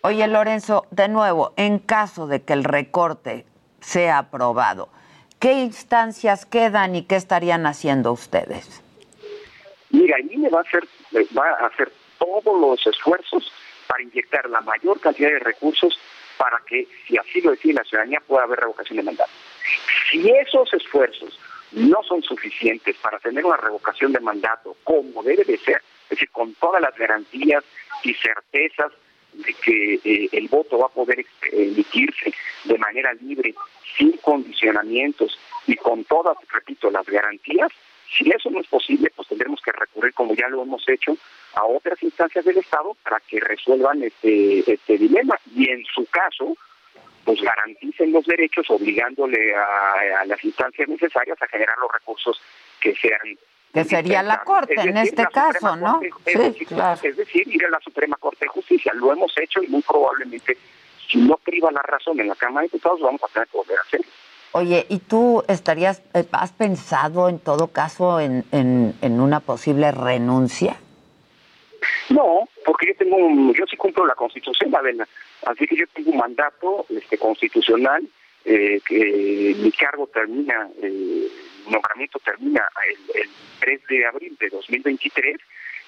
Oye, 0.02 0.26
Lorenzo, 0.26 0.86
de 0.90 1.08
nuevo, 1.08 1.52
en 1.56 1.78
caso 1.78 2.26
de 2.26 2.42
que 2.42 2.52
el 2.52 2.64
recorte 2.64 3.46
sea 3.80 4.18
aprobado, 4.18 4.88
¿qué 5.38 5.52
instancias 5.52 6.44
quedan 6.44 6.96
y 6.96 7.04
qué 7.04 7.16
estarían 7.16 7.66
haciendo 7.66 8.12
ustedes? 8.12 8.82
Mira, 9.90 10.16
el 10.18 10.32
INE 10.32 10.48
va 10.48 10.58
a 10.58 10.62
hacer, 10.62 10.88
va 11.36 11.50
a 11.60 11.66
hacer 11.66 11.92
todos 12.18 12.60
los 12.60 12.84
esfuerzos 12.86 13.52
para 13.86 14.02
inyectar 14.02 14.48
la 14.48 14.60
mayor 14.62 14.98
cantidad 15.00 15.28
de 15.28 15.38
recursos 15.38 15.98
para 16.36 16.58
que, 16.66 16.88
si 17.06 17.16
así 17.16 17.40
lo 17.40 17.52
decide 17.52 17.74
la 17.74 17.84
ciudadanía, 17.84 18.20
pueda 18.26 18.44
haber 18.44 18.58
revocación 18.58 18.96
de 18.96 19.02
mandato. 19.04 19.30
Si 20.10 20.28
esos 20.30 20.72
esfuerzos 20.74 21.38
no 21.72 22.02
son 22.02 22.22
suficientes 22.22 22.96
para 22.96 23.18
tener 23.18 23.44
una 23.44 23.56
revocación 23.56 24.12
de 24.12 24.20
mandato 24.20 24.76
como 24.84 25.22
debe 25.22 25.44
de 25.44 25.58
ser, 25.58 25.82
es 26.04 26.10
decir, 26.10 26.30
con 26.30 26.54
todas 26.54 26.80
las 26.80 26.96
garantías 26.96 27.64
y 28.02 28.14
certezas 28.14 28.92
de 29.32 29.54
que 29.54 29.94
eh, 30.04 30.28
el 30.32 30.48
voto 30.48 30.78
va 30.78 30.86
a 30.86 30.90
poder 30.90 31.24
emitirse 31.50 32.32
de 32.64 32.78
manera 32.78 33.12
libre, 33.14 33.54
sin 33.96 34.12
condicionamientos 34.18 35.38
y 35.66 35.76
con 35.76 36.04
todas, 36.04 36.36
repito, 36.50 36.90
las 36.90 37.06
garantías, 37.06 37.70
si 38.16 38.30
eso 38.30 38.50
no 38.50 38.60
es 38.60 38.66
posible, 38.66 39.10
pues 39.16 39.28
tendremos 39.28 39.60
que 39.62 39.72
recurrir, 39.72 40.12
como 40.12 40.34
ya 40.34 40.48
lo 40.48 40.62
hemos 40.62 40.86
hecho, 40.88 41.16
a 41.54 41.64
otras 41.64 42.02
instancias 42.02 42.44
del 42.44 42.58
Estado 42.58 42.94
para 43.02 43.20
que 43.20 43.40
resuelvan 43.40 44.02
este, 44.02 44.70
este 44.70 44.98
dilema. 44.98 45.38
Y 45.54 45.70
en 45.70 45.82
su 45.84 46.04
caso, 46.06 46.56
pues 47.24 47.40
garanticen 47.40 48.12
los 48.12 48.24
derechos 48.26 48.68
obligándole 48.70 49.54
a, 49.54 50.20
a 50.20 50.24
las 50.26 50.42
instancias 50.44 50.88
necesarias 50.88 51.40
a 51.40 51.46
generar 51.46 51.76
los 51.78 51.90
recursos 51.92 52.40
que 52.80 52.94
sean 52.96 53.20
Que 53.72 53.84
sería 53.84 54.22
la 54.22 54.42
Corte 54.42 54.74
es 54.74 54.84
en 54.86 54.94
decir, 54.94 55.10
este 55.20 55.26
caso, 55.32 55.76
¿no? 55.76 56.00
Corte- 56.00 56.10
es, 56.26 56.32
Sí, 56.32 56.38
decir, 56.38 56.66
claro. 56.68 57.00
es 57.02 57.16
decir, 57.16 57.48
ir 57.48 57.64
a 57.66 57.70
la 57.70 57.80
Suprema 57.80 58.16
Corte 58.16 58.44
de 58.44 58.48
Justicia. 58.48 58.92
Lo 58.94 59.12
hemos 59.12 59.32
hecho 59.38 59.62
y 59.62 59.68
muy 59.68 59.82
probablemente, 59.82 60.56
si 61.08 61.18
no 61.18 61.36
priva 61.36 61.70
la 61.70 61.82
razón 61.82 62.18
en 62.20 62.28
la 62.28 62.34
Cámara 62.34 62.62
de 62.62 62.68
Diputados, 62.68 63.00
vamos 63.00 63.22
a 63.22 63.28
tener 63.28 63.48
que 63.48 63.56
volver 63.56 63.78
a 63.78 63.82
hacer. 63.82 64.00
Oye, 64.54 64.84
¿y 64.90 64.98
tú 64.98 65.42
estarías, 65.48 66.02
eh, 66.12 66.26
has 66.32 66.52
pensado 66.52 67.28
en 67.30 67.38
todo 67.38 67.68
caso 67.68 68.20
en, 68.20 68.44
en, 68.52 68.94
en 69.00 69.20
una 69.20 69.40
posible 69.40 69.90
renuncia? 69.92 70.76
No, 72.10 72.48
porque 72.66 72.88
yo 72.88 72.96
tengo 72.96 73.16
un- 73.16 73.54
yo 73.54 73.64
sí 73.66 73.76
cumplo 73.76 74.06
la 74.06 74.14
Constitución, 74.14 74.74
Adela. 74.74 75.08
Así 75.46 75.66
que 75.66 75.76
yo 75.76 75.86
tengo 75.92 76.10
un 76.10 76.18
mandato 76.18 76.86
este, 76.88 77.18
constitucional, 77.18 78.06
eh, 78.44 78.80
que 78.84 79.54
mi 79.58 79.70
cargo 79.72 80.06
termina, 80.08 80.68
eh, 80.80 81.28
mi 81.66 81.72
nombramiento 81.72 82.18
termina 82.20 82.62
el, 82.86 83.22
el 83.22 83.28
3 83.60 83.80
de 83.88 84.06
abril 84.06 84.36
de 84.38 84.48
2023 84.48 85.36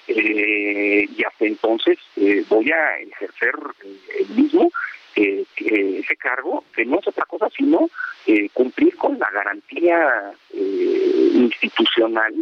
eh, 0.07 1.07
y 1.17 1.23
hasta 1.23 1.45
entonces 1.45 1.97
eh, 2.15 2.45
voy 2.47 2.71
a 2.71 2.97
ejercer 2.99 3.55
eh, 3.83 3.97
el 4.19 4.29
mismo 4.29 4.71
ese 5.15 6.17
cargo, 6.17 6.65
que 6.75 6.83
no 6.83 6.99
es 6.99 7.07
otra 7.07 7.23
cosa 7.23 7.47
sino 7.55 7.89
cumplir 8.51 8.97
con 8.97 9.17
la 9.17 9.29
garantía 9.31 10.33
institucional 10.51 12.33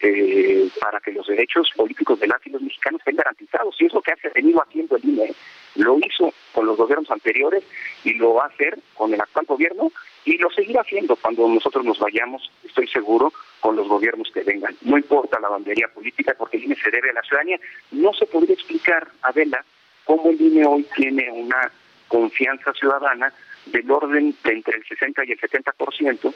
eh, 0.00 0.68
para 0.80 1.00
que 1.00 1.10
los 1.10 1.26
derechos 1.26 1.70
políticos 1.74 2.20
de 2.20 2.28
las 2.28 2.46
y 2.46 2.50
los 2.50 2.62
mexicanos 2.62 3.00
estén 3.00 3.16
garantizados. 3.16 3.74
Y 3.80 3.86
es 3.86 3.92
lo 3.92 4.00
que 4.00 4.12
ha 4.12 4.16
venido 4.32 4.62
haciendo 4.62 4.96
el 4.96 5.04
INE. 5.04 5.34
Lo 5.74 5.98
hizo 5.98 6.32
con 6.58 6.66
los 6.66 6.76
gobiernos 6.76 7.08
anteriores 7.12 7.62
y 8.02 8.14
lo 8.14 8.34
va 8.34 8.46
a 8.46 8.48
hacer 8.48 8.76
con 8.94 9.14
el 9.14 9.20
actual 9.20 9.46
gobierno 9.46 9.92
y 10.24 10.38
lo 10.38 10.50
seguirá 10.50 10.80
haciendo 10.80 11.14
cuando 11.14 11.46
nosotros 11.46 11.84
nos 11.84 12.00
vayamos, 12.00 12.50
estoy 12.64 12.88
seguro, 12.88 13.32
con 13.60 13.76
los 13.76 13.86
gobiernos 13.86 14.28
que 14.34 14.42
vengan. 14.42 14.74
No 14.82 14.98
importa 14.98 15.38
la 15.38 15.48
bandería 15.50 15.86
política 15.86 16.34
porque 16.36 16.56
el 16.56 16.64
INE 16.64 16.74
se 16.74 16.90
debe 16.90 17.10
a 17.10 17.12
la 17.12 17.22
ciudadanía. 17.22 17.60
No 17.92 18.12
se 18.12 18.26
podría 18.26 18.54
explicar, 18.54 19.06
Adela, 19.22 19.64
cómo 20.02 20.30
el 20.30 20.40
INE 20.40 20.66
hoy 20.66 20.84
tiene 20.96 21.30
una 21.30 21.70
confianza 22.08 22.72
ciudadana 22.72 23.32
del 23.66 23.88
orden 23.88 24.34
de 24.42 24.52
entre 24.52 24.78
el 24.78 24.84
60 24.84 25.24
y 25.26 25.30
el 25.32 25.38
70% 25.40 26.34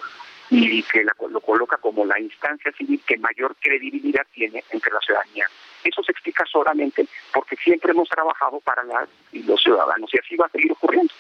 y 0.50 0.84
que 0.84 1.02
la- 1.02 1.16
lo 1.28 1.40
coloca 1.40 1.78
como 1.78 2.04
la 2.04 2.20
instancia 2.20 2.70
civil 2.78 3.00
que 3.04 3.16
mayor 3.16 3.56
credibilidad 3.58 4.24
tiene 4.32 4.62
entre 4.70 4.92
la 4.92 5.00
ciudadanía. 5.00 5.48
Eso 5.84 6.02
se 6.02 6.12
explica 6.12 6.44
solamente 6.50 7.06
porque 7.32 7.56
siempre 7.56 7.92
hemos 7.92 8.08
trabajado 8.08 8.60
para 8.60 8.82
las 8.84 9.08
los 9.32 9.60
ciudadanos 9.62 10.10
y 10.14 10.18
así 10.18 10.36
va 10.36 10.46
a 10.46 10.50
seguir 10.50 10.72
ocurriendo. 10.72 11.12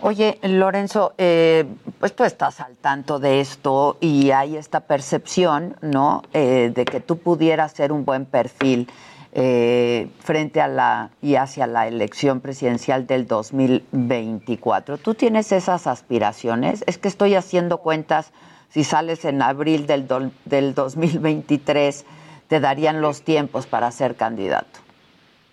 Oye, 0.00 0.38
Lorenzo, 0.42 1.14
eh, 1.16 1.64
pues 2.00 2.14
tú 2.16 2.24
estás 2.24 2.60
al 2.60 2.76
tanto 2.76 3.18
de 3.20 3.40
esto 3.40 3.98
y 4.00 4.30
hay 4.32 4.56
esta 4.56 4.80
percepción, 4.80 5.76
¿no? 5.80 6.22
Eh, 6.34 6.72
de 6.74 6.84
que 6.84 7.00
tú 7.00 7.18
pudieras 7.18 7.72
ser 7.72 7.92
un 7.92 8.04
buen 8.04 8.26
perfil 8.26 8.90
eh, 9.34 10.10
frente 10.20 10.60
a 10.60 10.66
la 10.68 11.10
y 11.22 11.36
hacia 11.36 11.66
la 11.68 11.86
elección 11.86 12.40
presidencial 12.40 13.06
del 13.06 13.26
2024. 13.26 14.98
¿Tú 14.98 15.14
tienes 15.14 15.52
esas 15.52 15.86
aspiraciones? 15.86 16.84
Es 16.86 16.98
que 16.98 17.08
estoy 17.08 17.34
haciendo 17.34 17.78
cuentas. 17.78 18.32
Si 18.70 18.84
sales 18.84 19.24
en 19.24 19.42
abril 19.42 19.86
del, 19.86 20.06
do- 20.08 20.30
del 20.46 20.74
2023, 20.74 22.04
te 22.52 22.60
darían 22.60 23.00
los 23.00 23.22
tiempos 23.22 23.66
para 23.66 23.90
ser 23.90 24.14
candidato. 24.14 24.78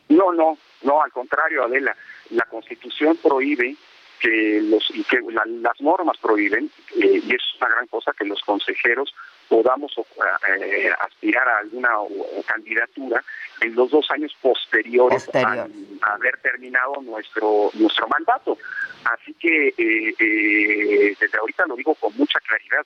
No, 0.09 0.33
no, 0.33 0.57
no, 0.81 1.01
al 1.01 1.13
contrario, 1.13 1.63
Adela, 1.63 1.95
la 2.31 2.43
Constitución 2.43 3.17
prohíbe 3.23 3.77
que 4.19 4.59
los 4.63 4.83
y 4.93 5.05
que 5.05 5.17
la- 5.31 5.45
las 5.45 5.79
normas 5.79 6.17
prohíben 6.17 6.69
eh, 7.01 7.21
y 7.25 7.33
es 7.33 7.41
una 7.61 7.69
gran 7.69 7.87
cosa 7.87 8.11
que 8.11 8.25
los 8.25 8.41
consejeros 8.41 9.15
podamos 9.47 9.93
eh, 9.97 10.89
aspirar 11.07 11.47
a 11.47 11.59
alguna 11.59 12.01
o- 12.01 12.43
candidatura 12.45 13.23
en 13.61 13.73
los 13.75 13.89
dos 13.91 14.11
años 14.11 14.35
posteriores 14.41 15.23
Posterior. 15.23 15.69
a 16.01 16.13
haber 16.15 16.37
terminado 16.41 17.01
nuestro 17.01 17.69
nuestro 17.75 18.09
mandato. 18.09 18.57
Así 19.05 19.33
que 19.35 19.69
eh, 19.69 20.13
eh, 20.19 21.15
desde 21.17 21.37
ahorita 21.37 21.65
lo 21.65 21.77
digo 21.77 21.95
con 21.95 22.11
mucha 22.17 22.41
claridad. 22.41 22.85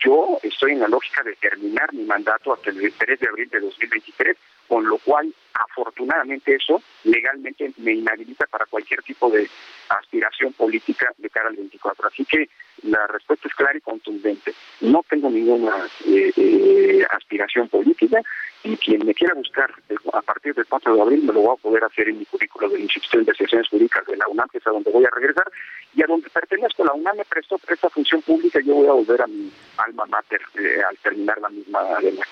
Yo 0.00 0.38
estoy 0.42 0.72
en 0.72 0.80
la 0.80 0.88
lógica 0.88 1.22
de 1.22 1.34
terminar 1.36 1.92
mi 1.92 2.04
mandato 2.04 2.52
hasta 2.52 2.70
el 2.70 2.92
3 2.92 3.20
de 3.20 3.28
abril 3.28 3.48
de 3.48 3.60
2023, 3.60 4.36
con 4.68 4.86
lo 4.86 4.98
cual, 4.98 5.32
afortunadamente, 5.52 6.54
eso 6.54 6.82
legalmente 7.04 7.72
me 7.78 7.92
inhabilita 7.92 8.46
para 8.46 8.66
cualquier 8.66 9.02
tipo 9.02 9.30
de 9.30 9.48
aspiración 9.88 10.52
política 10.52 11.12
de 11.18 11.30
cara 11.30 11.48
al 11.48 11.56
24. 11.56 12.08
Así 12.08 12.24
que 12.24 12.48
la 12.82 13.06
respuesta 13.06 13.48
es 13.48 13.54
clara 13.54 13.76
y 13.76 13.80
contundente. 13.80 14.52
No 14.80 15.04
tengo 15.08 15.30
ninguna 15.30 15.88
eh, 16.06 16.32
eh, 16.36 17.06
aspiración 17.10 17.68
política 17.68 18.20
y 18.62 18.76
quien 18.76 19.04
me 19.06 19.14
quiera 19.14 19.34
buscar 19.34 19.70
eh, 19.88 19.94
a 20.12 20.22
partir 20.22 20.54
del 20.54 20.66
4 20.66 20.94
de 20.94 21.02
abril 21.02 21.22
me 21.22 21.32
lo 21.32 21.40
voy 21.40 21.56
a 21.56 21.62
poder 21.62 21.84
hacer 21.84 22.08
en 22.08 22.18
mi 22.18 22.24
currículo 22.24 22.68
del 22.68 22.82
Instituto 22.82 23.18
de 23.18 23.22
Investigaciones 23.22 23.68
Jurídicas 23.68 24.06
de 24.06 24.16
la 24.16 24.28
UNAM, 24.28 24.48
que 24.48 24.58
es 24.58 24.66
a 24.66 24.70
donde 24.70 24.90
voy 24.90 25.04
a 25.04 25.10
regresar, 25.10 25.50
y 25.94 26.02
a 26.02 26.06
donde 26.06 26.28
pertenezco. 26.30 26.84
La 26.84 26.92
UNAM 26.92 27.16
me 27.16 27.24
prestó 27.24 27.58
esta 27.68 27.90
función 27.90 28.22
pública 28.22 28.60
y 28.60 28.66
yo 28.66 28.74
voy 28.74 28.88
a 28.88 28.92
volver 28.92 29.22
a 29.22 29.26
mi 29.26 29.50
alma 29.76 30.04
mater 30.06 30.40
al 30.88 30.96
terminar 30.98 31.38
la 31.40 31.48
misma 31.48 31.80
arena. 31.96 32.24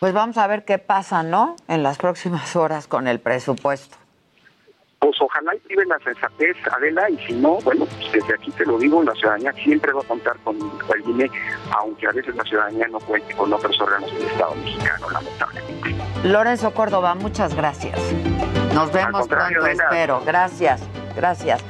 Pues 0.00 0.14
vamos 0.14 0.38
a 0.38 0.46
ver 0.46 0.64
qué 0.64 0.78
pasa, 0.78 1.22
¿no? 1.22 1.56
En 1.68 1.82
las 1.82 1.98
próximas 1.98 2.56
horas 2.56 2.86
con 2.86 3.06
el 3.06 3.20
presupuesto. 3.20 3.98
Pues 4.98 5.14
ojalá 5.20 5.54
y 5.54 5.58
prive 5.58 5.84
la 5.84 5.98
sensatez, 5.98 6.56
Adela, 6.74 7.10
y 7.10 7.18
si 7.18 7.34
no, 7.34 7.58
bueno, 7.58 7.84
pues 7.84 8.10
desde 8.10 8.34
aquí 8.34 8.50
te 8.50 8.64
lo 8.64 8.78
digo, 8.78 9.02
la 9.02 9.14
ciudadanía 9.14 9.52
siempre 9.52 9.92
va 9.92 10.00
a 10.00 10.04
contar 10.04 10.38
con 10.38 10.56
el 10.56 11.10
INE, 11.10 11.30
aunque 11.78 12.06
a 12.06 12.12
veces 12.12 12.34
la 12.34 12.44
ciudadanía 12.44 12.88
no 12.88 12.98
cuente 13.00 13.34
con 13.34 13.52
otros 13.52 13.78
órganos 13.78 14.10
del 14.14 14.22
Estado 14.22 14.54
mexicano, 14.54 15.10
lamentablemente. 15.10 15.94
Lorenzo 16.24 16.72
Córdoba, 16.72 17.14
muchas 17.14 17.54
gracias. 17.54 17.98
Nos 18.74 18.90
vemos 18.92 19.28
pronto, 19.28 19.66
espero. 19.66 20.22
Gracias, 20.24 20.80
gracias. 21.14 21.62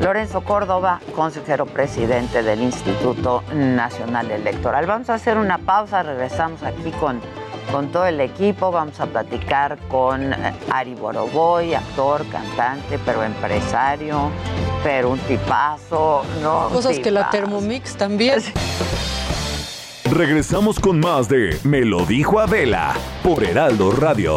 Lorenzo 0.00 0.42
Córdoba, 0.42 1.00
consejero 1.14 1.64
presidente 1.64 2.42
del 2.42 2.60
Instituto 2.60 3.42
Nacional 3.54 4.30
Electoral. 4.30 4.84
Vamos 4.84 5.08
a 5.08 5.14
hacer 5.14 5.38
una 5.38 5.56
pausa, 5.58 6.02
regresamos 6.02 6.62
aquí 6.62 6.90
con, 6.98 7.20
con 7.70 7.88
todo 7.92 8.06
el 8.06 8.20
equipo, 8.20 8.70
vamos 8.70 8.98
a 9.00 9.06
platicar 9.06 9.78
con 9.88 10.32
eh, 10.32 10.54
Ari 10.70 10.94
Boroboy, 10.94 11.74
actor, 11.74 12.26
cantante, 12.26 12.98
pero 13.04 13.22
empresario, 13.22 14.30
pero 14.82 15.10
un 15.10 15.18
tipazo, 15.20 16.22
¿no? 16.42 16.68
Cosas 16.70 16.98
que 16.98 17.10
la. 17.10 17.30
Thermomix 17.30 17.96
también. 17.96 18.40
Regresamos 20.10 20.78
con 20.78 21.00
más 21.00 21.28
de 21.28 21.58
Me 21.64 21.82
lo 21.82 22.04
dijo 22.04 22.38
Adela 22.40 22.94
por 23.22 23.44
Heraldo 23.44 23.92
Radio. 23.92 24.36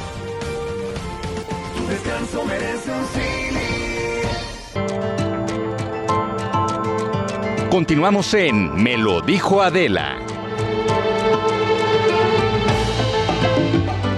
Descanso 1.91 2.45
merece 2.45 2.89
un 2.89 3.05
Continuamos 7.69 8.33
en 8.33 8.81
Me 8.81 8.97
lo 8.97 9.19
dijo 9.19 9.61
Adela. 9.61 10.30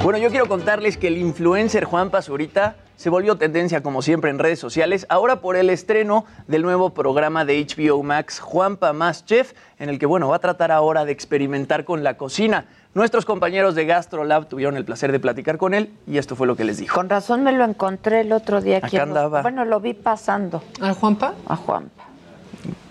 Bueno, 0.03 0.17
yo 0.19 0.29
quiero 0.29 0.47
contarles 0.47 0.97
que 0.97 1.07
el 1.07 1.17
influencer 1.17 1.85
Juan 1.85 2.09
Pazurita 2.09 2.75
se 2.97 3.09
volvió 3.09 3.37
tendencia 3.37 3.81
como 3.81 4.01
siempre 4.01 4.29
en 4.31 4.37
redes 4.39 4.59
sociales, 4.59 5.05
ahora 5.09 5.37
por 5.37 5.55
el 5.55 5.69
estreno 5.69 6.25
del 6.47 6.61
nuevo 6.61 6.89
programa 6.91 7.45
de 7.45 7.65
HBO 7.65 8.03
Max 8.03 8.39
Juanpa 8.39 8.91
Más 8.91 9.25
Chef, 9.25 9.53
en 9.79 9.89
el 9.89 9.99
que 9.99 10.05
bueno, 10.05 10.27
va 10.27 10.35
a 10.35 10.39
tratar 10.39 10.71
ahora 10.71 11.05
de 11.05 11.13
experimentar 11.13 11.85
con 11.85 12.03
la 12.03 12.17
cocina. 12.17 12.65
Nuestros 12.93 13.25
compañeros 13.25 13.75
de 13.75 13.85
GastroLab 13.85 14.47
tuvieron 14.49 14.75
el 14.77 14.83
placer 14.85 15.11
de 15.11 15.19
platicar 15.19 15.57
con 15.57 15.73
él 15.73 15.93
y 16.05 16.17
esto 16.17 16.35
fue 16.35 16.47
lo 16.47 16.55
que 16.57 16.65
les 16.65 16.77
dijo. 16.77 16.95
Con 16.95 17.09
razón 17.09 17.43
me 17.43 17.53
lo 17.53 17.63
encontré 17.63 18.21
el 18.21 18.33
otro 18.33 18.59
día 18.61 18.77
aquí. 18.77 18.97
Acá 18.97 19.05
los- 19.05 19.17
andaba. 19.17 19.41
Bueno, 19.41 19.63
lo 19.65 19.79
vi 19.79 19.93
pasando. 19.93 20.61
¿A 20.81 20.93
Juanpa? 20.93 21.33
A 21.47 21.55
Juanpa. 21.55 22.03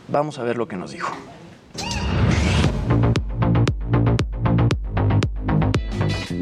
Vamos 0.09 0.39
a 0.39 0.43
ver 0.45 0.57
lo 0.57 0.67
que 0.67 0.77
nos 0.77 0.93
dijo. 0.93 1.13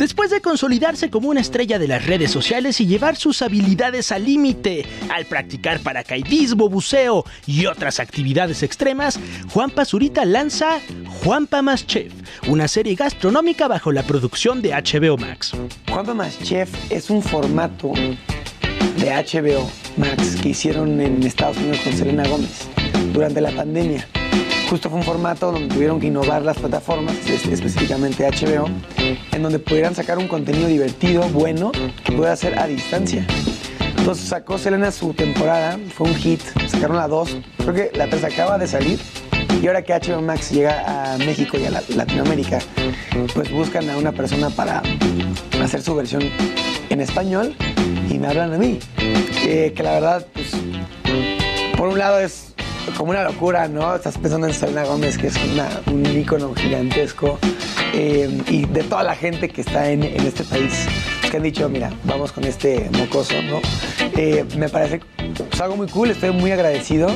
Después 0.00 0.30
de 0.30 0.40
consolidarse 0.40 1.10
como 1.10 1.28
una 1.28 1.42
estrella 1.42 1.78
de 1.78 1.86
las 1.86 2.06
redes 2.06 2.30
sociales 2.30 2.80
y 2.80 2.86
llevar 2.86 3.16
sus 3.16 3.42
habilidades 3.42 4.12
al 4.12 4.24
límite, 4.24 4.86
al 5.10 5.26
practicar 5.26 5.78
paracaidismo, 5.80 6.70
buceo 6.70 7.26
y 7.46 7.66
otras 7.66 8.00
actividades 8.00 8.62
extremas, 8.62 9.20
Juan 9.50 9.68
Pazurita 9.68 10.24
lanza 10.24 10.80
Juanpa 11.22 11.60
Más 11.60 11.86
Chef, 11.86 12.14
una 12.48 12.66
serie 12.66 12.94
gastronómica 12.94 13.68
bajo 13.68 13.92
la 13.92 14.02
producción 14.02 14.62
de 14.62 14.70
HBO 14.70 15.18
Max. 15.18 15.52
Juanpa 15.90 16.14
Más 16.14 16.38
Chef 16.42 16.70
es 16.90 17.10
un 17.10 17.22
formato 17.22 17.92
de 18.96 19.10
HBO 19.10 19.70
Max 19.98 20.36
que 20.42 20.48
hicieron 20.48 20.98
en 21.02 21.22
Estados 21.24 21.58
Unidos 21.58 21.80
con 21.84 21.92
Selena 21.92 22.26
Gómez 22.26 22.66
durante 23.12 23.42
la 23.42 23.50
pandemia. 23.50 24.08
Justo 24.68 24.88
fue 24.88 24.98
un 24.98 25.04
formato 25.04 25.50
donde 25.50 25.72
tuvieron 25.74 25.98
que 25.98 26.06
innovar 26.06 26.42
las 26.42 26.56
plataformas, 26.58 27.16
es- 27.28 27.46
específicamente 27.46 28.24
HBO, 28.26 28.68
en 29.32 29.42
donde 29.42 29.58
pudieran 29.58 29.94
sacar 29.94 30.18
un 30.18 30.28
contenido 30.28 30.68
divertido, 30.68 31.22
bueno, 31.30 31.72
que 32.04 32.12
pueda 32.12 32.32
hacer 32.32 32.56
a 32.58 32.66
distancia. 32.66 33.26
Entonces 33.98 34.28
sacó 34.28 34.58
Selena 34.58 34.92
su 34.92 35.12
temporada, 35.12 35.76
fue 35.94 36.08
un 36.08 36.14
hit, 36.14 36.40
sacaron 36.68 36.96
la 36.96 37.08
2, 37.08 37.36
creo 37.58 37.74
que 37.74 37.90
la 37.94 38.08
3 38.08 38.24
acaba 38.24 38.58
de 38.58 38.66
salir. 38.68 38.98
Y 39.60 39.66
ahora 39.66 39.82
que 39.82 39.92
HBO 39.92 40.22
Max 40.22 40.52
llega 40.52 41.12
a 41.14 41.18
México 41.18 41.58
y 41.58 41.64
a 41.66 41.70
la- 41.70 41.82
Latinoamérica, 41.94 42.60
pues 43.34 43.50
buscan 43.50 43.90
a 43.90 43.96
una 43.98 44.12
persona 44.12 44.48
para 44.50 44.82
hacer 45.62 45.82
su 45.82 45.94
versión 45.94 46.22
en 46.88 47.00
español 47.00 47.54
y 48.08 48.18
me 48.18 48.28
hablan 48.28 48.54
a 48.54 48.58
mí. 48.58 48.78
Eh, 49.46 49.72
que 49.76 49.82
la 49.82 49.92
verdad, 49.94 50.26
pues, 50.32 50.52
por 51.76 51.88
un 51.88 51.98
lado 51.98 52.20
es 52.20 52.49
como 52.96 53.10
una 53.10 53.22
locura, 53.24 53.68
¿no? 53.68 53.94
Estás 53.94 54.18
pensando 54.18 54.46
en 54.46 54.54
Selena 54.54 54.84
Gómez, 54.84 55.18
que 55.18 55.28
es 55.28 55.36
una- 55.52 55.68
un 55.86 56.04
ícono 56.06 56.54
gigantesco, 56.54 57.38
eh, 57.92 58.28
y 58.48 58.66
de 58.66 58.82
toda 58.84 59.02
la 59.02 59.14
gente 59.14 59.48
que 59.48 59.60
está 59.62 59.90
en, 59.90 60.02
este 60.04 60.44
país, 60.44 60.86
que 61.30 61.36
han 61.36 61.42
dicho, 61.42 61.68
mira, 61.68 61.90
vamos 62.04 62.32
con 62.32 62.44
este 62.44 62.88
mocoso, 62.98 63.34
¿no? 63.42 63.60
Eh, 64.16 64.44
me 64.56 64.68
parece 64.68 65.00
pues, 65.48 65.60
algo 65.60 65.76
muy 65.76 65.88
cool, 65.88 66.10
estoy 66.10 66.30
muy 66.30 66.50
agradecido. 66.52 67.08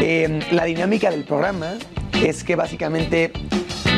Eh, 0.00 0.40
la 0.50 0.64
dinámica 0.64 1.10
del 1.10 1.24
programa 1.24 1.74
es 2.22 2.42
que 2.44 2.56
básicamente 2.56 3.32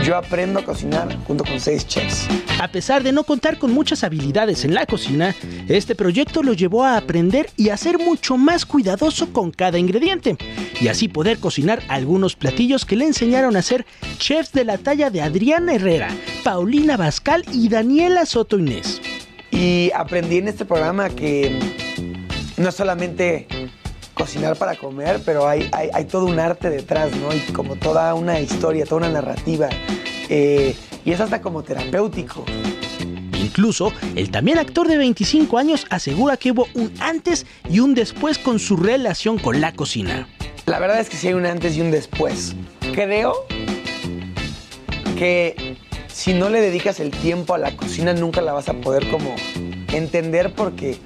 yo 0.04 0.16
aprendo 0.16 0.60
a 0.60 0.64
cocinar 0.64 1.16
junto 1.26 1.44
con 1.44 1.60
seis 1.60 1.86
chefs. 1.86 2.26
A 2.60 2.68
pesar 2.68 3.02
de 3.02 3.12
no 3.12 3.24
contar 3.24 3.58
con 3.58 3.72
muchas 3.72 4.04
habilidades 4.04 4.64
en 4.64 4.74
la 4.74 4.86
cocina, 4.86 5.34
este 5.68 5.94
proyecto 5.94 6.42
lo 6.42 6.52
llevó 6.52 6.84
a 6.84 6.96
aprender 6.96 7.50
y 7.56 7.68
a 7.68 7.76
ser 7.76 7.98
mucho 7.98 8.36
más 8.36 8.66
cuidadoso 8.66 9.32
con 9.32 9.50
cada 9.50 9.78
ingrediente, 9.78 10.36
y 10.80 10.88
así 10.88 11.08
poder 11.08 11.38
cocinar 11.38 11.82
algunos 11.88 12.36
platillos 12.36 12.84
que 12.84 12.96
le 12.96 13.06
enseñaron 13.06 13.56
a 13.56 13.62
ser 13.62 13.86
chefs 14.18 14.52
de 14.52 14.64
la 14.64 14.78
talla 14.78 15.10
de 15.10 15.22
Adriana 15.22 15.74
Herrera, 15.74 16.08
Paulina 16.44 16.96
Bascal 16.96 17.44
y 17.52 17.68
Daniela 17.68 18.26
Soto 18.26 18.58
Inés. 18.58 19.00
Y 19.50 19.90
aprendí 19.94 20.38
en 20.38 20.48
este 20.48 20.64
programa 20.64 21.10
que 21.10 21.58
no 22.56 22.72
solamente 22.72 23.46
cocinar 24.22 24.56
para 24.56 24.76
comer, 24.76 25.20
pero 25.24 25.48
hay, 25.48 25.68
hay, 25.72 25.90
hay 25.92 26.04
todo 26.04 26.26
un 26.26 26.38
arte 26.38 26.70
detrás, 26.70 27.10
¿no? 27.16 27.34
Y 27.34 27.40
como 27.52 27.74
toda 27.74 28.14
una 28.14 28.38
historia, 28.38 28.84
toda 28.84 29.08
una 29.08 29.20
narrativa. 29.20 29.68
Eh, 30.28 30.76
y 31.04 31.10
es 31.10 31.20
hasta 31.20 31.42
como 31.42 31.64
terapéutico. 31.64 32.44
Incluso, 33.36 33.92
el 34.14 34.30
también 34.30 34.58
actor 34.58 34.86
de 34.86 34.96
25 34.96 35.58
años 35.58 35.86
asegura 35.90 36.36
que 36.36 36.52
hubo 36.52 36.68
un 36.74 36.92
antes 37.00 37.46
y 37.68 37.80
un 37.80 37.94
después 37.94 38.38
con 38.38 38.60
su 38.60 38.76
relación 38.76 39.40
con 39.40 39.60
la 39.60 39.72
cocina. 39.72 40.28
La 40.66 40.78
verdad 40.78 41.00
es 41.00 41.08
que 41.08 41.16
sí 41.16 41.26
hay 41.26 41.34
un 41.34 41.44
antes 41.44 41.76
y 41.76 41.80
un 41.80 41.90
después. 41.90 42.54
Creo 42.94 43.44
que 45.18 45.76
si 46.06 46.32
no 46.32 46.48
le 46.48 46.60
dedicas 46.60 47.00
el 47.00 47.10
tiempo 47.10 47.54
a 47.54 47.58
la 47.58 47.76
cocina 47.76 48.12
nunca 48.12 48.40
la 48.40 48.52
vas 48.52 48.68
a 48.68 48.74
poder 48.74 49.10
como 49.10 49.34
entender 49.92 50.54
porque 50.54 51.00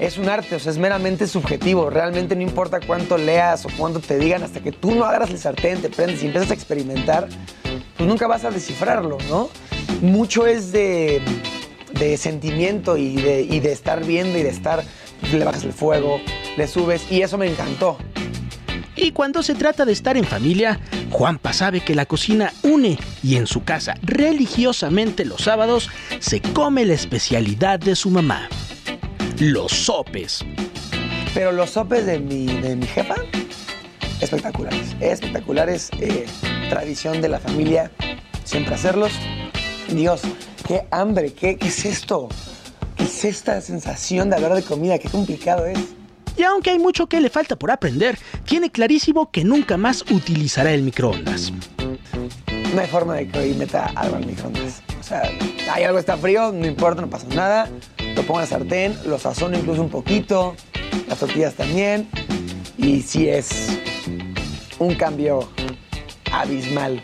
es 0.00 0.16
un 0.16 0.28
arte, 0.30 0.56
o 0.56 0.58
sea, 0.58 0.72
es 0.72 0.78
meramente 0.78 1.26
subjetivo. 1.26 1.90
Realmente 1.90 2.34
no 2.34 2.42
importa 2.42 2.80
cuánto 2.80 3.18
leas 3.18 3.66
o 3.66 3.68
cuánto 3.76 4.00
te 4.00 4.18
digan, 4.18 4.42
hasta 4.42 4.60
que 4.60 4.72
tú 4.72 4.92
no 4.92 5.04
agarras 5.04 5.30
el 5.30 5.38
sartén, 5.38 5.80
te 5.82 5.90
prendes 5.90 6.22
y 6.22 6.26
empiezas 6.26 6.50
a 6.50 6.54
experimentar, 6.54 7.28
pues 7.96 8.08
nunca 8.08 8.26
vas 8.26 8.44
a 8.44 8.50
descifrarlo, 8.50 9.18
¿no? 9.28 9.50
Mucho 10.00 10.46
es 10.46 10.72
de, 10.72 11.20
de 11.92 12.16
sentimiento 12.16 12.96
y 12.96 13.16
de, 13.16 13.42
y 13.42 13.60
de 13.60 13.72
estar 13.72 14.02
viendo 14.04 14.38
y 14.38 14.42
de 14.42 14.48
estar, 14.48 14.82
pues, 15.20 15.34
le 15.34 15.44
bajas 15.44 15.64
el 15.64 15.74
fuego, 15.74 16.18
le 16.56 16.66
subes 16.66 17.02
y 17.12 17.20
eso 17.20 17.36
me 17.36 17.46
encantó. 17.46 17.98
Y 18.96 19.12
cuando 19.12 19.42
se 19.42 19.54
trata 19.54 19.84
de 19.84 19.92
estar 19.92 20.16
en 20.16 20.24
familia, 20.24 20.80
Juanpa 21.10 21.52
sabe 21.52 21.80
que 21.80 21.94
la 21.94 22.06
cocina 22.06 22.52
une 22.62 22.98
y 23.22 23.36
en 23.36 23.46
su 23.46 23.64
casa, 23.64 23.94
religiosamente 24.02 25.26
los 25.26 25.42
sábados, 25.42 25.90
se 26.20 26.40
come 26.40 26.86
la 26.86 26.94
especialidad 26.94 27.78
de 27.78 27.96
su 27.96 28.10
mamá. 28.10 28.48
Los 29.40 29.72
sopes. 29.72 30.44
Pero 31.32 31.50
los 31.50 31.70
sopes 31.70 32.04
de 32.04 32.18
mi, 32.20 32.44
de 32.46 32.76
mi 32.76 32.86
jefa, 32.86 33.14
espectaculares. 34.20 34.94
Espectaculares. 35.00 35.88
eh, 35.98 36.26
tradición 36.68 37.22
de 37.22 37.30
la 37.30 37.40
familia, 37.40 37.90
siempre 38.44 38.74
hacerlos. 38.74 39.12
Dios, 39.88 40.20
qué 40.68 40.82
hambre, 40.90 41.32
qué, 41.32 41.56
qué 41.56 41.68
es 41.68 41.86
esto? 41.86 42.28
¿Qué 42.96 43.04
es 43.04 43.24
esta 43.24 43.60
sensación 43.62 44.28
de 44.28 44.36
hablar 44.36 44.54
de 44.54 44.62
comida? 44.62 44.98
Qué 44.98 45.08
complicado 45.08 45.64
es. 45.64 45.78
Y 46.36 46.42
aunque 46.42 46.70
hay 46.70 46.78
mucho 46.78 47.06
que 47.06 47.18
le 47.20 47.30
falta 47.30 47.56
por 47.56 47.70
aprender, 47.70 48.18
tiene 48.44 48.70
clarísimo 48.70 49.30
que 49.30 49.42
nunca 49.42 49.78
más 49.78 50.02
utilizará 50.10 50.72
el 50.72 50.82
microondas. 50.82 51.50
No 52.74 52.80
hay 52.80 52.86
forma 52.86 53.16
de 53.16 53.28
que 53.28 53.38
hoy 53.38 53.54
meta 53.54 53.86
algo 53.96 54.16
al 54.16 54.26
microondas. 54.26 54.82
O 55.00 55.02
sea, 55.02 55.22
hay 55.72 55.84
algo 55.84 55.98
está 55.98 56.16
frío, 56.16 56.52
no 56.52 56.66
importa, 56.66 57.00
no 57.00 57.10
pasa 57.10 57.26
nada. 57.34 57.68
Lo 58.16 58.22
pongo 58.22 58.40
en 58.40 58.44
la 58.44 58.46
sartén, 58.46 58.96
lo 59.06 59.18
sazono 59.18 59.56
incluso 59.56 59.82
un 59.82 59.90
poquito, 59.90 60.56
las 61.08 61.18
tortillas 61.18 61.54
también. 61.54 62.08
Y 62.76 63.02
sí 63.02 63.28
es 63.28 63.78
un 64.78 64.94
cambio 64.94 65.48
abismal. 66.32 67.02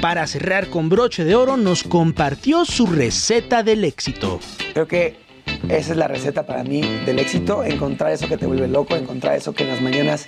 Para 0.00 0.26
cerrar 0.26 0.68
con 0.68 0.88
broche 0.88 1.24
de 1.24 1.34
oro, 1.34 1.56
nos 1.56 1.82
compartió 1.82 2.64
su 2.64 2.86
receta 2.86 3.62
del 3.62 3.84
éxito. 3.84 4.38
Creo 4.72 4.86
que 4.86 5.27
esa 5.68 5.92
es 5.92 5.96
la 5.98 6.08
receta 6.08 6.46
para 6.46 6.64
mí 6.64 6.80
del 7.04 7.18
éxito, 7.18 7.62
encontrar 7.62 8.12
eso 8.12 8.26
que 8.26 8.36
te 8.36 8.46
vuelve 8.46 8.68
loco, 8.68 8.96
encontrar 8.96 9.36
eso 9.36 9.52
que 9.52 9.64
en 9.64 9.70
las 9.70 9.82
mañanas 9.82 10.26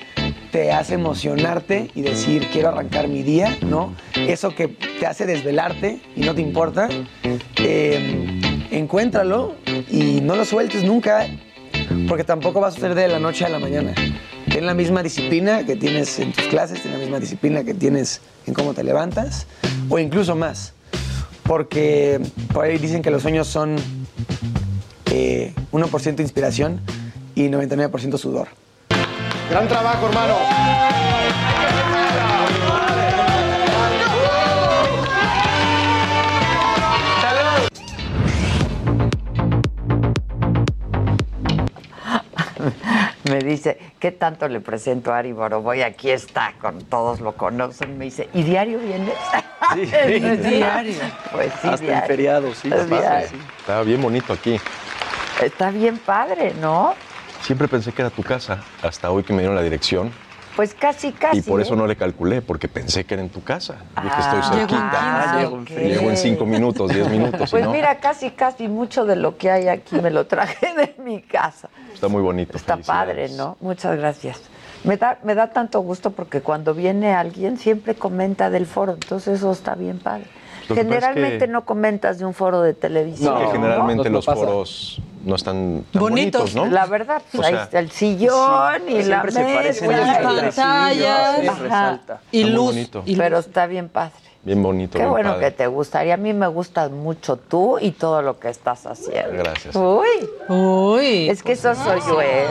te 0.52 0.70
hace 0.70 0.94
emocionarte 0.94 1.90
y 1.94 2.02
decir 2.02 2.46
quiero 2.52 2.68
arrancar 2.68 3.08
mi 3.08 3.22
día, 3.22 3.56
¿no? 3.62 3.94
Eso 4.14 4.54
que 4.54 4.68
te 4.68 5.06
hace 5.06 5.24
desvelarte 5.24 6.00
y 6.14 6.20
no 6.20 6.34
te 6.34 6.42
importa, 6.42 6.88
eh, 7.56 8.40
encuéntralo 8.70 9.54
y 9.90 10.20
no 10.20 10.36
lo 10.36 10.44
sueltes 10.44 10.84
nunca, 10.84 11.26
porque 12.06 12.24
tampoco 12.24 12.60
va 12.60 12.68
a 12.68 12.70
suceder 12.70 12.94
de 12.94 13.08
la 13.08 13.18
noche 13.18 13.44
a 13.46 13.48
la 13.48 13.58
mañana. 13.58 13.94
Ten 14.50 14.66
la 14.66 14.74
misma 14.74 15.02
disciplina 15.02 15.64
que 15.64 15.76
tienes 15.76 16.18
en 16.18 16.32
tus 16.32 16.44
clases, 16.48 16.82
ten 16.82 16.92
la 16.92 16.98
misma 16.98 17.18
disciplina 17.18 17.64
que 17.64 17.72
tienes 17.72 18.20
en 18.46 18.52
cómo 18.52 18.74
te 18.74 18.84
levantas, 18.84 19.46
o 19.88 19.98
incluso 19.98 20.36
más. 20.36 20.74
Porque 21.44 22.20
por 22.52 22.64
ahí 22.64 22.78
dicen 22.78 23.00
que 23.02 23.10
los 23.10 23.22
sueños 23.22 23.48
son 23.48 23.76
eh, 25.10 25.52
1% 25.72 26.20
inspiración 26.20 26.80
y 27.34 27.48
99% 27.48 28.16
sudor. 28.18 28.48
Gran 29.50 29.66
trabajo, 29.68 30.06
hermano. 30.06 30.34
Me 43.24 43.38
dice, 43.38 43.78
¿qué 43.98 44.10
tanto 44.12 44.48
le 44.48 44.60
presento 44.60 45.12
a 45.12 45.18
Ari 45.18 45.32
Boroboy? 45.32 45.82
Aquí 45.82 46.10
está, 46.10 46.54
con 46.60 46.82
todos 46.84 47.20
lo 47.20 47.32
conocen. 47.36 47.96
Me 47.96 48.06
dice, 48.06 48.28
¿y 48.34 48.42
diario 48.42 48.78
vienes? 48.78 49.14
Sí. 49.74 49.82
Es 49.92 50.42
diario. 50.42 50.94
Pues 51.30 51.52
sí, 51.62 51.68
Hasta 51.68 51.74
en 51.76 51.80
diario. 51.80 52.06
feriados, 52.08 52.58
sí. 52.58 52.70
Es 52.72 52.88
diario. 52.88 53.28
Estaba 53.58 53.82
bien 53.82 54.02
bonito 54.02 54.32
aquí. 54.32 54.58
Está 55.42 55.70
bien 55.70 55.98
padre, 55.98 56.54
¿no? 56.60 56.94
Siempre 57.42 57.68
pensé 57.68 57.92
que 57.92 58.02
era 58.02 58.10
tu 58.10 58.22
casa, 58.22 58.62
hasta 58.82 59.10
hoy 59.10 59.22
que 59.22 59.32
me 59.32 59.40
dieron 59.40 59.56
la 59.56 59.62
dirección. 59.62 60.12
Pues 60.56 60.74
casi, 60.74 61.12
casi. 61.12 61.38
y 61.38 61.42
por 61.42 61.60
eso 61.60 61.74
¿eh? 61.74 61.76
no 61.76 61.86
le 61.86 61.96
calculé, 61.96 62.42
porque 62.42 62.68
pensé 62.68 63.04
que 63.04 63.14
era 63.14 63.22
en 63.22 63.30
tu 63.30 63.42
casa. 63.42 63.76
Dije, 64.02 64.14
Ah, 64.16 64.40
estoy 64.40 64.58
llegó 64.58 64.62
en 64.62 64.68
cerquita. 64.68 65.38
15, 65.40 65.46
ok. 65.46 65.80
Llego 65.80 66.10
en 66.10 66.16
cinco 66.16 66.44
minutos, 66.44 66.92
diez 66.92 67.08
minutos. 67.10 67.50
Pues 67.50 67.64
no, 67.64 67.72
mira, 67.72 67.98
casi, 67.98 68.30
casi 68.30 68.68
mucho 68.68 69.06
de 69.06 69.16
lo 69.16 69.38
que 69.38 69.50
hay 69.50 69.68
aquí 69.68 69.96
me 70.00 70.10
lo 70.10 70.26
traje 70.26 70.74
de 70.74 70.96
mi 71.02 71.22
casa. 71.22 71.70
Está 71.94 72.08
muy 72.08 72.20
bonito. 72.20 72.56
Está 72.56 72.76
padre, 72.76 73.30
¿no? 73.30 73.56
Muchas 73.60 73.96
gracias. 73.96 74.42
Me 74.84 74.96
da, 74.96 75.18
me 75.22 75.34
da 75.34 75.50
tanto 75.50 75.80
gusto 75.80 76.10
porque 76.10 76.40
cuando 76.42 76.74
viene 76.74 77.14
alguien 77.14 77.56
siempre 77.56 77.94
comenta 77.94 78.50
del 78.50 78.66
foro, 78.66 78.92
entonces 78.94 79.38
eso 79.38 79.52
está 79.52 79.74
bien 79.74 79.98
padre. 79.98 80.24
Lo 80.70 80.74
que 80.76 80.84
pasa 80.84 80.96
es 80.96 81.04
Generalmente 81.04 81.46
que- 81.46 81.52
no 81.52 81.64
comentas 81.64 82.18
de 82.18 82.24
un 82.24 82.32
foro 82.34 82.62
de 82.62 82.74
televisión. 82.74 83.38
que 83.38 83.46
generalmente 83.52 84.08
¿no? 84.08 84.16
los 84.16 84.24
foros 84.24 85.02
no 85.24 85.34
están 85.36 85.84
tan 85.92 86.00
bonitos, 86.00 86.54
¿no? 86.54 86.66
La 86.66 86.86
verdad, 86.86 87.20
pues 87.30 87.42
O 87.42 87.46
ahí 87.46 87.52
sea, 87.54 87.64
está 87.64 87.78
el 87.78 87.90
sillón 87.90 88.88
y 88.88 89.02
la 89.02 89.22
siempre 89.22 89.32
se 89.32 89.42
parecen 89.54 89.88
mesa, 89.88 90.16
entre 90.20 90.52
pantallas, 90.52 91.58
resalta. 91.60 92.20
y 92.32 92.40
Está 92.42 92.52
luz, 92.54 92.76
y 93.04 93.16
pero 93.16 93.38
está 93.38 93.66
bien 93.66 93.88
padre. 93.88 94.12
Bien 94.42 94.62
bonito, 94.62 94.92
Qué 94.92 95.00
bien 95.00 95.10
bueno 95.10 95.32
padre. 95.34 95.44
que 95.46 95.50
te 95.50 95.66
gustaría. 95.66 96.14
A 96.14 96.16
mí 96.16 96.32
me 96.32 96.46
gusta 96.46 96.88
mucho 96.88 97.36
tú 97.36 97.78
y 97.78 97.90
todo 97.90 98.22
lo 98.22 98.38
que 98.40 98.48
estás 98.48 98.86
haciendo. 98.86 99.32
Gracias. 99.36 99.76
Uy, 99.76 100.06
uy. 100.48 101.28
Es 101.28 101.42
que 101.42 101.52
eso 101.52 101.74
soy 101.74 102.00
yo, 102.06 102.20
él. 102.22 102.48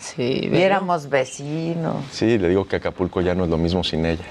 Sí, 0.00 0.48
Y 0.52 0.60
éramos 0.60 1.08
vecinos. 1.08 1.94
Sí, 2.10 2.36
le 2.38 2.48
digo 2.48 2.66
que 2.66 2.74
Acapulco 2.74 3.20
ya 3.20 3.36
no 3.36 3.44
es 3.44 3.50
lo 3.50 3.56
mismo 3.56 3.84
sin 3.84 4.04
ella. 4.04 4.24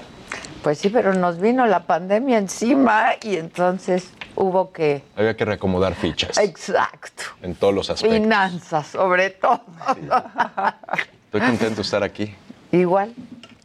Pues 0.62 0.78
sí, 0.78 0.90
pero 0.90 1.12
nos 1.14 1.40
vino 1.40 1.66
la 1.66 1.86
pandemia 1.86 2.38
encima 2.38 3.14
y 3.22 3.36
entonces 3.36 4.10
hubo 4.36 4.72
que. 4.72 5.02
Había 5.16 5.36
que 5.36 5.44
reacomodar 5.44 5.94
fichas 5.94 6.38
Exacto. 6.38 7.24
en 7.42 7.54
todos 7.54 7.74
los 7.74 7.90
aspectos. 7.90 8.18
Finanzas, 8.18 8.86
sobre 8.86 9.30
todo. 9.30 9.60
Estoy 11.24 11.40
contento 11.40 11.76
de 11.76 11.82
estar 11.82 12.02
aquí. 12.02 12.34
Igual. 12.70 13.12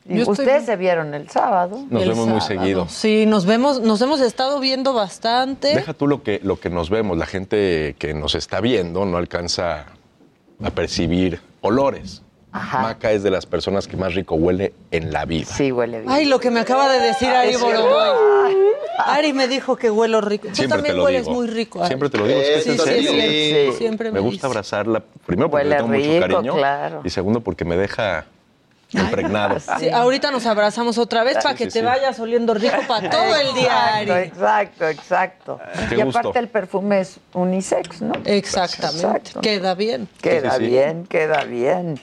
Y 0.10 0.16
Yo 0.16 0.20
estoy 0.22 0.45
Ustedes 0.45 0.66
se 0.66 0.76
vieron 0.78 1.14
el 1.14 1.30
sábado. 1.30 1.86
Nos 1.89 2.02
El 2.02 2.10
vemos 2.10 2.28
muy 2.28 2.41
seguido. 2.41 2.88
Sí, 2.89 3.26
nos 3.26 3.45
vemos, 3.45 3.82
nos 3.82 4.02
hemos 4.02 4.22
estado 4.22 4.60
viendo 4.60 4.93
bastante. 4.93 5.76
Deja 5.76 5.93
tú 5.93 6.08
lo 6.08 6.24
que, 6.24 6.39
lo 6.43 6.60
que 6.60 6.70
nos 6.70 6.89
vemos. 6.89 7.18
La 7.18 7.26
gente 7.26 7.95
que 8.00 8.14
nos 8.14 8.34
está 8.34 8.62
viendo 8.62 9.06
no 9.06 9.18
alcanza 9.18 9.86
a 10.64 10.72
percibir 10.72 11.41
olores. 11.62 12.24
Maca 12.82 13.12
es 13.12 13.24
de 13.24 13.30
las 13.32 13.45
personas 13.45 13.88
que 13.88 13.97
más 13.97 14.14
rico 14.16 14.36
huele 14.36 14.74
en 14.91 15.12
la 15.14 15.26
vida. 15.26 15.45
Sí, 15.45 15.72
huele 15.72 15.99
bien. 16.01 16.12
Ay, 16.12 16.26
lo 16.26 16.39
que 16.39 16.49
me 16.51 16.60
acaba 16.60 16.89
de 16.91 16.99
decir 16.99 17.30
Ari 17.30 17.51
Es 17.51 17.60
Boroboy. 17.62 18.55
Ari 19.05 19.34
me 19.34 19.47
dijo 19.47 19.76
que 19.76 19.89
huelo 19.91 20.22
rico. 20.22 20.47
Tú 20.49 20.55
Siempre 20.55 20.78
también 20.78 20.93
te 20.93 20.97
lo 20.97 21.03
hueles 21.05 21.24
digo. 21.26 21.36
muy 21.36 21.47
rico. 21.47 21.80
Ari. 21.80 21.88
Siempre 21.88 22.10
te 22.10 22.18
lo 22.18 22.28
digo. 22.28 22.39
Es 22.39 22.64
que 22.66 22.72
Sí, 22.72 22.78
sí, 22.78 23.08
sí, 23.08 23.72
sí. 23.72 23.78
Siempre 23.78 24.10
Me 24.12 24.16
me 24.16 24.20
gusta 24.22 24.34
dice. 24.36 24.47
abrazarla. 24.47 25.03
Primero 25.26 25.49
porque 25.49 25.66
Huele 25.68 25.76
le 25.76 25.82
tengo 25.82 25.91
rico, 25.93 26.08
mucho 26.14 26.22
cariño. 26.34 26.53
claro. 26.55 27.01
Y 27.03 27.10
segundo 27.10 27.39
porque 27.41 27.64
me 27.66 27.78
deja 27.78 28.26
impregnado. 28.91 29.58
Sí, 29.80 29.89
ahorita 29.89 30.32
nos 30.32 30.45
abrazamos 30.45 30.97
otra 30.97 31.24
vez 31.24 31.38
para 31.43 31.53
que 31.55 31.66
sí, 31.70 31.80
te 31.80 31.86
vayas 31.86 32.20
oliendo 32.20 32.53
rico 32.53 32.78
para 32.88 33.10
todo 33.10 33.36
el 33.36 33.53
día, 33.53 34.01
Exacto, 34.01 34.14
Ari. 34.14 34.24
exacto, 34.24 34.88
exacto. 34.88 35.60
Qué 35.89 35.95
y 35.95 36.01
gusto. 36.03 36.20
aparte 36.20 36.39
el 36.39 36.47
perfume 36.47 37.01
es 37.01 37.20
unisex, 37.34 38.01
¿no? 38.01 38.14
Exactamente. 38.26 39.05
Exacto. 39.08 39.41
Queda 39.41 39.76
bien. 39.76 40.08
Queda 40.22 40.51
Sí, 40.51 40.58
sí, 40.60 40.64
sí. 40.66 40.70
bien, 40.72 41.05
queda 41.05 41.43
bien. 41.43 41.99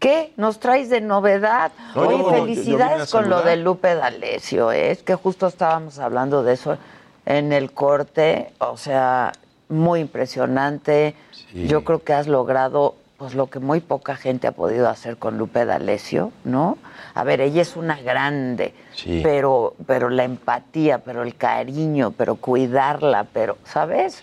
¿Qué 0.00 0.32
nos 0.36 0.58
traes 0.58 0.88
de 0.88 1.00
novedad? 1.02 1.70
No, 1.94 2.02
Oye, 2.02 2.18
yo- 2.18 2.24
yo 2.24 2.30
felicidades 2.42 3.10
con 3.10 3.28
lo 3.28 3.42
de 3.42 3.56
Lupe 3.56 3.94
D'Alessio, 3.94 4.72
¿eh? 4.72 4.90
es 4.90 5.02
que 5.02 5.14
justo 5.14 5.46
estábamos 5.46 5.98
hablando 5.98 6.42
de 6.42 6.54
eso 6.54 6.78
en 7.26 7.52
el 7.52 7.70
corte, 7.72 8.50
o 8.58 8.76
sea, 8.78 9.30
muy 9.68 10.00
impresionante. 10.00 11.14
Yo 11.54 11.84
creo 11.84 12.02
que 12.02 12.12
has 12.14 12.26
logrado 12.26 12.96
pues 13.18 13.34
lo 13.34 13.48
que 13.48 13.58
muy 13.58 13.80
poca 13.80 14.16
gente 14.16 14.46
ha 14.46 14.52
podido 14.52 14.88
hacer 14.88 15.18
con 15.18 15.36
Lupe 15.36 15.66
D'Alessio, 15.66 16.32
¿no? 16.44 16.78
A 17.12 17.22
ver, 17.22 17.42
ella 17.42 17.60
es 17.60 17.76
una 17.76 18.00
grande, 18.00 18.72
Sí. 18.94 19.20
pero 19.22 19.74
pero 19.86 20.08
la 20.08 20.24
empatía, 20.24 21.00
pero 21.00 21.22
el 21.22 21.34
cariño, 21.36 22.12
pero 22.16 22.36
cuidarla, 22.36 23.26
pero 23.30 23.58
¿sabes? 23.64 24.22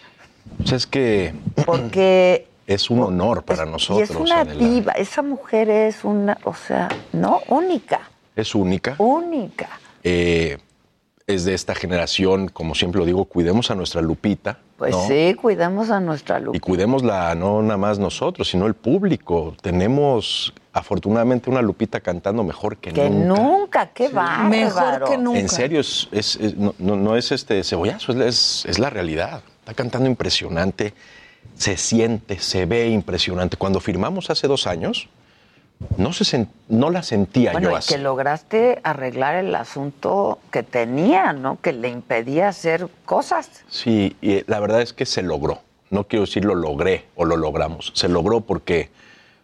Pues 0.58 0.72
es 0.72 0.88
que 0.88 1.36
Porque 1.68 2.48
es 2.68 2.90
un 2.92 3.00
honor 3.02 3.44
para 3.44 3.66
y 3.66 3.70
nosotros. 3.72 4.10
es 4.10 4.16
una 4.16 4.42
Adela. 4.42 4.60
diva, 4.60 4.92
esa 4.94 5.22
mujer 5.24 5.70
es 5.70 6.04
una, 6.04 6.38
o 6.44 6.54
sea, 6.54 6.90
no, 7.14 7.42
única, 7.48 8.02
Es 8.36 8.54
única. 8.54 8.96
única. 9.00 9.70
Eh, 10.04 10.58
es 11.26 11.44
de 11.44 11.54
esta 11.54 11.76
generación, 11.76 12.48
como 12.50 12.74
siempre 12.76 13.00
lo 13.00 13.06
digo, 13.06 13.26
cuidemos 13.26 13.70
a 13.72 13.76
nuestra 13.76 14.02
Lupita. 14.02 14.60
Pues 14.78 14.92
¿no? 14.92 15.08
sí, 15.08 15.34
cuidemos 15.42 15.90
a 15.90 16.00
nuestra 16.00 16.40
Y 16.40 16.44
Lupe. 16.44 16.60
cuidémosla 16.62 17.34
no 17.36 17.62
nada 17.64 17.78
más 17.78 18.00
nosotros, 18.00 18.48
sino 18.48 18.66
el 18.68 18.76
público. 18.76 19.56
Tenemos 19.62 20.54
afortunadamente 20.72 21.50
una 21.50 21.62
Lupita 21.62 22.00
cantando 22.00 22.44
mejor 22.44 22.78
que, 22.78 22.94
Que 22.94 23.10
nunca. 23.10 23.42
nunca, 23.42 23.86
qué 23.88 24.08
bárbaro. 24.10 24.50
Mejor 24.50 25.04
que 25.10 25.18
nunca. 25.18 25.40
En 25.40 25.50
serio, 25.50 25.80
es, 25.82 26.08
es- 26.12 26.36
es- 26.38 26.56
no, 26.56 26.74
no- 26.78 26.96
no 26.96 27.18
es 27.18 27.32
este 27.32 27.62
cebollazo, 27.64 28.14
es 28.24 28.80
la 28.80 28.90
realidad. 28.90 29.42
Está 29.60 29.74
cantando 29.74 30.08
impresionante, 30.08 30.94
se 31.58 31.78
siente, 31.78 32.40
se 32.40 32.66
ve 32.66 32.90
impresionante. 32.90 33.58
Cuando 33.58 33.80
firmamos 33.80 34.30
hace 34.30 34.48
dos 34.48 34.68
años, 34.68 35.10
no, 35.98 36.14
se 36.14 36.48
no 36.70 36.90
la 36.90 37.04
sentía 37.04 37.52
Bueno, 37.52 37.70
yo 37.70 37.76
y 37.76 37.78
así. 37.78 37.94
que 37.94 38.00
lograste 38.00 38.80
arreglar 38.84 39.36
el 39.36 39.54
asunto 39.56 40.40
que 40.52 40.64
tenía, 40.64 41.34
¿no? 41.34 41.60
Que 41.62 41.74
le 41.74 41.90
impedía 41.90 42.50
hacer 42.50 42.88
cosas. 43.06 43.50
Sí, 43.70 44.16
y 44.22 44.44
la 44.50 44.60
verdad 44.60 44.82
es 44.82 44.94
que 44.94 45.06
se 45.06 45.22
logró. 45.22 45.62
No 45.90 46.06
quiero 46.06 46.26
decir 46.26 46.44
lo 46.46 46.56
logré 46.56 47.06
o 47.16 47.26
lo 47.26 47.38
logramos. 47.38 47.92
Se 47.96 48.10
logró 48.10 48.42
porque, 48.42 48.90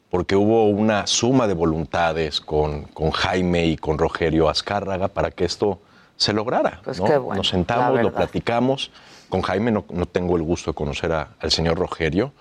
porque 0.10 0.36
hubo 0.36 0.68
una 0.68 1.08
suma 1.08 1.48
de 1.48 1.54
voluntades 1.54 2.42
con, 2.42 2.84
con 2.86 3.12
Jaime 3.12 3.66
y 3.68 3.78
con 3.78 3.98
Rogerio 3.98 4.50
Azcárraga 4.50 5.08
para 5.08 5.32
que 5.32 5.46
esto 5.46 5.80
se 6.18 6.34
lograra. 6.34 6.82
Pues 6.84 7.00
¿no? 7.00 7.06
qué 7.06 7.18
bueno, 7.18 7.38
Nos 7.38 7.50
sentamos, 7.50 8.02
lo 8.02 8.14
platicamos. 8.14 8.92
Con 9.34 9.42
Jaime 9.42 9.72
no, 9.72 9.84
no 9.90 10.06
tengo 10.06 10.36
el 10.36 10.44
gusto 10.44 10.70
de 10.70 10.76
conocer 10.76 11.12
a- 11.12 11.30
al 11.40 11.50
señor 11.50 11.76
Rogerio, 11.80 12.32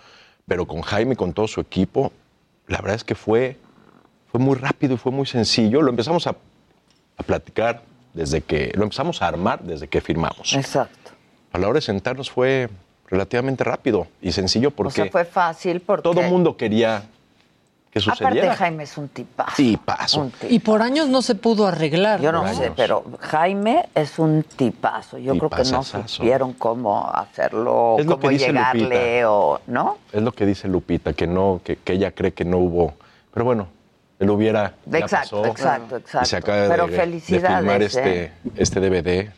pero 0.47 0.66
con 0.66 0.82
Jaime 0.82 1.14
y 1.14 1.16
con 1.16 1.32
todo 1.32 1.49
su 1.49 1.59
equipo, 1.62 2.12
la 2.66 2.76
verdad 2.82 2.97
es 2.97 3.03
que 3.03 3.14
fue, 3.14 3.57
fue 4.30 4.38
muy 4.38 4.57
rápido 4.57 4.93
y 4.93 4.99
fue 4.99 5.11
muy 5.11 5.24
sencillo. 5.24 5.80
Lo 5.80 5.88
empezamos 5.88 6.26
a, 6.26 6.36
a 7.16 7.22
platicar 7.22 7.80
desde 8.12 8.43
que, 8.43 8.72
lo 8.74 8.82
empezamos 8.82 9.22
a 9.22 9.28
armar 9.28 9.62
desde 9.62 9.88
que 9.88 10.03
firmamos. 10.03 10.53
Exacto. 10.53 11.12
A 11.51 11.57
la 11.59 11.66
hora 11.68 11.76
de 11.78 11.80
sentarnos 11.80 12.30
fue 12.30 12.68
relativamente 13.09 13.64
rápido 13.64 14.07
y 14.20 14.32
sencillo 14.32 14.68
O 14.68 14.72
porque 14.72 14.93
sea, 14.93 15.11
fue 15.11 15.24
fácil 15.24 15.80
porque... 15.80 16.03
todo 16.03 16.20
el 16.20 16.28
mundo 16.28 16.59
quería 16.59 17.05
que 17.93 17.99
Aparte, 17.99 18.24
sucediera. 18.24 18.57
Jaime 18.57 18.84
es 18.84 18.97
un 18.97 19.09
tipazo. 19.09 19.51
Un 19.51 19.57
tipazo. 19.57 20.30
Y 20.49 20.61
por 20.61 20.80
años 20.80 21.09
no 21.09 21.20
se 21.20 21.34
pudo 21.34 21.66
arreglar. 21.66 22.22
Yo 22.22 22.32
no 22.32 22.40
Por 22.40 22.55
sé, 22.55 22.64
años. 22.64 22.74
pero 22.74 23.05
Jaime 23.20 23.90
es 23.95 24.18
un 24.18 24.45
tipazo. 24.45 25.18
Yo 25.18 25.36
creo 25.36 25.51
que 25.51 25.62
no 25.64 25.82
supieron 25.82 26.55
cómo 26.55 27.07
hacerlo, 27.12 27.97
Es 27.99 28.07
lo 28.07 28.12
cómo 28.12 28.28
que 28.28 28.34
dice 28.34 28.47
llegarle 28.47 29.20
Lupita. 29.20 29.30
o, 29.30 29.61
¿no? 29.66 29.99
Es 30.11 30.22
lo 30.22 30.32
que 30.32 30.47
dice 30.47 30.68
Lupita, 30.68 31.12
que 31.12 31.26
no, 31.26 31.61
que, 31.62 31.76
que 31.76 31.93
ella 31.93 32.12
cree 32.12 32.32
que 32.32 32.47
no 32.47 32.57
hubo. 32.57 32.95
Pero 33.34 33.45
bueno, 33.45 33.68
Él 34.18 34.30
hubiera. 34.30 34.72
ya 34.86 34.99
Exacto, 35.01 35.43
pasó, 35.43 35.53
exacto, 35.53 35.97
exacto. 35.99 36.26
Y 36.26 36.30
se 36.30 36.36
acaba 36.38 36.68
Pero 36.68 36.86
de, 36.86 36.93
de 36.93 36.99
felicidades, 36.99 37.59
filmar 37.59 37.82
este, 37.82 38.22
¿eh? 38.24 38.32
este 38.57 38.80
DVD 38.80 39.30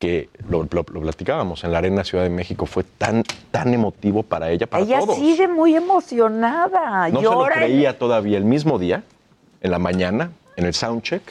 que 0.00 0.30
lo, 0.48 0.62
lo- 0.62 0.84
lo 0.92 1.00
platicábamos 1.02 1.62
en 1.62 1.72
la 1.72 1.78
Arena 1.78 2.02
Ciudad 2.04 2.24
de 2.24 2.30
México. 2.30 2.64
Fue 2.66 2.82
tan, 2.84 3.22
tan 3.50 3.72
emotivo 3.74 4.22
para 4.22 4.50
ella, 4.50 4.66
para 4.66 4.82
Ella 4.82 4.98
todos. 5.00 5.16
sigue 5.16 5.46
muy 5.46 5.76
emocionada. 5.76 7.08
No 7.10 7.18
se 7.20 7.24
lo 7.26 7.44
creía 7.44 7.98
todavía 7.98 8.38
el 8.38 8.46
mismo 8.46 8.78
día, 8.78 9.04
en 9.60 9.70
la 9.70 9.78
mañana, 9.78 10.30
en 10.56 10.64
el 10.64 10.72
soundcheck, 10.72 11.22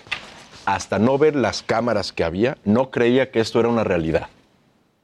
hasta 0.66 1.00
no 1.00 1.18
ver 1.18 1.36
las 1.36 1.64
cámaras 1.64 2.14
que 2.14 2.24
había, 2.24 2.60
no 2.64 2.92
creía 2.92 3.32
que 3.32 3.40
esto 3.40 3.60
era 3.60 3.70
una 3.70 3.84
realidad. 3.84 4.28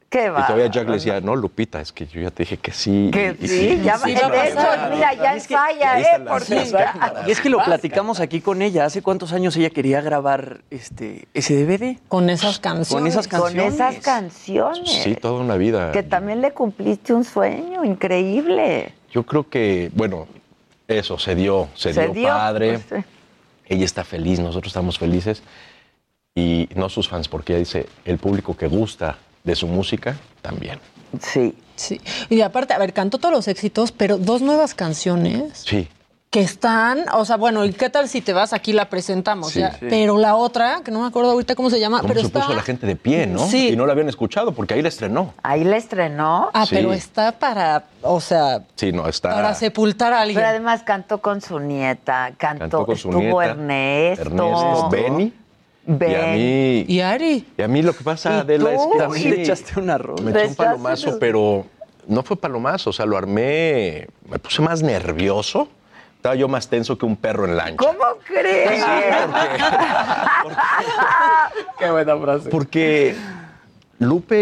Qué 0.09 0.25
Y 0.27 0.29
todavía. 0.29 0.67
Jack 0.67 0.87
le 0.87 0.93
decía, 0.93 1.19
no, 1.19 1.35
Lupita, 1.35 1.81
es 1.81 1.91
que 1.91 2.05
yo 2.07 2.21
ya 2.21 2.31
te 2.31 2.43
dije 2.43 2.57
que 2.57 2.71
sí. 2.71 3.09
Que 3.11 3.35
Y- 3.39 3.45
y 3.45 3.47
sí, 3.47 3.81
ya 3.83 3.97
va. 3.97 4.05
sí, 4.05 4.13
de 4.13 4.21
va 4.21 4.47
hecho, 4.47 4.95
mira, 4.95 5.13
ya 5.13 5.35
es 5.35 5.47
que- 5.47 5.55
ahí 5.55 5.77
¿eh? 6.01 6.05
Porque 6.27 6.65
ya-. 6.65 7.23
Y 7.27 7.31
es 7.31 7.41
que 7.41 7.49
lo 7.49 7.61
platicamos 7.63 8.19
aquí 8.19 8.39
con 8.39 8.61
ella. 8.61 8.85
¿Hace 8.85 9.01
cuántos 9.01 9.33
años 9.33 9.57
ella 9.57 9.71
quería 9.71 9.99
grabar 10.01 10.61
este, 10.69 11.27
ese 11.33 11.55
DVD? 11.65 11.97
Con 12.07 12.29
esas 12.29 12.59
canciones. 12.59 12.87
Con 12.89 13.07
esas 13.07 13.27
Con 13.27 13.41
canciones. 13.41 13.73
esas 13.73 13.95
canciones. 13.97 14.89
Sí, 14.89 15.15
toda 15.15 15.41
una 15.41 15.57
vida. 15.57 15.91
Que 15.91 16.03
también 16.03 16.39
le 16.41 16.51
cumpliste 16.53 17.13
un 17.13 17.25
sueño 17.25 17.83
increíble. 17.83 18.93
Yo 19.11 19.23
creo 19.23 19.49
que, 19.49 19.89
bueno, 19.95 20.27
eso 20.87 21.17
se 21.17 21.35
dio, 21.35 21.67
se, 21.73 21.93
Se 21.93 22.03
dio, 22.03 22.13
dio, 22.13 22.27
padre. 22.29 22.79
pues, 22.87 23.03
sí. 23.03 23.09
Ella 23.67 23.85
está 23.85 24.03
feliz, 24.03 24.39
nosotros 24.39 24.67
estamos 24.67 24.97
felices. 24.99 25.41
Y 26.35 26.69
no 26.75 26.89
sus 26.89 27.09
fans, 27.09 27.27
porque 27.27 27.53
ella 27.53 27.59
dice, 27.59 27.87
el 28.05 28.17
público 28.17 28.55
que 28.55 28.67
gusta 28.67 29.17
de 29.45 29.55
su 29.55 29.67
música 29.67 30.17
también. 30.41 30.79
Sí. 31.21 31.55
Sí. 31.75 32.01
Y 32.29 32.41
aparte, 32.41 32.73
a 32.73 32.77
ver, 32.77 32.93
cantó 32.93 33.17
todos 33.17 33.33
los 33.33 33.47
éxitos, 33.47 33.91
pero 33.91 34.17
dos 34.17 34.41
nuevas 34.41 34.73
canciones 34.73 35.59
Sí. 35.65 35.87
que 36.29 36.39
están, 36.41 37.05
o 37.13 37.23
sea, 37.25 37.35
bueno, 37.37 37.63
¿y 37.65 37.71
qué 37.73 37.89
tal 37.89 38.07
si 38.09 38.21
te 38.21 38.31
vas? 38.33 38.51
Aquí 38.53 38.71
la 38.73 38.89
presentamos, 38.89 39.51
Sí. 39.51 39.59
ya. 39.59 39.71
Sí. 39.73 39.87
Pero 39.89 40.17
la 40.17 40.35
otra, 40.35 40.81
que 40.83 40.91
no 40.91 41.01
me 41.01 41.07
acuerdo 41.07 41.31
ahorita 41.31 41.53
cómo 41.55 41.69
se 41.69 41.79
llama, 41.79 41.97
¿Cómo 41.99 42.07
pero 42.09 42.21
se 42.21 42.27
está... 42.27 42.41
puso 42.41 42.53
la 42.53 42.61
gente 42.61 42.87
de 42.87 42.95
pie, 42.95 43.27
no? 43.27 43.45
Sí. 43.47 43.69
Y 43.69 43.75
no 43.75 43.85
la 43.85 43.91
habían 43.93 44.07
escuchado, 44.09 44.53
porque 44.53 44.73
ahí 44.73 44.81
la 44.81 44.87
estrenó. 44.89 45.33
Ahí 45.43 45.63
la 45.65 45.77
estrenó. 45.77 46.49
Ah, 46.53 46.65
Sí. 46.65 46.75
pero 46.75 46.91
está 46.93 47.33
para, 47.33 47.85
o 48.01 48.19
sea, 48.21 48.63
Sí, 48.75 48.91
no, 48.93 49.07
está... 49.07 49.29
para 49.33 49.53
sepultar 49.53 50.11
a 50.13 50.21
alguien. 50.21 50.35
Pero 50.35 50.47
además 50.47 50.83
cantó 50.83 51.21
con 51.21 51.41
su 51.41 51.59
nieta, 51.59 52.31
cantó, 52.37 52.59
Cantó 52.59 52.85
con 52.85 52.97
su 52.97 53.09
estuvo 53.09 53.21
nieta, 53.21 53.45
Ernesto. 53.51 54.21
Ernesto, 54.23 54.89
Benny. 54.89 55.33
Ben. 55.87 56.11
Y 56.11 56.15
a 56.15 56.27
mí... 56.33 56.85
Y 56.87 56.99
Ari. 57.01 57.45
Y 57.57 57.61
a 57.61 57.67
mí 57.67 57.81
lo 57.81 57.93
que 57.93 58.03
pasa, 58.03 58.31
¿Y 58.37 58.39
Adela, 58.39 58.73
es 58.73 58.81
que 58.91 58.97
También 58.97 59.23
sí, 59.23 59.29
le 59.29 59.41
echaste 59.43 59.79
una 59.79 59.97
rola. 59.97 60.21
me 60.23 60.31
Le 60.31 60.39
eché 60.39 60.49
un 60.49 60.55
palomazo, 60.55 61.09
un- 61.11 61.19
pero 61.19 61.65
no 62.07 62.23
fue 62.23 62.35
palomazo, 62.37 62.89
o 62.89 62.93
sea, 62.93 63.05
lo 63.05 63.17
armé, 63.17 64.07
me 64.29 64.39
puse 64.39 64.61
más 64.61 64.81
nervioso. 64.81 65.67
Estaba 66.17 66.35
yo 66.35 66.47
más 66.47 66.67
tenso 66.67 66.97
que 66.97 67.05
un 67.05 67.15
perro 67.15 67.45
en 67.45 67.55
lancha. 67.55 67.75
¿Cómo 67.77 67.99
crees? 68.25 68.83
Qué 71.77 71.91
buena 71.91 72.17
frase. 72.17 72.49
Porque 72.49 73.15
Lupe, 73.99 74.35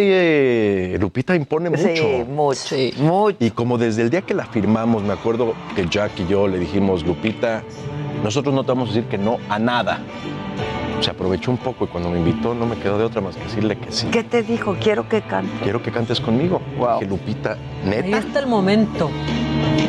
eh, 0.93 0.97
Lupita 0.99 1.35
impone 1.35 1.69
mucho. 1.69 1.81
Sí, 1.83 2.23
mucho, 2.27 2.75
mucho. 3.03 3.37
Y 3.39 3.51
como 3.51 3.77
desde 3.77 4.01
el 4.03 4.09
día 4.09 4.21
que 4.21 4.33
la 4.33 4.45
firmamos, 4.45 5.03
me 5.03 5.13
acuerdo 5.13 5.53
que 5.75 5.85
Jack 5.87 6.19
y 6.21 6.27
yo 6.27 6.47
le 6.47 6.57
dijimos, 6.59 7.03
Lupita, 7.05 7.63
nosotros 8.23 8.53
no 8.55 8.63
te 8.63 8.69
vamos 8.69 8.89
a 8.89 8.93
decir 8.93 9.09
que 9.09 9.17
no 9.17 9.37
a 9.49 9.59
nada. 9.59 9.99
Se 11.03 11.11
aprovechó 11.11 11.51
un 11.51 11.57
poco 11.57 11.83
y 11.83 11.87
cuando 11.87 12.09
me 12.09 12.17
invitó 12.17 12.55
no 12.55 12.65
me 12.65 12.77
quedó 12.77 12.97
de 12.97 13.03
otra 13.03 13.19
más 13.19 13.35
que 13.35 13.43
decirle 13.43 13.77
que 13.77 13.91
sí. 13.91 14.07
¿Qué 14.07 14.23
te 14.23 14.41
dijo? 14.41 14.77
Quiero 14.79 15.09
que 15.09 15.21
cante. 15.21 15.51
Quiero 15.61 15.83
que 15.83 15.91
cantes 15.91 16.21
conmigo. 16.21 16.61
Dije, 16.77 17.05
Lupita, 17.09 17.57
Ahí 17.83 17.89
neta. 17.89 18.19
está 18.19 18.39
el 18.39 18.47
momento. 18.47 19.09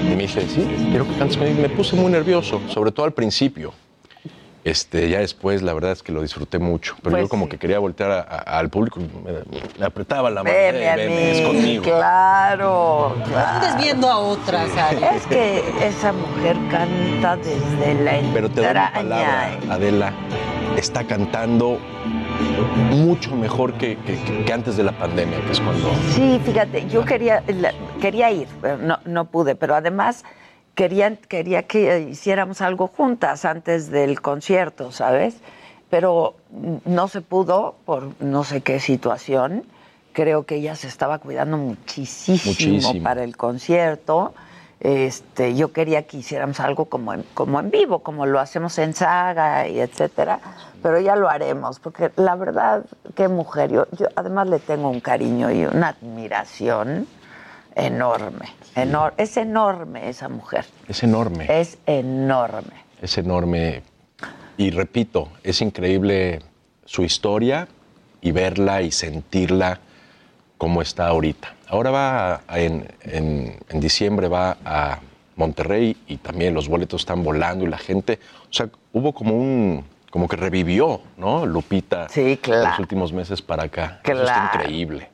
Y 0.04 0.08
me 0.08 0.22
dice, 0.22 0.40
sí, 0.48 0.66
quiero 0.90 1.06
que 1.06 1.14
cantes 1.16 1.36
conmigo. 1.36 1.58
Y 1.60 1.62
me 1.62 1.68
puse 1.68 1.94
muy 1.94 2.10
nervioso, 2.10 2.60
sobre 2.68 2.90
todo 2.90 3.06
al 3.06 3.12
principio. 3.12 3.72
Este, 4.64 5.10
ya 5.10 5.18
después, 5.18 5.60
la 5.60 5.74
verdad 5.74 5.92
es 5.92 6.02
que 6.02 6.10
lo 6.10 6.22
disfruté 6.22 6.58
mucho. 6.58 6.96
Pero 7.02 7.10
Pues 7.12 7.22
yo 7.24 7.28
como 7.28 7.44
sí. 7.44 7.50
que 7.50 7.58
quería 7.58 7.78
voltear 7.78 8.10
a- 8.10 8.20
a- 8.22 8.58
al 8.58 8.70
público, 8.70 8.98
y 8.98 9.02
me, 9.04 9.32
me 9.78 9.84
apretaba 9.84 10.30
la 10.30 10.42
mano. 10.42 10.56
Ven, 10.56 10.76
"Eh, 10.76 10.92
ven, 10.96 11.12
es 11.12 11.40
conmigo. 11.42 11.82
Claro, 11.84 13.12
Andes 13.14 13.28
claro. 13.28 13.76
viendo 13.78 14.08
a 14.08 14.16
otras, 14.18 14.74
Ari. 14.76 15.02
Es 15.16 15.26
que 15.26 15.62
esa 15.86 16.12
mujer 16.12 16.56
canta 16.70 17.36
desde 17.36 17.94
la 18.02 18.12
Pero 18.32 18.48
te 18.48 18.54
doy 18.62 18.64
entraña. 18.68 18.92
palabra, 18.94 19.58
Adela, 19.68 20.12
está 20.78 21.04
cantando 21.04 21.78
mucho 22.90 23.36
mejor 23.36 23.74
que, 23.74 23.98
que- 23.98 24.44
que- 24.46 24.52
antes 24.52 24.78
de 24.78 24.82
la 24.84 24.92
pandemia, 24.92 25.44
que 25.44 25.52
es 25.52 25.60
cuando... 25.60 25.90
Sí, 26.14 26.40
fíjate, 26.42 26.86
yo 26.88 27.04
quería, 27.04 27.42
quería 28.00 28.30
ir, 28.30 28.48
pero 28.62 28.78
no, 28.78 28.98
no 29.04 29.26
pude, 29.26 29.54
pero 29.56 29.74
además 29.74 30.24
quería, 30.74 31.16
quería 31.16 31.64
que 31.64 32.00
hiciéramos 32.10 32.60
algo 32.60 32.88
juntas 32.88 33.44
antes 33.44 33.90
del 33.90 34.20
concierto, 34.20 34.92
¿sabes? 34.92 35.36
Pero 35.90 36.34
no 36.84 37.08
se 37.08 37.20
pudo 37.20 37.76
por 37.84 38.20
no 38.20 38.44
sé 38.44 38.62
qué 38.62 38.80
situación. 38.80 39.64
Creo 40.12 40.44
que 40.44 40.56
ella 40.56 40.76
se 40.76 40.86
estaba 40.88 41.18
cuidando 41.18 41.56
muchísimo, 41.56 42.38
Muchísimo. 42.44 43.02
para 43.02 43.24
el 43.24 43.36
concierto. 43.36 44.34
Este, 44.80 45.54
yo 45.54 45.72
quería 45.72 46.06
que 46.06 46.18
hiciéramos 46.18 46.60
algo 46.60 46.86
como 46.86 47.14
en, 47.14 47.24
como 47.34 47.58
en 47.58 47.70
vivo, 47.70 48.00
como 48.00 48.26
lo 48.26 48.38
hacemos 48.38 48.76
en 48.78 48.92
saga 48.92 49.66
y 49.66 49.80
etcétera, 49.80 50.40
pero 50.82 51.00
ya 51.00 51.16
lo 51.16 51.30
haremos, 51.30 51.80
porque 51.80 52.10
la 52.16 52.36
verdad, 52.36 52.84
qué 53.14 53.28
mujer, 53.28 53.70
yo, 53.72 53.86
yo 53.92 54.08
además 54.14 54.48
le 54.48 54.58
tengo 54.58 54.90
un 54.90 55.00
cariño 55.00 55.50
y 55.50 55.64
una 55.64 55.88
admiración 55.90 57.06
enorme, 57.74 58.46
enor- 58.76 59.14
es 59.16 59.36
enorme 59.36 60.08
esa 60.08 60.28
mujer, 60.28 60.64
Es 60.88 61.02
enorme. 61.02 61.46
es 61.60 61.78
enorme. 61.86 62.84
es 63.02 63.18
enorme. 63.18 63.82
Y 64.56 64.70
repito, 64.70 65.28
es 65.42 65.60
increíble 65.60 66.40
su 66.84 67.02
historia 67.02 67.66
y 68.20 68.30
verla 68.32 68.82
y 68.82 68.90
sentirla 68.92 69.80
como 70.58 70.80
está 70.80 71.08
ahorita. 71.08 71.54
Ahora 71.68 71.90
va 71.90 72.34
a- 72.46 72.58
en, 72.60 72.86
en- 73.02 73.58
en 73.68 73.80
diciembre 73.80 74.28
va 74.28 74.56
a 74.64 75.00
Monterrey 75.36 75.96
y 76.06 76.18
también 76.18 76.54
los 76.54 76.68
boletos 76.68 77.02
están 77.02 77.24
volando 77.24 77.64
y 77.64 77.68
la 77.68 77.78
gente, 77.78 78.20
o 78.48 78.52
sea, 78.52 78.68
hubo 78.92 79.12
como 79.12 79.34
un 79.36 79.84
como 80.10 80.28
que 80.28 80.36
revivió, 80.36 81.00
¿no? 81.16 81.44
Lupita 81.44 82.08
Sí, 82.08 82.38
claro. 82.40 82.68
los 82.70 82.78
últimos 82.78 83.12
meses 83.12 83.42
para 83.42 83.64
acá. 83.64 84.00
Eso 84.04 84.12
está 84.12 84.24
Claro. 84.52 84.60
increíble. 84.62 85.08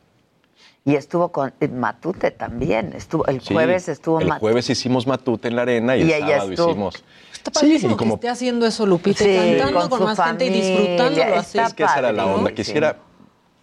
Y 0.84 0.94
estuvo 0.94 1.30
con 1.30 1.52
eh, 1.60 1.68
Matute 1.68 2.30
también, 2.30 2.92
estuvo 2.94 3.26
el 3.26 3.40
Sí, 3.42 3.52
jueves 3.52 3.88
estuvo 3.88 4.18
El 4.20 4.28
Matute. 4.28 4.40
jueves 4.40 4.70
hicimos 4.70 5.06
Matute 5.06 5.48
en 5.48 5.56
la 5.56 5.62
arena 5.62 5.96
y, 5.96 6.02
Y 6.04 6.12
el 6.12 6.20
sábado 6.22 6.50
estuvo. 6.52 6.70
hicimos. 6.70 7.04
Está 7.32 7.50
padrísimo 7.50 7.94
y 7.94 7.96
como- 7.96 8.14
que 8.14 8.26
esté 8.26 8.28
haciendo 8.30 8.66
eso, 8.66 8.86
Lupita, 8.86 9.24
Sí, 9.24 9.30
y 9.30 9.58
cantando 9.58 9.88
con 9.90 9.98
con, 9.98 10.08
más 10.08 10.18
gente 10.22 10.46
y 10.46 10.48
familia, 10.48 10.70
disfrutándolo 10.78 11.34
así. 11.38 11.58
Es 11.58 11.74
que 11.74 11.82
esa 11.84 11.98
era 11.98 12.12
la 12.12 12.26
onda. 12.26 12.52
Quisiera, 12.52 12.96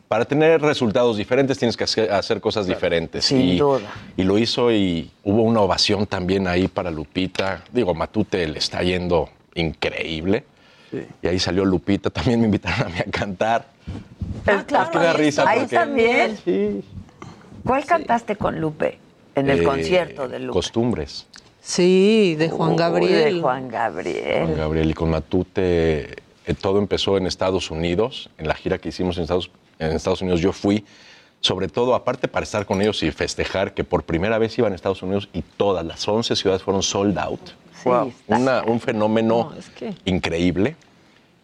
para 0.07 0.25
tener 0.25 0.61
resultados 0.61 1.17
diferentes 1.17 1.57
tienes 1.57 1.75
que 1.75 1.83
hacer, 1.83 2.39
cosas 2.39 2.67
diferentes. 2.67 3.25
Sin 3.25 3.41
y, 3.41 3.57
duda. 3.57 3.79
Y 4.15 4.23
lo 4.23 4.37
hizo 4.37 4.71
y 4.71 5.11
hubo 5.23 5.41
una 5.41 5.61
ovación 5.61 6.05
también 6.05 6.47
ahí 6.47 6.67
para 6.67 6.91
Lupita. 6.91 7.63
Digo, 7.73 7.93
Matute 7.95 8.47
le 8.47 8.59
está 8.59 8.83
yendo 8.83 9.29
increíble. 9.55 10.43
Y 11.21 11.27
ahí 11.27 11.39
salió 11.39 11.65
Lupita, 11.65 12.09
también 12.11 12.39
me 12.39 12.45
invitaron 12.45 12.87
a 12.87 12.89
mí 12.89 12.99
a 12.99 13.11
cantar. 13.11 13.65
Ah, 14.45 14.63
claro, 14.65 14.91
que 14.91 14.97
da 14.99 15.11
ahí 15.11 15.17
risa. 15.17 15.43
Ahí 15.47 15.59
porque- 15.61 15.75
también. 15.75 16.37
Sí. 16.45 16.83
¿Cuál 17.67 17.85
cantaste 17.85 18.35
con 18.35 18.59
Lupe 18.59 18.97
en 19.35 19.49
el 19.49 19.61
Eh, 19.61 19.63
concierto 19.63 20.27
de 20.27 20.39
Lupe? 20.39 20.53
Costumbres. 20.53 21.27
Sí, 21.61 22.35
de 22.35 22.49
Juan 22.49 22.71
Uy, 22.71 22.77
Gabriel. 22.77 23.35
de 23.35 23.41
Juan 23.41 23.67
Gabriel. 23.67 24.45
Juan 24.45 24.55
Gabriel 24.57 24.89
y 24.89 24.93
con 24.93 25.09
Matute, 25.09 26.15
eh, 26.45 26.53
todo 26.59 26.79
empezó 26.79 27.17
en 27.17 27.27
Estados 27.27 27.69
Unidos, 27.71 28.29
en 28.37 28.47
la 28.47 28.53
gira 28.55 28.77
que 28.77 28.89
hicimos 28.89 29.17
en 29.17 29.23
Estados, 29.23 29.51
en 29.79 29.91
Estados 29.91 30.21
Unidos. 30.21 30.39
Yo 30.39 30.53
fui, 30.53 30.85
sobre 31.41 31.67
todo, 31.67 31.93
aparte 31.93 32.29
para 32.29 32.45
estar 32.45 32.65
con 32.65 32.81
ellos 32.81 33.03
y 33.03 33.11
festejar 33.11 33.73
que 33.73 33.83
por 33.83 34.03
primera 34.03 34.37
vez 34.37 34.57
iban 34.57 34.71
a 34.71 34.75
Estados 34.75 35.03
Unidos 35.03 35.27
y 35.33 35.41
todas 35.41 35.85
las 35.85 36.07
11 36.07 36.35
ciudades 36.37 36.63
fueron 36.63 36.81
sold 36.83 37.17
out. 37.19 37.41
Sí, 37.83 37.89
Una- 38.27 38.63
un 38.63 38.79
fenómeno 38.79 39.49
No, 39.51 39.57
es 39.57 39.69
que- 39.69 39.93
increíble. 40.05 40.75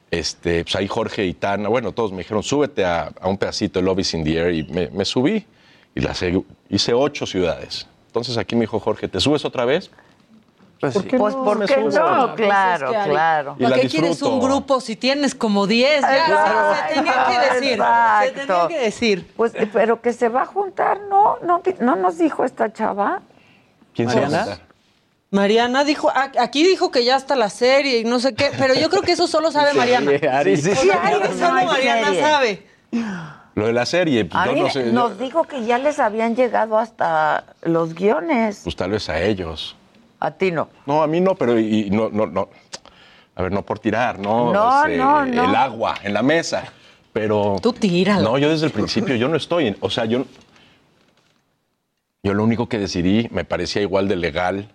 Este, 0.09 0.63
pues 0.63 0.75
ahí 0.75 0.87
Jorge 0.87 1.25
y 1.25 1.33
Tana, 1.33 1.69
bueno, 1.69 1.91
todos 1.91 2.11
me 2.11 2.19
dijeron, 2.19 2.43
súbete 2.43 2.85
a, 2.85 3.11
a 3.19 3.27
un 3.27 3.37
pedacito 3.37 3.79
de 3.79 3.85
Love 3.85 3.99
is 3.99 4.13
in 4.13 4.23
the 4.23 4.37
Air 4.37 4.53
y 4.53 4.63
me, 4.63 4.87
me 4.89 5.05
subí 5.05 5.43
y 5.95 6.01
las 6.01 6.21
he- 6.21 6.43
hice 6.69 6.93
ocho 6.93 7.25
ciudades. 7.25 7.87
Entonces 8.07 8.37
aquí 8.37 8.55
me 8.55 8.61
dijo 8.61 8.79
Jorge, 8.79 9.07
¿te 9.07 9.19
subes 9.19 9.43
otra 9.45 9.65
vez? 9.65 9.89
Pues, 10.79 10.93
¿Por 10.93 11.03
sí. 11.03 11.07
qué 11.09 11.17
Pues, 11.17 11.33
no 11.33 11.43
¿por 11.45 11.65
qué? 11.65 11.75
Pues 11.75 11.87
es 11.87 11.99
Claro, 12.35 12.89
claro. 13.05 13.55
Y 13.57 13.63
la 13.63 13.69
¿Para 13.69 13.81
qué 13.81 13.87
quieres 13.87 14.21
un 14.21 14.39
grupo 14.41 14.81
si 14.81 14.95
tienes 14.97 15.33
como 15.33 15.65
10? 15.65 16.01
Ya, 16.01 16.25
Claro. 16.25 16.75
se 16.89 16.93
tenía 16.95 17.25
que 17.25 17.39
decir. 17.53 17.69
Se 17.69 17.73
Exacto. 17.73 18.33
tenía 18.45 18.67
que 18.67 18.79
decir. 18.79 19.33
Pues, 19.37 19.55
eh, 19.55 19.69
pero 19.71 20.01
que 20.01 20.11
se 20.13 20.27
va 20.29 20.41
a 20.41 20.45
juntar, 20.45 20.99
¿no? 21.09 21.37
¿No, 21.45 21.61
no 21.79 21.95
nos 21.95 22.17
dijo 22.17 22.43
esta 22.43 22.71
chava? 22.73 23.21
¿Quién 23.95 24.09
se 24.09 24.15
va 24.19 24.25
a 24.25 24.29
¿Mariana? 24.29 24.43
juntar? 24.55 24.73
Mariana 25.31 25.83
dijo, 25.83 26.11
aquí 26.39 26.63
dijo 26.63 26.91
que 26.91 27.03
ya 27.05 27.15
está 27.15 27.35
la 27.35 27.49
serie 27.49 27.99
y 27.99 28.03
no 28.03 28.19
sé 28.19 28.35
qué, 28.35 28.51
pero 28.57 28.73
yo 28.75 28.89
creo 28.89 29.01
que 29.01 29.13
eso 29.13 29.25
solo 29.25 29.51
sabe 29.51 29.73
Mariana. 29.73 30.11
Sí, 30.19 30.27
Ari, 30.27 30.57
sí. 30.57 30.69
Creo 30.71 31.21
que 31.21 31.29
no 31.29 31.37
solo 31.47 31.65
Mariana 31.65 32.05
serie. 32.07 32.21
sabe. 32.21 32.67
Lo 33.55 33.67
de 33.67 33.73
la 33.73 33.85
serie, 33.85 34.25
pues 34.25 34.41
A 34.41 34.47
yo 34.47 34.53
mí 34.53 34.61
no 34.61 34.69
sé. 34.69 34.91
nos 34.91 35.11
yo- 35.17 35.23
dijo 35.23 35.43
que 35.43 35.63
ya 35.65 35.77
les 35.77 35.99
habían 35.99 36.35
llegado 36.35 36.77
hasta 36.79 37.43
los 37.61 37.93
guiones. 37.93 38.61
pues 38.63 38.75
tal 38.75 38.91
vez 38.91 39.07
a 39.09 39.21
ellos. 39.21 39.75
A 40.19 40.31
ti 40.31 40.51
no. 40.51 40.69
No, 40.85 41.03
a 41.03 41.07
mí 41.07 41.21
no, 41.21 41.35
pero 41.35 41.59
y, 41.59 41.81
y 41.87 41.89
no, 41.91 42.09
no, 42.09 42.25
no. 42.25 42.49
A 43.35 43.41
ver, 43.43 43.51
no 43.51 43.61
por 43.63 43.79
tirar, 43.79 44.17
¿no? 44.19 44.51
No, 44.53 44.85
Este, 44.85 44.97
no, 44.97 45.25
no. 45.25 45.43
El 45.49 45.55
agua 45.55 45.95
en 46.03 46.13
la 46.13 46.23
mesa. 46.23 46.63
Pero. 47.11 47.57
Tú 47.61 47.73
tíralo. 47.73 48.23
No, 48.31 48.37
yo 48.37 48.49
desde 48.49 48.65
el 48.67 48.71
principio, 48.79 49.15
yo 49.15 49.27
no 49.27 49.35
estoy. 49.35 49.67
en- 49.67 49.77
o 49.81 49.89
sea, 49.89 50.05
yo. 50.05 50.25
Yo 52.23 52.33
lo 52.33 52.43
único 52.43 52.69
que 52.69 52.79
decidí, 52.79 53.27
me 53.31 53.43
parecía 53.43 53.81
igual 53.81 54.07
de 54.07 54.15
legal 54.15 54.69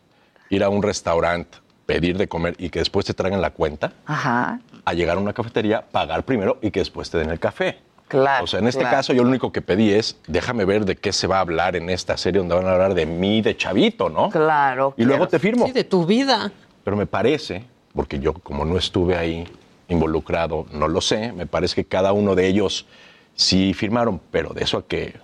ir 0.51 0.63
a 0.63 0.69
un 0.69 0.83
restaurante, 0.83 1.59
pedir 1.87 2.19
de 2.19 2.29
comer 2.29 2.55
y 2.59 2.69
que 2.69 2.79
después 2.81 3.07
te 3.07 3.15
traigan 3.15 3.41
la 3.41 3.51
cuenta, 3.51 3.93
Ajá. 4.07 4.61
a 4.85 4.93
llegar 4.93 5.17
a 5.17 5.21
una 5.21 5.33
cafetería, 5.33 5.83
pagar 5.83 6.25
primero 6.25 6.59
y 6.61 6.71
que 6.71 6.81
después 6.81 7.11
te 7.11 7.17
den 7.19 7.31
el 7.31 7.39
café. 7.41 7.79
Claro. 8.09 8.45
O 8.45 8.47
sea, 8.47 8.61
en 8.61 8.67
este 8.67 8.81
claro. 8.81 8.97
caso 8.97 9.13
yo 9.13 9.23
lo 9.23 9.29
único 9.29 9.53
que 9.53 9.63
pedí 9.63 9.93
es, 9.93 10.17
déjame 10.27 10.65
ver 10.65 10.85
de 10.85 10.97
qué 10.97 11.13
se 11.13 11.27
va 11.27 11.39
a 11.39 11.41
hablar 11.41 11.77
en 11.77 11.91
esta 11.91 12.17
serie 12.17 12.39
donde 12.39 12.55
van 12.55 12.67
a 12.67 12.73
hablar 12.73 12.95
de 12.95 13.07
mí, 13.07 13.43
de 13.43 13.57
chavito, 13.57 14.09
¿no? 14.09 14.31
Claro. 14.31 14.95
Y 14.97 15.05
luego 15.05 15.29
te 15.29 15.39
firmo. 15.39 15.67
Sí, 15.67 15.73
de 15.73 15.85
tu 15.85 16.07
vida. 16.07 16.51
Pero 16.85 16.97
me 16.97 17.07
parece, 17.07 17.65
porque 17.95 18.19
yo 18.19 18.33
como 18.33 18.65
no 18.65 18.79
estuve 18.79 19.17
ahí 19.17 19.47
involucrado, 19.89 20.67
no 20.73 20.89
lo 20.89 21.01
sé, 21.01 21.33
me 21.33 21.47
parece 21.47 21.75
que 21.75 21.85
cada 21.85 22.13
uno 22.13 22.35
de 22.35 22.47
ellos 22.47 22.87
sí 23.35 23.75
firmaron, 23.75 24.21
pero 24.31 24.51
de 24.51 24.65
eso 24.65 24.79
a 24.79 24.87
que 24.87 25.15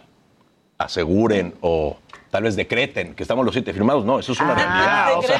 aseguren 0.78 1.54
o 1.60 1.96
tal 2.34 2.42
vez 2.42 2.56
decreten 2.56 3.14
que 3.14 3.22
estamos 3.22 3.44
los 3.44 3.54
siete 3.54 3.72
firmados, 3.72 4.04
no, 4.04 4.18
eso 4.18 4.32
es 4.32 4.40
una 4.40 4.56
realidad. 4.56 5.18
o 5.18 5.22
sea, 5.22 5.38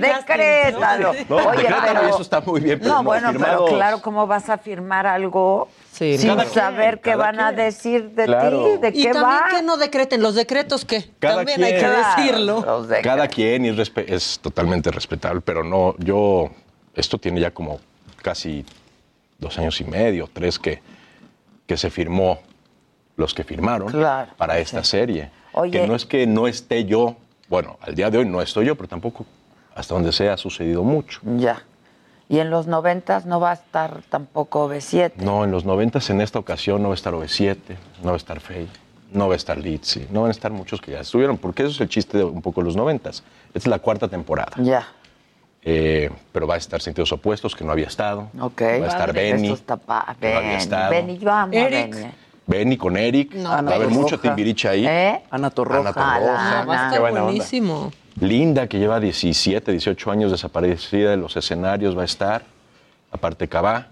Decrétalo. 0.00 1.12
No, 1.28 1.36
Oye, 1.36 1.58
decrétalo 1.58 1.86
pero- 1.92 2.06
y 2.06 2.10
eso 2.10 2.22
está 2.22 2.40
muy 2.40 2.60
bien, 2.62 2.78
pero 2.78 2.90
no, 2.94 2.96
no, 2.98 3.04
bueno, 3.04 3.32
pero 3.38 3.66
claro, 3.66 4.00
¿cómo 4.00 4.26
vas 4.26 4.48
a 4.48 4.56
firmar 4.56 5.06
algo 5.06 5.68
Sí, 5.92 6.16
sin 6.16 6.30
Cada 6.30 6.44
quien, 6.44 6.54
saber 6.54 7.00
qué 7.02 7.16
van 7.16 7.38
a 7.38 7.48
quien. 7.52 7.56
decir 7.66 8.10
de 8.12 8.24
Claro. 8.24 8.64
ti? 8.64 8.76
¿De 8.80 8.88
Y 8.98 9.02
qué 9.02 9.12
también 9.12 9.40
va? 9.42 9.48
que 9.50 9.62
no 9.62 9.76
decreten 9.76 10.22
los 10.22 10.34
decretos 10.34 10.86
que 10.86 11.04
Cada 11.18 11.36
también 11.36 11.62
hay 11.62 11.72
que 11.74 11.78
quien. 11.80 11.90
decirlo. 12.24 12.86
Cada 13.02 13.28
quien 13.28 13.66
y 13.66 13.68
es, 13.78 13.92
es 14.06 14.38
totalmente 14.40 14.90
respetable, 14.90 15.42
pero 15.42 15.62
no, 15.64 15.94
yo, 15.98 16.50
esto 16.94 17.18
tiene 17.18 17.40
ya 17.42 17.50
como 17.50 17.80
casi 18.22 18.64
dos 19.38 19.58
años 19.58 19.78
y 19.82 19.84
medio, 19.84 20.30
tres 20.32 20.58
que, 20.58 20.80
que 21.66 21.76
se 21.76 21.90
firmó, 21.90 22.40
los 23.16 23.34
que 23.34 23.44
firmaron 23.44 23.88
Claro, 23.90 24.32
para 24.36 24.58
esta 24.58 24.84
serie. 24.84 25.30
Oye. 25.52 25.70
Que 25.80 25.86
no 25.86 25.94
es 25.94 26.04
que 26.04 26.26
no 26.26 26.46
esté 26.46 26.84
yo, 26.84 27.16
bueno, 27.48 27.78
al 27.80 27.94
día 27.94 28.10
de 28.10 28.18
hoy 28.18 28.26
no 28.26 28.42
estoy 28.42 28.66
yo, 28.66 28.76
pero 28.76 28.88
tampoco 28.88 29.24
hasta 29.74 29.94
donde 29.94 30.12
sea 30.12 30.34
ha 30.34 30.36
sucedido 30.36 30.82
mucho. 30.82 31.20
Ya. 31.36 31.62
Y 32.28 32.40
en 32.40 32.50
los 32.50 32.66
noventas 32.66 33.24
no 33.24 33.38
va 33.40 33.50
a 33.52 33.54
estar 33.54 34.00
tampoco 34.08 34.68
B7. 34.68 35.12
No, 35.16 35.44
en 35.44 35.50
los 35.50 35.64
noventas 35.64 36.10
en 36.10 36.20
esta 36.20 36.38
ocasión 36.38 36.82
no 36.82 36.88
va 36.88 36.94
a 36.94 36.96
estar 36.96 37.14
OV7, 37.14 37.56
no 38.02 38.08
va 38.08 38.14
a 38.14 38.16
estar 38.16 38.40
Fey, 38.40 38.68
no 39.12 39.28
va 39.28 39.34
a 39.34 39.36
estar 39.36 39.56
Litzy, 39.58 40.08
no 40.10 40.22
van 40.22 40.28
a 40.28 40.32
estar 40.32 40.50
muchos 40.50 40.80
que 40.80 40.90
ya 40.92 41.00
estuvieron, 41.00 41.38
porque 41.38 41.62
eso 41.62 41.70
es 41.72 41.80
el 41.80 41.88
chiste 41.88 42.18
de 42.18 42.24
un 42.24 42.42
poco 42.42 42.62
los 42.62 42.74
noventas. 42.76 43.22
Esta 43.48 43.58
es 43.58 43.66
la 43.68 43.78
cuarta 43.78 44.08
temporada. 44.08 44.52
Ya. 44.58 44.88
Eh, 45.62 46.10
pero 46.32 46.46
va 46.46 46.54
a 46.54 46.58
estar 46.58 46.80
Sentidos 46.80 47.12
Opuestos, 47.12 47.54
que 47.54 47.64
no 47.64 47.72
había 47.72 47.86
estado. 47.86 48.28
Ok. 48.40 48.60
Va 48.62 48.66
a 48.66 48.88
estar 48.88 49.12
Benny. 49.12 49.46
Eso 49.46 49.54
está 49.54 49.76
pa- 49.76 50.16
que 50.20 50.32
no 50.32 50.38
había 50.38 50.56
estado. 50.58 50.90
Benny, 50.90 51.18
yo 51.18 51.30
amo 51.32 51.52
a 51.52 51.56
Eric. 51.56 51.94
Benny. 51.94 52.10
Benny 52.46 52.76
con 52.76 52.96
Eric. 52.96 53.34
No, 53.34 53.50
va 53.50 53.56
a 53.56 53.58
haber 53.58 53.72
Torroja. 53.88 53.94
mucho 53.94 54.20
timbiriche 54.20 54.68
ahí. 54.68 54.86
¿Eh? 54.86 55.22
Ana 55.30 55.50
Torroja. 55.50 55.80
Ana 55.80 55.92
Torroja. 55.92 56.60
Ah, 56.60 56.64
Va 56.64 56.74
a 56.74 56.78
Ana. 56.78 56.86
estar 56.86 57.00
buena 57.00 57.20
onda. 57.20 57.22
buenísimo. 57.24 57.92
Linda, 58.20 58.66
que 58.66 58.78
lleva 58.78 58.98
17, 59.00 59.72
18 59.72 60.10
años 60.10 60.30
desaparecida 60.30 61.10
de 61.10 61.16
los 61.16 61.36
escenarios, 61.36 61.96
va 61.96 62.02
a 62.02 62.04
estar. 62.06 62.42
Aparte 63.10 63.48
Cabá, 63.48 63.88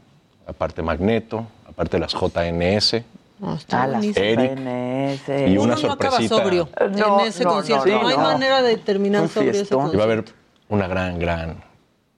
aparte 0.46 0.82
Magneto, 0.82 1.46
aparte 1.68 1.98
las 1.98 2.12
JNS. 2.14 3.02
No, 3.40 3.55
está. 3.57 3.86
Eric. 3.86 4.14
PNS. 4.55 5.50
Y 5.50 5.59
una 5.59 5.74
Uno 5.74 5.82
no 5.88 5.92
acaba 5.92 6.11
sorpresita. 6.18 6.36
sobrio 6.36 6.68
No, 6.96 7.20
en 7.20 7.26
ese 7.26 7.44
no, 7.44 7.50
concierto. 7.50 7.86
no, 7.86 8.02
No, 8.02 8.09
hay 8.09 8.16
no. 8.16 8.22
manera 8.22 8.62
de 8.62 8.76
terminar 8.76 9.22
Un 9.22 9.28
sobrio 9.28 9.50
ese 9.50 9.59
fiestón. 9.61 9.78
Y 9.78 9.82
concierto. 9.82 9.98
va 9.98 10.05
a 10.05 10.12
haber 10.12 10.24
una 10.68 10.86
gran, 10.86 11.18
gran, 11.18 11.57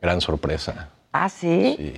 gran 0.01 0.21
sorpresa. 0.21 0.91
Ah, 1.13 1.29
¿sí? 1.29 1.75
Sí. 1.79 1.95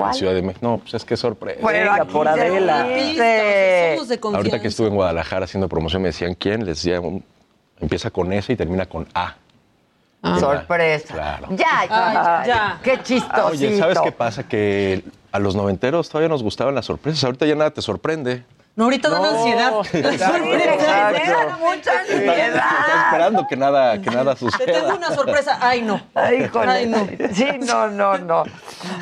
¿Cuál? 0.00 0.10
En 0.12 0.18
Ciudad 0.18 0.34
de 0.34 0.42
México. 0.42 0.66
No, 0.66 0.78
pues 0.78 0.94
es 0.94 1.04
que 1.04 1.16
sorpresa. 1.16 1.58
Bueno, 1.62 1.92
Venga, 1.92 2.04
por 2.06 2.26
Adela. 2.28 2.84
dice. 2.84 3.92
Somos 3.94 4.08
de 4.08 4.18
confianza. 4.20 4.38
Ahorita 4.38 4.60
que 4.62 4.68
estuve 4.68 4.88
en 4.88 4.94
Guadalajara 4.94 5.44
haciendo 5.44 5.68
promoción, 5.68 6.02
me 6.02 6.08
decían 6.08 6.34
quién, 6.34 6.60
les 6.64 6.76
decía, 6.82 7.00
un- 7.00 7.24
empieza 7.80 8.10
con 8.10 8.32
S 8.32 8.52
y 8.52 8.56
termina 8.56 8.86
con 8.86 9.06
A. 9.14 9.34
Ah. 10.22 10.38
Sorpresa. 10.38 11.14
Claro. 11.14 11.48
Ya, 11.52 11.66
Ay, 11.80 11.88
ya. 11.88 12.42
ya. 12.46 12.80
Qué 12.82 13.02
chistosito. 13.02 13.46
Oye, 13.46 13.78
¿sabes 13.78 13.98
qué 14.00 14.12
pasa? 14.12 14.46
Que 14.46 15.02
a 15.32 15.38
los 15.38 15.54
noventeros 15.56 16.08
todavía 16.10 16.28
nos 16.28 16.42
gustaban 16.42 16.74
las 16.74 16.84
sorpresas. 16.86 17.24
Ahorita 17.24 17.46
ya 17.46 17.54
nada 17.54 17.70
te 17.70 17.80
sorprende. 17.80 18.44
No, 18.80 18.84
ahorita 18.84 19.10
dan 19.10 19.24
ansiedad. 19.26 19.72
Genera 19.92 21.58
mucha 21.58 21.76
Estás 21.76 22.00
ansiedad. 22.10 23.04
esperando 23.04 23.46
que 23.46 23.54
nada, 23.58 24.00
que 24.00 24.10
nada 24.10 24.34
Te 24.34 24.40
tengo 24.40 24.50
suceda. 24.52 24.94
una 24.94 25.14
sorpresa. 25.14 25.58
Ay, 25.60 25.82
no. 25.82 26.00
Ay. 26.14 26.48
Ay, 26.66 26.86
no. 26.86 27.06
Sí, 27.34 27.44
no, 27.60 27.88
no, 27.88 28.16
no. 28.16 28.44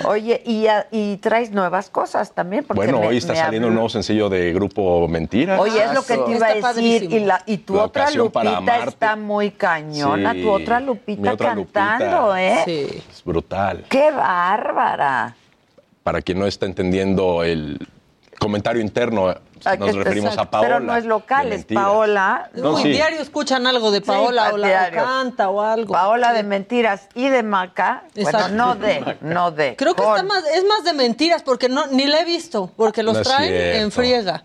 Oye, 0.04 0.42
y, 0.44 0.66
y 0.90 1.18
traes 1.18 1.52
nuevas 1.52 1.90
cosas 1.90 2.32
también. 2.34 2.64
Porque 2.64 2.78
Bueno, 2.78 2.98
me- 2.98 3.06
hoy 3.06 3.18
está 3.18 3.36
saliendo 3.36 3.68
un 3.68 3.74
nueo 3.76 3.88
sencillo 3.88 4.28
de 4.28 4.52
Grupo 4.52 5.06
Mentiras. 5.06 5.60
Oye, 5.60 5.80
es 5.84 5.92
lo 5.94 6.02
que 6.02 6.16
te 6.16 6.30
iba 6.32 6.46
a 6.46 6.48
decir. 6.48 6.62
padrísimo. 6.62 7.14
Y, 7.16 7.20
la, 7.20 7.42
y 7.46 7.58
tu 7.58 7.76
La 7.76 7.84
otra 7.84 8.10
Lupita 8.10 8.78
está 8.84 9.14
muy 9.14 9.52
cañona. 9.52 10.32
Sí, 10.32 10.42
tu 10.42 10.50
otra 10.50 10.80
mi 10.80 10.86
Lupita 10.86 11.32
otra 11.34 11.54
cantando, 11.54 12.26
Lupita. 12.34 12.42
¿eh? 12.42 12.62
Sí. 12.64 13.02
Es 13.12 13.22
brutal. 13.24 13.84
¡Qué 13.88 14.10
bárbara! 14.10 15.36
Para 16.02 16.20
quien 16.20 16.40
no 16.40 16.46
está 16.48 16.66
entendiendo 16.66 17.44
el 17.44 17.78
comentario 18.40 18.80
interno, 18.82 19.34
nos 19.64 19.90
que- 19.90 19.92
referimos 19.92 20.36
a. 20.38 20.50
Paola. 20.50 20.68
Pero 20.68 20.80
no 20.80 20.96
es 20.96 21.04
local, 21.04 21.52
es. 21.52 21.64
Paola. 21.64 22.50
No, 22.54 22.74
Uy, 22.74 22.82
sí. 22.82 22.88
diario 22.90 23.20
escuchan 23.20 23.66
algo 23.66 23.90
de 23.90 24.00
Paola 24.00 24.46
Sí, 24.48 24.54
o 24.54 24.56
la 24.58 24.90
canta 24.90 25.48
o 25.48 25.60
algo. 25.60 25.92
Paola 25.92 26.32
de 26.32 26.42
mentiras 26.42 27.08
y 27.14 27.28
de 27.28 27.42
Maca. 27.42 28.04
Exacto. 28.14 28.48
Bueno, 28.48 28.66
no 28.66 28.74
de, 28.76 29.18
no 29.20 29.50
de. 29.50 29.76
Creo 29.76 29.94
que 29.94 30.02
está 30.02 30.22
más, 30.22 30.44
es 30.54 30.64
más 30.64 30.84
de 30.84 30.92
mentiras 30.92 31.42
porque 31.42 31.68
no, 31.68 31.86
ni 31.88 32.06
la 32.06 32.20
he 32.20 32.24
visto, 32.24 32.70
porque 32.76 33.02
los 33.02 33.16
No 33.16 33.22
traen 33.22 33.48
cierto. 33.50 33.78
en 33.78 33.90
friega. 33.92 34.44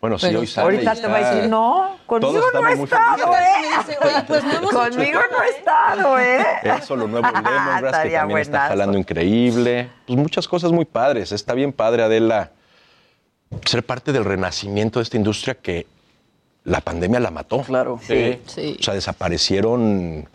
Bueno, 0.00 0.18
sí, 0.18 0.26
Pero 0.26 0.40
hoy 0.40 0.46
sale 0.48 0.64
Ahorita 0.64 0.94
te 0.96 1.06
va 1.06 1.14
a 1.14 1.20
está- 1.20 1.34
decir, 1.36 1.48
no, 1.48 1.96
conmigo 2.06 2.42
no 2.52 2.62
muy 2.62 2.72
estado. 2.72 3.32
¿eh? 3.36 3.96
Oye, 4.02 4.24
pues 4.26 4.42
no 4.42 4.68
Conmigo 4.68 5.20
no 5.30 5.38
ha 5.38 5.46
estado, 5.46 6.18
¿eh? 6.18 6.44
Eso, 6.64 6.96
lo 6.96 7.06
nuevo 7.06 7.24
Lemongrass, 7.32 7.80
que 7.80 7.86
Estaría 7.86 8.18
también 8.18 8.38
está 8.40 8.50
buenazo. 8.58 8.68
jalando 8.70 8.98
increíble. 8.98 9.90
Pues 10.08 10.18
muchas 10.18 10.48
cosas 10.48 10.72
muy 10.72 10.86
padres. 10.86 11.30
Está 11.30 11.54
bien 11.54 11.72
padre, 11.72 12.02
Adela, 12.02 12.50
ser 13.64 13.84
parte 13.84 14.12
del 14.12 14.24
renacimiento 14.24 14.98
de 14.98 15.04
esta 15.04 15.16
industria 15.16 15.54
que 15.54 15.86
la 16.64 16.80
pandemia 16.80 17.20
la 17.20 17.30
mató. 17.30 17.62
Claro. 17.62 17.98
Sí. 18.06 18.40
Sí. 18.46 18.76
O 18.78 18.82
sea, 18.82 18.94
desaparecieron 18.94 20.28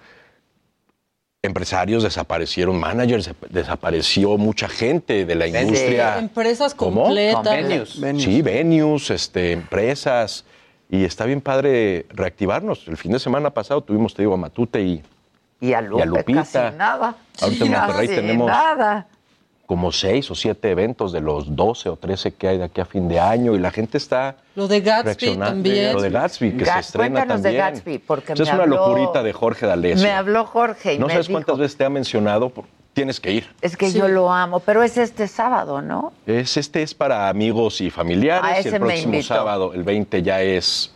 empresarios, 1.41 2.03
desaparecieron 2.03 2.79
managers, 2.79 3.29
desapareció 3.49 4.37
mucha 4.37 4.67
gente 4.67 5.25
de 5.25 5.35
la 5.35 5.47
industria. 5.47 6.17
Empresas 6.19 6.73
¿Cómo? 6.73 7.03
completas. 7.03 7.35
Convenios. 7.43 8.01
Venues. 8.01 8.23
Sí, 8.23 8.41
venues, 8.41 9.09
este, 9.11 9.51
empresas. 9.53 10.43
Y 10.89 11.03
está 11.05 11.25
bien 11.25 11.41
padre 11.41 12.05
reactivarnos. 12.09 12.87
El 12.87 12.97
fin 12.97 13.11
de 13.11 13.19
semana 13.19 13.49
pasado 13.51 13.81
tuvimos, 13.81 14.13
te 14.13 14.21
digo, 14.23 14.33
a 14.33 14.37
Matute 14.37 14.81
y 14.81 15.03
Y 15.59 15.73
a 15.73 15.81
Lupe 15.81 16.05
Lupita. 16.05 16.43
casi 16.43 16.77
nada. 16.77 17.15
Ahorita 17.41 17.65
en 17.65 17.71
Monterrey 17.71 18.07
tenemos- 18.07 18.47
nada. 18.47 19.07
Como 19.67 19.91
seis 19.91 20.31
o 20.31 20.35
siete 20.35 20.71
eventos 20.71 21.11
de 21.11 21.21
los 21.21 21.55
12 21.55 21.89
o 21.89 21.95
13 21.97 22.33
que 22.33 22.47
hay 22.47 22.57
de 22.57 22.63
aquí 22.63 22.81
a 22.81 22.85
fin 22.85 23.07
de 23.07 23.19
año 23.19 23.53
y 23.53 23.59
la 23.59 23.69
gente 23.69 23.97
está 23.99 24.37
Lo 24.55 24.67
de 24.67 24.79
Gatsby 24.81 25.03
reaccionando. 25.05 25.45
también. 25.53 25.93
Lo 25.93 26.01
de 26.01 26.09
Gatsby, 26.09 26.51
que 26.53 26.65
Ga- 26.65 26.73
se 26.75 26.79
estrena 26.79 27.09
cuéntanos 27.19 27.43
de 27.43 27.49
también. 27.49 27.65
Gatsby, 27.75 27.97
porque 27.99 28.33
Esa 28.33 28.43
es 28.43 28.49
me 28.49 28.55
una 28.55 28.63
habló- 28.63 28.77
locurita 28.87 29.21
de 29.23 29.33
Jorge 29.33 29.65
D'Alessio. 29.67 30.03
Me 30.07 30.13
habló 30.13 30.45
Jorge 30.45 30.93
y 30.95 30.97
No 30.99 31.07
me 31.07 31.13
sabes 31.13 31.27
dijo, 31.27 31.37
cuántas 31.37 31.57
veces 31.59 31.77
te 31.77 31.83
ha 31.85 31.89
mencionado, 31.89 32.51
tienes 32.93 33.19
que 33.19 33.31
ir. 33.33 33.47
es 33.61 33.75
que 33.77 33.91
Sí. 33.91 33.97
yo 33.99 34.07
lo 34.07 34.31
amo, 34.31 34.61
pero 34.61 34.81
es 34.83 34.97
este 34.97 35.27
sábado, 35.27 35.81
¿no? 35.81 36.13
Es, 36.25 36.55
este 36.57 36.81
es 36.81 36.95
para 36.95 37.27
amigos 37.29 37.81
y 37.81 37.89
familiares 37.91 38.43
Ah, 38.49 38.61
y 38.61 38.67
el 38.67 38.71
me 38.73 38.79
próximo 38.79 39.21
sábado, 39.21 39.73
el 39.73 39.83
20, 39.83 40.23
ya 40.23 40.41
es 40.41 40.93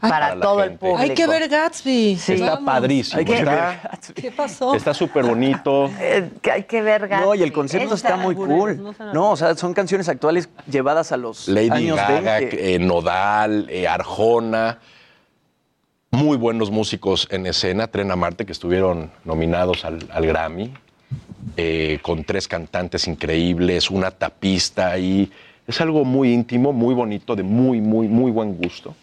Para, 0.00 0.38
todo 0.40 0.62
el 0.64 0.72
público. 0.72 0.98
Hay 0.98 1.10
que 1.14 1.26
ver 1.26 1.48
Gatsby. 1.48 2.12
Está 2.12 2.54
Vamos. 2.54 2.64
padrísimo. 2.64 3.18
Hay 3.18 3.24
que 3.24 3.34
está 3.38 3.80
¿Qué 4.14 4.30
pasó? 4.30 4.74
está 4.74 4.94
súper 4.94 5.24
bonito. 5.24 5.90
Eh, 6.00 6.30
que 6.40 6.50
hay 6.50 6.62
que 6.64 6.82
ver 6.82 7.06
Gatsby. 7.08 7.26
No, 7.26 7.34
y 7.34 7.42
el 7.42 7.52
concepto 7.52 7.94
Esta- 7.94 8.08
está 8.08 8.16
muy 8.20 8.34
cool. 8.34 8.94
No, 9.12 9.30
o 9.32 9.36
sea, 9.36 9.54
son 9.54 9.74
canciones 9.74 10.08
actuales 10.08 10.48
llevadas 10.70 11.12
a 11.12 11.16
los 11.16 11.46
Lady 11.48 11.70
años 11.70 11.96
Gaga, 11.96 12.38
20. 12.40 12.74
eh, 12.74 12.78
Nodal, 12.78 13.66
eh, 13.70 13.86
Arjona. 13.88 14.78
Muy 16.12 16.36
buenos 16.36 16.70
músicos 16.70 17.28
en 17.30 17.46
escena. 17.46 17.86
Tren 17.86 18.10
a 18.10 18.16
Marte, 18.16 18.44
que 18.44 18.52
estuvieron 18.52 19.10
nominados 19.24 19.84
al, 19.84 20.08
al 20.12 20.26
Grammy. 20.26 20.72
eh, 21.56 21.98
con 22.02 22.24
tres 22.24 22.46
cantantes 22.48 23.06
increíbles, 23.08 23.90
una 23.90 24.10
tapista 24.10 24.96
y 24.98 25.30
es 25.66 25.80
algo 25.80 26.04
muy 26.04 26.32
íntimo, 26.32 26.72
muy 26.72 26.94
bonito, 26.94 27.34
de 27.36 27.42
muy, 27.42 27.80
muy, 27.80 28.08
muy 28.08 28.30
buen 28.30 28.56
gusto. 28.56 28.94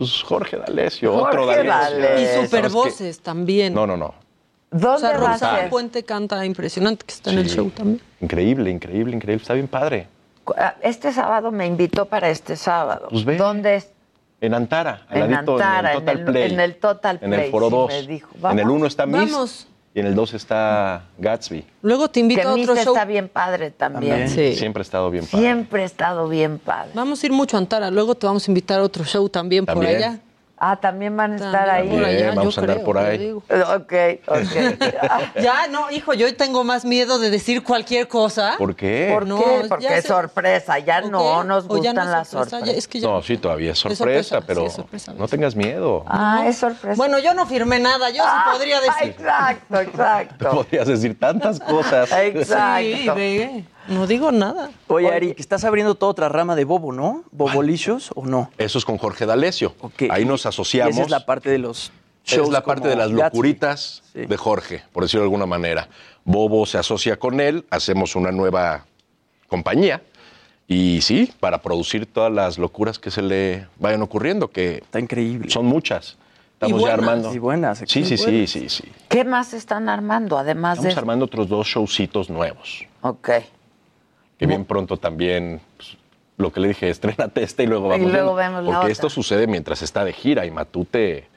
Pues 0.00 0.22
Jorge 0.22 0.56
D'Alessio, 0.56 1.12
otro 1.14 1.44
Jorge 1.44 1.62
D'Alessio. 1.62 1.98
D'Alessio. 2.00 2.22
Y 2.22 2.26
¿Sabes 2.26 2.44
super 2.50 2.62
qué? 2.62 2.68
voces 2.72 3.20
también. 3.20 3.74
No, 3.74 3.86
no, 3.86 3.98
no. 3.98 4.06
o 4.06 4.14
¿Dónde 4.70 5.00
sea, 5.00 5.18
va 5.18 5.28
a 5.28 5.32
Rosa? 5.34 5.66
Puente 5.68 6.04
canta 6.04 6.42
impresionante, 6.46 7.04
que 7.04 7.12
está 7.12 7.30
en 7.32 7.38
el 7.40 7.50
show 7.50 7.68
también. 7.68 8.00
Increíble, 8.22 8.70
increíble, 8.70 9.14
increíble. 9.14 9.42
Está 9.42 9.52
bien 9.52 9.68
padre. 9.68 10.08
Ah, 10.56 10.74
Este 10.80 11.12
sábado 11.12 11.50
me 11.50 11.66
invitó 11.66 12.06
para 12.06 12.30
este 12.30 12.56
sábado. 12.56 13.08
Pues 13.10 13.26
ve. 13.26 13.36
¿Dónde 13.36 13.74
es? 13.76 13.90
En 14.40 14.54
Antara, 14.54 15.02
al 15.10 15.18
En 15.24 15.30
ladito, 15.32 15.52
Antara, 15.52 15.92
en 15.92 15.98
el 15.98 16.00
Total 16.00 16.16
en 16.16 16.18
el- 16.26 16.32
Play. 16.32 16.52
en 16.54 16.60
el 16.60 16.74
Total 16.76 17.18
En 17.20 17.32
el 17.34 17.40
Play, 17.40 17.50
Foro 17.50 17.66
sí 17.66 17.72
2. 17.72 17.88
me 17.92 18.02
dijo. 18.06 18.28
En 18.32 18.58
el 18.58 18.64
Vamos. 18.64 18.72
1 18.72 18.86
está 18.86 19.04
Miss. 19.04 19.32
Vamos. 19.32 19.68
Y 19.92 20.00
en 20.00 20.06
el 20.06 20.14
2 20.14 20.34
está 20.34 21.02
Gatsby. 21.18 21.64
Luego 21.82 22.08
te 22.08 22.20
invito 22.20 22.42
Que 22.42 22.46
a 22.46 22.52
otro 22.52 22.76
show. 22.76 22.94
está 22.94 23.04
bien 23.04 23.28
padre 23.28 23.72
también. 23.72 24.28
Sí. 24.28 24.54
Siempre 24.54 24.82
ha 24.82 24.84
estado 24.84 25.10
bien 25.10 25.26
padre. 25.26 25.44
Siempre 25.44 25.82
ha 25.82 25.86
estado 25.86 26.28
bien 26.28 26.58
padre. 26.58 26.92
Vamos 26.94 27.22
a 27.22 27.26
ir 27.26 27.32
mucho 27.32 27.56
a 27.56 27.58
Antara. 27.60 27.90
Luego 27.90 28.14
te 28.14 28.24
vamos 28.26 28.46
a 28.46 28.50
invitar 28.52 28.78
a 28.80 28.84
otro 28.84 29.04
show 29.04 29.28
también, 29.28 29.66
por 29.66 29.74
También. 29.74 29.96
allá. 29.96 30.18
Ah, 30.62 30.76
también 30.76 31.16
van 31.16 31.32
a 31.32 31.36
estar 31.36 31.66
También 31.68 31.74
ahí. 31.74 31.88
por 31.98 32.04
allá, 32.04 32.16
Bien, 32.18 32.34
vamos 32.34 32.54
yo 32.54 32.60
a 32.60 32.64
andar 32.64 32.76
creo, 32.76 32.84
por 32.84 32.98
ahí. 32.98 33.30
Ok, 33.32 33.92
ok. 34.26 34.80
Ya, 35.42 35.66
no, 35.68 35.90
hijo, 35.90 36.12
yo 36.12 36.36
tengo 36.36 36.64
más 36.64 36.84
miedo 36.84 37.18
de 37.18 37.30
decir 37.30 37.62
cualquier 37.64 38.08
cosa. 38.08 38.56
¿Por 38.58 38.76
qué? 38.76 39.08
¿Por 39.10 39.26
No, 39.26 39.38
qué? 39.38 39.64
Porque 39.70 39.96
es 39.96 40.04
sorpresa. 40.04 40.78
Ya 40.78 41.00
no 41.00 41.18
¿O 41.38 41.40
qué? 41.42 41.48
nos 41.48 41.66
gustan 41.66 41.96
no 41.96 42.04
las 42.04 42.28
sorpresa, 42.28 42.50
sorpresas. 42.58 42.68
ya- 42.74 42.78
es 42.78 42.88
que 42.88 43.00
ya- 43.00 43.08
No, 43.08 43.22
sí, 43.22 43.38
todavía 43.38 43.72
es 43.72 43.78
Es 43.86 43.96
sorpresa, 43.96 44.28
sorpresa, 44.40 44.46
pero 44.46 44.60
sí, 44.60 44.66
es 44.66 44.72
sorpresa, 44.74 45.12
no 45.14 45.28
tengas 45.28 45.56
miedo. 45.56 46.04
Ah, 46.06 46.44
es 46.46 46.58
sorpresa. 46.58 46.94
Bueno, 46.96 47.18
yo 47.18 47.32
no 47.32 47.46
firmé 47.46 47.80
nada, 47.80 48.10
yo 48.10 48.22
sí 48.22 48.50
podría 48.52 48.80
decir. 48.82 49.14
Exacto, 49.18 49.80
exacto. 49.80 50.50
Podrías 50.56 50.86
decir 50.88 51.18
tantas 51.18 51.58
cosas. 51.58 52.10
Exacto. 52.12 52.80
Sí, 52.82 53.08
ve, 53.16 53.64
no 53.88 54.06
digo 54.06 54.30
nada. 54.32 54.70
Oye, 54.88 55.08
Eric, 55.08 55.40
estás 55.40 55.64
abriendo 55.64 55.94
toda 55.94 56.12
otra 56.12 56.28
rama 56.28 56.54
de 56.56 56.64
Bobo, 56.64 56.92
¿no? 56.92 57.24
¿Bobolicious 57.32 58.10
o 58.14 58.24
no? 58.26 58.50
Eso 58.58 58.78
es 58.78 58.84
con 58.84 58.98
Jorge 58.98 59.26
D'Alessio. 59.26 59.74
Ahí 60.10 60.24
nos 60.24 60.44
Y 60.44 60.48
asociamos. 60.48 60.94
esa 60.94 61.02
es 61.02 61.10
la 61.10 61.26
parte 61.26 61.50
de 61.50 61.58
los 61.58 61.92
shows 62.24 62.48
es 62.48 62.52
la 62.52 62.62
parte 62.62 62.86
de 62.88 62.96
las 62.96 63.10
locuritas 63.10 64.02
Sí. 64.12 64.26
de 64.26 64.36
Jorge, 64.36 64.82
por 64.92 65.02
decirlo 65.04 65.22
de 65.22 65.26
alguna 65.26 65.46
manera. 65.46 65.88
Bobo 66.24 66.66
se 66.66 66.78
asocia 66.78 67.18
con 67.18 67.40
él, 67.40 67.64
hacemos 67.70 68.14
una 68.14 68.30
nueva 68.30 68.84
compañía 69.48 70.02
y 70.68 71.00
sí, 71.00 71.32
para 71.40 71.62
producir 71.62 72.06
todas 72.06 72.30
las 72.32 72.58
locuras 72.58 72.98
que 72.98 73.10
se 73.10 73.22
le 73.22 73.66
vayan 73.78 74.02
ocurriendo, 74.02 74.48
que 74.48 74.76
Está 74.76 75.00
increíble. 75.00 75.50
son 75.50 75.66
muchas. 75.66 76.16
Estamos 76.52 76.82
Y 76.82 76.84
ya 76.84 76.90
buenas, 76.96 76.98
armando. 77.08 77.34
y 77.34 77.38
buenas, 77.38 77.78
Sí, 77.78 78.04
sí, 78.04 78.16
sí, 78.18 78.24
buenas. 78.24 78.50
sí, 78.50 78.68
sí. 78.68 78.84
¿Qué 79.08 79.24
más 79.24 79.54
están 79.54 79.88
armando 79.88 80.36
además 80.38 80.76
Estamos 80.78 80.94
de 80.94 81.00
armando 81.00 81.24
otros 81.24 81.48
dos 81.48 81.66
showcitos 81.66 82.28
nuevos. 82.28 82.84
Ok. 83.00 83.30
Que 84.40 84.46
bien 84.46 84.64
pronto 84.64 84.96
también, 84.96 85.60
pues, 85.76 85.96
lo 86.38 86.50
que 86.52 86.58
le 86.60 86.68
dije, 86.68 86.88
estrénate 86.90 87.42
este 87.44 87.62
y 87.62 87.66
luego 87.66 87.86
Y 87.86 87.90
vamos. 87.90 88.10
luego 88.10 88.34
viendo. 88.34 88.34
vemos 88.34 88.60
la 88.62 88.66
Porque 88.66 88.78
otra. 88.78 88.90
esto 88.92 89.08
sucede 89.10 89.46
mientras 89.46 89.82
está 89.82 90.04
de 90.04 90.12
gira 90.12 90.44
y 90.46 90.50
Matute, 90.50 91.28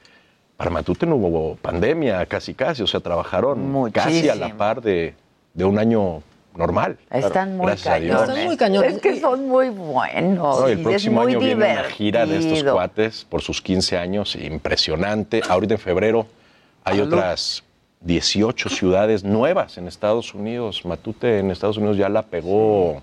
para 0.56 0.70
Matute 0.70 1.06
no 1.06 1.16
hubo 1.16 1.56
pandemia, 1.56 2.24
casi 2.26 2.54
casi, 2.54 2.82
o 2.82 2.86
sea, 2.88 3.00
trabajaron 3.00 3.90
casi 3.92 4.28
a 4.28 4.34
la 4.34 4.56
par 4.56 4.80
de, 4.82 5.14
de 5.52 5.64
un 5.64 5.78
año 5.78 6.22
normal. 6.56 6.96
Están 7.10 7.56
muy 7.56 7.74
cañones. 7.76 8.22
Están 8.28 8.44
muy 8.46 8.56
cañones. 8.56 8.94
Es 8.94 9.02
que 9.02 9.20
son 9.20 9.48
muy 9.48 9.68
buenos. 9.70 10.60
No, 10.60 10.68
y 10.68 10.72
el 10.72 10.78
es 10.78 10.84
próximo 10.84 11.22
muy 11.22 11.32
año 11.32 11.40
viene 11.40 11.54
una 11.56 11.66
divertido. 11.66 11.96
gira 11.96 12.26
de 12.26 12.38
estos 12.38 12.62
cuates 12.72 13.24
por 13.28 13.42
sus 13.42 13.60
15 13.60 13.98
años, 13.98 14.36
impresionante. 14.36 15.42
Ahorita 15.48 15.74
en 15.74 15.80
febrero 15.80 16.26
hay 16.84 16.98
Salud. 16.98 17.12
otras 17.12 17.64
18 18.04 18.68
ciudades 18.68 19.24
nuevas 19.24 19.78
en 19.78 19.88
Estados 19.88 20.34
Unidos. 20.34 20.84
Matute 20.84 21.38
en 21.38 21.50
Estados 21.50 21.76
Unidos 21.78 21.96
ya 21.96 22.08
la 22.08 22.22
pegó 22.22 23.00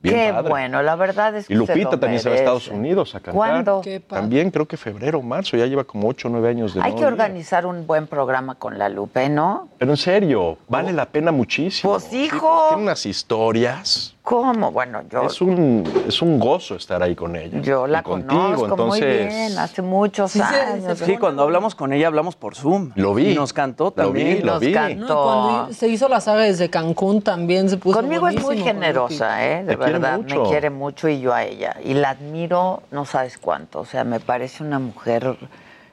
bien 0.00 0.16
Qué 0.16 0.32
padre. 0.32 0.48
bueno, 0.50 0.82
la 0.82 0.96
verdad 0.96 1.36
es 1.36 1.46
que 1.46 1.54
Y 1.54 1.56
se 1.56 1.60
Lupita 1.60 1.90
lo 1.92 1.98
también 1.98 2.20
se 2.20 2.28
va 2.28 2.34
a 2.34 2.38
Estados 2.38 2.64
merece. 2.68 2.78
Unidos 2.78 3.14
a 3.14 3.20
cantar. 3.20 3.34
¿Cuándo? 3.34 3.82
También 4.08 4.50
creo 4.50 4.66
que 4.66 4.76
febrero 4.76 5.18
o 5.18 5.22
marzo, 5.22 5.56
ya 5.56 5.66
lleva 5.66 5.84
como 5.84 6.08
8 6.08 6.28
o 6.28 6.30
9 6.30 6.48
años 6.48 6.74
de 6.74 6.82
Hay 6.82 6.94
que 6.94 7.06
organizar 7.06 7.64
un 7.66 7.86
buen 7.86 8.06
programa 8.06 8.54
con 8.54 8.78
la 8.78 8.88
Lupe, 8.88 9.28
¿no? 9.28 9.68
Pero 9.78 9.90
en 9.92 9.96
serio, 9.96 10.58
vale 10.68 10.92
la 10.92 11.06
pena 11.06 11.30
muchísimo. 11.32 11.92
Pues, 11.92 12.04
Sí, 12.04 12.24
hijo. 12.24 12.66
Tiene 12.68 12.82
unas 12.82 13.06
historias. 13.06 14.13
¿Cómo? 14.24 14.72
Bueno, 14.72 15.02
yo, 15.10 15.24
Es 15.26 15.42
un, 15.42 15.84
es 16.08 16.22
un 16.22 16.38
gozo 16.40 16.76
estar 16.76 17.02
ahí 17.02 17.14
con 17.14 17.36
ella. 17.36 17.60
yo 17.60 17.86
la 17.86 17.98
Y 17.98 18.02
contigo, 18.02 18.40
conozco 18.56 18.68
muy 18.86 18.98
entonces, 18.98 19.28
bien, 19.28 19.58
hace 19.58 19.82
muchos 19.82 20.30
Sí, 20.32 20.40
años. 20.40 20.98
Sí, 20.98 21.18
cuando 21.18 21.42
hablamos 21.42 21.74
con 21.74 21.92
ella 21.92 22.06
hablamos 22.06 22.34
por 22.34 22.54
Zoom. 22.56 22.90
Lo 22.94 23.12
vi. 23.12 23.32
Y 23.32 23.34
nos 23.34 23.52
cantó 23.52 23.92
Lo 23.94 24.12
vi, 24.12 24.20
también. 24.22 24.46
lo 24.46 24.52
Nos 24.54 24.60
vi. 24.60 24.72
cantó. 24.72 25.04
No, 25.14 25.50
y 25.50 25.52
cuando 25.52 25.74
se 25.74 25.88
hizo 25.88 26.08
la 26.08 26.22
saga 26.22 26.40
desde 26.44 26.70
Cancún 26.70 27.20
también 27.20 27.68
se 27.68 27.76
puso 27.76 27.98
Conmigo 27.98 28.26
es 28.26 28.40
muy 28.40 28.56
generosa, 28.56 29.44
¿eh? 29.46 29.62
De 29.62 29.72
Te 29.72 29.76
quiere 29.76 29.92
verdad, 29.92 30.16
mucho. 30.18 30.42
me 30.42 30.48
quiere 30.48 30.70
mucho 30.70 31.06
y 31.10 31.20
yo 31.20 31.34
a 31.34 31.44
ella. 31.44 31.76
Y 31.84 31.92
la 31.92 32.08
admiro, 32.08 32.82
no 32.92 33.04
sabes 33.04 33.36
cuánto. 33.36 33.80
O 33.80 33.84
sea, 33.84 34.04
me 34.04 34.20
parece 34.20 34.62
una 34.64 34.78
mujer 34.78 35.36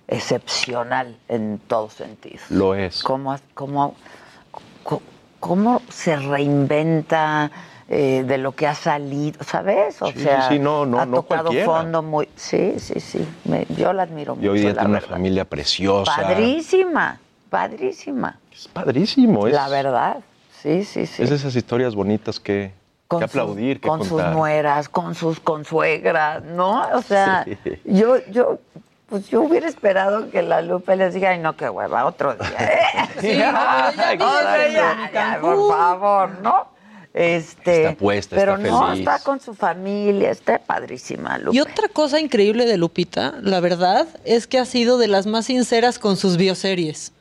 excepcional 0.08 1.18
en 1.28 1.60
todos 1.68 1.96
sentidos. 1.96 2.44
Lo 2.50 2.76
es. 2.76 3.04
Cómo, 3.04 3.36
cómo, 3.54 3.94
cómo 5.42 5.82
se 5.90 6.16
reinventa 6.16 7.52
eh, 7.94 8.24
de 8.26 8.38
lo 8.38 8.54
que 8.54 8.68
ha 8.68 8.74
salido, 8.74 9.44
¿sabes? 9.44 10.02
O 10.02 10.08
Sí, 10.14 10.20
sea, 10.22 10.48
sí, 10.48 10.60
no, 10.60 10.86
no, 10.86 10.98
ha 11.02 11.06
no 11.06 11.18
tocado 11.18 11.44
cualquiera. 11.50 11.66
fondo 11.66 12.02
muy... 12.02 12.30
Sí, 12.38 12.76
sí, 12.80 13.02
sí. 13.02 13.28
me- 13.44 13.66
yo 13.76 13.92
la 13.92 14.04
admiro 14.04 14.34
mucho, 14.36 14.46
Y 14.46 14.50
hoy 14.50 14.60
día 14.62 14.72
tiene 14.72 14.88
una 14.88 15.00
verdad. 15.00 15.10
familia 15.16 15.44
preciosa. 15.44 16.16
Padrísima, 16.16 17.20
padrísima. 17.50 18.40
Es 18.54 18.70
padrísimo. 18.70 19.46
Es, 19.48 19.54
La 19.54 19.68
verdad, 19.68 20.18
sí, 20.62 20.86
sí, 20.86 21.06
sí. 21.06 21.22
Es 21.24 21.30
de 21.32 21.36
esas 21.36 21.54
historias 21.54 21.94
bonitas 21.94 22.40
que, 22.40 22.72
que 23.10 23.16
sus- 23.18 23.24
aplaudir, 23.24 23.82
que 23.82 23.90
con 23.90 24.06
sus 24.06 24.24
nueras, 24.24 24.88
con 24.88 25.14
sus 25.14 25.42
consuegras, 25.42 26.44
¿no? 26.44 26.88
O 26.94 27.02
sea, 27.02 27.44
Sí. 27.44 27.58
yo, 27.84 28.26
yo, 28.32 28.60
pues 29.10 29.28
yo 29.28 29.42
hubiera 29.42 29.68
esperado 29.68 30.30
que 30.30 30.42
la 30.44 30.62
Lupe 30.62 30.96
les 30.96 31.14
diga, 31.14 31.32
ay 31.32 31.40
no, 31.40 31.58
qué 31.58 31.68
hueva, 31.70 32.06
otro 32.06 32.36
día. 32.36 32.48
Sí, 33.20 33.38
no, 33.38 33.60
pero 34.08 34.72
ya 34.72 34.72
ya, 34.72 35.12
ya, 35.14 35.38
por 35.42 35.68
favor, 35.70 36.30
¿no? 36.42 36.68
Este, 37.14 37.84
Está 37.88 37.96
puesta, 37.98 38.36
pero 38.38 38.56
está 38.56 38.68
no, 38.70 38.88
feliz. 38.88 39.00
está 39.00 39.20
con 39.20 39.42
su 39.42 39.54
familia, 39.54 40.32
está 40.32 40.60
padrísima, 40.60 41.38
Lupe. 41.38 41.58
Y 41.58 41.60
otra 41.60 41.90
cosa 41.90 42.20
increíble 42.22 42.66
de 42.66 42.78
Lupita, 42.78 43.36
la 43.42 43.60
verdad, 43.60 44.08
es 44.24 44.48
que 44.48 44.58
ha 44.60 44.66
sido 44.66 44.98
de 44.98 45.08
las 45.10 45.26
más 45.28 45.48
sinceras 45.48 46.00
con 46.00 46.16
sus 46.16 46.38
bioseries. 46.38 47.12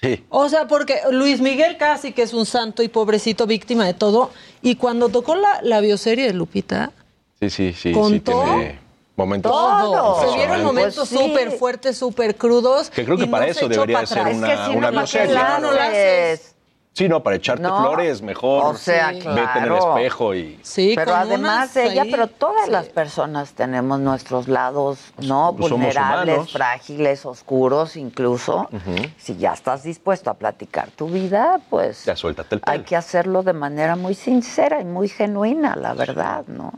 Sí. 0.00 0.24
O 0.30 0.48
sea, 0.48 0.66
porque 0.68 1.00
Luis 1.10 1.40
Miguel 1.40 1.76
casi 1.76 2.12
que 2.12 2.22
es 2.22 2.32
un 2.32 2.46
santo 2.46 2.82
y 2.82 2.88
pobrecito 2.88 3.46
víctima 3.46 3.84
de 3.86 3.94
todo. 3.94 4.30
Y 4.62 4.76
cuando 4.76 5.08
tocó 5.10 5.34
la, 5.34 5.60
la 5.62 5.80
bioserie 5.80 6.26
de 6.26 6.32
Lupita, 6.32 6.90
Sí, 7.40 7.50
sí, 7.50 7.72
sí. 7.72 7.78
sí 7.90 7.92
¿Contó? 7.92 8.42
tiene 8.44 8.78
momentos 9.16 9.52
Todo. 9.52 10.30
se 10.30 10.36
vieron 10.36 10.64
momentos 10.64 10.96
Pues 10.96 11.08
sí. 11.10 11.16
súper 11.28 11.50
fuertes, 11.52 11.98
súper 11.98 12.36
crudos. 12.36 12.88
Que 12.90 13.04
creo 13.04 13.16
que 13.18 13.24
y 13.24 13.26
para 13.28 13.44
no 13.46 13.52
eso 13.52 13.68
debería 13.68 13.96
para 13.96 14.06
ser 14.06 14.26
una- 14.34 14.52
es 14.52 14.58
que 14.60 14.64
si 14.72 14.76
una 14.78 14.90
no, 14.90 14.94
¿para 14.96 15.06
qué 15.06 15.18
bioserie. 15.18 15.34
la 15.34 15.58
No 15.58 15.72
la 15.72 15.84
haces? 15.86 16.53
Sí, 16.94 17.08
no, 17.08 17.24
para 17.24 17.34
echarte 17.34 17.60
No. 17.64 17.80
flores 17.80 18.22
mejor. 18.22 18.66
O 18.66 18.78
sea, 18.78 19.08
Vete 19.08 19.18
en 19.28 19.36
el 19.36 19.42
claro. 19.42 19.78
espejo 19.96 20.32
y... 20.32 20.60
Sí, 20.62 20.92
Pero 20.94 21.12
además 21.16 21.70
unas 21.74 21.76
ella, 21.76 22.02
ahí, 22.02 22.10
pero 22.10 22.28
todas 22.28 22.66
sí. 22.66 22.70
las 22.70 22.86
personas 22.86 23.52
tenemos 23.52 23.98
nuestros 23.98 24.46
lados, 24.46 25.00
¿no? 25.18 25.56
Pues 25.58 25.72
Vulnerables, 25.72 26.52
frágiles, 26.52 27.26
oscuros 27.26 27.96
incluso. 27.96 28.68
Si 29.18 29.36
ya 29.36 29.54
estás 29.54 29.82
dispuesto 29.82 30.30
a 30.30 30.34
platicar 30.34 30.88
tu 30.92 31.08
vida, 31.08 31.58
pues 31.68 32.04
Ya 32.04 32.14
suéltate 32.14 32.54
el 32.54 32.62
hay 32.64 32.78
pelo. 32.78 32.88
que 32.88 32.94
hacerlo 32.96 33.42
de 33.42 33.54
manera 33.54 33.96
muy 33.96 34.14
sincera 34.14 34.80
y 34.80 34.84
muy 34.84 35.08
genuina, 35.08 35.74
la 35.74 35.94
verdad, 35.94 36.44
¿no? 36.46 36.72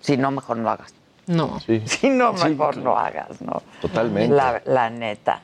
Si 0.00 0.16
no, 0.16 0.30
mejor 0.30 0.58
no 0.58 0.70
hagas. 0.70 0.94
No. 1.26 1.58
Sí, 1.66 1.82
Si 1.84 2.08
no, 2.10 2.32
mejor 2.32 2.76
no 2.76 2.96
hagas, 2.96 3.40
¿no? 3.42 3.60
totalmente. 3.80 4.32
La, 4.36 4.62
la 4.66 4.88
neta. 4.88 5.42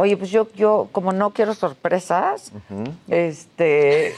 Oye, 0.00 0.16
pues 0.16 0.30
yo, 0.30 0.46
yo, 0.54 0.88
como 0.92 1.12
no 1.12 1.30
quiero 1.30 1.54
sorpresas, 1.54 2.52
este. 3.08 4.14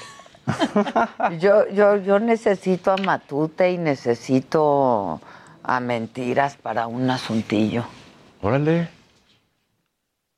yo, 1.39 1.67
yo, 1.71 1.97
yo 1.97 2.19
necesito 2.19 2.93
a 2.93 2.99
Matute 2.99 3.71
y 3.71 3.79
necesito 3.79 5.23
a 5.63 5.81
mentiras 5.81 6.57
para 6.57 6.87
un 6.87 7.09
asuntillo. 7.09 7.85
Órale. 8.43 8.89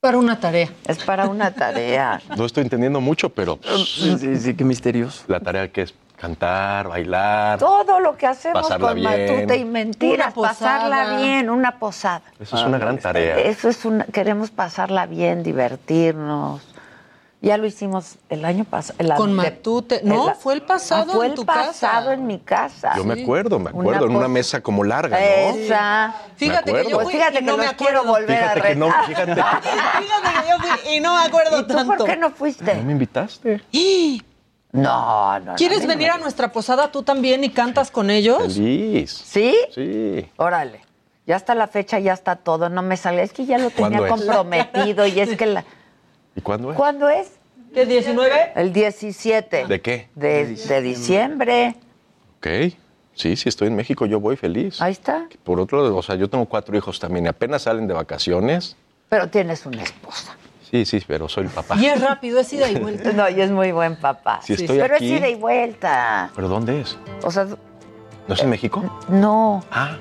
Para 0.01 0.19
una 0.19 0.39
tarea. 0.39 0.71
Es 0.87 1.03
para 1.03 1.27
una 1.27 1.53
tarea. 1.53 2.23
No 2.37 2.45
estoy 2.47 2.63
entendiendo 2.63 3.01
mucho, 3.01 3.29
pero 3.29 3.59
Sí, 3.85 4.17
sí, 4.21 4.37
sí, 4.37 4.55
qué 4.55 4.63
misterioso. 4.63 5.25
la 5.27 5.41
tarea 5.41 5.73
que 5.73 5.83
es 5.83 5.93
cantar, 6.23 6.87
bailar. 6.89 7.59
Todo 7.59 7.99
lo 7.99 8.17
que 8.17 8.29
hacemos 8.29 8.69
con 8.69 8.95
bien. 8.95 9.35
Matute 9.35 9.57
y 9.57 9.65
mentiras, 9.65 10.33
pasarla 10.33 11.17
bien, 11.17 11.51
una 11.51 11.79
posada. 11.81 12.23
Eso 12.39 12.57
es 12.57 12.63
una 12.63 12.79
gran 12.79 12.99
tarea. 12.99 13.39
Eso 13.41 13.69
es 13.69 13.85
una, 13.85 14.05
queremos 14.05 14.51
pasarla 14.53 15.07
bien, 15.07 15.43
divertirnos. 15.43 16.63
Ya 17.41 17.57
lo 17.57 17.67
hicimos 17.67 18.19
el 18.29 18.45
año 18.45 18.63
pasado. 18.63 19.17
Con 19.17 19.33
Matute. 19.33 20.01
No, 20.05 20.33
fue 20.37 20.55
el 20.55 20.63
pasado 20.63 21.11
Ah, 21.11 21.15
fue 21.17 21.27
en 21.27 21.33
el 21.33 21.37
tu 21.37 21.45
pasado 21.45 21.73
casa. 22.07 22.15
en 22.15 22.25
mi 22.29 22.39
casa. 22.39 22.93
Yo 22.97 23.03
me 23.03 23.21
acuerdo, 23.21 23.59
me 23.59 23.73
Una 23.73 23.81
acuerdo, 23.81 24.07
en 24.07 24.15
una 24.15 24.29
mesa 24.29 24.61
como 24.61 24.85
larga, 24.85 25.19
¿no? 25.19 25.27
Esa. 25.27 26.15
Fíjate 26.37 26.73
que 26.73 26.85
yo 26.89 26.99
Pues 26.99 27.05
fui 27.07 27.15
fíjate 27.15 27.35
y 27.35 27.39
que 27.41 27.45
no 27.45 27.57
me 27.57 27.65
los 27.65 27.73
quiero 27.75 28.05
volver 28.05 28.45
a 28.45 28.51
Fíjate 28.53 28.69
que 28.69 28.77
no, 28.77 28.93
fíjate. 29.09 29.33
Fíjate 29.43 30.41
que 30.41 30.49
yo 30.51 30.59
fui 30.61 30.95
y 30.95 31.01
no 31.01 31.17
me 31.19 31.27
acuerdo 31.27 31.59
¿Y 31.59 31.67
tú 31.67 31.75
tanto. 31.75 31.97
por 31.97 32.07
qué 32.07 32.17
no 32.17 32.31
fuiste? 32.31 32.77
¿No 32.77 32.83
me 32.85 32.93
invitaste? 32.93 33.61
No, 34.73 35.39
no. 35.41 35.55
¿Quieres 35.57 35.83
no 35.83 35.89
venir 35.89 36.09
me- 36.09 36.15
a 36.15 36.19
nuestra 36.19 36.51
posada 36.51 36.91
tú 36.91 37.03
también 37.03 37.45
y 37.45 37.51
cantas 37.51 37.91
con 37.91 38.11
ellos? 38.11 38.39
Feliz. 38.55 39.11
¿Sí? 39.13 39.55
Sí. 39.75 40.27
Órale. 40.37 40.81
Ya 41.27 41.37
está 41.37 41.55
la 41.55 41.69
fecha, 41.69 41.99
ya 41.99 42.15
está 42.15 42.37
todo. 42.37 42.69
No 42.69 42.83
me 42.83 42.97
sale. 42.97 43.23
Es 43.23 43.33
que 43.33 43.45
ya 43.47 43.59
lo 43.59 43.71
tenía 43.71 44.09
comprometido 44.09 45.07
y 45.07 45.21
es 45.21 45.37
que 45.37 45.47
la... 45.47 45.65
¿Y 46.35 46.41
cuándo 46.41 46.71
es? 46.73 46.77
¿Cuándo 46.77 47.09
es? 47.09 47.31
¿De 47.73 47.87
19? 47.87 48.53
El 48.57 48.73
17. 48.73 49.67
¿De 49.67 49.81
qué? 49.81 50.09
De, 50.15 50.47
de 50.57 50.81
diciembre. 50.83 51.77
Ok. 52.39 52.47
Sí, 53.15 53.37
sí, 53.37 53.49
estoy 53.51 53.69
en 53.69 53.77
México, 53.77 54.07
yo 54.07 54.21
voy 54.21 54.37
feliz. 54.37 54.81
Ahí 54.81 54.93
está. 54.93 55.27
Por 55.45 55.61
otro 55.61 55.83
lado, 55.83 55.95
o 55.97 56.03
sea, 56.03 56.15
yo 56.17 56.29
tengo 56.31 56.47
cuatro 56.47 56.77
hijos 56.77 56.99
también 56.99 57.27
y 57.27 57.29
apenas 57.29 57.63
salen 57.63 57.87
de 57.87 57.93
vacaciones. 57.95 58.75
Pero 59.11 59.29
tienes 59.29 59.65
una 59.67 59.83
esposa. 59.83 60.35
Sí, 60.73 60.87
sí, 60.87 61.05
pero 61.07 61.29
soy 61.29 61.45
el 61.45 61.51
papá. 61.51 61.77
Y 61.77 61.85
es 61.87 62.01
rápido, 62.01 62.41
es 62.41 62.51
ida 62.53 62.69
y 62.71 62.77
vuelta. 62.77 63.13
No, 63.15 63.29
y 63.29 63.41
es 63.41 63.51
muy 63.51 63.73
buen 63.73 63.95
papá. 63.97 64.41
Si 64.43 64.55
estoy 64.55 64.79
Pero 64.79 64.95
aquí- 64.97 65.13
es 65.13 65.21
ida 65.21 65.29
y 65.29 65.35
vuelta. 65.35 66.31
¿Pero 66.35 66.49
dónde 66.49 66.81
es? 66.81 66.97
O 67.23 67.31
sea, 67.31 67.45
¿No 68.27 68.35
es 68.35 68.41
en 68.43 68.49
México? 68.51 68.83
no. 69.09 69.63
Ah. 69.71 69.97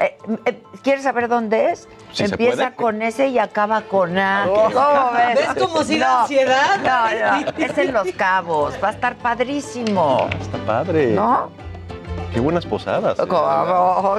Eh, 0.00 0.16
eh, 0.46 0.62
¿Quieres 0.82 1.02
saber 1.04 1.28
dónde 1.28 1.72
es? 1.72 1.86
Sí, 2.12 2.24
Empieza 2.24 2.72
con 2.72 3.02
ese 3.02 3.28
y 3.28 3.38
acaba 3.38 3.82
con 3.82 4.18
A. 4.18 4.46
Oh. 4.48 4.64
¿Cómo 4.72 5.10
ves? 5.12 5.36
¿Ves 5.36 5.62
cómo 5.62 5.84
si 5.84 5.98
da 5.98 6.22
ansiedad? 6.22 6.78
No, 6.82 7.42
no, 7.42 7.64
es 7.64 7.76
en 7.78 7.92
Los 7.92 8.10
Cabos. 8.12 8.74
Va 8.82 8.88
a 8.88 8.92
estar 8.92 9.14
padrísimo. 9.16 10.26
Está 10.40 10.56
padre. 10.64 11.08
¿No? 11.12 11.50
Qué 12.32 12.40
buenas 12.40 12.64
posadas. 12.64 13.18
eh. 13.18 13.22
¿Cómo? 13.28 14.16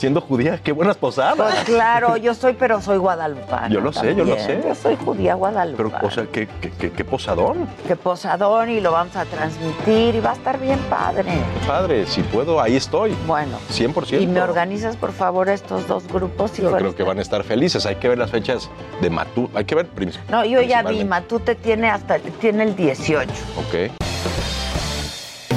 Siendo 0.00 0.22
judía, 0.22 0.58
qué 0.64 0.72
buenas 0.72 0.96
posadas. 0.96 1.36
Pues 1.36 1.54
claro, 1.66 2.16
yo 2.16 2.32
soy, 2.32 2.54
pero 2.54 2.80
soy 2.80 2.96
guadalupana. 2.96 3.68
Yo 3.68 3.82
lo 3.82 3.92
sé, 3.92 4.14
yo 4.14 4.24
lo 4.24 4.34
sé. 4.38 4.58
Yo 4.66 4.74
soy 4.74 4.96
judía 4.96 5.34
guadalupana. 5.34 5.98
Pero, 5.98 6.08
o 6.08 6.10
sea, 6.10 6.24
qué, 6.24 6.48
qué, 6.62 6.70
qué- 6.70 6.90
qué 6.90 7.04
posadón. 7.04 7.68
Qué 7.86 7.96
posadón 7.96 8.70
y 8.70 8.80
lo 8.80 8.92
vamos 8.92 9.14
a 9.14 9.26
transmitir 9.26 10.14
y 10.14 10.20
va 10.20 10.30
a 10.30 10.32
estar 10.36 10.58
bien 10.58 10.78
padre. 10.88 11.24
Qué 11.24 11.66
padre. 11.66 12.06
Si 12.06 12.22
puedo, 12.22 12.62
ahí 12.62 12.76
estoy. 12.76 13.14
Bueno. 13.26 13.58
100%. 13.70 14.22
Y 14.22 14.26
me 14.26 14.40
organizas, 14.40 14.96
por 14.96 15.12
favor, 15.12 15.50
estos 15.50 15.86
dos 15.86 16.08
grupos. 16.08 16.56
Yo 16.56 16.62
híjole. 16.68 16.78
creo 16.78 16.96
que 16.96 17.02
van 17.02 17.18
a 17.18 17.20
estar 17.22 17.44
felices. 17.44 17.84
Hay 17.84 17.96
que 17.96 18.08
ver 18.08 18.16
las 18.16 18.30
fechas 18.30 18.70
de 19.02 19.10
Matú. 19.10 19.50
Hay 19.54 19.66
que 19.66 19.74
ver. 19.74 19.86
No, 20.30 20.46
yo 20.46 20.62
ya 20.62 20.82
vi. 20.82 21.04
Matute 21.04 21.56
tiene 21.56 21.90
hasta 21.90 22.18
tiene 22.40 22.62
el 22.62 22.74
18. 22.74 23.28
Ok. 23.58 24.09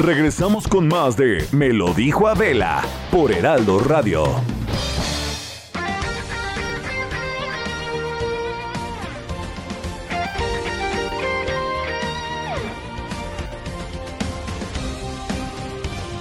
Regresamos 0.03 0.67
con 0.67 0.89
más 0.89 1.15
de 1.15 1.47
Me 1.53 1.71
lo 1.71 1.93
dijo 1.93 2.27
Adela 2.27 2.83
por 3.09 3.31
Heraldo 3.31 3.79
Radio. 3.79 4.25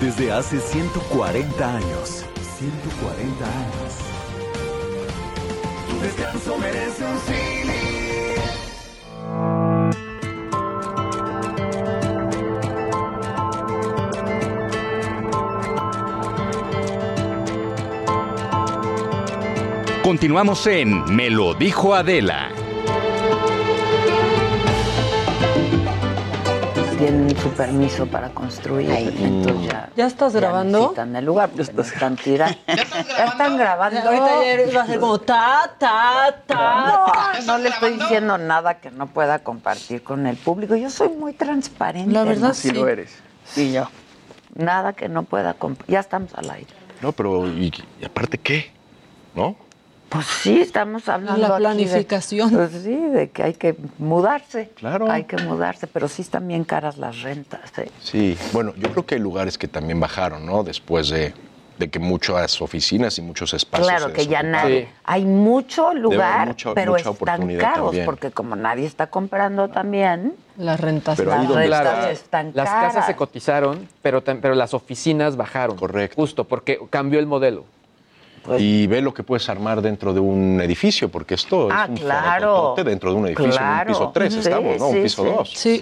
Desde 0.01 0.31
hace 0.31 0.61
140 0.61 1.77
años. 1.77 2.25
140 2.61 3.45
años. 3.45 3.95
Tu 5.91 6.01
descanso 6.07 6.57
merece 6.59 7.05
un 7.05 7.19
cine. 7.19 7.63
Continuamos 20.03 20.67
en 20.67 21.05
Me 21.15 21.31
lo 21.31 21.55
dijo 21.55 21.95
Adela. 21.95 22.49
Tienen 26.99 27.37
su 27.37 27.49
permiso 27.51 28.07
para 28.07 28.31
construir. 28.31 28.89
Entonces 28.91 29.67
ya, 29.71 29.91
¿Ya 29.97 30.07
estás 30.07 30.33
ya 30.33 30.41
grabando? 30.41 30.79
necesitan 30.79 31.17
el 31.17 31.25
lugar. 31.25 31.51
porque 31.51 31.73
no 31.73 31.83
están 31.83 32.17
tirando. 32.17 32.57
Ya 32.67 33.25
están 33.27 33.57
grabando. 33.57 34.01
Ahorita 34.01 34.71
iba 34.71 34.83
a 34.83 34.87
ser 34.87 35.01
como 35.01 35.19
ta, 35.19 35.75
ta, 35.79 36.43
ta. 36.47 36.87
No, 37.41 37.47
no 37.47 37.59
le 37.59 37.69
estoy 37.71 37.95
diciendo 37.95 38.39
nada 38.39 38.75
que 38.81 38.91
no 38.93 39.09
pueda 39.09 39.41
compartir 39.41 40.03
con 40.03 40.27
el 40.27 40.37
público. 40.37 40.77
Yo 40.77 40.91
soy 40.91 41.09
muy 41.09 41.33
transparente. 41.33 42.13
La 42.13 42.23
verdad, 42.25 42.49
¿no? 42.49 42.55
sí. 42.55 42.71
lo 42.71 42.87
eres. 42.87 43.17
Y 43.57 43.73
yo. 43.73 43.89
Nada 44.55 44.93
que 44.93 45.09
no 45.09 45.25
pueda 45.25 45.55
compartir. 45.55 45.93
Ya 45.95 46.01
estamos 46.01 46.33
al 46.35 46.51
aire. 46.51 46.71
No, 47.01 47.11
pero 47.13 47.49
¿y, 47.49 47.73
y 48.01 48.05
aparte 48.05 48.39
qué? 48.39 48.71
¿No? 49.35 49.57
Pues 50.13 50.27
sí, 50.27 50.61
estamos 50.61 51.09
hablando 51.09 51.41
La 51.41 51.47
aquí 51.47 51.55
de- 51.55 51.61
planificación. 51.61 52.51
pues 52.51 52.71
sí, 52.83 52.95
de 52.95 53.31
que 53.31 53.43
hay 53.43 53.55
que 53.55 53.75
mudarse. 53.99 54.71
Claro. 54.77 55.11
Hay 55.11 55.25
que 55.25 55.37
mudarse, 55.39 55.87
pero 55.87 56.07
sí 56.09 56.23
están 56.23 56.47
bien 56.49 56.65
caras 56.65 56.99
las 56.99 57.23
rentas. 57.23 57.61
¿eh? 57.79 57.91
Sí. 58.01 58.37
Bueno, 58.53 58.75
yo 58.77 58.91
creo 58.91 59.07
que 59.07 59.15
hay 59.15 59.21
lugares 59.21 59.57
que 59.57 59.69
también 59.69 59.99
bajaron, 60.01 60.45
¿no? 60.45 60.65
Después 60.65 61.09
de, 61.09 61.33
de 61.79 61.89
que 61.91 61.99
muchas 61.99 62.61
oficinas 62.61 63.17
y 63.19 63.23
muchos 63.23 63.55
espacios. 63.55 63.89
Claro 63.89 64.09
se 64.09 64.13
que 64.13 64.27
ya 64.27 64.43
nadie. 64.43 64.89
Hay 65.05 65.25
mucho 65.25 65.95
lugar, 65.95 66.49
mucha- 66.49 66.75
pero 66.75 66.93
mucha 66.93 67.11
están 67.11 67.57
caros 67.57 67.85
también. 67.87 68.05
porque 68.05 68.31
como 68.31 68.55
nadie 68.57 68.87
está 68.87 69.07
comprando 69.09 69.69
también, 69.71 70.35
Las 70.59 70.79
rentas. 70.79 71.17
Pero 71.17 71.31
las 71.31 71.49
rentas 71.49 71.65
está- 71.87 72.11
están 72.11 72.53
Las 72.55 72.69
caras. 72.69 72.93
casas 72.93 73.07
se 73.07 73.17
cotizaron, 73.17 73.89
pero, 74.03 74.23
pero 74.23 74.55
las 74.55 74.75
oficinas 74.75 75.37
bajaron. 75.37 75.77
Correcto. 75.79 76.17
Justo, 76.17 76.45
porque 76.45 76.79
cambió 76.91 77.19
el 77.19 77.27
modelo. 77.27 77.65
Y 78.59 78.87
ve 78.89 79.01
lo 79.03 79.15
que 79.15 79.23
puedes 79.23 79.49
armar 79.49 79.81
dentro 79.83 80.13
de 80.13 80.21
un 80.21 80.61
edificio, 80.61 81.09
porque 81.11 81.35
esto 81.35 81.69
Ah, 81.71 81.85
es 81.85 81.91
un 81.91 81.97
claro. 81.97 82.75
dentro 82.85 83.11
de 83.13 83.17
un 83.17 83.27
edificio, 83.27 83.61
en 83.61 83.79
un 83.81 83.87
piso 83.87 84.11
3 84.13 84.33
Sí, 84.33 84.39
estamos, 84.41 84.79
¿no? 84.79 84.89
sí, 84.91 84.97
un 84.97 85.03
piso 85.03 85.23
sí, 85.25 85.31
2. 85.31 85.51
Sí. 85.55 85.81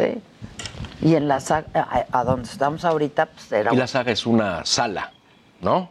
Y 1.02 1.14
en 1.14 1.26
la 1.28 1.40
sa- 1.40 1.64
a, 1.72 2.04
a 2.12 2.24
donde 2.24 2.48
estamos 2.50 2.84
ahorita, 2.84 3.26
pues 3.26 3.50
era 3.52 3.72
Y 3.72 3.76
la 3.76 3.86
saga 3.86 4.12
es 4.12 4.26
una 4.26 4.64
sala, 4.66 5.12
¿no? 5.62 5.88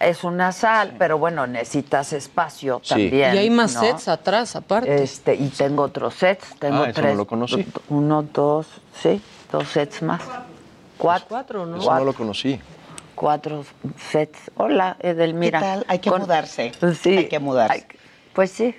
es 0.00 0.22
una 0.24 0.52
sal, 0.52 0.96
pero 0.98 1.16
bueno, 1.16 1.46
necesitas 1.46 2.12
espacio 2.12 2.80
Sí. 2.82 2.88
también. 2.90 3.34
Y 3.36 3.38
hay 3.38 3.48
más 3.50 3.74
¿no? 3.74 3.80
sets 3.80 4.08
atrás, 4.08 4.54
aparte. 4.56 5.02
Este, 5.02 5.34
y 5.34 5.48
tengo 5.48 5.84
otros 5.84 6.14
sets, 6.14 6.56
tengo 6.58 6.82
Ah, 6.82 6.90
eso 6.90 7.00
tres. 7.00 7.12
no 7.12 7.18
lo 7.18 7.26
conocí. 7.26 7.64
Uno, 7.88 8.22
dos, 8.22 8.66
sí, 9.00 9.22
dos 9.50 9.66
sets 9.68 10.02
más. 10.02 10.20
Cuatro. 10.98 11.26
Cuatro, 11.28 11.64
¿no? 11.66 11.78
Eso 11.78 11.94
no 11.94 12.04
lo 12.04 12.12
conocí. 12.12 12.60
Cuatro 13.14 13.64
sets. 14.10 14.50
Hola, 14.56 14.96
Edelmira. 15.00 15.58
¿Qué 15.60 15.64
tal? 15.64 15.84
Hay 15.88 15.98
que 16.00 16.10
Con- 16.10 16.22
mudarse. 16.22 16.72
Sí. 17.00 17.16
Hay 17.16 17.28
que 17.28 17.38
mudarse. 17.38 17.74
Hay 17.74 17.84
Pues 18.32 18.50
sí. 18.50 18.74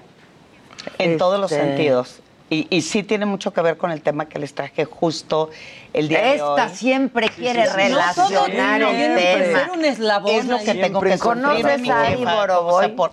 En 0.98 1.18
todos 1.18 1.40
los 1.40 1.52
Este- 1.52 1.64
sentidos. 1.66 2.22
Y, 2.50 2.68
y 2.70 2.82
sí 2.84 3.02
tiene 3.02 3.26
mucho 3.26 3.54
que 3.54 3.62
ver 3.62 3.78
con 3.78 3.92
el 3.92 4.02
tema 4.04 4.28
que 4.30 4.38
les 4.38 4.54
traje 4.54 4.86
justo 4.86 5.50
el 5.96 6.08
día 6.08 6.22
de 6.22 6.42
hoy. 6.42 6.60
Esta 6.62 6.76
siempre 6.76 7.30
quiere 7.30 7.64
sí, 7.66 7.70
sí. 7.72 7.76
relacionar 7.76 8.80
No, 8.82 8.90
el 8.90 9.16
tema. 9.16 9.60
ser 9.60 9.72
un 9.72 9.86
eslabón 9.86 10.36
Es 10.36 10.46
lo 10.46 10.58
que 10.60 10.74
tengo 10.76 11.02
que 11.02 11.18
¿Conoces 11.18 11.80
mi 11.82 11.90
a 11.90 12.06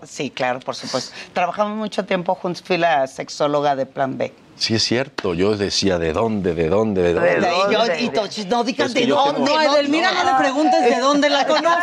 sí, 0.06 0.30
claro, 0.30 0.60
por 0.60 0.74
supuesto. 0.74 1.12
Trabajamos 1.32 1.76
mucho 1.76 2.04
tiempo 2.04 2.34
juntos, 2.34 2.62
fui 2.66 2.76
la 2.78 3.06
sexóloga 3.06 3.76
de 3.76 3.86
Plan 3.86 4.18
B. 4.18 4.32
Sí, 4.54 4.74
es 4.74 4.82
cierto. 4.84 5.32
Yo 5.34 5.56
decía, 5.56 5.98
¿de 5.98 6.12
dónde, 6.12 6.54
de 6.54 6.68
dónde, 6.68 7.02
de 7.02 7.14
dónde? 7.14 7.48
Y 7.68 7.72
yo- 7.72 8.42
y 8.42 8.44
no 8.46 8.62
digas 8.62 8.88
Es 8.88 8.94
que 8.94 9.00
de 9.00 9.06
dónde. 9.06 9.40
tengo- 9.50 9.54
No, 9.56 9.60
Edelmira, 9.74 10.12
no 10.12 10.24
le 10.24 10.34
preguntes 10.38 10.84
de 10.84 11.00
dónde 11.00 11.30
la 11.30 11.46
conoces. 11.48 11.82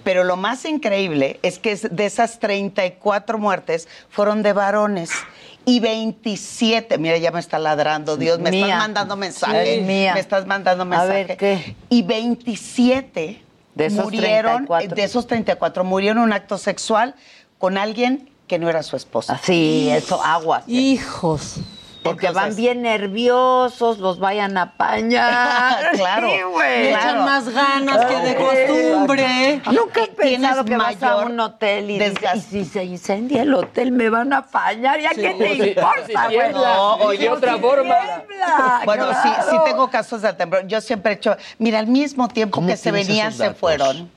Pero 0.03 0.23
lo 0.23 0.35
más 0.37 0.65
increíble 0.65 1.39
es 1.43 1.59
que 1.59 1.75
de 1.75 2.05
esas 2.05 2.39
34 2.39 3.37
muertes 3.37 3.87
fueron 4.09 4.43
de 4.43 4.53
varones 4.53 5.11
y 5.65 5.79
27, 5.81 6.97
mira, 6.97 7.17
ya 7.17 7.31
me 7.31 7.39
está 7.41 7.59
ladrando, 7.59 8.15
Dios, 8.17 8.39
me 8.39 8.51
Mía. 8.51 8.65
estás 8.65 8.79
mandando 8.79 9.15
mensajes. 9.17 9.67
Es 9.67 9.83
mía. 9.85 10.13
Me 10.13 10.19
estás 10.21 10.45
mandando 10.45 10.83
A 10.83 10.85
mensajes. 10.85 11.27
ver, 11.27 11.37
¿qué? 11.37 11.75
Y 11.89 12.03
27 12.03 13.41
De 13.75 13.85
esos 13.85 14.05
murieron, 14.05 14.65
34. 14.65 14.95
de 14.95 15.03
esos 15.03 15.27
34 15.27 15.83
murieron 15.83 16.19
en 16.19 16.23
un 16.23 16.33
acto 16.33 16.57
sexual 16.57 17.15
con 17.57 17.77
alguien 17.77 18.29
que 18.47 18.59
no 18.59 18.69
era 18.69 18.81
su 18.81 18.95
esposa. 18.95 19.39
Sí, 19.43 19.89
eso, 19.91 20.23
aguas. 20.23 20.63
Hijos. 20.67 21.55
Porque 22.07 22.29
van 22.31 22.55
bien 22.55 22.81
nerviosos, 22.81 23.99
los 23.99 24.19
vayan 24.19 24.57
a 24.57 24.61
apañar. 24.63 25.91
Claro, 25.97 26.29
Sí, 26.31 26.41
güey. 26.41 26.83
Le 26.83 26.89
echan 26.91 27.25
más 27.25 27.49
ganas 27.49 28.05
que 28.05 28.15
de 28.17 28.35
costumbre. 28.35 29.61
Nunca 29.71 30.03
he 30.03 30.07
pensado 30.07 30.63
Tienes 30.65 30.87
que 30.87 30.95
vas 30.99 31.03
a 31.03 31.17
un 31.25 31.39
hotel 31.39 31.89
y 31.91 31.93
dices, 31.99 32.13
desgaste. 32.13 32.37
"Y 32.57 32.63
si 32.63 32.65
se 32.69 32.83
incendia 32.83 33.41
el 33.43 33.53
hotel 33.53 33.91
me 33.91 34.09
van 34.09 34.33
a 34.33 34.37
apañar. 34.37 34.99
¿Ya 34.99 35.09
qué 35.09 35.33
te 35.33 35.49
Sí, 35.55 35.61
sí, 35.61 35.69
importa, 35.69 36.05
sí, 36.29 36.35
güey? 36.35 36.53
No, 36.53 37.09
de 37.09 37.29
otra 37.29 37.57
forma. 37.57 37.95
Tiembla, 38.27 38.81
Bueno, 38.85 39.07
sí, 39.23 39.29
sí 39.29 39.45
claro. 39.49 39.63
tengo 39.63 39.89
casos 39.89 40.21
de 40.21 40.33
temblor. 40.33 40.67
Yo 40.67 40.81
siempre 40.81 41.11
he 41.13 41.15
hecho, 41.15 41.35
mira, 41.57 41.79
al 41.79 41.87
mismo 41.87 42.27
tiempo 42.27 42.55
¿Cómo 42.55 42.67
que 42.67 42.77
se 42.77 42.91
venían, 42.91 43.31
se 43.31 43.43
datos? 43.43 43.59
fueron. 43.59 44.09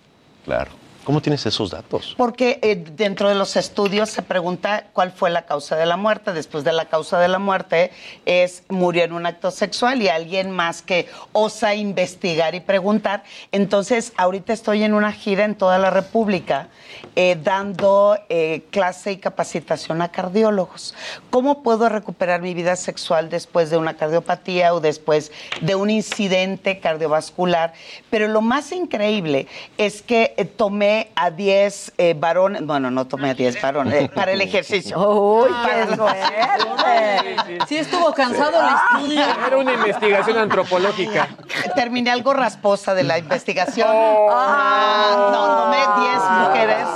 Claro. 0.44 0.70
¿Cómo 1.04 1.22
tienes 1.22 1.46
esos 1.46 1.70
datos? 1.70 2.14
Porque 2.16 2.58
eh, 2.62 2.76
dentro 2.76 3.28
de 3.28 3.34
los 3.34 3.56
estudios 3.56 4.10
se 4.10 4.22
pregunta 4.22 4.86
cuál 4.92 5.12
fue 5.12 5.30
la 5.30 5.46
causa 5.46 5.76
de 5.76 5.86
la 5.86 5.96
muerte. 5.96 6.32
Después 6.32 6.62
de 6.62 6.72
la 6.72 6.86
causa 6.86 7.18
de 7.18 7.28
la 7.28 7.38
muerte 7.38 7.90
es 8.26 8.64
murió 8.68 9.04
en 9.04 9.12
un 9.12 9.24
acto 9.24 9.50
sexual 9.50 10.02
y 10.02 10.08
alguien 10.08 10.50
más 10.50 10.82
que 10.82 11.08
osa 11.32 11.74
investigar 11.74 12.54
y 12.54 12.60
preguntar. 12.60 13.24
Entonces, 13.50 14.12
ahorita 14.16 14.52
estoy 14.52 14.82
en 14.82 14.92
una 14.92 15.12
gira 15.12 15.44
en 15.44 15.54
toda 15.54 15.78
la 15.78 15.90
República 15.90 16.68
eh, 17.16 17.38
dando 17.42 18.18
eh, 18.28 18.64
clase 18.70 19.12
y 19.12 19.16
capacitación 19.16 20.02
a 20.02 20.12
cardiólogos. 20.12 20.94
¿Cómo 21.30 21.62
puedo 21.62 21.88
recuperar 21.88 22.42
mi 22.42 22.52
vida 22.52 22.76
sexual 22.76 23.30
después 23.30 23.70
de 23.70 23.78
una 23.78 23.94
cardiopatía 23.96 24.74
o 24.74 24.80
después 24.80 25.32
de 25.60 25.74
un 25.74 25.88
incidente 25.88 26.78
cardiovascular? 26.78 27.72
Pero 28.10 28.28
lo 28.28 28.42
más 28.42 28.72
increíble 28.72 29.46
es 29.78 30.02
que 30.02 30.34
eh, 30.36 30.44
tomé 30.90 31.12
a 31.14 31.30
10 31.30 31.92
eh, 31.98 32.14
varones, 32.18 32.66
bueno, 32.66 32.90
no 32.90 33.06
tomé 33.06 33.30
a 33.30 33.34
10 33.34 33.60
varones, 33.62 33.94
eh, 34.04 34.10
para 34.12 34.32
el 34.32 34.40
ejercicio. 34.40 34.98
Uy, 35.42 35.50
Para 35.50 35.84
qué 35.86 35.90
la- 35.90 35.96
suerte. 35.96 37.36
Sí 37.68 37.76
estuvo 37.76 38.12
cansado 38.12 38.60
el 38.60 38.68
estudio. 38.98 39.24
Era 39.46 39.56
una 39.56 39.72
investigación 39.74 40.38
antropológica. 40.38 41.28
Terminé 41.74 42.10
algo 42.10 42.32
rasposa 42.32 42.94
de 42.94 43.04
la 43.04 43.18
investigación. 43.18 43.88
Ah, 43.92 45.30
no, 45.32 45.56
tomé 45.64 45.78
10 46.08 46.48
mujeres 46.48 46.86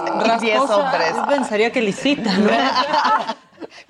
y 0.41 0.45
10 0.45 0.59
Rasposa, 0.59 0.77
hombres. 0.77 1.17
Yo 1.17 1.27
pensaría 1.27 1.71
que 1.73 1.81
lisita, 1.83 2.33
¿no? 2.39 2.51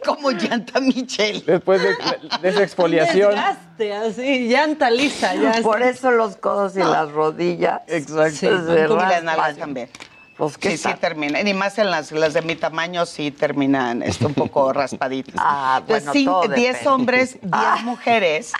Como 0.04 0.30
llanta 0.30 0.80
Michelle. 0.80 1.42
Después 1.46 1.80
de, 1.82 1.96
de 2.42 2.48
esa 2.48 2.62
exfoliación. 2.62 3.30
Desgaste, 3.34 3.94
así, 3.94 4.48
llanta 4.48 4.90
lisa. 4.90 5.34
Ya 5.34 5.60
Por 5.62 5.82
eso 5.82 6.10
los 6.10 6.36
codos 6.36 6.76
y 6.76 6.80
las 6.80 7.10
rodillas. 7.12 7.80
Exacto. 7.86 8.36
se 8.36 8.46
Y 8.46 8.86
raspan. 8.86 9.24
nalgas 9.24 9.56
también. 9.56 9.88
Pues, 10.36 10.58
¿qué 10.58 10.70
Sí, 10.70 10.76
sí 10.78 10.82
tal? 10.84 10.98
terminan. 10.98 11.46
Y 11.46 11.54
más 11.54 11.78
en 11.78 11.90
las, 11.90 12.10
las 12.12 12.34
de 12.34 12.42
mi 12.42 12.56
tamaño 12.56 13.06
sí 13.06 13.30
terminan 13.30 14.02
este, 14.02 14.26
un 14.26 14.34
poco 14.34 14.72
raspaditas. 14.72 15.34
Ah, 15.38 15.78
Entonces, 15.80 16.04
bueno, 16.06 16.12
sí, 16.12 16.24
todo 16.24 16.42
10 16.42 16.56
depende. 16.56 16.88
hombres, 16.88 17.38
10 17.42 17.84
mujeres. 17.84 18.52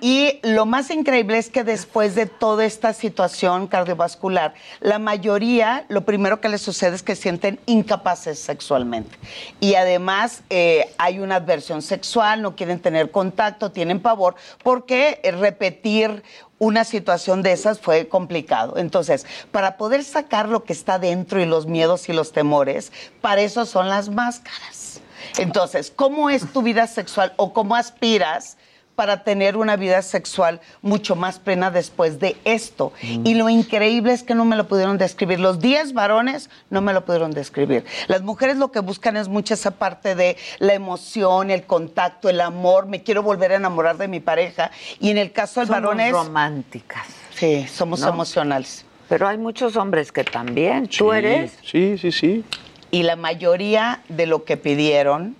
Y 0.00 0.40
lo 0.42 0.66
más 0.66 0.90
increíble 0.90 1.38
es 1.38 1.48
que 1.48 1.62
después 1.64 2.14
de 2.16 2.26
toda 2.26 2.64
esta 2.64 2.92
situación 2.92 3.68
cardiovascular, 3.68 4.52
la 4.80 4.98
mayoría, 4.98 5.84
lo 5.88 6.00
primero 6.04 6.40
que 6.40 6.48
les 6.48 6.60
sucede 6.60 6.96
es 6.96 7.02
que 7.04 7.14
sienten 7.14 7.60
incapaces 7.66 8.38
sexualmente. 8.38 9.16
Y 9.60 9.74
además 9.76 10.42
eh, 10.50 10.92
hay 10.98 11.20
una 11.20 11.36
adversión 11.36 11.82
sexual, 11.82 12.42
no 12.42 12.56
quieren 12.56 12.80
tener 12.80 13.10
contacto, 13.12 13.70
tienen 13.70 14.00
pavor, 14.00 14.34
porque 14.64 15.20
repetir 15.38 16.24
una 16.62 16.84
situación 16.84 17.42
de 17.42 17.50
esas 17.50 17.80
fue 17.80 18.06
complicado. 18.06 18.76
Entonces, 18.76 19.26
para 19.50 19.76
poder 19.76 20.04
sacar 20.04 20.48
lo 20.48 20.62
que 20.62 20.72
está 20.72 21.00
dentro 21.00 21.40
y 21.40 21.44
los 21.44 21.66
miedos 21.66 22.08
y 22.08 22.12
los 22.12 22.30
temores, 22.30 22.92
para 23.20 23.40
eso 23.40 23.66
son 23.66 23.88
las 23.88 24.10
máscaras. 24.10 25.00
Entonces, 25.38 25.92
¿cómo 25.94 26.30
es 26.30 26.52
tu 26.52 26.62
vida 26.62 26.86
sexual 26.86 27.32
o 27.36 27.52
cómo 27.52 27.74
aspiras 27.74 28.58
para 29.02 29.24
tener 29.24 29.56
una 29.56 29.74
vida 29.74 30.00
sexual 30.00 30.60
mucho 30.80 31.16
más 31.16 31.40
plena 31.40 31.72
después 31.72 32.20
de 32.20 32.36
esto? 32.44 32.92
Y 33.02 33.34
lo 33.34 33.48
increíble 33.48 34.12
es 34.12 34.22
que 34.22 34.36
no 34.36 34.44
me 34.44 34.54
lo 34.54 34.68
pudieron 34.68 34.96
describir. 34.96 35.40
Los 35.40 35.58
10 35.58 35.92
varones 35.92 36.50
no 36.70 36.82
me 36.82 36.92
lo 36.92 37.04
pudieron 37.04 37.32
describir. 37.32 37.84
Las 38.06 38.22
mujeres 38.22 38.58
lo 38.58 38.70
que 38.70 38.78
buscan 38.78 39.16
es 39.16 39.26
mucho 39.26 39.54
esa 39.54 39.72
parte 39.72 40.14
de 40.14 40.36
la 40.60 40.74
emoción, 40.74 41.50
el 41.50 41.64
contacto, 41.64 42.28
el 42.28 42.40
amor. 42.40 42.86
Me 42.86 43.02
quiero 43.02 43.24
volver 43.24 43.50
a 43.50 43.56
enamorar 43.56 43.96
de 43.96 44.06
mi 44.06 44.20
pareja. 44.20 44.70
Y 45.00 45.10
en 45.10 45.18
el 45.18 45.32
caso 45.32 45.58
del 45.58 45.66
Somos 45.66 45.82
varón 45.82 45.98
es... 45.98 46.12
románticas. 46.12 47.08
Sí, 47.34 47.66
somos 47.66 47.98
¿No? 48.02 48.08
emocionales. 48.10 48.84
Pero 49.08 49.26
hay 49.26 49.36
muchos 49.36 49.74
hombres 49.74 50.12
que 50.12 50.22
también. 50.22 50.86
¿Tú 50.86 51.10
Sí, 51.10 51.16
eres? 51.18 51.58
Sí, 51.64 51.98
sí, 51.98 52.12
sí. 52.12 52.44
Y 52.92 53.02
la 53.02 53.16
mayoría 53.16 54.04
de 54.08 54.26
lo 54.26 54.44
que 54.44 54.56
pidieron, 54.56 55.34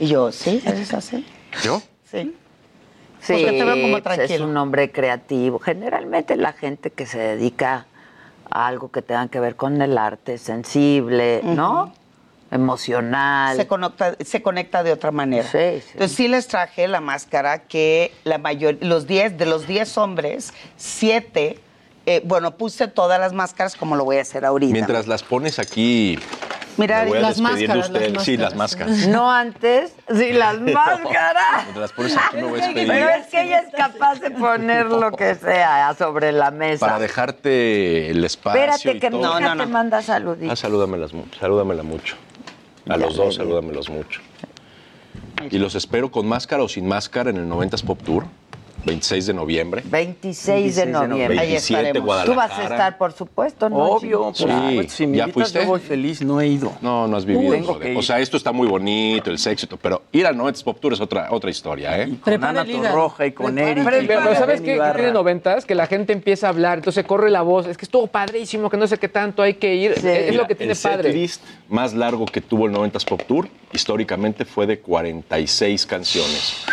y 0.00 0.08
yo, 0.08 0.32
¿sí? 0.32 0.60
¿Es 0.66 0.92
así? 0.92 1.24
¿Yo? 1.62 1.80
Sí. 2.10 2.34
Sí, 3.28 3.34
Porque 3.44 3.58
te 3.58 3.64
veo 3.64 3.74
como 3.74 4.00
pues, 4.00 4.06
es 4.06 4.26
tranquilo. 4.26 4.44
un 4.46 4.56
hombre 4.56 4.90
creativo. 4.90 5.58
Generalmente 5.58 6.34
la 6.36 6.54
gente 6.54 6.88
que 6.88 7.04
se 7.04 7.18
dedica 7.18 7.84
a 8.50 8.66
algo 8.66 8.90
que 8.90 9.02
tenga 9.02 9.28
que 9.28 9.38
ver 9.38 9.54
con 9.54 9.82
el 9.82 9.98
arte, 9.98 10.38
sensible, 10.38 11.42
¿no? 11.44 11.92
Emocional. 12.50 13.54
Se 13.58 13.66
conecta, 13.66 14.16
se 14.18 14.40
conecta 14.40 14.82
de 14.82 14.92
otra 14.92 15.10
manera. 15.10 15.42
Sí, 15.44 15.82
sí. 15.82 15.90
Entonces 15.92 16.16
sí 16.16 16.26
les 16.26 16.48
traje 16.48 16.88
la 16.88 17.02
máscara 17.02 17.64
que 17.64 18.12
la 18.24 18.38
mayor, 18.38 18.78
los 18.80 19.06
10, 19.06 19.36
de 19.36 19.44
los 19.44 19.66
10 19.66 19.98
hombres, 19.98 20.54
7, 20.78 21.60
bueno, 22.24 22.52
puse 22.56 22.88
todas 22.88 23.20
las 23.20 23.34
máscaras 23.34 23.76
como 23.76 23.94
lo 23.94 24.06
voy 24.06 24.16
a 24.16 24.22
hacer 24.22 24.46
ahorita. 24.46 24.72
Mientras 24.72 25.06
las 25.06 25.22
pones 25.22 25.58
aquí. 25.58 26.18
Mira, 26.78 27.02
me 27.02 27.08
voy 27.10 27.18
a 27.18 27.20
las 27.20 27.40
máscaras, 27.40 27.90
las 27.90 28.24
Sí, 28.24 28.36
las 28.36 28.54
máscaras. 28.54 28.90
máscaras. 28.92 29.08
No 29.08 29.30
antes, 29.30 29.92
sí, 30.14 30.32
las 30.32 30.60
máscaras. 30.60 31.64
Mientras 31.64 31.76
las 31.76 31.92
pones 31.92 32.16
aquí 32.16 32.36
me 32.36 32.42
voy 32.44 32.60
a. 32.60 32.70
Pero 32.72 33.08
es 33.10 33.26
que 33.26 33.42
ella 33.42 33.58
es 33.60 33.74
capaz 33.74 34.20
de 34.20 34.30
poner 34.30 34.86
lo 34.86 35.12
que 35.12 35.34
sea 35.34 35.94
sobre 35.98 36.32
la 36.32 36.50
mesa. 36.50 36.86
Para 36.86 36.98
dejarte 36.98 38.10
el 38.10 38.24
espacio. 38.24 38.60
Espérate 38.60 38.96
y 38.96 39.00
que 39.00 39.10
mi 39.10 39.20
todo. 39.20 39.40
hija 39.40 39.56
te 39.56 39.66
manda 39.66 40.00
saluditos. 40.02 40.52
Ah, 40.52 40.56
salúdamelas 40.56 41.12
mucho, 41.12 41.38
salúdamela 41.38 41.82
mucho. 41.82 42.16
A 42.88 42.92
Ya 42.92 42.96
los 42.96 43.16
dos, 43.16 43.34
salúdamelos 43.34 43.90
mucho. 43.90 44.20
Y 45.50 45.58
los 45.58 45.74
espero 45.74 46.10
con 46.10 46.26
máscara 46.26 46.62
o 46.62 46.68
sin 46.68 46.86
máscara 46.88 47.30
en 47.30 47.36
el 47.36 47.48
90s 47.48 47.84
Pop 47.84 48.02
Tour, 48.02 48.24
26 48.84 49.26
de 49.26 49.34
noviembre. 49.34 49.82
26 49.84 50.76
de 50.76 50.86
noviembre. 50.86 51.36
27 51.36 51.92
Tú 51.94 52.02
Guadalajara. 52.04 52.36
vas 52.48 52.58
a 52.58 52.62
estar, 52.62 52.98
por 52.98 53.12
supuesto, 53.12 53.68
¿no? 53.68 53.76
Obvio, 53.76 54.22
por 54.24 54.36
Sí, 54.36 54.42
supuesto. 54.44 54.92
Si 54.94 55.06
me 55.06 55.16
¿ya 55.18 55.24
invitas, 55.24 55.34
fuiste? 55.50 55.60
yo 55.62 55.66
voy 55.66 55.80
feliz, 55.80 56.22
no 56.22 56.40
he 56.40 56.46
ido. 56.46 56.72
No, 56.80 57.06
no 57.08 57.16
has 57.16 57.24
vivido. 57.24 57.52
Tengo 57.52 57.70
eso 57.72 57.78
de- 57.78 57.84
que 57.86 57.92
ir. 57.92 57.98
O 57.98 58.02
sea, 58.02 58.18
esto 58.20 58.36
está 58.36 58.52
muy 58.52 58.66
bonito, 58.68 59.30
el 59.30 59.38
sexo, 59.38 59.66
y 59.70 59.76
pero 59.80 60.02
ir 60.12 60.26
al 60.26 60.36
90s 60.36 60.62
Pop 60.62 60.78
Tour 60.80 60.92
es 60.94 61.00
otra, 61.00 61.28
otra 61.30 61.50
historia, 61.50 62.00
¿eh? 62.00 62.14
Con 62.22 62.42
Ana 62.44 62.64
Torroja 62.64 63.26
y 63.26 63.32
con 63.32 63.58
Eric. 63.58 63.84
Pero, 64.06 64.32
y 64.32 64.36
¿sabes 64.36 64.60
qué, 64.60 64.76
qué 64.78 64.92
tiene 64.94 65.12
noventas? 65.12 65.64
Que 65.66 65.74
la 65.74 65.86
gente 65.86 66.12
empieza 66.12 66.46
a 66.46 66.50
hablar, 66.50 66.78
entonces 66.78 67.04
corre 67.04 67.30
la 67.30 67.42
voz. 67.42 67.66
Es 67.66 67.76
que 67.76 67.84
estuvo 67.84 68.06
padrísimo, 68.06 68.70
que 68.70 68.76
no 68.76 68.86
sé 68.86 68.96
qué 68.98 69.08
tanto 69.08 69.42
hay 69.42 69.54
que 69.54 69.74
ir. 69.74 69.92
Es, 69.92 70.04
es 70.04 70.30
Mira, 70.30 70.42
lo 70.42 70.48
que 70.48 70.54
tiene 70.54 70.72
el 70.72 70.78
padre. 70.78 71.02
setlist 71.10 71.42
más 71.68 71.94
largo 71.94 72.24
que 72.26 72.40
tuvo 72.40 72.66
el 72.66 72.72
90s 72.72 73.04
Pop 73.04 73.22
Tour, 73.26 73.48
históricamente 73.72 74.44
fue 74.44 74.66
de 74.66 74.78
46 74.80 75.84
canciones. 75.86 76.64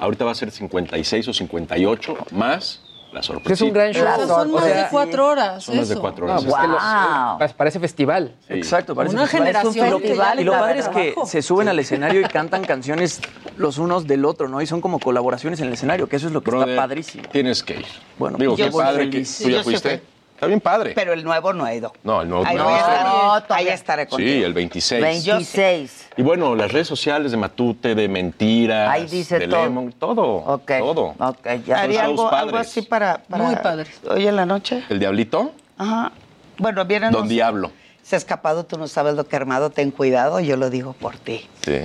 Ahorita 0.00 0.24
va 0.24 0.32
a 0.32 0.34
ser 0.34 0.50
56 0.50 1.28
o 1.28 1.32
58, 1.32 2.16
más 2.32 2.80
la 3.12 3.22
sorpresa. 3.24 3.54
Es 3.54 3.60
un 3.68 3.72
gran 3.74 3.92
show. 3.92 4.04
Pero 4.16 4.26
son 4.28 4.52
más 4.52 4.62
O 4.62 4.66
sea, 4.66 4.82
de 4.84 4.88
cuatro 4.88 5.26
horas. 5.26 5.64
Son 5.64 5.76
más 5.76 5.88
de 5.88 5.96
cuatro 5.96 6.26
No, 6.26 6.32
horas. 6.34 6.44
pues 6.44 6.54
es 6.54 6.60
que 6.60 6.66
los- 6.68 6.82
Wow. 6.82 7.38
pa- 7.38 7.48
parece 7.56 7.80
festival. 7.80 8.34
Exacto, 8.48 8.94
parece 8.94 9.14
Una 9.16 9.22
que 9.24 9.26
es 9.28 9.32
un 9.34 9.38
generación 9.40 9.74
festival. 10.00 10.40
Y 10.40 10.44
lo 10.44 10.52
padre 10.52 10.78
es 10.78 10.88
que 10.88 11.14
se 11.26 11.42
suben 11.42 11.68
al 11.68 11.78
escenario 11.80 12.20
y 12.20 12.24
cantan 12.24 12.64
canciones 12.64 13.20
los 13.56 13.78
unos 13.78 14.06
del 14.06 14.24
otro, 14.24 14.48
¿no? 14.48 14.62
Y 14.62 14.66
son 14.66 14.80
como 14.80 15.00
colaboraciones 15.00 15.58
en 15.60 15.66
el 15.66 15.72
escenario, 15.72 16.08
que 16.08 16.16
eso 16.16 16.28
es 16.28 16.32
lo 16.32 16.40
que 16.42 16.50
Brother, 16.50 16.68
está 16.70 16.82
padrísimo. 16.82 17.24
Tienes 17.32 17.62
que 17.64 17.74
ir. 17.80 17.86
Bueno, 18.16 18.38
Digo, 18.38 18.56
yo 18.56 18.66
qué 18.66 18.70
padre 18.70 19.10
que 19.10 19.18
tú 19.20 19.24
Sí, 19.24 19.50
ya 19.52 19.62
fuiste. 19.64 20.02
Está 20.40 20.46
bien 20.46 20.60
padre. 20.62 20.92
Pero 20.94 21.12
el 21.12 21.22
nuevo 21.22 21.52
no 21.52 21.66
ha 21.66 21.74
ido. 21.74 21.92
No, 22.02 22.22
el 22.22 22.28
nuevo 22.30 22.46
Ahí 22.46 22.56
no. 22.56 22.64
voy 22.64 22.72
a 22.72 22.78
estar. 22.78 23.04
No, 23.06 23.54
ahí 23.54 23.68
estaré 23.68 24.06
contigo. 24.06 24.26
Sí, 24.30 24.42
el 24.42 24.54
26. 24.54 25.02
26. 25.02 26.08
Y 26.16 26.22
bueno, 26.22 26.54
las 26.56 26.72
redes 26.72 26.88
sociales 26.88 27.30
de 27.30 27.36
Matute, 27.36 27.94
de 27.94 28.08
Mentiras, 28.08 28.88
Ahí 28.88 29.04
dice 29.04 29.38
de 29.38 29.48
todo. 29.48 29.62
Lemon, 29.64 29.92
todo. 29.92 30.22
Ok. 30.22 30.72
Todo. 30.78 31.14
Ok, 31.18 31.46
ya. 31.66 31.82
Haría 31.82 32.04
algo, 32.04 32.30
algo 32.32 32.52
padres. 32.52 32.68
así 32.70 32.80
para, 32.80 33.18
para 33.28 33.44
Muy 33.44 33.56
padre. 33.56 33.90
hoy 34.08 34.26
en 34.26 34.34
la 34.36 34.46
noche. 34.46 34.82
¿El 34.88 34.98
Diablito? 34.98 35.52
Ajá. 35.76 36.10
Bueno, 36.56 36.86
vienen 36.86 37.12
Don 37.12 37.20
los- 37.24 37.28
Diablo. 37.28 37.70
Se 38.02 38.16
ha 38.16 38.18
escapado, 38.18 38.64
tú 38.64 38.78
no 38.78 38.88
sabes 38.88 39.16
lo 39.16 39.26
que 39.28 39.36
armado, 39.36 39.68
ten 39.68 39.90
cuidado, 39.90 40.40
yo 40.40 40.56
lo 40.56 40.70
digo 40.70 40.94
por 40.94 41.16
ti. 41.18 41.46
Sí. 41.60 41.78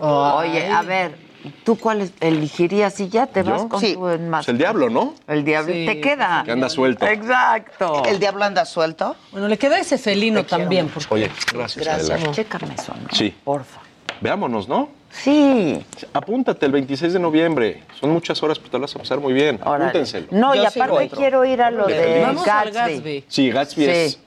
Oye, 0.00 0.68
a 0.68 0.80
ver, 0.80 1.16
¿tú 1.64 1.76
cuál 1.78 2.10
elegirías 2.20 2.94
si 2.94 3.08
ya 3.08 3.26
te 3.26 3.42
vas 3.42 3.62
¿Yo? 3.62 3.68
con 3.68 3.80
Sí. 3.80 3.94
tu 3.94 4.06
enmas- 4.08 4.38
Pues 4.40 4.48
el 4.48 4.58
Diablo, 4.58 4.90
¿no? 4.90 5.14
El 5.26 5.44
diablo. 5.44 5.72
Sí, 5.72 5.86
¿Te 5.86 6.00
queda? 6.00 6.42
Que 6.44 6.52
anda 6.52 6.68
suelto. 6.68 7.06
Exacto. 7.06 8.02
¿El 8.06 8.18
diablo 8.18 8.44
anda 8.44 8.64
suelto? 8.64 9.16
Bueno, 9.32 9.48
le 9.48 9.58
queda 9.58 9.78
ese 9.78 9.98
felino 9.98 10.44
también. 10.44 10.88
Porque 10.88 11.12
Oye, 11.14 11.30
gracias, 11.52 11.84
Gracias. 11.84 12.10
Adela. 12.10 12.30
Chécame 12.32 12.74
eso, 12.74 12.92
¿no? 12.94 13.08
Sí. 13.12 13.34
Porfa. 13.44 13.80
Veámonos, 14.20 14.68
¿no? 14.68 14.88
Sí. 15.10 15.84
Apúntate 16.12 16.66
el 16.66 16.72
26 16.72 17.12
de 17.12 17.18
noviembre. 17.18 17.82
Son 17.98 18.10
muchas 18.10 18.40
horas, 18.42 18.58
pero 18.58 18.70
te 18.70 18.78
las 18.78 18.90
vas 18.92 18.96
a 18.96 18.98
pasar 19.00 19.18
muy 19.20 19.32
bien. 19.32 19.58
Órale. 19.64 19.84
Apúntenselo. 19.86 20.26
No, 20.30 20.54
Yo 20.54 20.62
y 20.62 20.66
aparte 20.66 21.06
otro. 21.06 21.18
quiero 21.18 21.44
ir 21.44 21.62
a 21.62 21.70
lo 21.70 21.86
de 21.86 22.20
Vamos 22.22 22.46
al 22.46 22.70
Gatsby. 22.70 22.94
Gatsby. 22.94 23.24
Sí, 23.28 23.50
Gatsby 23.50 23.84
Sí. 23.86 23.90
es 23.90 24.18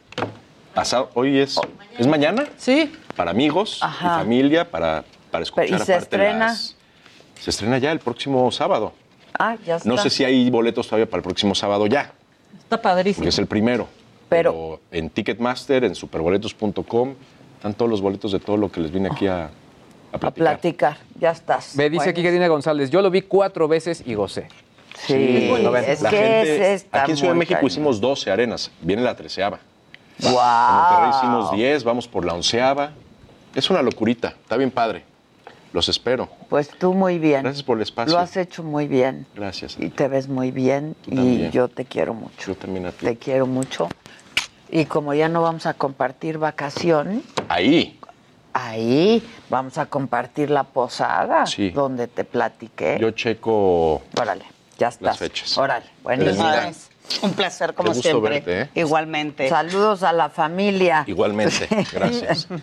pasado. 0.74 1.10
Hoy 1.14 1.40
es. 1.40 1.60
¿Es 1.98 2.08
mañana? 2.08 2.46
Sí. 2.58 2.92
Para 3.16 3.32
amigos 3.32 3.78
Ajá. 3.82 4.06
y 4.06 4.24
familia, 4.24 4.70
para, 4.70 5.04
para 5.32 5.44
escuchar 5.44 5.66
Pero, 5.68 5.78
¿y 5.84 5.86
se 5.86 5.94
aparte 5.94 6.16
estrena? 6.16 6.48
las- 6.48 6.76
Se 7.44 7.50
estrena 7.50 7.78
ya 7.78 7.92
el 7.92 8.00
próximo 8.00 8.50
sábado. 8.54 8.94
Ah, 9.38 9.58
ya 9.66 9.76
está. 9.76 9.90
No 9.90 9.98
sé 9.98 10.10
si 10.10 10.24
hay 10.24 10.50
boletos 10.50 10.88
todavía 10.88 11.06
para 11.10 11.18
el 11.18 11.24
próximo 11.24 11.54
sábado 11.54 11.88
ya, 11.88 12.14
Está 12.58 12.82
padrísimo. 12.82 13.18
porque 13.24 13.30
es 13.30 13.38
el 13.40 13.48
primero. 13.48 13.88
Pero, 14.30 14.80
en 14.92 15.10
Ticketmaster, 15.10 15.84
en 15.84 15.94
superboletos.com, 15.94 17.16
están 17.58 17.74
todos 17.74 17.92
los 17.92 18.00
boletos 18.02 18.32
de 18.32 18.40
todo 18.40 18.56
lo 18.56 18.72
que 18.72 18.80
les 18.80 18.92
vine 18.92 19.10
aquí 19.12 19.28
a, 19.28 19.46
a 19.46 19.50
a 20.14 20.18
platicar. 20.20 20.34
platicar, 20.34 20.98
ya 21.20 21.32
estás. 21.32 21.76
Me 21.76 21.90
dice 21.90 22.12
aquí 22.12 22.24
Karina 22.24 22.48
González, 22.48 22.90
yo 22.90 23.02
lo 23.02 23.12
vi 23.12 23.24
cuatro 23.24 23.68
veces 23.68 24.04
y 24.06 24.14
gocé. 24.14 24.48
Sí, 25.06 25.50
Lo 25.62 25.72
ven. 25.72 25.84
es 25.86 26.02
La 26.02 26.10
que 26.12 26.18
gente- 26.18 26.88
aquí 26.92 27.12
en 27.12 27.18
Ciudad 27.18 27.34
de 27.34 27.40
México 27.40 27.56
cañón. 27.58 27.68
hicimos 27.72 28.00
12 28.00 28.32
arenas, 28.32 28.72
viene 28.82 29.02
la 29.02 29.16
treceava. 29.18 29.60
¡Guau! 30.20 30.32
En 30.32 30.76
Monterrey 30.78 31.10
hicimos 31.18 31.52
10, 31.52 31.84
vamos 31.84 32.08
por 32.08 32.24
la 32.24 32.34
onceava. 32.34 32.92
Es 33.54 33.70
una 33.70 33.82
locurita, 33.82 34.30
está 34.30 34.56
bien 34.56 34.72
padre. 34.72 35.04
Los 35.74 35.90
espero. 35.90 36.30
Pues 36.50 36.70
tú 36.70 36.94
muy 36.94 37.18
bien. 37.20 37.42
Gracias 37.44 37.64
por 37.64 37.78
el 37.78 37.84
espacio. 37.84 38.14
Lo 38.14 38.20
has 38.20 38.38
hecho 38.38 38.64
muy 38.64 38.88
bien. 38.88 39.26
Gracias. 39.36 39.76
Y 39.80 39.90
te 39.90 40.08
ves 40.08 40.28
muy 40.30 40.52
bien. 40.52 40.96
Y 41.08 41.16
también. 41.16 41.52
yo 41.52 41.68
te 41.68 41.84
quiero 41.86 42.14
mucho. 42.14 42.54
Yo 42.54 42.56
también 42.56 42.86
a 42.86 42.92
ti. 42.92 43.06
Te 43.08 43.18
quiero 43.18 43.48
mucho. 43.48 43.90
Y 44.70 44.86
como 44.86 45.14
ya 45.16 45.30
no 45.30 45.42
vamos 45.42 45.66
a 45.66 45.74
compartir 45.74 46.38
vacación, 46.38 47.24
Ahí. 47.50 48.00
ahí 48.54 49.22
vamos 49.50 49.78
a 49.80 49.88
compartir 49.88 50.50
la 50.52 50.64
posada 50.64 51.46
Sí. 51.48 51.72
donde 51.72 52.08
te 52.08 52.24
platiqué. 52.24 52.98
Yo 53.00 53.12
checo 53.12 54.02
Órale, 54.20 54.46
ya 54.78 54.88
estás. 54.90 55.02
las 55.02 55.18
fechas. 55.18 55.58
Órale, 55.58 55.86
buenísimo. 56.04 56.36
Felicidades. 56.44 56.90
Un 57.22 57.34
placer, 57.34 57.74
como 57.74 57.90
Qué 57.92 57.96
gusto 57.98 58.10
siempre. 58.10 58.30
verte, 58.42 58.62
¿eh? 58.62 58.70
Igualmente. 58.82 59.50
Saludos 59.50 60.04
a 60.04 60.14
la 60.14 60.30
familia. 60.30 61.04
Igualmente. 61.08 61.68
Gracias. 61.92 62.48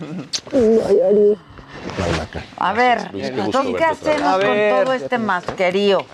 A 2.57 2.73
ver, 2.73 3.11
entonces, 3.15 3.77
¿qué 3.77 3.85
hacemos 3.85 4.39
ver. 4.39 4.71
con 4.73 4.85
todo 4.85 4.93
este 4.95 5.19
masquerío? 5.19 6.07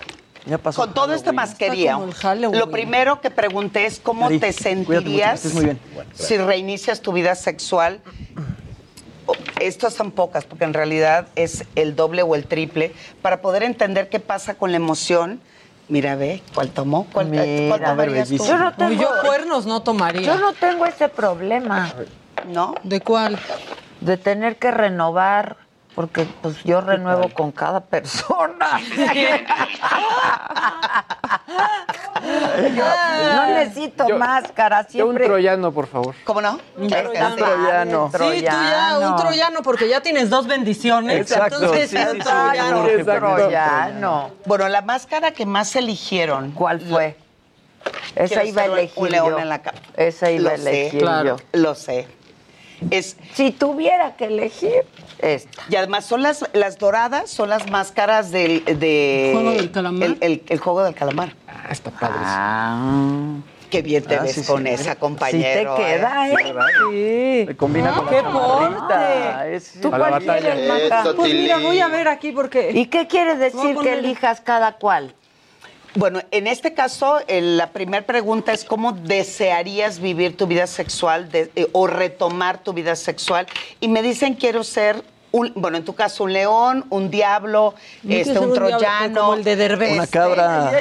Con 0.75 0.93
todo 0.93 1.13
este 1.13 1.33
masquerío, 1.33 2.07
lo 2.53 2.71
primero 2.71 3.19
que 3.19 3.29
pregunté 3.29 3.85
es 3.85 3.99
cómo 3.99 4.29
te 4.29 4.53
sentirías 4.53 5.43
estés 5.45 5.53
muy 5.53 5.65
bien. 5.65 5.79
si 6.13 6.37
reinicias 6.37 7.01
tu 7.01 7.11
vida 7.11 7.35
sexual. 7.35 7.99
Estas 9.59 9.93
son 9.93 10.11
pocas, 10.11 10.45
porque 10.45 10.63
en 10.63 10.73
realidad 10.73 11.27
es 11.35 11.65
el 11.75 11.97
doble 11.97 12.21
o 12.21 12.35
el 12.35 12.45
triple, 12.45 12.93
para 13.21 13.41
poder 13.41 13.63
entender 13.63 14.07
qué 14.07 14.21
pasa 14.21 14.53
con 14.53 14.71
la 14.71 14.77
emoción. 14.77 15.41
Mira, 15.89 16.15
ve, 16.15 16.41
¿cuál 16.53 16.69
tomó? 16.69 17.07
¿Cuál, 17.11 17.27
Mira, 17.27 17.43
¿cuál 17.67 17.89
tomarías 17.89 18.29
tú? 18.29 18.37
Yo 18.37 18.57
no 18.57 18.73
tengo, 18.73 18.91
Uy, 18.91 18.97
yo 18.97 19.09
cuernos 19.25 19.65
no 19.65 19.81
tomaría. 19.81 20.21
yo 20.21 20.37
no 20.37 20.53
tengo 20.53 20.85
ese 20.85 21.09
problema. 21.09 21.93
¿No? 22.47 22.75
¿De 22.83 23.01
cuál? 23.01 23.37
De 24.01 24.17
tener 24.17 24.57
que 24.57 24.71
renovar, 24.71 25.57
porque 25.95 26.27
pues 26.41 26.63
yo 26.63 26.81
renuevo 26.81 27.29
con 27.29 27.51
cada 27.51 27.79
persona. 27.81 28.79
no 32.25 33.45
necesito 33.47 34.07
Yo- 34.07 34.17
máscara, 34.17 34.81
Yo 34.81 35.05
un 35.05 35.11
siempre. 35.13 35.25
troyano, 35.25 35.71
por 35.71 35.87
favor. 35.87 36.15
¿Cómo 36.23 36.41
no? 36.41 36.59
Un 36.77 36.87
troyano. 36.89 38.09
Sí, 38.11 38.17
tú 38.17 38.41
ya, 38.41 38.97
un 39.01 39.15
troyano, 39.15 39.61
porque 39.63 39.87
ya 39.89 40.01
tienes 40.01 40.29
dos 40.29 40.47
bendiciones. 40.47 41.19
Exacto, 41.21 41.55
Entonces, 41.61 41.89
sí, 41.89 41.95
un 42.01 42.03
sí, 42.03 42.11
sí, 42.17 42.19
troyano. 42.19 42.85
sí, 42.85 42.91
Exacto. 42.91 43.35
troyano. 43.35 44.31
Bueno, 44.45 44.67
la 44.69 44.81
máscara 44.81 45.31
que 45.31 45.45
más 45.45 45.75
eligieron. 45.75 46.51
¿Cuál 46.51 46.81
fue? 46.81 47.15
Esa 48.15 48.43
iba 48.43 48.63
a 48.63 48.65
elegir 48.65 49.03
un 49.03 49.09
león 49.09 49.29
yo. 49.31 49.39
en 49.39 49.49
la 49.49 49.61
cama. 49.61 49.77
Esa 49.95 50.29
iba 50.31 50.51
a 50.51 50.57
Lo 50.57 50.63
sé, 50.63 50.69
elegir 50.81 50.99
claro, 51.01 51.37
yo. 51.37 51.43
Lo 51.59 51.75
sé. 51.75 52.07
Es, 52.91 53.17
Si 53.33 53.51
tuviera 53.51 54.15
que 54.15 54.25
elegir, 54.25 54.83
esta. 55.19 55.63
y 55.69 55.75
además 55.75 56.05
son 56.05 56.21
las, 56.21 56.45
las 56.53 56.77
doradas, 56.77 57.29
son 57.29 57.49
las 57.49 57.69
máscaras 57.71 58.31
del 58.31 58.63
de 58.65 59.31
¿Juego 59.33 59.51
del 59.51 59.71
calamar? 59.71 60.03
El, 60.09 60.17
el- 60.21 60.43
el 60.47 60.59
juego 60.59 60.83
del 60.83 60.93
calamar. 60.93 61.33
Ah, 61.47 61.67
está 61.71 61.89
padre. 61.91 62.15
Ah. 62.19 63.33
Qué 63.71 63.81
bien 63.81 64.01
te 64.03 64.15
Ah, 64.15 64.21
ves 64.23 64.33
sí, 64.35 64.43
con 64.45 64.63
sí. 64.63 64.69
esa, 64.69 64.91
Sí 64.93 64.97
compañero. 64.97 65.75
te 65.75 65.83
queda, 65.83 66.29
¿eh? 66.29 67.43
Se 67.47 67.57
combina 67.57 67.91
con 67.93 68.07
¡Qué 68.07 68.15
la 68.15 68.21
chamarrita. 68.21 69.47
Es- 69.49 69.73
¿Tú 69.81 69.89
cuál 69.89 70.23
quieres, 70.23 70.55
Pues 71.15 71.33
mira, 71.33 71.57
voy 71.57 71.79
a 71.81 71.87
ver 71.89 72.07
aquí 72.07 72.31
porque... 72.31 72.71
¿Y 72.73 72.85
qué 72.85 73.07
quiere 73.07 73.35
decir 73.35 73.75
que 73.81 73.93
elijas 73.93 74.39
cada 74.39 74.73
cual? 74.73 75.13
Bueno, 75.97 76.19
en 76.29 76.45
este 76.45 76.75
caso, 76.75 77.19
el- 77.27 77.57
la 77.57 77.71
primera 77.71 78.05
pregunta 78.05 78.53
es 78.53 78.63
cómo 78.63 78.91
desearías 78.91 79.99
vivir 79.99 80.37
tu 80.37 80.45
vida 80.45 80.67
sexual 80.67 81.31
de- 81.31 81.49
eh, 81.55 81.67
o 81.71 81.87
retomar 81.87 82.59
tu 82.59 82.71
vida 82.71 82.95
sexual. 82.95 83.47
Y 83.79 83.87
me 83.87 84.03
dicen 84.03 84.35
quiero 84.35 84.63
ser, 84.63 85.03
un, 85.31 85.51
bueno, 85.55 85.77
en 85.77 85.83
tu 85.85 85.95
caso, 85.95 86.23
un 86.25 86.33
león, 86.33 86.85
un 86.91 87.09
diablo, 87.09 87.73
este, 88.07 88.31
un 88.37 88.45
un 88.49 88.53
diablo, 88.53 88.77
troyano. 88.77 89.19
como 89.21 89.33
el 89.33 89.43
de 89.43 89.55
Derbez. 89.55 89.93
Una 89.93 90.03
este, 90.03 90.17
cabra. 90.19 90.71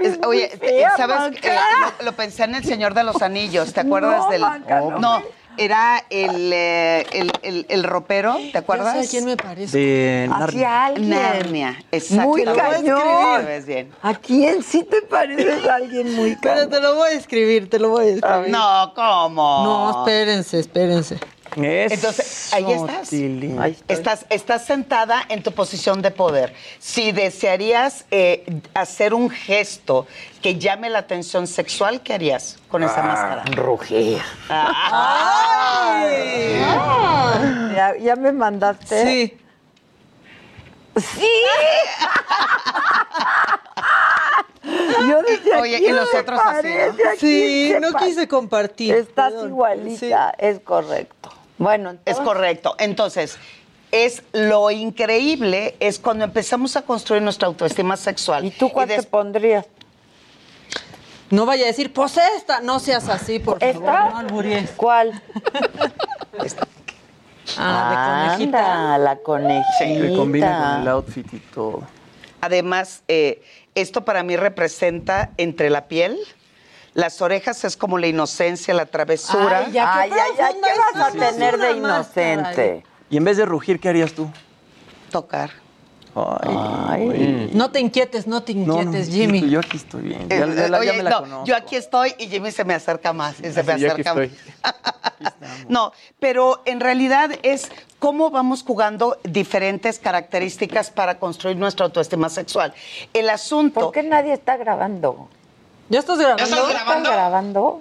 Es- 0.00 0.18
oye, 0.26 0.50
eh, 0.62 0.84
¿sabes? 0.96 1.38
Eh, 1.42 1.54
lo, 2.00 2.06
lo 2.06 2.12
pensé 2.12 2.44
en 2.44 2.54
El 2.54 2.64
Señor 2.64 2.94
de 2.94 3.04
los 3.04 3.20
Anillos, 3.20 3.74
¿te 3.74 3.80
acuerdas 3.80 4.20
No, 4.24 4.30
del...? 4.30 4.40
No. 4.40 4.98
no, 4.98 5.22
era 5.58 6.02
el, 6.10 6.52
eh, 6.52 7.06
el, 7.12 7.32
el- 7.42 7.66
el 7.68 7.84
ropero, 7.84 8.36
¿te 8.52 8.58
acuerdas? 8.58 8.94
Sé 9.00 9.06
a 9.06 9.10
quién 9.10 9.24
me 9.24 9.36
parece. 9.36 9.76
De 9.78 10.26
Narnia. 10.28 10.84
alguien. 10.86 11.10
Narnia, 11.10 11.84
exacto. 11.92 12.28
Muy 12.28 12.44
cañón. 12.44 13.46
Bien. 13.66 13.90
¿A 14.02 14.14
quién 14.14 14.62
sí 14.62 14.82
te 14.84 15.02
pareces 15.02 15.66
a 15.66 15.74
alguien 15.76 16.14
muy 16.14 16.36
Pero 16.40 16.54
cañón? 16.54 16.70
te 16.70 16.80
lo 16.80 16.94
voy 16.96 17.10
a 17.10 17.12
escribir, 17.12 17.68
te 17.70 17.78
lo 17.78 17.90
voy 17.90 18.06
a 18.06 18.08
escribir. 18.14 18.50
No, 18.50 18.92
¿cómo? 18.94 19.62
No, 19.64 19.90
espérense, 20.00 20.58
espérense. 20.60 21.18
Eso, 21.56 21.94
Entonces, 21.94 22.52
ahí 22.54 22.72
estás. 22.72 23.08
Tilín. 23.08 23.58
Ahí 23.60 23.72
estoy. 23.72 23.96
Estás, 23.96 24.26
estás 24.30 24.64
sentada 24.64 25.22
en 25.28 25.42
tu 25.42 25.52
posición 25.52 26.02
de 26.02 26.10
poder. 26.10 26.54
Si 26.78 27.12
desearías 27.12 28.04
eh, 28.10 28.44
hacer 28.74 29.14
un 29.14 29.30
gesto 29.30 30.06
que 30.40 30.58
llame 30.58 30.90
la 30.90 30.98
atención 31.00 31.46
sexual, 31.46 32.00
¿qué 32.02 32.14
harías 32.14 32.58
con 32.68 32.82
esa 32.82 33.02
máscara? 33.02 33.44
Rugir. 33.54 34.20
¡Ay! 34.48 36.10
¿Ya, 37.74 37.96
ya 37.98 38.16
me 38.16 38.32
mandaste? 38.32 39.04
Sí. 39.04 39.38
¡Sí! 40.96 41.28
Yo 45.08 45.22
decía, 45.22 45.58
Oye, 45.60 45.78
¿quién 45.78 45.94
y 45.94 45.96
los 45.96 46.14
otros 46.14 46.40
así, 46.44 46.68
Sí, 47.18 47.74
no 47.80 47.92
quise 47.98 48.28
compartir. 48.28 48.94
Estás 48.94 49.32
perdón. 49.32 49.48
igualita, 49.48 50.34
es 50.38 50.60
correcto. 50.60 51.32
Bueno, 51.62 51.96
Es 52.04 52.18
correcto. 52.18 52.74
Entonces, 52.78 53.38
es 53.92 54.22
lo 54.32 54.70
increíble 54.70 55.76
es 55.78 55.98
cuando 55.98 56.24
empezamos 56.24 56.76
a 56.76 56.82
construir 56.82 57.22
nuestra 57.22 57.46
autoestima 57.46 57.96
sexual. 57.96 58.44
¿y 58.44 58.50
tú 58.50 58.70
cuál 58.70 58.88
te 58.88 59.02
pondrías? 59.02 59.66
No 61.30 61.46
vaya 61.46 61.64
a 61.64 61.66
decir, 61.68 61.92
pues 61.92 62.18
esta. 62.36 62.60
No 62.60 62.78
seas 62.78 63.08
así, 63.08 63.38
por 63.38 63.58
favor. 63.58 63.76
¿Esta? 63.76 64.10
No 64.10 64.18
alburies. 64.18 64.70
¿Cuál? 64.76 65.22
Ah, 67.58 68.28
de 68.28 68.38
conejita. 68.38 68.92
Anda, 68.92 68.98
la 68.98 69.16
conejita. 69.16 69.84
Que 69.84 70.16
combina 70.16 70.72
con 70.74 70.82
el 70.82 70.88
outfit 70.88 71.34
y 71.34 71.38
todo. 71.38 71.82
Además, 72.40 73.02
eh, 73.08 73.42
esto 73.74 74.04
para 74.04 74.22
mí 74.22 74.36
representa 74.36 75.30
entre 75.36 75.68
la 75.68 75.86
piel, 75.86 76.16
las 76.94 77.22
orejas 77.22 77.64
es 77.64 77.76
como 77.76 77.98
la 77.98 78.06
inocencia, 78.06 78.74
la 78.74 78.86
travesura. 78.86 79.64
Ay, 79.66 79.72
ya, 79.72 79.94
Ay, 79.94 80.10
ay, 80.12 80.20
ay, 80.20 80.34
profunda 80.36 80.68
¿qué 80.68 80.98
vas 80.98 81.06
a 81.06 81.32
tener 81.32 81.58
de 81.58 81.72
inocente? 81.72 82.84
Y 83.10 83.16
en 83.16 83.24
vez 83.24 83.36
de 83.36 83.46
rugir, 83.46 83.80
¿qué 83.80 83.88
harías 83.88 84.12
tú? 84.12 84.30
Tocar. 85.10 85.50
Ay. 86.14 87.50
No 87.54 87.70
te 87.70 87.80
inquietes, 87.80 88.26
no 88.26 88.42
te 88.42 88.54
No, 88.54 88.74
no, 88.74 88.82
inquietes, 88.82 89.08
Jimmy. 89.08 89.48
Yo 89.48 89.60
aquí 89.60 89.78
estoy 89.78 90.02
bien. 90.02 90.28
Ya, 90.28 90.46
ya 90.46 90.68
ya 90.68 90.78
oye, 90.78 90.92
me 90.92 91.02
la 91.02 91.10
no, 91.10 91.20
conozco. 91.20 91.44
yo 91.46 91.56
aquí 91.56 91.76
estoy 91.76 92.14
y 92.18 92.28
Jimmy 92.28 92.50
se 92.50 92.64
me 92.64 92.74
acerca 92.74 93.14
más. 93.14 93.40
y 93.40 93.50
se 93.50 93.62
me 93.62 93.72
acerca 93.72 94.14
más. 94.14 94.24
estoy. 94.28 94.38
No, 95.68 95.92
pero 96.20 96.60
en 96.66 96.80
realidad 96.80 97.30
es 97.42 97.70
cómo 97.98 98.30
vamos 98.30 98.62
jugando 98.62 99.18
diferentes 99.24 99.98
características 99.98 100.90
para 100.90 101.18
construir 101.18 101.56
nuestra 101.56 101.86
autoestima 101.86 102.28
sexual. 102.28 102.74
El 103.14 103.30
asunto. 103.30 103.80
¿Por 103.80 103.92
qué 103.92 104.02
nadie 104.02 104.34
está 104.34 104.58
grabando? 104.58 105.28
¿Ya 105.92 105.98
estás 105.98 106.18
grabando? 106.18 106.42
¿Estás 106.44 107.02
grabando? 107.02 107.80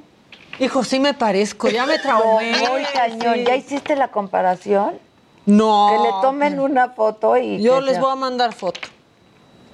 Hijo, 0.60 0.84
sí 0.84 1.00
me 1.00 1.14
parezco, 1.14 1.70
ya 1.70 1.86
me 1.86 1.98
traumé. 1.98 2.52
Muy 2.70 2.84
cañón. 2.94 3.36
Sí. 3.36 3.44
¿Ya 3.48 3.56
hiciste 3.56 3.96
la 3.96 4.10
comparación? 4.10 5.00
No. 5.46 5.88
Que 5.92 6.04
le 6.10 6.22
tomen 6.22 6.60
una 6.60 6.90
foto 6.90 7.38
y. 7.38 7.62
Yo 7.64 7.80
les 7.80 7.94
sea- 7.94 8.02
voy 8.02 8.12
a 8.12 8.16
mandar 8.16 8.52
foto. 8.54 8.82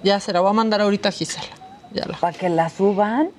Ya 0.03 0.19
se 0.19 0.31
la 0.33 0.39
voy 0.41 0.51
a 0.51 0.53
mandar 0.53 0.81
ahorita 0.81 1.09
a 1.09 1.11
Gisela. 1.11 1.47
Ya 1.91 2.05
la. 2.05 2.15
¿Para 2.19 2.37
que 2.37 2.47
la 2.49 2.69
suban? 2.69 3.31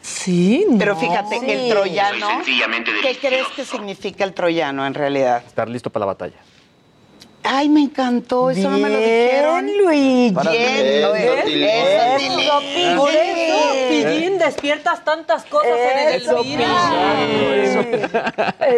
Sí, 0.00 0.64
no. 0.70 0.78
Pero 0.78 0.94
fíjate, 0.94 1.40
Sí. 1.40 1.50
el 1.50 1.68
troyano. 1.68 2.28
¿Qué 3.02 3.18
crees 3.20 3.48
que 3.48 3.64
significa 3.64 4.22
el 4.22 4.32
troyano 4.32 4.86
en 4.86 4.94
realidad? 4.94 5.42
Estar 5.44 5.68
listo 5.68 5.90
para 5.90 6.02
la 6.06 6.12
batalla. 6.12 6.36
Ay, 7.48 7.68
me 7.68 7.82
encantó, 7.82 8.50
eso 8.50 8.70
no 8.70 8.78
me 8.78 8.88
lo 8.88 8.98
dijeron. 8.98 9.66
Luis. 9.78 10.32
Bien, 10.50 10.86
Eso, 10.86 11.14
Eso. 11.14 11.46
Eso. 11.46 12.96
Por 12.96 13.10
eso, 13.10 13.56
Pillín, 13.88 14.38
despiertas 14.38 15.04
tantas 15.04 15.44
cosas 15.44 15.70
en 15.70 16.08
el 16.08 16.22
Eso, 16.22 16.42
vida. 16.42 16.66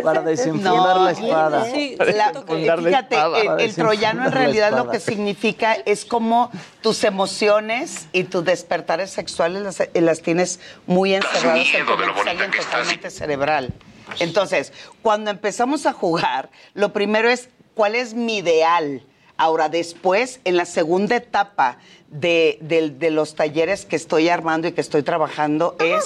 Para 0.02 0.22
desenfundar 0.22 0.96
No, 0.96 1.04
la 1.04 1.10
espada. 1.12 1.64
Sí, 1.64 1.96
La- 1.98 2.32
fíjate, 2.78 3.14
espada, 3.14 3.56
el, 3.58 3.74
troyano 3.74 4.26
en 4.26 4.32
realidad 4.32 4.72
lo 4.76 4.90
que 4.90 5.00
significa 5.00 5.74
es 5.74 6.04
como 6.04 6.50
tus 6.82 7.04
emociones 7.04 8.08
y 8.12 8.24
tus 8.24 8.44
despertares 8.44 9.10
sexuales 9.10 9.62
las, 9.62 9.80
eh, 9.80 9.90
las 9.94 10.22
tienes 10.22 10.60
muy 10.86 11.14
encerradas 11.14 11.66
en 11.74 11.86
tu 11.86 12.58
totalmente 12.62 13.10
cerebral. 13.10 13.72
Entonces, 14.20 14.72
cuando 15.02 15.30
empezamos 15.30 15.86
a 15.86 15.92
jugar, 15.92 16.50
lo 16.74 16.92
primero 16.92 17.28
es 17.28 17.50
cuál 17.78 17.94
es 17.94 18.12
mi 18.12 18.38
ideal. 18.38 19.02
Ahora, 19.36 19.68
después, 19.68 20.40
en 20.44 20.56
la 20.56 20.64
segunda 20.64 21.14
etapa 21.14 21.78
de, 22.08 22.58
de 22.60 23.10
los 23.12 23.36
talleres 23.36 23.84
que 23.84 23.94
estoy 23.94 24.28
armando 24.28 24.66
y 24.66 24.72
que 24.72 24.80
estoy 24.80 25.04
trabajando, 25.04 25.76
es 25.78 26.04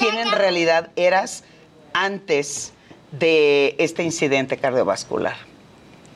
quién 0.00 0.18
en 0.18 0.32
realidad 0.32 0.90
eras 0.96 1.44
antes 1.92 2.72
de 3.12 3.76
este 3.78 4.02
incidente 4.02 4.56
cardiovascular. 4.56 5.36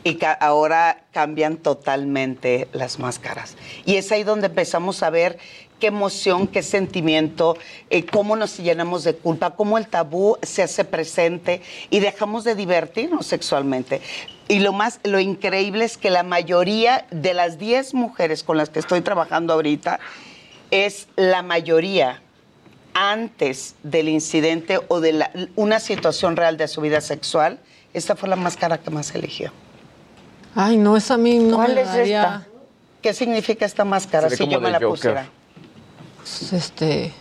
Y 0.02 0.16
ca- 0.16 0.32
ahora 0.32 1.04
cambian 1.12 1.58
totalmente 1.58 2.66
las 2.72 2.98
máscaras. 2.98 3.54
Y 3.84 3.94
es 3.94 4.10
ahí 4.10 4.24
donde 4.24 4.48
empezamos 4.48 5.04
a 5.04 5.10
ver 5.10 5.38
qué 5.78 5.86
emoción, 5.88 6.48
qué 6.48 6.64
sentimiento, 6.64 7.56
eh, 7.90 8.04
cómo 8.04 8.34
nos 8.34 8.56
llenamos 8.58 9.04
de 9.04 9.14
culpa, 9.14 9.54
cómo 9.54 9.78
el 9.78 9.86
tabú 9.86 10.36
se 10.42 10.64
hace 10.64 10.84
presente 10.84 11.62
y 11.88 12.00
dejamos 12.00 12.42
de 12.42 12.56
divertirnos 12.56 13.26
sexualmente. 13.26 14.00
Y 14.48 14.60
lo 14.60 14.72
más, 14.72 15.00
lo 15.04 15.20
increíble 15.20 15.84
es 15.84 15.98
que 15.98 16.10
la 16.10 16.22
mayoría 16.22 17.04
de 17.10 17.34
las 17.34 17.58
10 17.58 17.92
mujeres 17.94 18.42
con 18.42 18.56
las 18.56 18.70
que 18.70 18.78
estoy 18.78 19.02
trabajando 19.02 19.52
ahorita, 19.52 20.00
es 20.70 21.08
la 21.16 21.42
mayoría 21.42 22.22
antes 22.94 23.74
del 23.82 24.08
incidente 24.08 24.80
o 24.88 25.00
de 25.00 25.12
la- 25.12 25.30
una 25.54 25.80
situación 25.80 26.36
real 26.36 26.56
de 26.56 26.66
su 26.68 26.80
vida 26.80 27.00
sexual, 27.00 27.58
esta 27.94 28.16
fue 28.16 28.28
la 28.28 28.36
máscara 28.36 28.78
que 28.78 28.90
más 28.90 29.14
eligió. 29.14 29.52
Ay, 30.54 30.76
no, 30.76 30.96
esa 30.96 31.14
a 31.14 31.18
mí 31.18 31.38
no 31.38 31.56
¿Cuál 31.56 31.74
me 31.74 31.82
es 31.82 31.88
daría- 31.88 32.22
esta? 32.22 32.46
¿Qué 33.02 33.14
significa 33.14 33.64
esta 33.64 33.84
máscara 33.84 34.28
si 34.28 34.48
yo 34.48 34.60
me 34.60 34.70
la 34.70 34.78
Joker. 34.78 34.88
pusiera? 34.88 35.28
Pues, 36.18 36.52
Este. 36.52 37.12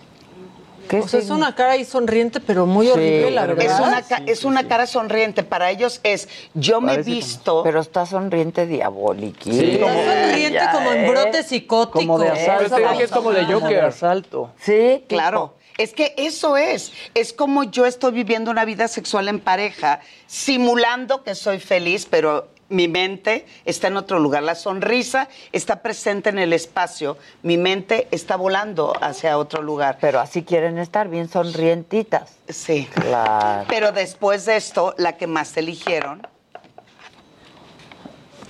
O 0.93 1.07
sea, 1.07 1.19
es 1.19 1.29
una 1.29 1.53
cara 1.55 1.71
ahí 1.73 1.85
sonriente, 1.85 2.39
pero 2.39 2.65
muy 2.65 2.87
horrible, 2.89 3.31
la 3.31 3.45
verdad. 3.45 3.65
Es 3.65 3.79
una, 3.79 4.01
ca- 4.01 4.23
es 4.25 4.43
una 4.45 4.67
cara 4.67 4.87
sonriente. 4.87 5.43
Para 5.43 5.69
ellos 5.71 5.99
es, 6.03 6.29
yo 6.53 6.81
me 6.81 6.93
he 6.93 7.03
visto... 7.03 7.63
Pero 7.63 7.79
está 7.81 8.05
sonriente 8.05 8.65
diabólica. 8.65 9.43
Sí. 9.43 9.73
Está 9.81 9.93
sonriente 9.93 10.59
como 10.71 10.91
en 10.91 11.07
brote 11.09 11.43
psicótico. 11.43 11.99
Como 11.99 12.19
de 12.19 12.29
asalto. 12.29 12.75
Pero 12.75 12.97
te 12.97 13.03
es 13.03 13.11
como 13.11 13.31
de 13.31 13.45
Joker. 13.45 13.85
asalto. 13.85 14.51
Sí, 14.61 15.03
claro. 15.07 15.55
Es 15.77 15.93
que 15.93 16.15
eso 16.17 16.57
es. 16.57 16.91
Es 17.13 17.33
como 17.33 17.63
yo 17.63 17.85
estoy 17.85 18.11
viviendo 18.11 18.49
una 18.49 18.65
vida 18.65 18.87
sexual 18.87 19.27
en 19.27 19.39
pareja, 19.39 19.99
simulando 20.25 21.23
que 21.23 21.35
soy 21.35 21.59
feliz, 21.59 22.07
pero 22.09 22.47
mi 22.69 22.87
mente 22.87 23.45
está 23.65 23.87
en 23.87 23.97
otro 23.97 24.19
lugar. 24.19 24.43
La 24.43 24.55
sonrisa 24.55 25.29
está 25.51 25.81
presente 25.81 26.29
en 26.29 26.39
el 26.39 26.51
espacio. 26.53 27.17
Mi 27.43 27.57
mente 27.57 28.07
está 28.11 28.35
volando 28.35 28.93
hacia 29.01 29.37
otro 29.37 29.61
lugar. 29.61 29.97
Pero 30.01 30.19
así 30.19 30.43
quieren 30.43 30.77
estar 30.77 31.07
bien 31.07 31.29
sonrientitas. 31.29 32.35
Sí. 32.49 32.87
Claro. 32.93 33.65
Pero 33.69 33.91
después 33.91 34.45
de 34.45 34.57
esto, 34.57 34.93
la 34.97 35.17
que 35.17 35.27
más 35.27 35.55
eligieron 35.57 36.27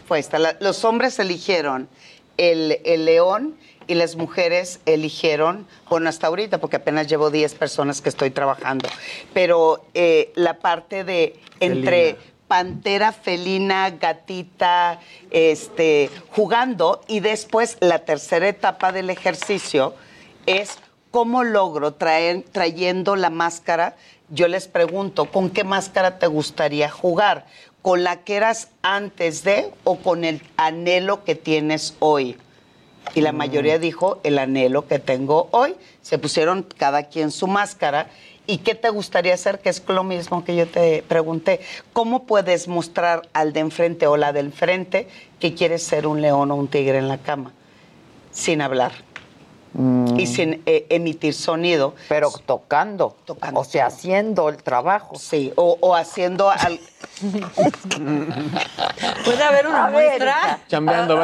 fue 0.07 0.19
esta. 0.19 0.39
La- 0.39 0.57
los 0.59 0.83
hombres 0.85 1.19
eligieron 1.19 1.89
el, 2.37 2.79
el 2.85 3.05
león 3.05 3.57
y 3.87 3.95
las 3.95 4.15
mujeres 4.15 4.79
eligieron, 4.85 5.65
bueno, 5.89 6.09
hasta 6.09 6.27
ahorita, 6.27 6.59
porque 6.59 6.75
apenas 6.77 7.07
llevo 7.07 7.29
10 7.29 7.55
personas 7.55 8.01
que 8.01 8.09
estoy 8.09 8.31
trabajando, 8.31 8.89
pero 9.33 9.85
eh, 9.93 10.31
la 10.35 10.59
parte 10.59 11.03
de 11.03 11.39
entre. 11.59 12.17
Pantera, 12.47 13.11
felina, 13.11 13.89
gatita, 13.91 14.99
este, 15.31 16.09
jugando, 16.31 17.01
y 17.07 17.19
después 17.19 17.77
la 17.79 17.99
tercera 17.99 18.47
etapa 18.47 18.91
del 18.91 19.09
ejercicio 19.09 19.93
es 20.45 20.77
cómo 21.11 21.43
logro 21.43 21.93
traer, 21.93 22.43
trayendo 22.51 23.15
la 23.15 23.29
máscara. 23.29 23.95
Yo 24.29 24.47
les 24.47 24.67
pregunto, 24.67 25.25
¿con 25.25 25.49
qué 25.49 25.63
máscara 25.63 26.19
te 26.19 26.27
gustaría 26.27 26.89
jugar? 26.89 27.45
¿Con 27.81 28.03
la 28.03 28.23
que 28.23 28.35
eras 28.35 28.69
antes 28.81 29.43
de 29.43 29.71
o 29.83 29.97
con 29.97 30.23
el 30.23 30.41
anhelo 30.57 31.23
que 31.23 31.35
tienes 31.35 31.95
hoy? 31.99 32.37
Y 33.15 33.21
la 33.21 33.31
mayoría 33.31 33.79
dijo 33.79 34.19
el 34.23 34.37
anhelo 34.37 34.87
que 34.87 34.99
tengo 34.99 35.47
hoy. 35.51 35.75
Se 36.01 36.17
pusieron 36.17 36.63
cada 36.63 37.03
quien 37.03 37.31
su 37.31 37.47
máscara. 37.47 38.09
¿Y 38.47 38.59
qué 38.59 38.75
te 38.75 38.89
gustaría 38.89 39.33
hacer? 39.33 39.59
Que 39.59 39.69
es 39.69 39.83
lo 39.87 40.05
mismo 40.05 40.45
que 40.45 40.55
yo 40.55 40.65
te 40.67 41.03
pregunté. 41.07 41.59
¿Cómo 41.91 42.23
puedes 42.23 42.69
mostrar 42.69 43.27
al 43.33 43.51
de 43.51 43.59
enfrente 43.59 44.07
o 44.07 44.15
la 44.15 44.31
del 44.31 44.47
enfrente 44.47 45.09
que 45.39 45.53
quieres 45.53 45.83
ser 45.83 46.07
un 46.07 46.21
león 46.21 46.49
o 46.51 46.55
un 46.55 46.69
tigre 46.69 46.97
en 46.97 47.09
la 47.09 47.17
cama? 47.17 47.51
Sin 48.31 48.61
hablar. 48.61 48.93
Y 50.15 50.25
sin 50.25 50.63
eh, 50.65 50.87
emitir 50.89 51.33
sonido. 51.33 51.93
Pero 52.07 52.31
tocando. 52.45 53.17
Tocando. 53.25 53.59
O 53.59 53.63
sea, 53.63 53.87
haciendo 53.87 54.47
el 54.49 54.63
trabajo. 54.63 55.17
Sí, 55.17 55.51
o, 55.55 55.77
o 55.81 55.93
haciendo 55.93 56.49
al... 56.49 56.79
¿Puede 59.25 59.43
haber 59.43 59.67
una 59.67 59.87
muestra? 59.89 60.61
Chambeando. 60.67 61.19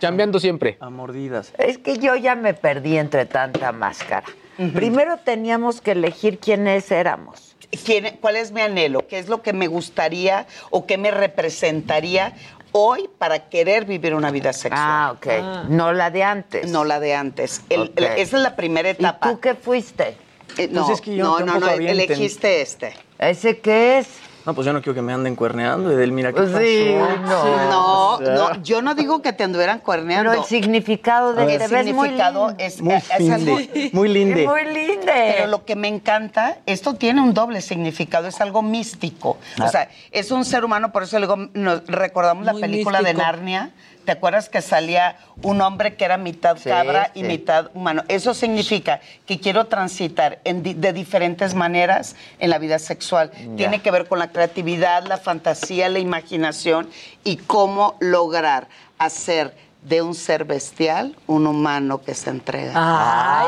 Chambeando 0.00 0.40
siempre. 0.40 0.78
A 0.80 0.88
mordidas. 0.88 1.52
Es 1.58 1.78
que 1.78 1.98
yo 1.98 2.16
ya 2.16 2.34
me 2.34 2.54
perdí 2.54 2.96
entre 2.96 3.26
tanta 3.26 3.70
máscara. 3.72 4.24
Primero 4.74 5.16
teníamos 5.18 5.80
que 5.80 5.92
elegir 5.92 6.38
quiénes 6.38 6.90
éramos. 6.90 7.56
¿Quién- 7.84 8.18
¿Cuál 8.20 8.36
es 8.36 8.52
mi 8.52 8.60
anhelo? 8.60 9.06
¿Qué 9.06 9.18
es 9.18 9.28
lo 9.28 9.42
que 9.42 9.52
me 9.52 9.68
gustaría 9.68 10.46
o 10.70 10.86
qué 10.86 10.98
me 10.98 11.10
representaría 11.10 12.34
hoy 12.72 13.08
para 13.18 13.48
querer 13.48 13.84
vivir 13.84 14.14
una 14.14 14.30
vida 14.30 14.52
sexual? 14.52 14.82
Ah, 14.82 15.14
ok. 15.16 15.68
No 15.70 15.92
la 15.92 16.10
de 16.10 16.22
antes. 16.24 16.68
No 16.70 16.84
la 16.84 17.00
de 17.00 17.14
antes. 17.14 17.62
El- 17.68 17.92
esa 17.96 18.36
es 18.36 18.42
la 18.42 18.56
primera 18.56 18.90
etapa. 18.90 19.28
¿Y 19.30 19.32
tú 19.34 19.40
qué 19.40 19.54
fuiste? 19.54 20.16
Eh, 20.58 20.68
no, 20.70 20.84
Pues 20.84 20.98
es 20.98 21.00
que 21.00 21.14
yo 21.16 21.24
no, 21.24 21.40
no, 21.40 21.58
no, 21.60 21.68
elegiste 21.70 22.60
este. 22.60 22.92
¿Ese 23.18 23.60
qué 23.60 23.98
es? 23.98 24.08
No, 24.46 24.54
pues 24.54 24.64
yo 24.66 24.72
no 24.72 24.80
quiero 24.80 24.94
que 24.94 25.02
me 25.02 25.12
anden 25.12 25.36
cuerneando, 25.36 25.90
Edel, 25.90 26.12
mira 26.12 26.32
qué 26.32 26.40
Pues 26.42 26.50
sí, 26.58 26.94
pasó. 26.98 27.46
No, 27.70 28.14
O 28.14 28.18
sea, 28.18 28.34
no, 28.34 28.62
yo 28.62 28.80
no 28.82 28.94
digo 28.94 29.20
que 29.22 29.32
te 29.32 29.44
anduvieran 29.44 29.80
cuerneando. 29.80 30.30
Pero 30.30 30.42
el 30.42 30.48
significado 30.48 31.34
de 31.34 31.42
el 31.42 31.58
te 31.58 31.68
ves 31.68 31.86
muy 31.94 32.08
significado 32.08 32.48
lindo. 32.48 32.64
es, 32.64 32.80
Muy 32.80 32.94
es 32.94 33.10
algo- 33.30 33.58
linde, 33.58 33.90
muy 33.92 34.08
linda. 34.08 35.12
Pero 35.14 35.46
lo 35.48 35.64
que 35.64 35.76
me 35.76 35.88
encanta, 35.88 36.58
esto 36.66 36.94
tiene 36.94 37.20
un 37.20 37.34
doble 37.34 37.60
significado, 37.60 38.28
es 38.28 38.40
algo 38.40 38.62
místico. 38.62 39.36
O 39.62 39.68
sea, 39.68 39.88
es 40.10 40.30
un 40.30 40.44
ser 40.44 40.64
humano, 40.64 40.90
por 40.92 41.02
eso 41.02 41.18
luego 41.18 41.36
nos 41.54 41.86
recordamos 41.86 42.44
la 42.46 42.54
película 42.54 43.02
de. 43.02 43.14
Narnia. 43.14 43.70
¿Te 44.10 44.14
acuerdas 44.14 44.48
que 44.48 44.60
salía 44.60 45.18
un 45.40 45.60
hombre 45.60 45.94
que 45.94 46.04
era 46.04 46.16
mitad 46.16 46.56
Sí, 46.56 46.68
cabra 46.68 47.12
y 47.14 47.22
mitad 47.22 47.70
humano? 47.74 48.02
Eso 48.08 48.34
significa 48.34 49.00
que 49.24 49.38
quiero 49.38 49.68
transitar 49.68 50.40
en 50.42 50.64
di- 50.64 50.74
de 50.74 50.92
diferentes 50.92 51.54
maneras 51.54 52.16
en 52.40 52.50
la 52.50 52.58
vida 52.58 52.80
sexual. 52.80 53.30
Tiene 53.56 53.80
que 53.82 53.92
ver 53.92 54.08
con 54.08 54.18
la 54.18 54.32
creatividad, 54.32 55.04
la 55.06 55.16
fantasía, 55.16 55.88
la 55.88 56.00
imaginación 56.00 56.90
y 57.22 57.36
cómo 57.36 57.94
lograr 58.00 58.66
hacer 58.98 59.54
de 59.82 60.02
un 60.02 60.14
ser 60.14 60.44
bestial 60.44 61.16
un 61.26 61.46
humano 61.46 62.02
que 62.02 62.14
se 62.14 62.30
entrega. 62.30 62.72
Ay, 62.74 63.46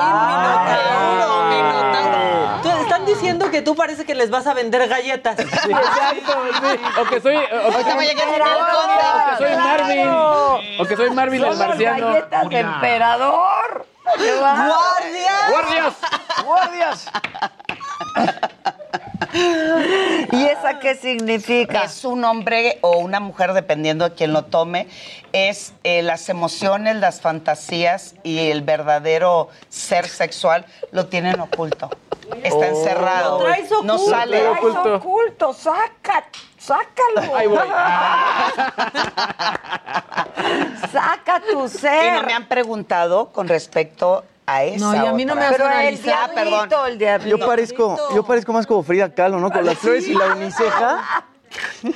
Minotauro, 1.18 1.44
Minotauro. 1.48 2.62
Tú- 2.62 2.70
Están 2.82 3.04
diciendo 3.06 3.50
que 3.50 3.62
tú 3.62 3.74
parece 3.74 4.04
que 4.04 4.14
les 4.14 4.30
vas 4.30 4.46
a 4.46 4.54
vender 4.54 4.88
galletas. 4.88 5.38
Exacto, 5.40 6.32
sí. 6.60 7.00
O 7.00 7.04
que 7.04 7.20
soy, 7.20 7.36
o 7.36 7.40
que 7.40 7.82
soy, 7.84 8.06
a 8.08 8.12
o 8.12 9.30
que 9.30 9.36
soy 9.46 9.56
Marvin. 9.56 10.08
O 10.78 10.84
que 10.86 10.96
soy 10.96 11.10
Marvin 11.10 11.44
el 11.44 11.56
marciano. 11.56 12.06
galletas 12.08 12.48
de 12.48 12.58
emperador. 12.60 13.86
¡Qué 14.18 14.34
bárbaro! 14.40 14.74
¡Guardias! 15.50 15.94
¡Guardias! 16.44 17.08
¿Y 20.32 20.44
esa 20.44 20.78
qué 20.80 20.94
significa? 20.94 21.82
Es 21.84 22.04
un 22.04 22.24
hombre 22.24 22.78
o 22.82 22.98
una 22.98 23.20
mujer, 23.20 23.52
dependiendo 23.52 24.08
de 24.08 24.14
quién 24.14 24.32
lo 24.32 24.44
tome, 24.44 24.88
es 25.32 25.72
eh, 25.84 26.02
las 26.02 26.28
emociones, 26.28 26.96
las 26.96 27.20
fantasías 27.20 28.14
y 28.22 28.50
el 28.50 28.62
verdadero 28.62 29.48
ser 29.68 30.06
sexual 30.08 30.64
lo 30.90 31.06
tienen 31.06 31.40
oculto. 31.40 31.90
Está 32.42 32.68
encerrado. 32.68 33.38
Lo 33.40 33.44
traes 33.44 33.70
No 33.70 33.94
oculto. 33.94 34.10
sale. 34.10 34.38
Ay, 34.38 34.46
oculto. 34.46 34.94
oculto, 34.94 35.52
saca, 35.52 36.24
sácalo. 36.58 37.36
Ahí 37.36 37.46
voy. 37.46 37.58
Saca 40.92 41.40
tu 41.50 41.64
Y 41.64 41.68
ser. 41.68 42.14
no 42.14 42.22
me 42.24 42.32
han 42.34 42.46
preguntado 42.48 43.28
con 43.32 43.48
respecto 43.48 44.24
a 44.54 44.64
esa 44.64 44.78
No, 44.78 44.94
y 44.94 45.06
a 45.06 45.12
mí 45.12 45.24
no 45.24 45.32
otra. 45.34 45.42
me 45.42 45.46
has 45.48 45.52
Pero 45.52 45.64
el 45.66 45.72
analizado. 45.72 46.16
Ah, 46.22 46.30
perdón. 46.34 46.68
el 46.88 46.98
diablito. 46.98 47.36
Yo 47.38 47.46
parezco, 47.46 47.98
yo 48.14 48.22
parezco 48.24 48.52
más 48.52 48.66
como 48.66 48.82
Frida 48.82 49.12
Kahlo, 49.14 49.38
¿no? 49.40 49.50
Con 49.50 49.64
las 49.64 49.78
flores 49.78 50.06
y 50.08 50.14
la 50.14 50.34
uniceja. 50.34 51.24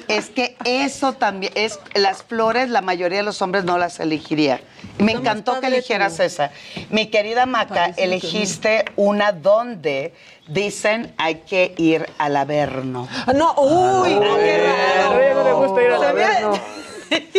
Es 0.08 0.28
que 0.28 0.54
eso 0.64 1.14
también, 1.14 1.50
es 1.54 1.78
las 1.94 2.22
flores, 2.22 2.68
la 2.68 2.82
mayoría 2.82 3.18
de 3.18 3.24
los 3.24 3.40
hombres 3.40 3.64
no 3.64 3.78
las 3.78 4.00
elegiría. 4.00 4.60
Me 4.98 5.12
más 5.14 5.20
encantó 5.22 5.54
que 5.54 5.60
padre 5.62 5.76
eligieras 5.76 6.16
tú. 6.18 6.24
esa. 6.24 6.50
Mi 6.90 7.06
querida 7.06 7.46
Maca, 7.46 7.86
elegiste 7.96 8.84
una 8.96 9.32
donde 9.32 10.12
dicen 10.48 11.14
hay 11.16 11.36
que 11.36 11.72
ir 11.78 12.06
al 12.18 12.36
Averno. 12.36 13.08
Ah, 13.26 13.32
No, 13.32 13.54
uy, 13.56 14.10
qué 14.10 14.18
raro. 14.18 15.10
A 15.12 15.22
ella 15.24 15.34
no 15.34 15.44
le 15.44 15.52
gusta 15.52 15.82
ir 15.82 15.90
al 15.92 16.04
Averno. 16.04 16.52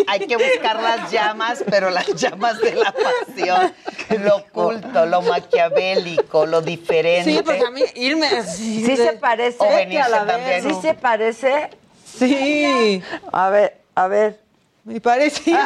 Hay 0.07 0.19
que 0.27 0.35
buscar 0.37 0.81
las 0.81 1.11
llamas, 1.11 1.63
pero 1.69 1.89
las 1.89 2.07
llamas 2.15 2.59
de 2.59 2.75
la 2.75 2.91
pasión, 2.93 3.73
lo 4.23 4.37
oculto, 4.37 5.05
lo 5.05 5.21
maquiavélico, 5.21 6.45
lo 6.45 6.61
diferente. 6.61 7.31
Sí, 7.31 7.41
porque 7.43 7.65
a 7.65 7.71
mí 7.71 7.81
irme 7.95 8.27
así. 8.27 8.85
¿Sí 8.85 8.95
de- 8.95 9.05
se 9.07 9.13
parece? 9.13 9.57
O 9.59 9.67
venirse 9.67 10.01
a 10.01 10.09
la 10.09 10.25
también. 10.25 10.63
¿Sí 10.63 10.73
se 10.81 10.93
parece? 10.93 11.69
Sí. 12.17 13.01
A 13.31 13.49
ver, 13.49 13.77
a 13.95 14.07
ver. 14.07 14.39
Me 14.83 15.01
parece. 15.01 15.51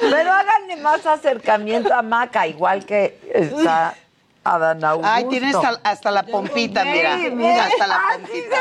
Pero 0.00 0.32
háganle 0.32 0.76
más 0.76 1.04
acercamiento 1.06 1.92
a 1.94 2.02
Maca, 2.02 2.46
igual 2.46 2.84
que 2.86 3.18
está 3.34 3.94
Adán 4.44 4.82
Augusto. 4.84 5.10
Ay, 5.12 5.24
tienes 5.26 5.54
hasta, 5.54 5.80
hasta 5.82 6.10
la 6.10 6.22
pompita, 6.22 6.84
mira. 6.84 7.16
Mira. 7.16 7.64
Hasta 7.64 7.86
la 7.86 7.96
sí 7.96 8.02
pompita. 8.22 8.56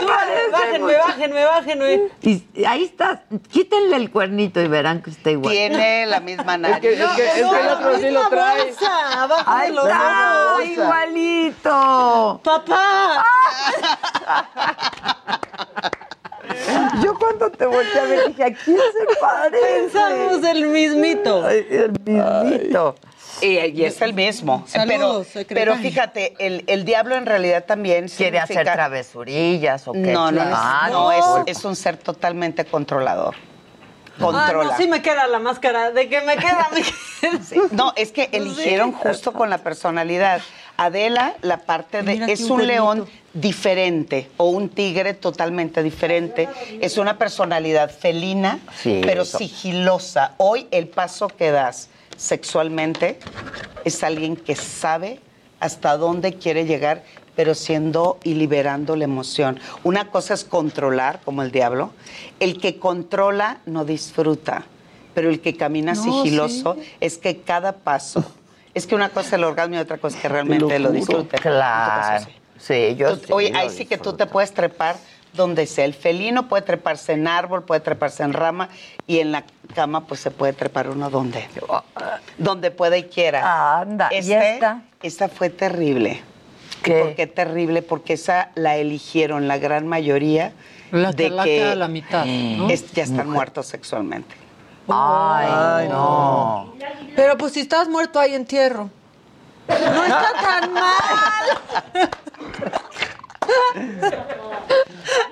Bájenme, 0.51 0.97
bájenme, 0.97 1.45
bájenme. 1.45 2.01
Y 2.21 2.43
y 2.53 2.65
ahí 2.65 2.83
está. 2.83 3.23
Quítenle 3.51 3.95
el 3.95 4.11
cuernito 4.11 4.59
y 4.61 4.67
verán 4.67 5.01
que 5.01 5.11
está 5.11 5.31
igual. 5.31 5.53
Tiene 5.53 6.05
la 6.07 6.19
misma 6.19 6.57
nariz. 6.57 6.77
Es 6.77 6.81
que, 6.81 6.93
es 6.93 7.09
que, 7.11 7.27
es 7.27 7.33
que 7.33 7.39
el 7.59 7.67
otro 7.69 7.97
sí 7.99 8.09
lo 8.09 8.27
trae. 8.29 8.65
Bolsa, 8.65 9.23
abajo 9.23 9.43
Ahí 9.45 9.69
de 9.69 9.75
los 9.75 9.85
está, 9.85 10.55
igualito. 10.65 12.41
Papá. 12.43 13.23
Yo 17.03 17.13
cuando 17.15 17.49
te 17.51 17.65
volteé 17.65 17.99
a 17.99 18.03
ver 18.05 18.27
dije, 18.27 18.43
¿a 18.43 18.53
quién 18.53 18.77
se 18.77 19.19
parece? 19.19 19.81
Pensamos 19.81 20.43
el 20.43 20.67
mismito. 20.67 21.45
Ay, 21.45 21.65
el 21.69 21.91
mismito. 22.03 22.95
Y, 23.41 23.57
y 23.59 23.85
es 23.85 24.01
el 24.01 24.13
mismo. 24.13 24.63
Saludos, 24.67 25.27
pero, 25.33 25.45
pero 25.47 25.75
fíjate, 25.75 26.33
el, 26.39 26.63
el 26.67 26.85
diablo 26.85 27.15
en 27.15 27.25
realidad 27.25 27.65
también 27.65 28.07
¿Quiere 28.09 28.39
hacer 28.39 28.63
travesurillas 28.65 29.87
o 29.87 29.93
qué? 29.93 29.99
No, 29.99 30.31
no, 30.31 30.43
no. 30.45 30.55
Ah, 30.55 30.87
no, 30.91 31.11
no. 31.11 31.43
es, 31.45 31.57
es 31.57 31.65
un 31.65 31.75
ser 31.75 31.97
totalmente 31.97 32.65
controlador. 32.65 33.35
Ah, 33.35 34.19
Controla. 34.19 34.71
no, 34.71 34.77
sí 34.77 34.87
me 34.87 35.01
queda 35.03 35.27
la 35.27 35.37
máscara. 35.39 35.91
De 35.91 36.09
que 36.09 36.21
me 36.21 36.37
queda, 36.37 36.67
me 36.73 36.81
queda. 36.81 37.43
Sí, 37.43 37.59
No, 37.71 37.93
es 37.95 38.11
que 38.11 38.29
eligieron 38.31 38.91
justo 38.91 39.31
con 39.33 39.49
la 39.49 39.59
personalidad. 39.59 40.41
Adela, 40.75 41.35
la 41.41 41.57
parte 41.57 42.01
de. 42.03 42.13
Mira 42.13 42.25
es 42.27 42.41
un 42.41 42.61
un 42.61 42.67
león 42.67 43.07
diferente 43.33 44.29
o 44.37 44.45
un 44.49 44.69
tigre 44.69 45.13
totalmente 45.13 45.81
diferente. 45.83 46.47
Es 46.81 46.97
una 46.97 47.17
personalidad 47.17 47.91
felina, 47.91 48.59
Sí, 48.81 49.01
pero 49.03 49.21
eso. 49.23 49.37
sigilosa. 49.37 50.33
Hoy 50.37 50.67
el 50.71 50.87
paso 50.87 51.27
que 51.27 51.51
das 51.51 51.89
sexualmente 52.17 53.19
es 53.85 54.03
alguien 54.03 54.35
que 54.35 54.55
sabe 54.55 55.19
hasta 55.59 55.95
dónde 55.97 56.33
quiere 56.33 56.65
llegar, 56.65 57.03
pero 57.35 57.55
siendo 57.55 58.17
y 58.23 58.33
liberando 58.33 58.95
la 58.95 59.05
emoción. 59.05 59.59
Una 59.83 60.09
cosa 60.09 60.33
es 60.33 60.43
controlar, 60.43 61.21
como 61.23 61.41
el 61.43 61.51
diablo. 61.51 61.91
El 62.39 62.59
que 62.59 62.79
controla 62.79 63.59
no 63.65 63.85
disfruta, 63.85 64.65
pero 65.13 65.29
el 65.29 65.39
que 65.39 65.55
camina 65.55 65.93
No, 65.93 66.03
sigiloso 66.03 66.75
sí. 66.75 66.81
es 66.99 67.17
que 67.17 67.41
cada 67.41 67.73
paso. 67.77 68.23
Es 68.73 68.85
que 68.85 68.95
una 68.95 69.09
cosa 69.09 69.27
es 69.27 69.33
el 69.33 69.43
orgasmo 69.43 69.75
y 69.75 69.77
otra 69.79 69.97
cosa 69.97 70.15
es 70.17 70.21
que 70.21 70.29
realmente 70.29 70.77
lo, 70.79 70.91
disfrute. 70.91 71.37
Claro. 71.37 72.25
Caso, 72.25 72.29
Sí, 72.59 72.95
yo 72.95 73.17
Tú- 73.17 73.25
sí 73.27 73.33
Oye, 73.33 73.51
ahí 73.55 73.69
sí 73.69 73.85
que 73.85 73.97
tú 73.99 74.13
te 74.13 74.25
puedes 74.25 74.51
trepar 74.51 74.95
donde 75.37 75.65
sea. 75.67 75.85
El 75.85 75.93
felino 75.93 76.49
puede 76.49 76.63
treparse 76.63 77.13
en 77.13 77.27
árbol, 77.27 77.63
puede 77.63 77.79
treparse 77.79 78.23
en 78.23 78.33
rama 78.33 78.67
y 79.07 79.19
en 79.19 79.31
la 79.31 79.45
cama 79.73 80.05
pues 80.05 80.19
se 80.19 80.31
puede 80.31 80.51
trepar 80.51 80.89
uno 80.89 81.09
donde, 81.09 81.47
donde 82.37 82.71
pueda 82.71 82.97
y 82.97 83.03
quiera. 83.03 83.79
Anda, 83.79 84.09
¿y 84.11 84.17
Este- 84.17 84.53
esta? 84.55 84.81
Esta 85.01 85.29
fue 85.29 85.49
terrible. 85.49 86.21
¿Qué? 86.83 86.99
¿Por 86.99 87.15
qué 87.15 87.27
terrible? 87.27 87.81
Porque 87.81 88.13
esa 88.13 88.49
la 88.55 88.75
eligieron 88.75 89.47
la 89.47 89.57
gran 89.57 89.87
mayoría 89.87 90.51
La 90.91 91.11
de 91.11 91.29
calaca 91.29 91.43
que 91.45 91.63
a 91.71 91.75
la 91.75 91.87
mitad, 91.87 92.25
¿no? 92.25 92.69
es- 92.69 92.91
ya 92.91 93.03
están 93.03 93.29
muertos 93.29 93.67
sexualmente. 93.67 94.35
Ay, 94.89 95.87
no. 95.89 96.73
Pero 97.15 97.37
pues 97.37 97.53
si 97.53 97.59
estás 97.61 97.87
muerto 97.89 98.19
hay 98.19 98.35
entierro. 98.35 98.89
No 99.67 99.75
está 100.03 100.31
tan 100.41 100.73
mal. 100.73 100.89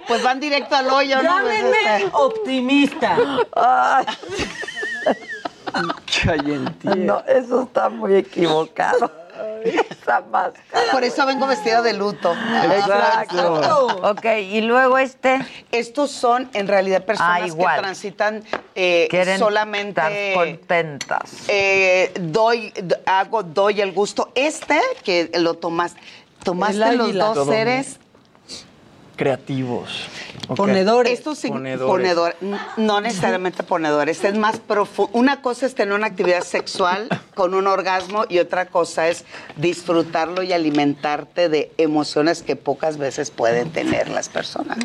Pues 0.07 0.23
van 0.23 0.39
directo 0.39 0.75
al 0.75 0.89
hoyo, 0.89 1.21
¿no? 1.21 1.39
Pues, 1.41 1.61
Llámenme 1.61 1.95
este, 1.97 2.09
optimista. 2.13 3.17
Ay, 3.53 4.05
no, 6.97 7.23
eso 7.27 7.63
está 7.63 7.89
muy 7.89 8.15
equivocado. 8.15 9.11
Esa 9.65 10.21
máscara. 10.21 10.91
Por 10.91 11.03
eso 11.03 11.25
vengo 11.25 11.45
vestida 11.47 11.81
de 11.81 11.93
luto. 11.93 12.33
Exacto. 12.33 13.87
Ok, 14.09 14.25
y 14.49 14.61
luego 14.61 14.97
este. 14.97 15.39
Estos 15.71 16.11
son 16.11 16.49
en 16.53 16.67
realidad 16.67 17.03
personas 17.03 17.51
Ah, 17.51 17.57
que 17.57 17.79
transitan 17.81 18.43
eh, 18.75 19.07
Quieren 19.09 19.37
solamente 19.39 20.01
estar 20.01 20.45
contentas. 20.45 21.31
eh, 21.49 22.13
doy 22.19 22.71
hago 23.05 23.43
doy 23.43 23.81
el 23.81 23.91
gusto. 23.91 24.31
Este 24.35 24.79
que 25.03 25.29
lo 25.39 25.55
tomas 25.55 25.95
tomaste 26.43 26.95
los 26.95 27.13
dos 27.13 27.33
Todo 27.33 27.45
seres 27.45 27.99
Creativos. 29.15 30.07
Ok. 30.47 30.57
Ponedores. 30.57 31.13
estos 31.13 31.39
sí- 31.39 31.47
Ponedores. 31.49 31.87
ponedor- 31.87 32.35
no 32.77 33.01
necesariamente 33.01 33.63
ponedores, 33.63 34.23
es 34.23 34.37
más 34.37 34.59
profundo. 34.59 35.11
Una 35.17 35.41
cosa 35.41 35.65
es 35.65 35.73
tener 35.75 35.93
una 35.93 36.07
actividad 36.07 36.43
sexual 36.43 37.07
con 37.33 37.53
un 37.55 37.65
orgasmo 37.67 38.25
y 38.29 38.39
otra 38.39 38.67
cosa 38.67 39.07
es 39.07 39.25
disfrutarlo 39.55 40.43
y 40.43 40.53
alimentarte 40.53 41.49
de 41.49 41.71
emociones 41.77 42.43
que 42.43 42.55
pocas 42.55 42.97
veces 42.97 43.31
pueden 43.31 43.71
tener 43.71 44.09
las 44.09 44.29
personas. 44.29 44.77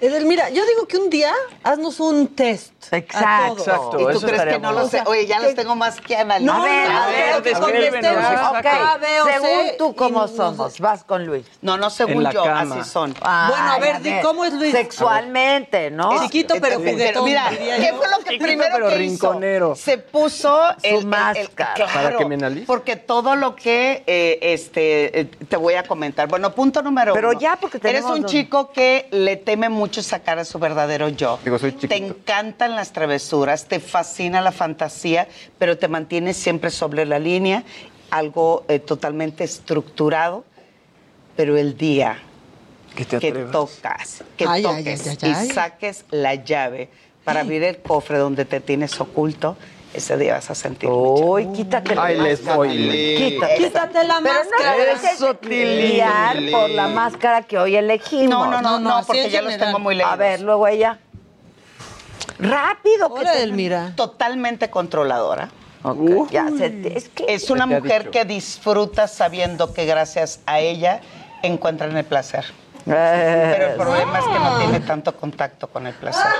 Edelmira, 0.00 0.50
yo 0.50 0.64
digo 0.66 0.86
que 0.86 0.96
un 0.98 1.10
día 1.10 1.32
haznos 1.64 1.98
un 2.00 2.28
test. 2.28 2.72
Exacto. 2.90 3.58
Exacto. 3.58 4.00
¿Y 4.00 4.02
tú 4.04 4.08
eso 4.10 4.26
crees 4.26 4.42
que 4.44 4.58
no 4.58 4.68
bueno. 4.72 4.72
lo 4.82 4.88
sé? 4.88 5.02
Oye, 5.06 5.26
ya 5.26 5.38
los 5.40 5.54
tengo 5.54 5.74
más 5.76 6.00
que 6.00 6.16
analizar. 6.16 6.56
No, 6.56 6.62
A 6.62 6.66
ver, 6.66 6.88
no, 6.90 6.98
a 6.98 7.06
ver, 7.08 7.34
no, 7.36 7.42
que 7.42 7.48
descríbenos, 7.50 7.90
contestemos 7.90 8.30
exacto. 8.32 8.58
Ok, 8.58 8.66
A, 8.66 8.96
B 8.98 9.20
o 9.20 9.24
C 9.24 9.32
según 9.32 9.66
tú, 9.78 9.94
¿cómo 9.96 10.28
somos? 10.28 10.80
Vas 10.80 11.04
con 11.04 11.26
Luis. 11.26 11.46
No, 11.62 11.76
no 11.76 11.90
según 11.90 12.30
yo, 12.30 12.42
cama. 12.44 12.76
así 12.80 12.88
son. 12.90 13.14
Bueno, 13.14 13.72
a 13.72 13.78
ver, 13.78 14.20
¿cómo 14.22 14.44
es 14.44 14.52
Luis? 14.52 14.72
Sexualmente, 14.72 15.90
¿no? 15.90 16.22
Chiquito 16.22 16.54
pero 16.60 16.76
Este, 16.78 16.92
juguetón. 16.92 17.24
mira, 17.24 17.48
¿qué 17.50 17.92
fue 17.96 18.08
lo 18.08 18.18
que 18.18 18.24
Chiquito, 18.24 18.44
primero 18.44 18.74
pero 18.74 18.88
que 18.88 18.94
rinconero. 18.96 19.72
hizo? 19.72 19.82
Se 19.84 19.98
puso 19.98 20.62
el, 20.82 20.94
el- 20.94 20.96
el- 21.00 21.06
máscara. 21.06 21.74
claro, 21.74 21.92
¿Para 21.92 22.16
que 22.16 22.24
me 22.26 22.34
analice? 22.36 22.66
Porque 22.66 22.96
todo 22.96 23.36
lo 23.36 23.54
que 23.56 24.02
eh, 24.06 24.38
este, 24.42 25.20
eh, 25.20 25.24
te 25.24 25.56
voy 25.56 25.74
a 25.74 25.82
comentar. 25.82 26.28
Bueno, 26.28 26.52
punto 26.54 26.82
número 26.82 27.12
Pero 27.14 27.30
uno. 27.30 27.40
ya, 27.40 27.56
porque 27.60 27.78
Eres 27.78 27.92
tenemos 27.92 28.16
un 28.16 28.22
dos. 28.22 28.30
chico 28.30 28.70
que 28.72 29.08
le 29.10 29.36
teme 29.36 29.68
mucho 29.68 30.02
sacar 30.02 30.38
a 30.38 30.44
su 30.44 30.58
verdadero 30.58 31.08
yo. 31.08 31.38
Digo, 31.44 31.58
soy 31.58 31.72
chiquito. 31.72 31.88
Te 31.88 31.96
encantan 31.96 32.74
las 32.78 32.92
travesuras, 32.92 33.66
te 33.66 33.80
fascina 33.80 34.40
la 34.40 34.52
fantasía, 34.52 35.26
pero 35.58 35.76
te 35.78 35.88
mantienes 35.88 36.36
siempre 36.36 36.70
sobre 36.70 37.04
la 37.04 37.18
línea, 37.18 37.64
algo 38.10 38.64
eh, 38.68 38.78
totalmente 38.78 39.42
estructurado. 39.44 40.44
Pero 41.36 41.56
el 41.56 41.76
día 41.76 42.18
Que 42.96 43.04
te 43.04 43.18
que 43.18 43.32
tocas, 43.32 44.24
que 44.36 44.44
Ay, 44.48 44.62
toques 44.62 45.06
ay, 45.06 45.18
ay, 45.22 45.32
ay. 45.36 45.46
y 45.48 45.50
saques 45.52 46.04
la 46.10 46.34
llave 46.36 46.88
para 47.24 47.40
abrir 47.40 47.62
el 47.64 47.78
cofre 47.78 48.18
donde 48.18 48.44
te 48.44 48.60
tienes 48.60 49.00
oculto, 49.00 49.56
ese 49.94 50.16
día 50.16 50.34
vas 50.34 50.50
a 50.50 50.54
sentir 50.54 50.88
mucho. 50.88 51.24
Uy, 51.24 51.46
quítate 51.52 51.94
la 51.94 52.04
Ay, 52.04 52.16
máscara. 52.16 52.56
voy. 52.56 53.14
Quítate. 53.16 53.54
Quítate 53.56 54.04
la 54.04 54.20
Pero 54.22 54.34
no 54.34 54.50
máscara. 54.50 54.76
te 55.00 55.10
Eso, 55.12 56.50
por 56.52 56.70
la 56.70 56.88
máscara 56.88 57.42
que 57.42 57.58
hoy 57.58 57.76
elegimos. 57.76 58.28
No, 58.30 58.46
no, 58.46 58.60
no, 58.60 58.62
No, 58.62 58.78
no, 58.80 59.00
no, 59.00 59.06
porque 59.06 59.30
ya 59.30 59.42
los 59.42 59.56
tengo 59.56 59.78
muy 59.78 59.94
leídos. 59.94 60.12
A 60.12 60.16
ver, 60.16 60.40
luego 60.40 60.66
ella. 60.66 60.98
Rápido. 62.38 63.14
que 63.14 63.20
Hola, 63.20 63.32
te- 63.32 63.38
Edelmira. 63.38 63.92
Totalmente 63.96 64.70
controladora. 64.70 65.48
Ok, 65.82 66.30
ya 66.30 66.48
se 66.56 66.70
te- 66.70 66.98
es 66.98 67.08
que 67.08 67.24
Es 67.28 67.50
una 67.50 67.66
mujer 67.66 68.10
que 68.10 68.24
disfruta 68.24 69.06
sabiendo 69.08 69.72
que 69.72 69.86
gracias 69.86 70.40
a 70.46 70.58
ella 70.60 71.00
encuentran 71.42 71.96
el 71.96 72.04
placer. 72.04 72.44
Eh, 72.86 73.54
Pero 73.56 73.70
el 73.70 73.76
problema 73.76 74.18
es 74.18 74.24
que 74.24 74.38
no 74.38 74.58
tiene 74.58 74.80
tanto 74.80 75.14
contacto 75.16 75.68
con 75.68 75.86
el 75.86 75.94
placer. 75.94 76.32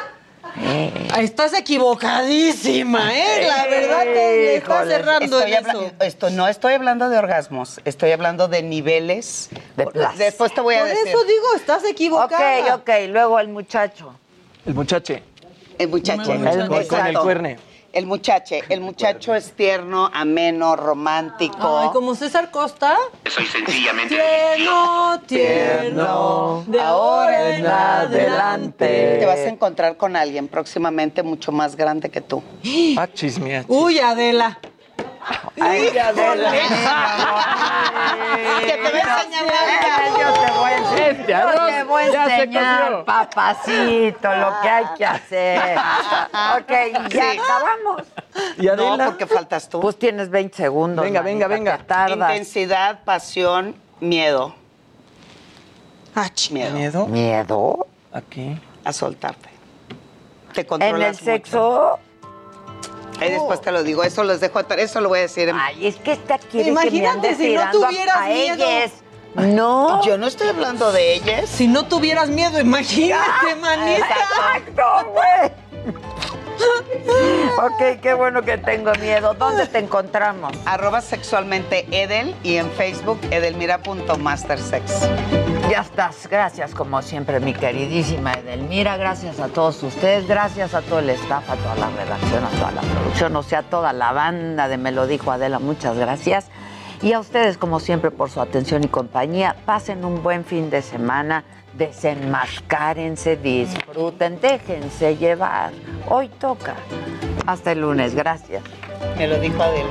Ay, 0.57 1.25
Estás 1.25 1.53
equivocadísima, 1.53 3.12
¿eh? 3.15 3.47
La 3.47 3.66
verdad 3.66 4.03
te 4.03 4.12
le 4.15 4.57
estás 4.57 4.89
cerrando 4.89 5.39
Estoy 5.39 5.53
en 5.53 5.59
habla- 5.59 5.73
eso. 5.73 5.93
esto, 6.01 6.31
no 6.31 6.49
estoy 6.49 6.73
hablando 6.75 7.09
de 7.11 7.19
orgasmos, 7.19 7.81
estoy 7.85 8.12
hablando 8.12 8.49
de 8.49 8.62
niveles. 8.62 9.51
De 9.77 9.87
placer. 9.87 10.19
Después 10.19 10.53
te 10.55 10.61
voy 10.62 10.77
a 10.77 10.81
Por 10.81 10.89
decir. 10.89 11.09
eso 11.09 11.23
digo, 11.25 11.55
estás 11.55 11.85
equivocada. 11.85 12.75
ok, 12.77 12.81
ok, 12.81 12.91
luego 13.09 13.39
el 13.39 13.49
muchacho. 13.49 14.15
El 14.66 14.75
muchache. 14.75 15.23
El 15.78 15.88
muchacho. 15.88 16.22
Con 16.24 16.46
el, 16.46 16.68
con- 16.68 16.84
con 16.86 17.06
el 17.06 17.18
cuerne. 17.18 17.56
El 17.90 18.05
muchacho, 18.05 18.55
el 18.68 18.82
muchacho 18.82 19.34
es 19.34 19.52
tierno, 19.52 20.10
ameno, 20.12 20.76
romántico. 20.76 21.78
Ay, 21.78 21.88
como 21.90 22.14
César 22.14 22.50
Costa. 22.50 22.94
Soy 23.26 23.46
sencillamente 23.46 24.14
Tierno, 24.14 25.20
tierno. 25.26 26.64
De 26.66 26.80
ahora 26.80 27.56
en 27.56 27.66
adelante. 27.66 29.16
Te 29.20 29.26
vas 29.26 29.38
a 29.38 29.48
encontrar 29.48 29.96
con 29.96 30.16
alguien 30.16 30.48
próximamente 30.48 31.22
mucho 31.22 31.50
más 31.50 31.76
grande 31.76 32.10
que 32.10 32.20
tú. 32.20 32.42
Ah, 32.98 33.09
chismea. 33.12 33.64
Uy, 33.68 33.98
Adela. 33.98 34.59
Ay. 35.60 35.82
Que 35.90 35.90
te 35.92 36.12
voy 38.90 39.00
a 39.00 39.20
enseñar 39.22 39.44
Yo 40.18 40.32
te 40.32 40.52
voy 40.52 40.70
a 40.70 40.76
enseñar. 40.76 41.09
Este 41.09 41.34
arroz 41.34 41.55
Yo 41.55 41.66
te 41.66 41.82
voy 41.84 42.02
a 42.02 42.10
ya 42.12 42.24
se 42.26 42.34
enseñar, 42.34 42.82
coció. 42.90 43.05
papacito, 43.05 44.34
lo 44.36 44.60
que 44.62 44.68
hay 44.68 44.84
que 44.96 45.06
hacer. 45.06 45.78
Ok, 45.78 46.70
ya 47.10 47.32
Sí. 47.32 47.38
acabamos. 47.38 48.02
¿Y 48.59 48.68
Adela? 48.68 48.96
No, 48.96 49.05
porque 49.06 49.26
faltas 49.26 49.68
tú. 49.68 49.80
Pues 49.80 49.98
tienes 49.98 50.30
20 50.30 50.56
segundos. 50.56 51.05
Venga, 51.05 51.20
venga, 51.22 51.48
manita, 51.48 51.72
venga. 51.72 51.86
tardas. 51.86 52.30
Intensidad, 52.30 53.00
pasión, 53.05 53.74
miedo. 54.00 54.55
Miedo. 56.50 56.72
¿Miedo? 56.74 57.06
¿Miedo? 57.06 57.86
Aquí. 58.12 58.60
A 58.84 58.92
soltarte. 58.92 59.48
Te 60.52 60.62
En 60.62 60.66
controlas 60.66 61.00
el 61.20 61.24
mucho. 61.24 61.24
sexo. 61.24 61.98
Ahí 63.20 63.31
después 63.32 63.61
te 63.61 63.70
lo 63.73 63.82
digo, 63.82 64.03
eso 64.05 64.23
los 64.24 64.40
dejo 64.40 64.59
atrás, 64.59 64.78
eso 64.81 65.01
lo 65.01 65.09
voy 65.09 65.19
a 65.20 65.23
decir. 65.23 65.53
Ay, 65.55 65.86
es 65.86 65.97
que 65.97 66.12
esta 66.12 66.39
quiere 66.39 66.70
Imagínate 66.70 67.28
que 67.28 67.36
me 67.36 67.36
si 67.36 67.55
no 67.55 67.61
tirando 67.61 67.85
a- 67.85 67.89
tuvieras 67.89 68.16
a, 68.16 68.28
miedo. 68.28 68.55
ellas. 68.65 68.93
No. 69.35 70.03
Yo 70.05 70.19
no 70.19 70.27
estoy 70.27 70.49
hablando 70.49 70.90
de 70.90 71.15
ellas. 71.15 71.49
Si 71.49 71.69
no 71.69 71.86
tuvieras 71.86 72.28
miedo, 72.28 72.59
imagínate, 72.61 73.55
manita. 73.61 74.07
Exacto, 74.09 74.82
güey. 75.12 75.53
ok, 77.59 78.01
qué 78.03 78.15
bueno 78.15 78.43
que 78.43 78.59
tengo 78.59 78.93
miedo. 79.01 79.35
¿Dónde 79.35 79.66
te 79.66 79.78
encontramos? 79.78 80.53
Arroba 80.65 81.01
sexualmente 81.01 81.86
Edel 81.93 82.35
y 82.43 82.57
en 82.57 82.70
Facebook 82.73 83.20
edelmira.mastersex. 83.31 85.09
Ya 85.70 85.82
estás. 85.82 86.27
Gracias, 86.31 86.74
como 86.74 87.03
siempre, 87.03 87.40
mi 87.40 87.53
queridísima 87.53 88.32
Edelmira. 88.32 88.97
Gracias 88.97 89.39
a 89.39 89.49
todos 89.49 89.82
ustedes. 89.82 90.27
Gracias 90.27 90.73
a 90.74 90.81
todo 90.81 91.01
el 91.01 91.11
staff, 91.11 91.51
a 91.51 91.57
toda 91.57 91.74
la 91.74 91.90
redacción, 91.90 92.43
a 92.43 92.49
toda 92.49 92.70
la 92.70 92.81
producción, 92.81 93.36
o 93.36 93.43
sea, 93.43 93.59
a 93.59 93.62
toda 93.65 93.93
la 93.93 94.12
banda 94.12 94.66
de 94.69 94.78
Me 94.78 94.93
lo 94.93 95.07
dijo 95.07 95.31
Adela. 95.31 95.59
Muchas 95.59 95.99
gracias. 95.99 96.47
Y 97.03 97.12
a 97.12 97.20
ustedes, 97.20 97.59
como 97.59 97.81
siempre, 97.81 98.11
por 98.11 98.31
su 98.31 98.40
atención 98.40 98.82
y 98.82 98.89
compañía. 98.89 99.57
Pasen 99.66 100.07
un 100.07 100.23
buen 100.23 100.47
fin 100.47 100.70
de 100.70 100.81
semana. 100.81 101.45
Desenmascárense, 101.74 103.36
disfruten, 103.36 104.40
déjense 104.40 105.19
llevar. 105.19 105.73
Hoy 106.09 106.28
toca. 106.28 106.77
Hasta 107.47 107.73
el 107.73 107.82
lunes. 107.82 108.15
Gracias. 108.15 108.62
Me 109.19 109.28
lo 109.28 109.39
dijo 109.39 109.62
Adela. 109.62 109.90